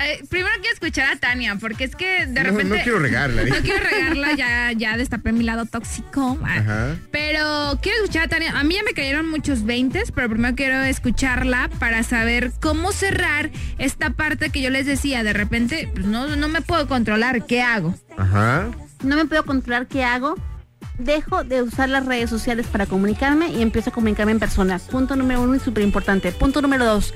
Eh, 0.02 0.24
primero 0.30 0.54
quiero 0.60 0.72
escuchar 0.72 1.12
a 1.12 1.16
Tania, 1.16 1.56
porque 1.60 1.84
es 1.84 1.94
que 1.94 2.26
de 2.26 2.42
No, 2.42 2.50
repente. 2.50 2.76
no 2.78 2.82
quiero 2.82 2.98
regarla, 3.00 3.42
¿eh? 3.42 3.50
No 3.50 3.56
quiero 3.56 3.84
regarla, 3.84 4.34
ya, 4.34 4.72
ya 4.72 4.96
destapé 4.96 5.32
mi 5.32 5.44
lado 5.44 5.66
tóxico. 5.66 6.38
Ajá. 6.42 6.96
Pero 7.10 7.78
quiero 7.82 7.98
escuchar 7.98 8.24
a 8.24 8.28
Tania. 8.28 8.58
A 8.58 8.64
mí 8.64 8.74
ya 8.76 8.82
me 8.82 8.94
cayeron 8.94 9.28
muchos 9.28 9.64
veintes, 9.64 10.10
pero 10.10 10.30
primero 10.30 10.54
quiero 10.56 10.80
escucharla 10.80 11.68
para 11.78 12.02
saber 12.02 12.50
cómo 12.60 12.92
cerrar 12.92 13.50
esta 13.78 14.10
parte 14.10 14.48
que 14.48 14.62
yo 14.62 14.70
les 14.70 14.86
decía. 14.86 15.22
De 15.22 15.34
repente, 15.34 15.90
pues 15.92 16.06
no, 16.06 16.34
no 16.34 16.48
me 16.48 16.62
puedo 16.62 16.88
controlar. 16.88 17.44
¿Qué 17.44 17.60
hago? 17.60 17.94
Ajá. 18.16 18.68
No 19.02 19.16
me 19.16 19.26
puedo 19.26 19.44
controlar 19.44 19.86
qué 19.86 20.02
hago. 20.02 20.34
Dejo 20.98 21.44
de 21.44 21.62
usar 21.62 21.90
las 21.90 22.06
redes 22.06 22.30
sociales 22.30 22.66
para 22.66 22.86
comunicarme 22.86 23.50
y 23.50 23.60
empiezo 23.60 23.90
a 23.90 23.92
comunicarme 23.92 24.32
en 24.32 24.38
persona. 24.38 24.78
Punto 24.78 25.14
número 25.16 25.42
uno 25.42 25.54
y 25.54 25.60
súper 25.60 25.82
importante. 25.84 26.32
Punto 26.32 26.62
número 26.62 26.86
dos. 26.86 27.12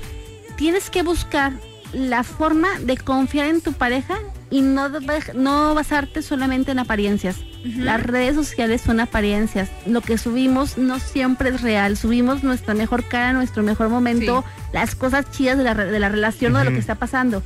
Tienes 0.55 0.89
que 0.91 1.01
buscar 1.03 1.53
la 1.95 2.23
forma 2.23 2.67
de 2.79 2.97
confiar 2.97 3.47
en 3.47 3.61
tu 3.61 3.73
pareja 3.73 4.17
y 4.51 4.61
no, 4.61 4.89
no 5.33 5.73
basarte 5.73 6.21
solamente 6.21 6.71
en 6.71 6.79
apariencias. 6.79 7.37
Las 7.63 8.03
redes 8.03 8.35
sociales 8.35 8.81
son 8.81 8.99
apariencias. 8.99 9.69
Lo 9.87 10.01
que 10.01 10.17
subimos 10.19 10.77
no 10.77 10.99
siempre 10.99 11.49
es 11.49 11.61
real. 11.61 11.97
Subimos 11.97 12.43
nuestra 12.43 12.75
mejor 12.75 13.03
cara, 13.05 13.33
nuestro 13.33 13.63
mejor 13.63 13.89
momento, 13.89 14.45
las 14.71 14.93
cosas 14.93 15.31
chidas 15.31 15.57
de 15.57 15.63
la, 15.63 15.73
de 15.73 15.99
la 15.99 16.09
relación 16.09 16.55
o 16.55 16.59
de 16.59 16.65
lo 16.65 16.71
que 16.71 16.77
está 16.79 16.95
pasando. 16.95 17.41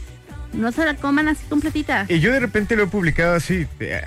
No 0.51 0.71
se 0.71 0.83
la 0.83 0.95
coman 0.95 1.29
así 1.29 1.45
completita. 1.47 2.05
Y 2.09 2.19
yo 2.19 2.31
de 2.33 2.39
repente 2.39 2.75
lo 2.75 2.83
he 2.83 2.87
publicado 2.87 3.35
así. 3.35 3.65
eh, 3.79 4.01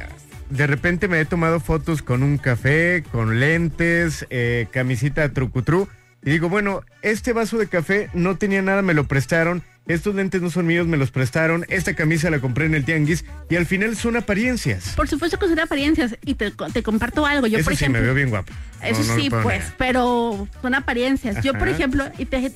De 0.50 0.66
repente 0.66 1.08
me 1.08 1.20
he 1.20 1.24
tomado 1.24 1.60
fotos 1.60 2.02
con 2.02 2.22
un 2.22 2.36
café, 2.36 3.04
con 3.10 3.40
lentes, 3.40 4.26
eh, 4.28 4.66
camisita 4.70 5.28
trucutru. 5.30 5.88
Y 6.24 6.30
digo, 6.30 6.48
bueno, 6.50 6.82
este 7.00 7.32
vaso 7.32 7.56
de 7.58 7.68
café 7.68 8.10
no 8.12 8.36
tenía 8.36 8.60
nada, 8.60 8.82
me 8.82 8.92
lo 8.92 9.04
prestaron. 9.08 9.62
Estos 9.86 10.14
lentes 10.14 10.40
no 10.40 10.50
son 10.50 10.66
míos, 10.66 10.86
me 10.86 10.96
los 10.96 11.10
prestaron. 11.10 11.64
Esta 11.68 11.94
camisa 11.94 12.30
la 12.30 12.38
compré 12.38 12.66
en 12.66 12.74
el 12.74 12.84
tianguis. 12.84 13.24
Y 13.50 13.56
al 13.56 13.66
final 13.66 13.96
son 13.96 14.16
apariencias. 14.16 14.90
Por 14.96 15.08
supuesto 15.08 15.38
que 15.38 15.48
son 15.48 15.58
apariencias 15.58 16.16
y 16.24 16.34
te, 16.34 16.52
te 16.72 16.82
comparto 16.82 17.26
algo. 17.26 17.46
Yo, 17.46 17.58
Eso 17.58 17.64
por 17.64 17.76
sí, 17.76 17.84
ejemplo, 17.84 18.00
me 18.00 18.06
veo 18.06 18.14
bien 18.14 18.30
guapo. 18.30 18.52
Eso 18.80 19.02
no 19.02 19.16
sí, 19.16 19.28
pues, 19.28 19.44
negar. 19.44 19.74
pero 19.78 20.48
son 20.60 20.74
apariencias. 20.74 21.42
Yo, 21.42 21.54
por 21.54 21.68
ejemplo, 21.68 22.04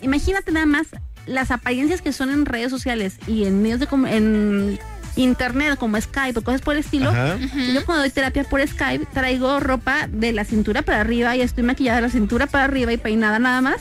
imagínate 0.02 0.52
nada 0.52 0.66
más 0.66 0.86
las 1.26 1.50
apariencias 1.50 2.00
que 2.00 2.12
son 2.12 2.30
en 2.30 2.46
redes 2.46 2.70
sociales 2.70 3.18
y 3.26 3.44
en 3.44 3.60
medios 3.60 3.80
de 3.80 3.88
en 4.08 4.78
internet 5.16 5.76
como 5.78 6.00
Skype 6.00 6.38
o 6.38 6.42
cosas 6.42 6.60
por 6.60 6.74
el 6.74 6.80
estilo. 6.80 7.10
Ajá. 7.10 7.36
Yo 7.74 7.84
cuando 7.84 8.02
doy 8.02 8.10
terapia 8.10 8.44
por 8.44 8.66
Skype 8.66 9.06
traigo 9.12 9.58
ropa 9.60 10.08
de 10.08 10.32
la 10.32 10.44
cintura 10.44 10.82
para 10.82 11.00
arriba 11.00 11.34
y 11.36 11.40
estoy 11.40 11.64
maquillada 11.64 11.96
de 11.96 12.02
la 12.02 12.10
cintura 12.10 12.46
para 12.46 12.64
arriba 12.64 12.92
y 12.92 12.96
peinada 12.98 13.38
nada 13.38 13.60
más. 13.60 13.80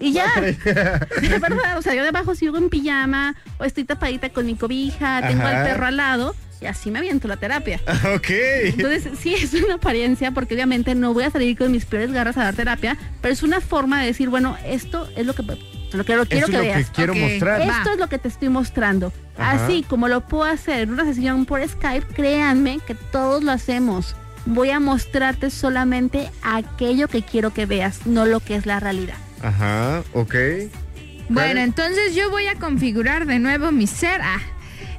Y 0.00 0.12
ya. 0.12 0.26
De 0.40 1.38
verdad, 1.40 1.78
o 1.78 1.82
sea, 1.82 1.94
yo 1.94 2.04
debajo 2.04 2.34
sigo 2.34 2.56
en 2.58 2.68
pijama 2.68 3.34
o 3.58 3.64
estoy 3.64 3.84
tapadita 3.84 4.28
con 4.30 4.46
mi 4.46 4.54
cobija, 4.54 5.26
tengo 5.26 5.42
Ajá. 5.42 5.60
al 5.60 5.64
perro 5.66 5.86
al 5.86 5.96
lado 5.96 6.34
y 6.60 6.66
así 6.66 6.90
me 6.90 6.98
aviento 6.98 7.28
la 7.28 7.36
terapia. 7.36 7.80
ok. 8.14 8.28
Entonces, 8.64 9.18
sí, 9.18 9.34
es 9.34 9.52
una 9.54 9.74
apariencia 9.74 10.30
porque 10.32 10.54
obviamente 10.54 10.94
no 10.94 11.12
voy 11.14 11.24
a 11.24 11.30
salir 11.30 11.56
con 11.56 11.70
mis 11.72 11.84
peores 11.86 12.12
garras 12.12 12.36
a 12.36 12.44
dar 12.44 12.54
terapia, 12.54 12.96
pero 13.20 13.32
es 13.32 13.42
una 13.42 13.60
forma 13.60 14.00
de 14.00 14.06
decir, 14.06 14.28
bueno, 14.28 14.56
esto 14.66 15.08
es 15.16 15.26
lo 15.26 15.34
que, 15.34 15.42
lo 15.42 16.04
que 16.04 16.16
lo 16.16 16.26
quiero 16.26 16.46
es 16.46 16.50
que 16.50 16.56
lo 16.56 16.62
que 16.62 16.68
veas. 16.68 16.90
quiero 16.90 17.12
Ok. 17.12 17.18
mostrar. 17.18 17.60
Esto 17.60 17.72
Va. 17.86 17.92
es 17.92 17.98
lo 17.98 18.08
que 18.08 18.18
te 18.18 18.28
estoy 18.28 18.48
mostrando. 18.48 19.12
Ajá. 19.38 19.64
Así 19.66 19.82
como 19.82 20.08
lo 20.08 20.22
puedo 20.22 20.44
hacer 20.44 20.80
en 20.80 20.90
una 20.90 21.04
sesión 21.04 21.44
por 21.46 21.66
Skype, 21.66 22.06
créanme 22.14 22.80
que 22.86 22.94
todos 22.94 23.42
lo 23.44 23.52
hacemos. 23.52 24.14
Voy 24.46 24.70
a 24.70 24.78
mostrarte 24.80 25.50
solamente 25.50 26.30
aquello 26.42 27.08
que 27.08 27.22
quiero 27.22 27.52
que 27.52 27.66
veas, 27.66 28.06
no 28.06 28.24
lo 28.26 28.40
que 28.40 28.54
es 28.56 28.64
la 28.64 28.78
realidad. 28.80 29.16
Ajá, 29.42 30.02
ok. 30.12 30.34
Bueno, 31.28 31.60
entonces 31.60 32.14
yo 32.14 32.30
voy 32.30 32.46
a 32.46 32.54
configurar 32.54 33.26
de 33.26 33.38
nuevo 33.38 33.72
mi 33.72 33.86
ser. 33.86 34.20
Ah, 34.22 34.40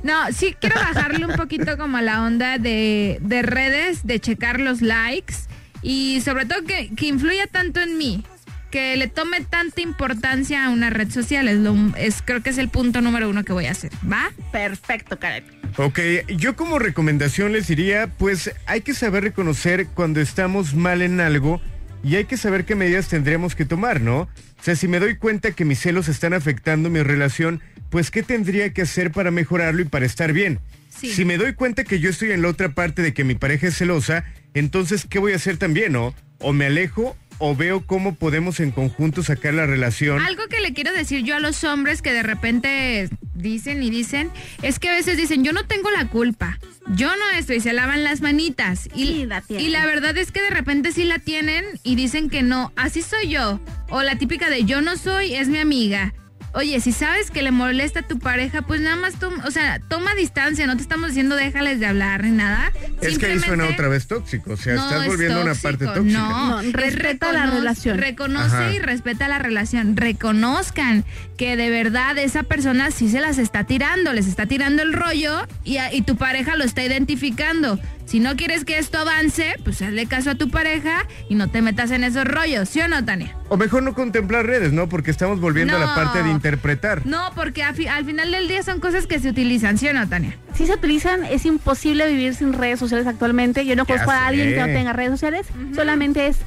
no, 0.04 0.32
sí 0.32 0.56
quiero 0.60 0.76
bajarle 0.76 1.26
un 1.26 1.36
poquito 1.36 1.78
como 1.78 1.98
a 1.98 2.02
la 2.02 2.24
onda 2.24 2.58
de, 2.58 3.18
de 3.22 3.42
redes, 3.42 4.06
de 4.06 4.20
checar 4.20 4.60
los 4.60 4.82
likes 4.82 5.36
y 5.82 6.22
sobre 6.22 6.46
todo 6.46 6.64
que, 6.64 6.90
que 6.96 7.08
influya 7.08 7.48
tanto 7.48 7.80
en 7.80 7.98
mí, 7.98 8.24
que 8.72 8.98
le 8.98 9.08
tome 9.08 9.42
tanta 9.42 9.82
importancia 9.82 10.66
a 10.66 10.70
una 10.70 10.90
red 10.90 11.10
social. 11.10 11.48
Es, 11.48 11.58
lo, 11.58 11.76
es 11.96 12.22
creo 12.24 12.44
que 12.44 12.50
es 12.50 12.58
el 12.58 12.70
punto 12.70 13.02
número 13.02 13.30
uno 13.30 13.44
que 13.44 13.54
voy 13.54 13.66
a 13.66 13.72
hacer. 13.72 13.92
¿Va? 14.10 14.32
Perfecto, 14.52 15.18
Karen. 15.20 15.46
Ok, 15.78 16.00
yo 16.36 16.56
como 16.56 16.80
recomendación 16.80 17.54
les 17.54 17.68
diría, 17.68 18.08
pues 18.18 18.52
hay 18.66 18.82
que 18.82 18.94
saber 18.94 19.24
reconocer 19.24 19.88
cuando 19.88 20.20
estamos 20.20 20.74
mal 20.74 21.02
en 21.02 21.20
algo 21.20 21.62
y 22.08 22.16
hay 22.16 22.24
que 22.24 22.38
saber 22.38 22.64
qué 22.64 22.74
medidas 22.74 23.10
tendremos 23.10 23.54
que 23.54 23.66
tomar, 23.66 24.00
¿no? 24.00 24.22
O 24.22 24.64
sea, 24.64 24.78
si 24.78 24.88
me 24.88 25.00
doy 25.00 25.18
cuenta 25.18 25.52
que 25.52 25.66
mis 25.66 25.80
celos 25.80 26.08
están 26.08 26.34
afectando 26.34 26.90
mi 26.90 27.02
relación, 27.04 27.62
pues 27.90 28.12
¿qué 28.12 28.24
tendría 28.24 28.72
que 28.72 28.84
hacer 28.84 29.12
para 29.12 29.30
mejorarlo 29.30 29.82
y 29.82 29.86
para 29.86 30.06
estar 30.06 30.32
bien? 30.32 30.60
Sí. 30.90 31.12
Si 31.12 31.26
me 31.26 31.38
doy 31.38 31.54
cuenta 31.54 31.84
que 31.84 32.00
yo 32.00 32.10
estoy 32.10 32.32
en 32.32 32.42
la 32.44 32.48
otra 32.48 32.70
parte 32.70 33.02
de 33.02 33.14
que 33.14 33.26
mi 33.26 33.36
pareja 33.36 33.68
es 33.68 33.78
celosa, 33.78 34.24
entonces 34.54 35.06
¿qué 35.10 35.20
voy 35.20 35.34
a 35.34 35.36
hacer 35.36 35.58
también, 35.58 35.92
no? 35.92 36.16
O 36.40 36.54
me 36.54 36.68
alejo 36.68 37.18
o 37.40 37.56
veo 37.56 37.86
cómo 37.86 38.16
podemos 38.16 38.62
en 38.62 38.72
conjunto 38.72 39.22
sacar 39.22 39.54
la 39.54 39.66
relación. 39.66 40.22
Algo 40.22 40.48
que 40.48 40.62
le 40.62 40.74
quiero 40.74 40.94
decir 40.94 41.24
yo 41.24 41.36
a 41.36 41.40
los 41.42 41.66
hombres 41.66 42.02
que 42.02 42.14
de 42.14 42.24
repente 42.24 43.10
dicen 43.36 43.84
y 43.84 43.90
dicen, 43.90 44.32
es 44.62 44.80
que 44.80 44.90
a 44.90 44.94
veces 44.94 45.18
dicen, 45.18 45.44
yo 45.44 45.52
no 45.52 45.66
tengo 45.66 45.92
la 45.92 46.08
culpa, 46.08 46.58
yo 46.96 47.10
no 47.10 47.30
estoy, 47.38 47.60
se 47.60 47.74
lavan 47.74 48.04
las 48.04 48.22
manitas. 48.22 48.88
Y, 48.96 49.06
Sí, 49.08 49.26
la 49.26 49.42
tienen. 49.42 49.66
y 49.66 49.70
la 49.70 49.86
verdad 49.86 50.18
es 50.18 50.32
que 50.32 50.42
de 50.42 50.50
repente 50.50 50.92
sí 50.92 51.04
la 51.04 51.20
tienen 51.20 51.66
y 51.84 51.96
dicen 51.96 52.30
que 52.30 52.44
no, 52.44 52.72
así 52.76 53.02
soy 53.02 53.30
yo. 53.30 53.60
O 53.90 54.04
la 54.04 54.18
típica 54.18 54.50
de 54.50 54.64
yo 54.66 54.82
no 54.82 54.98
soy, 54.98 55.36
es 55.36 55.48
mi 55.48 55.60
amiga. 55.60 56.14
Oye, 56.54 56.80
si 56.80 56.92
sabes 56.92 57.30
que 57.30 57.44
le 57.44 57.52
molesta 57.52 58.00
a 58.00 58.08
tu 58.08 58.18
pareja, 58.18 58.64
pues 58.64 58.82
nada 58.82 58.96
más 58.96 59.16
toma, 59.20 59.44
o 59.46 59.52
sea, 59.52 59.80
toma 59.90 60.16
distancia, 60.16 60.66
no 60.66 60.76
te 60.76 60.82
estamos 60.82 61.10
diciendo 61.10 61.36
déjales 61.36 61.80
de 61.80 61.86
hablar 61.86 62.24
ni 62.24 62.32
nada. 62.32 62.72
Es 63.02 63.20
que 63.20 63.28
ahí 63.28 63.40
suena 63.40 63.66
otra 63.68 63.90
vez 63.90 64.08
tóxico, 64.08 64.54
o 64.54 64.58
sea, 64.58 64.74
no 64.76 64.84
estás 64.86 65.02
es 65.04 65.08
volviendo 65.08 65.42
una 65.42 65.54
parte 65.54 65.86
tóxica. 65.86 66.04
No, 66.20 66.64
No, 66.64 66.72
respeta 66.72 67.32
la 67.32 67.46
relación. 67.48 68.00
Reconoce 68.00 68.56
Ajá. 68.56 68.72
y 68.74 68.80
respeta 68.80 69.28
la 69.28 69.38
relación. 69.40 69.98
Reconozcan 69.98 71.06
que 71.38 71.56
de 71.56 71.70
verdad 71.70 72.18
esa 72.18 72.44
persona 72.44 72.90
sí 72.92 73.10
se 73.10 73.20
las 73.22 73.38
está 73.38 73.64
tirando, 73.64 74.12
les 74.14 74.28
está 74.28 74.48
tirando 74.48 74.82
el 74.82 74.92
rollo 74.94 75.46
y, 75.64 75.78
a- 75.78 75.94
y 75.94 76.02
tu 76.02 76.16
pareja 76.18 76.56
lo 76.56 76.64
está 76.64 76.84
identificando. 76.84 77.80
Si 78.06 78.20
no 78.22 78.36
quieres 78.38 78.64
que 78.64 78.78
esto 78.78 78.98
avance, 79.00 79.54
pues 79.66 79.82
hazle 79.82 80.06
caso 80.06 80.32
a 80.32 80.36
tu 80.36 80.50
pareja 80.50 81.06
y 81.30 81.36
no 81.36 81.50
te 81.50 81.62
metas 81.62 81.92
en 81.92 82.04
esos 82.06 82.24
rollos, 82.26 82.70
¿sí 82.70 82.80
o 82.80 82.88
no, 82.88 83.04
Tania? 83.04 83.36
O 83.50 83.58
mejor 83.58 83.84
no 83.84 83.94
contemplar 83.94 84.46
redes, 84.46 84.72
¿no? 84.72 84.88
Porque 84.90 85.12
estamos 85.12 85.42
volviendo 85.42 85.76
a 85.76 85.80
la 85.80 85.94
parte 85.94 86.24
de 86.24 86.30
interpretar. 86.32 87.06
No, 87.06 87.32
porque 87.36 87.64
fi- 87.74 87.88
al 87.88 88.06
final 88.06 88.32
del 88.32 88.48
día 88.48 88.64
son 88.64 88.80
cosas 88.80 89.08
que 89.08 89.20
se 89.20 89.30
utilizan, 89.30 89.78
¿sí 89.78 89.88
o 89.90 89.94
no, 89.94 90.08
Tania? 90.08 90.38
Si 90.56 90.66
se 90.66 90.74
utilizan, 90.74 91.26
es 91.26 91.46
imposible 91.46 92.08
vivir 92.08 92.34
sin 92.34 92.54
redes 92.54 92.80
sociales 92.80 93.06
actualmente. 93.08 93.66
Yo 93.66 93.76
no 93.76 93.86
conozco 93.86 94.10
a 94.12 94.28
alguien 94.28 94.50
que 94.54 94.60
no 94.60 94.66
tenga 94.68 94.94
redes 94.94 95.12
sociales. 95.12 95.46
Solamente 95.76 96.28
es 96.28 96.38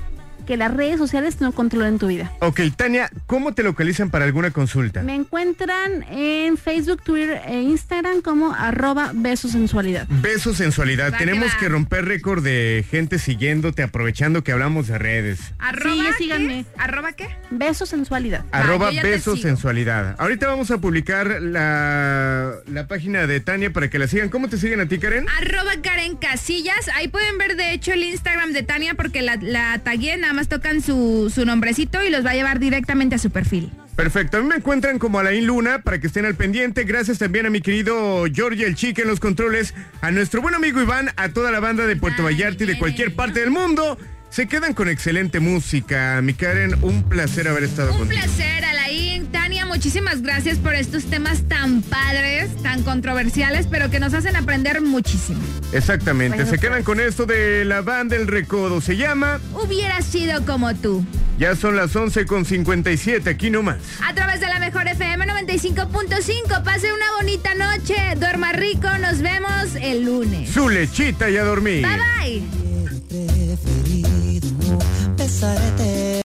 que 0.51 0.57
las 0.57 0.75
redes 0.75 0.99
sociales 0.99 1.41
no 1.41 1.53
controlen 1.53 2.01
tu 2.01 2.09
vida. 2.09 2.33
Ok, 2.41 2.61
Tania, 2.75 3.09
¿cómo 3.27 3.55
te 3.55 3.63
localizan 3.63 4.11
para 4.11 4.25
alguna 4.25 4.51
consulta? 4.51 5.01
Me 5.01 5.15
encuentran 5.15 6.03
en 6.11 6.57
Facebook, 6.57 7.03
Twitter 7.05 7.41
e 7.47 7.61
Instagram 7.63 8.21
como 8.21 8.53
arroba 8.53 9.13
besosensualidad. 9.15 10.09
Beso 10.09 10.53
sensualidad. 10.53 11.13
Va 11.13 11.19
que 11.19 11.25
Tenemos 11.25 11.55
que 11.55 11.69
romper 11.69 12.05
récord 12.07 12.43
de 12.43 12.85
gente 12.91 13.21
siguiéndote, 13.21 13.85
aprovechando 13.85 14.43
que 14.43 14.51
hablamos 14.51 14.89
de 14.89 14.99
redes. 14.99 15.39
¿Arroba 15.61 15.95
Sí, 15.95 16.03
qué? 16.09 16.13
síganme. 16.25 16.65
¿Arroba 16.77 17.13
qué? 17.13 17.29
Besosensualidad. 17.53 18.45
Arroba 18.51 18.87
yo 18.91 18.97
ya 18.97 19.03
te 19.03 19.11
beso 19.11 19.37
sigo. 19.37 19.47
sensualidad. 19.47 20.17
Ahorita 20.19 20.49
vamos 20.49 20.73
a 20.73 20.79
publicar 20.79 21.41
la, 21.41 22.55
la 22.67 22.89
página 22.89 23.29
de 23.29 23.39
Tania 23.39 23.73
para 23.73 23.89
que 23.89 24.01
la 24.01 24.09
sigan. 24.09 24.31
¿Cómo 24.31 24.49
te 24.49 24.57
siguen 24.57 24.81
a 24.81 24.87
ti, 24.89 24.99
Karen? 24.99 25.27
Arroba 25.41 25.75
Karen 25.81 26.17
Casillas. 26.17 26.89
Ahí 26.97 27.07
pueden 27.07 27.39
ver 27.39 27.55
de 27.55 27.73
hecho 27.73 27.93
el 27.93 28.03
Instagram 28.03 28.53
de 28.53 28.65
Tania 28.65 28.95
porque 28.95 29.23
la, 29.23 29.37
la 29.37 29.79
tagué, 29.79 30.17
nada 30.17 30.33
más 30.33 30.40
tocan 30.49 30.81
su, 30.83 31.31
su 31.35 31.45
nombrecito 31.45 32.03
y 32.05 32.11
los 32.11 32.25
va 32.25 32.31
a 32.31 32.35
llevar 32.35 32.59
directamente 32.59 33.15
a 33.17 33.19
su 33.19 33.31
perfil. 33.31 33.71
Perfecto, 33.97 34.39
a 34.39 34.41
mí 34.41 34.47
me 34.49 34.55
encuentran 34.57 34.99
como 34.99 35.19
Alain 35.19 35.47
Luna 35.47 35.83
para 35.83 35.99
que 36.01 36.07
estén 36.07 36.25
al 36.25 36.35
pendiente. 36.35 36.85
Gracias 36.85 37.19
también 37.19 37.45
a 37.47 37.51
mi 37.51 37.61
querido 37.61 38.25
George 38.33 38.65
el 38.65 38.75
Chique 38.75 39.03
en 39.03 39.09
los 39.09 39.21
controles, 39.21 39.75
a 40.01 40.11
nuestro 40.11 40.41
buen 40.41 40.55
amigo 40.55 40.81
Iván, 40.81 41.11
a 41.17 41.29
toda 41.31 41.51
la 41.51 41.61
banda 41.61 41.87
de 41.87 41.97
Puerto 41.97 42.23
Vallarta 42.23 42.65
y 42.65 42.67
de 42.67 42.79
cualquier 42.79 43.15
parte 43.15 43.41
del 43.41 43.51
mundo. 43.51 43.99
Se 44.31 44.47
quedan 44.47 44.75
con 44.75 44.89
excelente 44.89 45.41
música. 45.41 46.21
Mi 46.23 46.35
Karen, 46.35 46.77
un 46.83 47.03
placer 47.03 47.49
haber 47.49 47.65
estado 47.65 47.91
Un 47.93 47.99
contigo. 47.99 48.21
placer, 48.23 48.65
Alain. 48.65 49.27
Tania, 49.33 49.50
muchísimas 49.75 50.21
gracias 50.21 50.59
por 50.59 50.75
estos 50.75 51.05
temas 51.05 51.43
tan 51.49 51.81
padres, 51.83 52.51
tan 52.61 52.83
controversiales, 52.83 53.69
pero 53.71 53.89
que 53.89 54.01
nos 54.01 54.13
hacen 54.15 54.35
aprender 54.35 54.81
muchísimo. 54.81 55.39
Exactamente, 55.73 56.39
Bueno, 56.39 56.51
se 56.51 56.59
quedan 56.59 56.83
con 56.83 56.99
esto 56.99 57.25
de 57.25 57.65
la 57.65 57.81
banda 57.81 58.17
El 58.17 58.27
Recodo. 58.27 58.81
Se 58.81 58.97
llama, 58.97 59.39
Hubiera 59.55 60.03
sido 60.03 60.45
como 60.45 60.75
tú. 60.75 61.05
ya 61.39 61.55
son 61.55 61.77
las 61.77 61.95
11 61.95 62.27
con 62.27 62.45
57, 62.45 63.31
aquí 63.31 63.49
nomás. 63.51 63.77
A 64.05 64.13
través 64.13 64.41
de 64.41 64.49
la 64.49 64.59
mejor 64.59 64.89
FM 64.89 65.25
95.5. 65.27 66.65
Pase 66.65 66.93
una 66.93 67.07
bonita 67.19 67.55
noche. 67.55 67.95
Duerma 68.19 68.51
rico. 68.53 68.89
Nos 69.01 69.21
vemos 69.23 69.77
el 69.81 70.05
lunes. 70.05 70.51
Su 70.51 70.69
lechita 70.69 71.31
y 71.31 71.37
a 71.37 71.45
dormir. 71.45 71.87
Bye 71.87 72.43
bye. 72.43 73.61